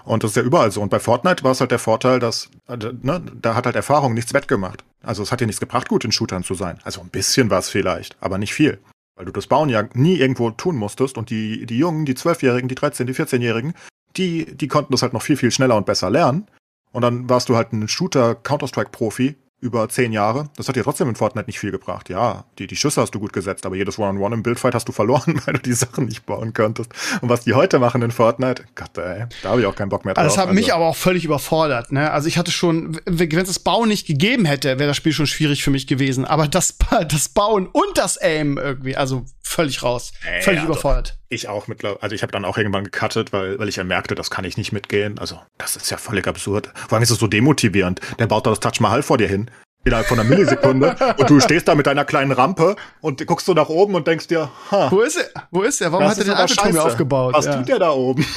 Und 0.05 0.25
das 0.25 0.33
ist 0.33 0.37
ja 0.37 0.43
überall 0.43 0.71
so. 0.73 0.81
Und 0.83 0.89
bei 0.91 0.99
Fortnite 0.99 1.45
war 1.45 1.53
es 1.53 1.61
halt 1.61 1.71
der 1.71 1.79
Vorteil, 1.79 2.19
dass, 2.19 2.51
äh, 2.69 2.77
ne, 2.77 3.23
da 3.41 3.55
hat 3.55 3.67
halt 3.67 3.77
Erfahrung 3.77 4.15
nichts 4.15 4.35
wettgemacht. 4.35 4.83
Also 5.03 5.23
es 5.23 5.31
hat 5.31 5.41
dir 5.41 5.47
nichts 5.47 5.61
gebracht, 5.61 5.89
gut 5.89 6.05
in 6.05 6.13
Shootern 6.13 6.43
zu 6.43 6.55
sein. 6.55 6.79
Also 6.85 7.01
ein 7.01 7.09
bisschen 7.11 7.49
war 7.51 7.61
es 7.61 7.69
vielleicht, 7.69 8.17
aber 8.21 8.39
nicht 8.39 8.53
viel. 8.55 8.79
Weil 9.17 9.27
du 9.27 9.33
das 9.33 9.47
Bauen 9.47 9.69
ja 9.69 9.85
nie 9.95 10.17
irgendwo 10.17 10.51
tun 10.51 10.77
musstest 10.77 11.17
und 11.19 11.31
die, 11.31 11.65
die 11.67 11.79
Jungen, 11.79 12.07
die 12.07 12.15
12-Jährigen, 12.15 12.69
die 12.69 12.75
13-, 12.77 13.05
die 13.05 13.15
14-Jährigen, 13.15 13.75
die, 14.17 14.47
die 14.57 14.67
konnten 14.67 14.93
das 14.93 15.03
halt 15.03 15.13
noch 15.13 15.23
viel, 15.23 15.37
viel 15.37 15.51
schneller 15.53 15.77
und 15.77 15.87
besser 15.87 16.11
lernen. 16.11 16.47
Und 16.93 17.03
dann 17.03 17.29
warst 17.29 17.49
du 17.49 17.57
halt 17.57 17.73
ein 17.73 17.87
Shooter-Counter-Strike-Profi 17.87 19.37
über 19.61 19.89
zehn 19.89 20.13
Jahre. 20.13 20.49
Das 20.57 20.69
hat 20.69 20.77
dir 20.77 20.83
trotzdem 20.83 21.09
in 21.09 21.17
Fortnite 21.17 21.47
nicht 21.47 21.59
viel 21.59 21.71
gebracht. 21.71 22.09
Ja, 22.09 22.45
die, 22.59 22.67
die 22.67 22.77
Schüsse 22.77 23.01
hast 23.01 23.15
du 23.15 23.21
gut 23.21 23.33
gesetzt, 23.33 23.67
aber 23.67 23.77
jedes 23.77 23.99
One-on-One 23.99 24.35
im 24.37 24.43
Bildfight 24.43 24.75
hast 24.75 24.89
du 24.89 24.93
verloren, 24.93 25.41
weil 25.47 25.55
du 25.55 25.61
die 25.61 25.73
Sachen 25.73 26.07
nicht 26.07 26.25
bauen 26.27 26.55
konntest. 26.55 26.93
Und 27.21 27.29
was 27.29 27.45
die 27.45 27.55
heute 27.55 27.79
machen 27.79 28.03
in 28.03 28.11
Fortnite, 28.11 28.65
Gott 28.75 28.97
ey, 28.99 29.27
da 29.43 29.51
habe 29.51 29.61
ich 29.61 29.67
auch 29.67 29.75
keinen 29.75 29.91
Bock 29.91 30.05
mehr 30.05 30.15
drauf. 30.15 30.25
Also 30.25 30.37
das 30.37 30.47
hat 30.47 30.55
mich 30.55 30.67
Also, 30.67 30.77
aber 30.77 30.87
auch 30.87 30.97
völlig 30.97 31.25
überfordert. 31.25 31.93
Ne? 31.93 32.11
Also 32.11 32.29
ich 32.29 32.39
hatte 32.39 32.51
schon, 32.51 33.01
wenn 33.07 33.31
es 33.31 33.49
das 33.49 33.59
Bauen 33.59 33.89
nicht 33.89 34.07
gegeben 34.07 34.45
hätte, 34.45 34.79
wäre 34.79 34.89
das 34.89 34.97
Spiel 34.97 35.13
schon 35.13 35.27
schwierig 35.27 35.63
für 35.63 35.71
mich 35.71 35.87
gewesen. 35.87 36.25
Aber 36.25 36.49
das, 36.49 36.77
das 37.09 37.29
Bauen 37.29 37.67
und 37.67 37.97
das 37.97 38.17
Aim 38.17 38.59
irgendwie, 38.59 38.97
also 38.97 39.25
völlig 39.51 39.83
raus, 39.83 40.13
Äh, 40.25 40.43
völlig 40.43 40.61
also- 40.61 40.73
überfordert. 40.73 41.19
Ich 41.29 41.49
auch 41.49 41.67
mittlerweile, 41.69 42.03
also 42.03 42.15
ich 42.15 42.23
habe 42.23 42.33
dann 42.33 42.45
auch 42.45 42.57
irgendwann 42.59 42.85
gecuttet, 42.85 43.33
weil, 43.33 43.59
weil 43.59 43.69
ich 43.69 43.77
ja 43.77 43.85
merkte, 43.85 44.15
das 44.15 44.31
kann 44.31 44.45
ich 44.45 44.57
nicht 44.57 44.73
mitgehen. 44.73 45.19
Also 45.19 45.41
das 45.59 45.77
ist 45.77 45.91
ja 45.91 45.97
völlig 45.97 46.27
absurd. 46.27 46.73
Vor 46.75 46.97
allem 46.97 47.03
ist 47.03 47.11
es 47.11 47.19
so 47.19 47.27
demotivierend. 47.27 48.01
Der 48.19 48.27
baut 48.27 48.47
da 48.47 48.51
das 48.51 48.61
Taj 48.61 48.81
Mahal 48.81 49.03
vor 49.03 49.19
dir 49.19 49.29
hin. 49.29 49.51
Innerhalb 49.85 50.07
von 50.07 50.21
einer 50.21 50.29
Millisekunde. 50.29 50.95
und 51.17 51.31
du 51.31 51.41
stehst 51.41 51.67
da 51.67 51.75
mit 51.75 51.87
deiner 51.87 52.05
kleinen 52.05 52.33
Rampe 52.33 52.77
und 53.01 53.27
guckst 53.27 53.47
so 53.47 53.55
nach 53.55 53.69
oben 53.71 53.95
und 53.95 54.07
denkst 54.07 54.27
dir, 54.27 54.51
ha, 54.71 54.89
Wo 54.91 55.01
ist 55.01 55.17
er? 55.17 55.43
Wo 55.51 55.63
ist 55.63 55.81
er? 55.81 55.91
Warum 55.91 56.07
hat 56.07 56.19
er 56.19 56.25
den 56.25 56.49
scheiße. 56.49 56.83
aufgebaut? 56.83 57.35
Was 57.35 57.47
ja. 57.47 57.57
tut 57.57 57.69
der 57.69 57.79
da 57.79 57.91
oben? 57.91 58.25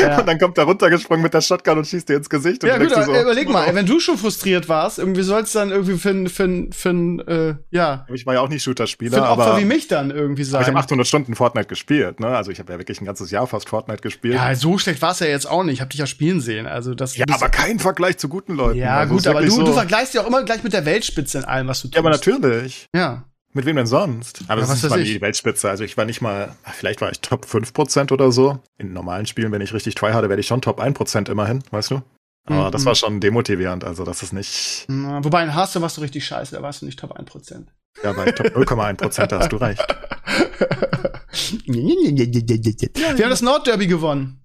Ja. 0.00 0.18
Und 0.18 0.26
dann 0.26 0.38
kommt 0.40 0.58
er 0.58 0.64
runtergesprungen 0.64 1.22
mit 1.22 1.32
der 1.32 1.40
Shotgun 1.40 1.78
und 1.78 1.86
schießt 1.86 2.08
dir 2.08 2.16
ins 2.16 2.28
Gesicht. 2.28 2.64
Und 2.64 2.68
Ja 2.70 2.78
du 2.78 2.86
gut, 2.88 3.04
so, 3.04 3.14
überleg 3.14 3.48
mal, 3.48 3.68
auf. 3.68 3.74
wenn 3.74 3.86
du 3.86 4.00
schon 4.00 4.18
frustriert 4.18 4.68
warst, 4.68 4.98
irgendwie 4.98 5.22
soll's 5.22 5.52
dann 5.52 5.70
irgendwie 5.70 5.96
für 5.98 6.10
ein, 6.10 6.28
für 6.28 6.42
ein, 6.44 6.72
für 6.72 6.90
ein, 6.90 7.20
äh, 7.28 7.54
ja, 7.70 8.04
Ich 8.12 8.26
war 8.26 8.34
ja 8.34 8.40
auch 8.40 8.48
nicht 8.48 8.62
für 8.64 8.70
Shooter-Spieler, 8.70 9.18
ein 9.18 9.22
Opfer 9.30 9.46
aber 9.52 9.60
wie 9.60 9.64
mich 9.64 9.86
dann 9.86 10.10
irgendwie 10.10 10.42
aber 10.42 10.60
ich 10.62 10.66
sein. 10.66 10.74
habe 10.74 10.78
800 10.78 11.06
Stunden 11.06 11.36
Fortnite 11.36 11.68
gespielt. 11.68 12.18
Ne? 12.18 12.26
Also 12.26 12.50
ich 12.50 12.58
habe 12.58 12.72
ja 12.72 12.78
wirklich 12.80 13.00
ein 13.00 13.04
ganzes 13.04 13.30
Jahr 13.30 13.46
fast 13.46 13.68
Fortnite 13.68 14.02
gespielt. 14.02 14.34
ja, 14.34 14.52
so 14.56 14.78
schlecht 14.78 15.00
war's 15.00 15.20
ja 15.20 15.28
jetzt 15.28 15.48
auch 15.48 15.62
nicht. 15.62 15.74
Ich 15.74 15.80
hab 15.80 15.90
dich 15.90 16.00
ja 16.00 16.06
spielen 16.06 16.40
sehen. 16.40 16.66
Also 16.66 16.94
das 16.96 17.16
Ja, 17.16 17.24
aber 17.30 17.48
kein 17.48 17.78
Vergleich 17.78 18.18
zu 18.18 18.28
guten 18.28 18.54
Leuten. 18.56 18.78
Ja, 18.80 18.96
Also 18.96 19.14
gut, 19.14 19.26
aber 19.28 19.40
du, 19.42 19.46
wirklich 19.46 19.60
du 19.60 19.66
so- 19.66 19.72
vergleichst 19.74 20.14
ja 20.14 20.22
auch 20.22 20.26
immer 20.26 20.42
gleich 20.42 20.61
mit 20.64 20.72
der 20.72 20.84
Weltspitze 20.84 21.38
in 21.38 21.44
allem, 21.44 21.68
was 21.68 21.80
du 21.82 21.88
tust. 21.88 21.94
Ja, 21.94 22.00
aber 22.00 22.10
natürlich. 22.10 22.86
Ja. 22.94 23.24
Mit 23.54 23.66
wem 23.66 23.76
denn 23.76 23.86
sonst? 23.86 24.42
Aber 24.48 24.62
Ja, 24.62 24.66
das 24.66 24.82
ist 24.82 24.88
mal 24.88 25.00
ich. 25.00 25.08
die 25.12 25.20
Weltspitze. 25.20 25.68
Also 25.68 25.84
ich 25.84 25.96
war 25.98 26.06
nicht 26.06 26.22
mal, 26.22 26.56
vielleicht 26.72 27.00
war 27.02 27.10
ich 27.12 27.20
Top 27.20 27.44
5% 27.44 28.10
oder 28.10 28.32
so. 28.32 28.58
In 28.78 28.92
normalen 28.94 29.26
Spielen, 29.26 29.52
wenn 29.52 29.60
ich 29.60 29.74
richtig 29.74 29.94
tryharde, 29.94 30.28
werde 30.30 30.40
ich 30.40 30.46
schon 30.46 30.62
Top 30.62 30.80
1% 30.80 31.30
immerhin, 31.30 31.62
weißt 31.70 31.90
du? 31.90 32.02
Aber 32.46 32.68
Mhm. 32.68 32.72
das 32.72 32.84
war 32.86 32.94
schon 32.94 33.20
demotivierend. 33.20 33.84
Also 33.84 34.04
das 34.04 34.22
ist 34.22 34.32
nicht, 34.32 34.86
Na, 34.88 35.22
Wobei 35.22 35.42
in 35.44 35.54
Hearthstone 35.54 35.82
warst 35.82 35.98
du 35.98 36.00
richtig 36.00 36.24
scheiße, 36.24 36.54
da 36.56 36.62
warst 36.62 36.80
du 36.82 36.86
nicht 36.86 36.98
Top 36.98 37.12
1%. 37.12 37.66
ja, 38.02 38.12
bei 38.14 38.32
Top 38.32 38.46
0,1% 38.56 39.26
da 39.26 39.38
hast 39.40 39.52
du 39.52 39.56
recht. 39.58 39.84
Wir 41.66 43.24
haben 43.24 43.30
das 43.30 43.42
Nordderby 43.42 43.86
gewonnen. 43.86 44.41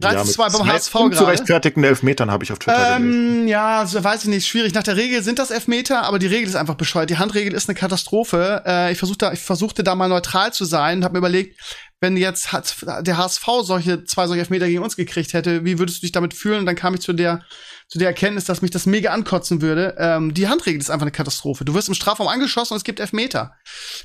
3 0.00 0.24
zu 0.24 0.32
2 0.32 0.48
beim 0.50 0.66
HSV 0.66 0.90
Zu 0.92 1.10
gerade. 1.10 1.26
rechtfertigten 1.28 1.84
Elfmetern 1.84 2.30
habe 2.30 2.42
ich 2.42 2.50
auf 2.50 2.58
Twitter 2.58 2.98
gelesen. 2.98 3.42
Ähm, 3.42 3.48
ja, 3.48 3.86
so 3.86 4.02
weiß 4.02 4.24
ich 4.24 4.28
nicht, 4.28 4.46
schwierig. 4.46 4.74
Nach 4.74 4.82
der 4.82 4.96
Regel 4.96 5.22
sind 5.22 5.38
das 5.38 5.52
Elfmeter, 5.52 6.02
aber 6.02 6.18
die 6.18 6.26
Regel 6.26 6.48
ist 6.48 6.56
einfach 6.56 6.74
bescheuert. 6.74 7.10
Die 7.10 7.18
Handregel 7.18 7.54
ist 7.54 7.68
eine 7.68 7.76
Katastrophe. 7.78 8.62
Äh, 8.66 8.92
ich, 8.92 8.98
versuchte, 8.98 9.30
ich 9.32 9.40
versuchte 9.40 9.84
da 9.84 9.94
mal 9.94 10.08
neutral 10.08 10.52
zu 10.52 10.64
sein 10.64 10.98
und 10.98 11.04
habe 11.04 11.12
mir 11.12 11.18
überlegt, 11.18 11.60
wenn 12.00 12.16
jetzt 12.16 12.48
der 12.52 13.16
HSV 13.16 13.46
solche 13.62 14.04
zwei 14.04 14.26
solche 14.26 14.40
Elfmeter 14.40 14.66
gegen 14.66 14.82
uns 14.82 14.96
gekriegt 14.96 15.32
hätte, 15.32 15.64
wie 15.64 15.78
würdest 15.78 15.98
du 15.98 16.00
dich 16.02 16.12
damit 16.12 16.34
fühlen? 16.34 16.60
Und 16.60 16.66
dann 16.66 16.76
kam 16.76 16.94
ich 16.94 17.00
zu 17.00 17.12
der 17.12 17.44
zu 17.88 17.98
der 17.98 18.08
Erkenntnis, 18.08 18.44
dass 18.44 18.62
mich 18.62 18.70
das 18.70 18.86
mega 18.86 19.10
ankotzen 19.12 19.60
würde. 19.60 19.94
Ähm, 19.98 20.32
die 20.32 20.48
Handregel 20.48 20.80
ist 20.80 20.90
einfach 20.90 21.04
eine 21.04 21.12
Katastrophe. 21.12 21.64
Du 21.64 21.74
wirst 21.74 21.88
im 21.88 21.94
Strafraum 21.94 22.28
angeschossen 22.28 22.72
und 22.72 22.78
es 22.78 22.84
gibt 22.84 22.98
Elfmeter. 22.98 23.54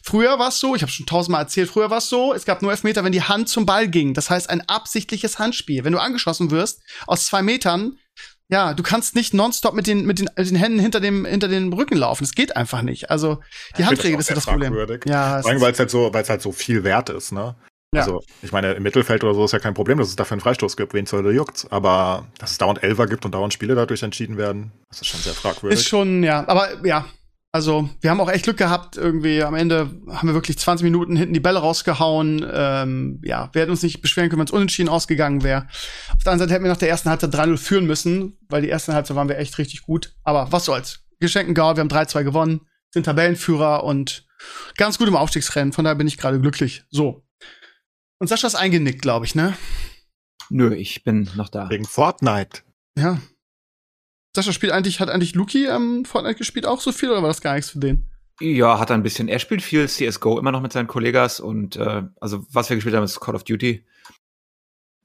Früher 0.04 0.38
war 0.38 0.50
es 0.50 0.60
so, 0.60 0.76
ich 0.76 0.82
habe 0.82 0.92
schon 0.92 1.06
tausendmal 1.06 1.42
erzählt, 1.42 1.70
früher 1.70 1.90
war 1.90 2.00
es 2.00 2.10
so, 2.10 2.34
es 2.34 2.46
gab 2.46 2.62
nur 2.62 2.72
Elfmeter, 2.72 3.04
wenn 3.04 3.12
die 3.12 3.24
Hand 3.24 3.50
zum 3.50 3.66
Ball 3.66 3.88
ging. 3.88 4.14
Das 4.14 4.30
heißt 4.30 4.50
ein 4.50 4.62
absichtliches 4.68 5.40
Handspiel. 5.40 5.84
Wenn 5.84 5.94
du 5.94 6.00
angeschossen 6.00 6.52
wirst 6.52 6.82
aus 7.08 7.26
zwei 7.26 7.42
Metern, 7.42 7.98
ja, 8.52 8.74
du 8.74 8.82
kannst 8.82 9.16
nicht 9.16 9.34
nonstop 9.34 9.76
mit 9.76 9.86
den, 9.86 10.06
mit 10.06 10.20
den, 10.20 10.28
mit 10.36 10.50
den 10.50 10.56
Händen 10.56 10.80
hinter 10.80 11.00
dem, 11.00 11.24
hinter 11.26 11.48
den 11.48 11.72
Rücken 11.72 11.96
laufen. 11.96 12.24
Das 12.24 12.34
geht 12.34 12.58
einfach 12.58 12.82
nicht. 12.82 13.12
Also, 13.12 13.40
die 13.78 13.84
Ich 13.84 13.88
Handregel 13.88 14.20
ist 14.20 14.30
ja 14.30 14.36
das 14.36 14.46
Problem. 14.46 14.74
Ja, 15.06 15.42
Vor 15.42 15.52
allem, 15.52 15.62
weil 15.62 15.72
es 15.72 15.80
halt 15.80 15.92
so, 15.92 16.12
weil 16.12 16.24
es 16.24 16.30
halt 16.30 16.42
so 16.42 16.52
viel 16.52 16.84
wert 16.84 17.10
ist, 17.10 17.32
ne? 17.32 17.56
Ja. 17.94 18.02
Also, 18.02 18.22
ich 18.44 18.52
meine, 18.52 18.74
im 18.74 18.84
Mittelfeld 18.84 19.24
oder 19.24 19.34
so 19.34 19.46
ist 19.46 19.52
ja 19.52 19.60
kein 19.60 19.74
Problem, 19.74 19.98
dass 19.98 20.10
es 20.10 20.16
dafür 20.16 20.34
einen 20.34 20.42
Freistoß 20.42 20.78
gibt, 20.78 20.94
wen 20.94 21.08
zur 21.08 21.20
Hölle 21.20 21.32
juckt's. 21.32 21.66
Aber 21.72 22.28
dass 22.38 22.52
es 22.52 22.58
dauernd 22.60 22.84
Elfer 22.84 23.08
gibt 23.08 23.26
und 23.26 23.34
dauernd 23.34 23.54
Spiele 23.54 23.74
dadurch 23.74 24.04
entschieden 24.04 24.38
werden, 24.38 24.72
das 24.90 25.02
ist 25.02 25.08
schon 25.08 25.20
sehr 25.20 25.34
fragwürdig. 25.34 25.80
Ist 25.80 25.88
schon, 25.88 26.22
ja. 26.22 26.48
Aber 26.48 26.86
ja, 26.86 27.06
also 27.52 27.90
wir 28.02 28.12
haben 28.12 28.22
auch 28.22 28.30
echt 28.30 28.44
Glück 28.44 28.58
gehabt. 28.58 28.96
Irgendwie 28.96 29.42
am 29.42 29.56
Ende 29.56 29.90
haben 30.10 30.28
wir 30.28 30.36
wirklich 30.36 30.60
20 30.60 30.84
Minuten 30.84 31.16
hinten 31.16 31.34
die 31.34 31.40
Bälle 31.40 31.60
rausgehauen. 31.60 32.46
Ähm, 32.52 33.22
ja, 33.24 33.50
wir 33.54 33.62
hätten 33.62 33.72
uns 33.72 33.82
nicht 33.82 34.02
beschweren 34.02 34.30
können, 34.30 34.40
wenn 34.40 34.48
es 34.48 34.52
unentschieden 34.52 34.90
ausgegangen 34.90 35.44
wäre. 35.44 35.66
Auf 36.16 36.24
der 36.24 36.34
anderen 36.34 36.40
Seite 36.40 36.54
hätten 36.54 36.66
wir 36.66 36.72
nach 36.72 36.78
der 36.78 36.90
ersten 36.90 37.10
Halbzeit 37.10 37.34
3-0 37.34 37.58
führen 37.58 37.88
müssen, 37.88 38.38
weil 38.50 38.62
die 38.62 38.70
erste 38.70 38.94
Halbzeit 38.94 39.18
waren 39.18 39.30
wir 39.30 39.40
echt 39.40 39.58
richtig 39.58 39.82
gut. 39.82 40.14
Aber 40.24 40.52
was 40.52 40.66
soll's. 40.66 41.00
Geschenken 41.20 41.56
Gaul, 41.56 41.76
wir 41.76 41.82
haben 41.82 41.90
3-2 41.90 42.24
gewonnen, 42.24 42.62
sind 42.92 43.06
Tabellenführer 43.06 43.84
und 43.84 44.28
ganz 44.78 45.00
gut 45.00 45.08
im 45.08 45.16
Aufstiegsrennen. 45.16 45.74
Von 45.74 45.86
daher 45.86 45.96
bin 45.96 46.08
ich 46.08 46.18
gerade 46.18 46.40
glücklich. 46.40 46.84
So. 46.92 47.24
Und 48.20 48.28
Sascha 48.28 48.48
ist 48.48 48.56
eingenickt, 48.56 49.02
glaube 49.02 49.26
ich, 49.26 49.36
ne? 49.36 49.58
Nö, 50.50 50.74
ich 50.76 51.04
bin 51.04 51.30
noch 51.36 51.50
da. 51.50 51.70
Wegen 51.70 51.86
Fortnite. 51.86 52.62
Ja. 52.98 53.20
Sascha 54.36 54.52
spielt 54.52 54.72
eigentlich, 54.74 55.00
hat 55.00 55.10
eigentlich 55.10 55.36
Luki 55.36 55.66
ähm, 55.66 56.06
Fortnite 56.06 56.38
gespielt 56.38 56.66
auch 56.66 56.82
so 56.82 56.92
viel 56.92 57.10
oder 57.10 57.22
war 57.22 57.30
das 57.30 57.42
gar 57.42 57.56
nichts 57.56 57.72
für 57.72 57.80
den? 57.80 58.06
Ja, 58.42 58.80
hat 58.80 58.90
er 58.90 58.96
ein 58.96 59.04
bisschen. 59.04 59.28
Er 59.28 59.40
spielt 59.40 59.62
viel 59.62 59.88
CSGO 59.88 60.40
immer 60.40 60.52
noch 60.52 60.62
mit 60.62 60.72
seinen 60.72 60.88
Kollegas 60.88 61.40
und 61.40 61.76
äh, 61.76 62.04
also 62.22 62.46
was 62.52 62.70
wir 62.70 62.78
gespielt 62.78 62.96
haben, 62.96 63.04
ist 63.04 63.20
Call 63.20 63.36
of 63.36 63.44
Duty. 63.44 63.86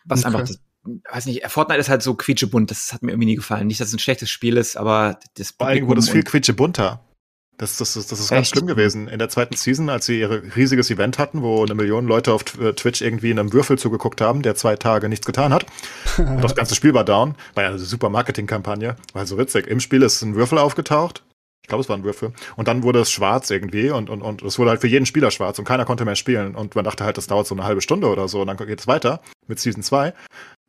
Was 0.05 0.25
Okay. 0.25 0.27
einfach, 0.27 0.41
das, 0.47 0.61
weiß 1.11 1.27
nicht, 1.27 1.45
Fortnite 1.47 1.81
ist 1.81 1.89
halt 1.89 2.03
so 2.03 2.15
quietschebunt, 2.15 2.71
das 2.71 2.93
hat 2.93 3.03
mir 3.03 3.13
irgendwie 3.13 3.27
nie 3.27 3.37
gefallen. 3.37 3.67
Nicht, 3.67 3.81
dass 3.81 3.89
es 3.89 3.95
ein 3.95 3.99
schlechtes 3.99 4.31
Spiel 4.31 4.57
ist, 4.57 4.77
aber 4.77 5.19
das 5.35 5.53
Vor 5.53 5.67
allem 5.69 5.87
wurde 5.89 6.01
es 6.01 6.11
viel 6.11 6.23
quietschebunter. 6.23 7.05
Das, 7.57 7.77
das, 7.77 7.95
das, 7.95 8.09
das 8.09 8.19
ist 8.19 8.31
ganz 8.31 8.49
Echt? 8.49 8.57
schlimm 8.57 8.67
gewesen. 8.67 9.07
In 9.07 9.21
der 9.21 9.29
zweiten 9.29 9.55
Season, 9.55 9.89
als 9.89 10.07
sie 10.07 10.19
ihr 10.19 10.43
riesiges 10.57 10.91
Event 10.91 11.19
hatten, 11.19 11.43
wo 11.43 11.63
eine 11.63 11.75
Million 11.75 12.07
Leute 12.07 12.33
auf 12.33 12.43
äh, 12.59 12.73
Twitch 12.73 13.01
irgendwie 13.01 13.31
in 13.31 13.39
einem 13.39 13.53
Würfel 13.53 13.79
zugeguckt 13.79 14.21
haben, 14.21 14.43
der 14.43 14.57
zwei 14.57 14.75
Tage 14.75 15.09
nichts 15.09 15.25
getan 15.25 15.53
hat. 15.53 15.67
Und 16.19 16.43
das 16.43 16.57
ganze 16.57 16.75
Spiel 16.75 16.95
war 16.95 17.05
down. 17.05 17.37
War 17.55 17.63
ja 17.63 17.71
eine 17.71 17.79
super 17.79 18.09
Marketingkampagne. 18.09 18.97
War 19.13 19.27
so 19.27 19.39
witzig. 19.39 19.69
Im 19.69 19.79
Spiel 19.79 20.03
ist 20.03 20.21
ein 20.23 20.35
Würfel 20.35 20.59
aufgetaucht. 20.59 21.23
Ich 21.63 21.69
glaube, 21.69 21.81
es 21.81 21.89
war 21.89 21.97
ein 21.97 22.05
Würfel. 22.05 22.33
Und 22.57 22.69
dann 22.69 22.83
wurde 22.83 23.01
es 23.01 23.11
schwarz 23.11 23.49
irgendwie 23.51 23.89
und, 23.89 24.11
und, 24.11 24.21
und 24.21 24.43
es 24.43 24.59
wurde 24.59 24.71
halt 24.71 24.83
für 24.83 24.87
jeden 24.87 25.07
Spieler 25.07 25.31
schwarz 25.31 25.59
und 25.59 25.65
keiner 25.65 25.87
konnte 25.87 26.05
mehr 26.05 26.17
spielen. 26.17 26.55
Und 26.55 26.75
man 26.75 26.85
dachte 26.85 27.05
halt, 27.05 27.17
das 27.17 27.27
dauert 27.27 27.47
so 27.47 27.55
eine 27.55 27.65
halbe 27.65 27.81
Stunde 27.81 28.09
oder 28.09 28.29
so 28.29 28.43
und 28.43 28.49
dann 28.49 28.59
geht 28.59 28.81
es 28.81 28.87
weiter 28.87 29.23
mit 29.47 29.59
Season 29.61 29.83
2. 29.83 30.13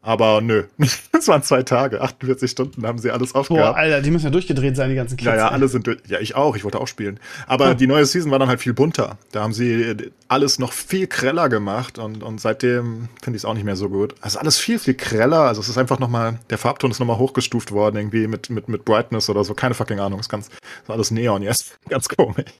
Aber 0.05 0.39
nö, 0.39 0.65
es 0.77 1.27
waren 1.27 1.41
zwei 1.41 1.63
Tage, 1.63 1.99
48 1.99 2.51
Stunden 2.51 2.85
haben 2.85 2.99
sie 2.99 3.09
alles 3.09 3.33
Boah, 3.33 3.39
aufgehabt. 3.39 3.75
Alter, 3.75 4.01
die 4.01 4.11
müssen 4.11 4.25
ja 4.25 4.29
durchgedreht 4.29 4.75
sein, 4.75 4.89
die 4.89 4.95
ganzen 4.95 5.17
Kids. 5.17 5.25
Ja, 5.25 5.35
ja, 5.35 5.47
alle 5.49 5.67
sind 5.67 5.87
durch. 5.87 5.97
Ja, 6.07 6.19
ich 6.19 6.35
auch. 6.35 6.55
Ich 6.55 6.63
wollte 6.63 6.79
auch 6.79 6.87
spielen. 6.87 7.19
Aber 7.47 7.73
die 7.73 7.87
neue 7.87 8.05
Season 8.05 8.29
war 8.29 8.37
dann 8.37 8.47
halt 8.47 8.61
viel 8.61 8.73
bunter. 8.73 9.17
Da 9.31 9.41
haben 9.41 9.51
sie 9.53 9.81
äh, 9.81 10.11
alles 10.27 10.59
noch 10.59 10.73
viel 10.73 11.07
greller 11.07 11.49
gemacht 11.49 11.97
und, 11.97 12.21
und 12.21 12.39
seitdem 12.39 13.09
finde 13.23 13.37
ich 13.37 13.41
es 13.41 13.45
auch 13.45 13.55
nicht 13.55 13.63
mehr 13.63 13.75
so 13.75 13.89
gut. 13.89 14.13
Also 14.21 14.37
alles 14.37 14.59
viel, 14.59 14.77
viel 14.77 14.93
greller. 14.93 15.41
Also 15.41 15.61
es 15.61 15.69
ist 15.69 15.77
einfach 15.79 15.97
nochmal, 15.97 16.39
der 16.51 16.59
Farbton 16.59 16.91
ist 16.91 16.99
nochmal 16.99 17.17
hochgestuft 17.17 17.71
worden, 17.71 17.97
irgendwie 17.97 18.27
mit, 18.27 18.51
mit, 18.51 18.69
mit 18.69 18.85
Brightness 18.85 19.27
oder 19.31 19.43
so. 19.43 19.55
Keine 19.55 19.73
fucking 19.73 19.99
Ahnung. 19.99 20.19
Ist 20.19 20.29
ganz, 20.29 20.49
ist 20.49 20.89
alles 20.89 21.09
Neon 21.09 21.41
jetzt. 21.41 21.79
Ganz 21.89 22.07
komisch. 22.09 22.53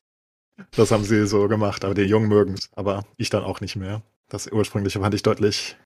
Das 0.76 0.90
haben 0.90 1.04
sie 1.04 1.28
so 1.28 1.48
gemacht. 1.48 1.86
Aber 1.86 1.94
die 1.94 2.02
Jungen 2.02 2.28
mögen 2.28 2.56
es. 2.56 2.70
Aber 2.76 3.04
ich 3.18 3.30
dann 3.30 3.44
auch 3.44 3.62
nicht 3.62 3.76
mehr. 3.76 4.02
Das 4.30 4.52
ursprüngliche 4.52 5.00
fand 5.00 5.14
ich 5.14 5.22
deutlich 5.22 5.78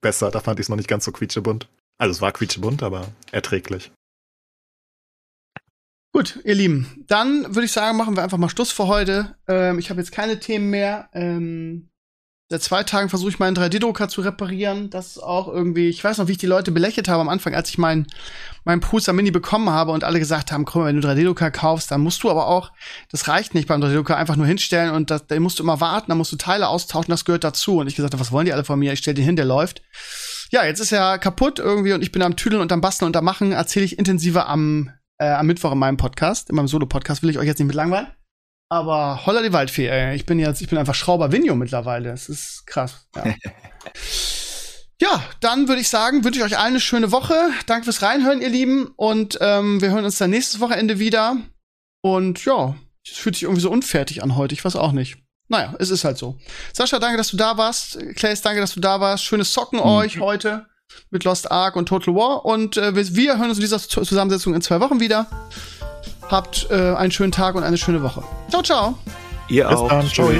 besser. 0.00 0.30
Da 0.30 0.40
fand 0.40 0.58
ich 0.60 0.64
es 0.64 0.68
noch 0.68 0.76
nicht 0.76 0.88
ganz 0.88 1.04
so 1.04 1.12
quietschebunt. 1.12 1.68
Also 1.98 2.12
es 2.12 2.20
war 2.20 2.32
quietschebunt, 2.32 2.82
aber 2.82 3.08
erträglich. 3.32 3.92
Gut, 6.12 6.40
ihr 6.44 6.54
Lieben, 6.54 7.04
dann 7.08 7.54
würde 7.54 7.66
ich 7.66 7.72
sagen, 7.72 7.98
machen 7.98 8.16
wir 8.16 8.22
einfach 8.22 8.38
mal 8.38 8.48
Schluss 8.48 8.72
für 8.72 8.86
heute. 8.86 9.36
Ähm, 9.48 9.78
ich 9.78 9.90
habe 9.90 10.00
jetzt 10.00 10.12
keine 10.12 10.40
Themen 10.40 10.70
mehr. 10.70 11.10
Ähm, 11.12 11.90
Seit 12.48 12.62
zwei 12.62 12.84
Tagen 12.84 13.08
versuche 13.08 13.30
ich 13.30 13.38
meinen 13.40 13.56
3D-Drucker 13.56 14.08
zu 14.08 14.20
reparieren. 14.20 14.88
Das 14.88 15.08
ist 15.08 15.18
auch 15.18 15.48
irgendwie, 15.48 15.88
ich 15.88 16.04
weiß 16.04 16.18
noch, 16.18 16.28
wie 16.28 16.32
ich 16.32 16.38
die 16.38 16.46
Leute 16.46 16.70
belächelt 16.70 17.08
habe 17.08 17.20
am 17.20 17.28
Anfang, 17.28 17.56
als 17.56 17.70
ich 17.70 17.76
meinen 17.76 18.06
mein 18.62 18.78
Pulsar 18.78 19.14
Mini 19.14 19.32
bekommen 19.32 19.68
habe 19.68 19.90
und 19.90 20.04
alle 20.04 20.20
gesagt 20.20 20.52
haben, 20.52 20.64
komm, 20.64 20.84
wenn 20.84 21.00
du 21.00 21.08
3D-Drucker 21.08 21.50
kaufst, 21.50 21.90
dann 21.90 22.02
musst 22.02 22.22
du 22.22 22.30
aber 22.30 22.46
auch, 22.46 22.70
das 23.10 23.26
reicht 23.26 23.54
nicht 23.54 23.66
beim 23.66 23.82
3D-Drucker, 23.82 24.16
einfach 24.16 24.36
nur 24.36 24.46
hinstellen 24.46 24.92
und 24.92 25.10
das, 25.10 25.26
da 25.26 25.40
musst 25.40 25.58
du 25.58 25.64
immer 25.64 25.80
warten, 25.80 26.08
dann 26.08 26.18
musst 26.18 26.30
du 26.30 26.36
Teile 26.36 26.68
austauschen, 26.68 27.10
das 27.10 27.24
gehört 27.24 27.42
dazu. 27.42 27.78
Und 27.78 27.88
ich 27.88 27.96
gesagt 27.96 28.14
habe, 28.14 28.20
was 28.20 28.30
wollen 28.30 28.46
die 28.46 28.52
alle 28.52 28.64
von 28.64 28.78
mir? 28.78 28.92
Ich 28.92 29.00
stell 29.00 29.14
den 29.14 29.24
hin, 29.24 29.34
der 29.34 29.44
läuft. 29.44 29.82
Ja, 30.52 30.64
jetzt 30.64 30.78
ist 30.78 30.92
er 30.92 31.18
kaputt 31.18 31.58
irgendwie 31.58 31.94
und 31.94 32.02
ich 32.02 32.12
bin 32.12 32.22
am 32.22 32.36
Tüdeln 32.36 32.62
und 32.62 32.70
am 32.70 32.80
Basteln 32.80 33.08
und 33.08 33.16
am 33.16 33.24
Machen, 33.24 33.50
erzähle 33.50 33.84
ich 33.84 33.98
intensiver 33.98 34.48
am, 34.48 34.92
äh, 35.18 35.26
am 35.26 35.46
Mittwoch 35.46 35.72
in 35.72 35.78
meinem 35.78 35.96
Podcast, 35.96 36.48
in 36.48 36.54
meinem 36.54 36.68
Solo-Podcast, 36.68 37.24
will 37.24 37.30
ich 37.30 37.38
euch 37.38 37.46
jetzt 37.46 37.58
nicht 37.58 37.66
mit 37.66 37.74
langweilen. 37.74 38.06
Aber 38.68 39.24
holla 39.24 39.42
die 39.42 39.52
Waldfee, 39.52 39.86
ey. 39.86 40.16
Ich 40.16 40.26
bin 40.26 40.38
jetzt, 40.38 40.60
ich 40.60 40.68
bin 40.68 40.78
einfach 40.78 40.94
Schrauber 40.94 41.30
Vinio 41.30 41.54
mittlerweile. 41.54 42.10
Es 42.10 42.28
ist 42.28 42.66
krass. 42.66 43.06
Ja. 43.14 43.24
ja, 45.00 45.22
dann 45.40 45.68
würde 45.68 45.80
ich 45.80 45.88
sagen, 45.88 46.24
wünsche 46.24 46.40
ich 46.40 46.44
euch 46.44 46.58
allen 46.58 46.72
eine 46.72 46.80
schöne 46.80 47.12
Woche. 47.12 47.34
Danke 47.66 47.84
fürs 47.84 48.02
Reinhören, 48.02 48.42
ihr 48.42 48.48
Lieben. 48.48 48.92
Und 48.96 49.38
ähm, 49.40 49.80
wir 49.80 49.90
hören 49.90 50.04
uns 50.04 50.18
dann 50.18 50.30
nächstes 50.30 50.58
Wochenende 50.58 50.98
wieder. 50.98 51.36
Und 52.02 52.44
ja, 52.44 52.74
es 53.08 53.16
fühlt 53.16 53.36
sich 53.36 53.44
irgendwie 53.44 53.62
so 53.62 53.70
unfertig 53.70 54.22
an 54.22 54.36
heute. 54.36 54.54
Ich 54.54 54.64
weiß 54.64 54.74
auch 54.76 54.92
nicht. 54.92 55.18
Naja, 55.48 55.74
es 55.78 55.90
ist 55.90 56.04
halt 56.04 56.18
so. 56.18 56.36
Sascha, 56.72 56.98
danke, 56.98 57.18
dass 57.18 57.28
du 57.28 57.36
da 57.36 57.56
warst. 57.56 57.98
Claes, 58.16 58.42
danke, 58.42 58.60
dass 58.60 58.74
du 58.74 58.80
da 58.80 59.00
warst. 59.00 59.22
Schönes 59.22 59.52
Socken 59.52 59.78
mhm. 59.78 59.86
euch 59.86 60.18
heute 60.18 60.66
mit 61.10 61.22
Lost 61.24 61.50
Ark 61.50 61.76
und 61.76 61.86
Total 61.86 62.14
War. 62.16 62.44
Und 62.44 62.76
äh, 62.76 63.14
wir 63.14 63.38
hören 63.38 63.48
uns 63.48 63.58
in 63.58 63.62
dieser 63.62 63.78
Zusammensetzung 63.78 64.54
in 64.54 64.62
zwei 64.62 64.80
Wochen 64.80 64.98
wieder. 64.98 65.26
Habt 66.28 66.68
äh, 66.70 66.94
einen 66.94 67.12
schönen 67.12 67.32
Tag 67.32 67.54
und 67.54 67.62
eine 67.62 67.78
schöne 67.78 68.02
Woche. 68.02 68.22
Ciao, 68.48 68.62
ciao. 68.62 68.94
Ihr 69.48 69.68
Bis 69.68 69.76
auch. 69.76 69.88
Dann. 69.88 70.06
Ciao. 70.08 70.30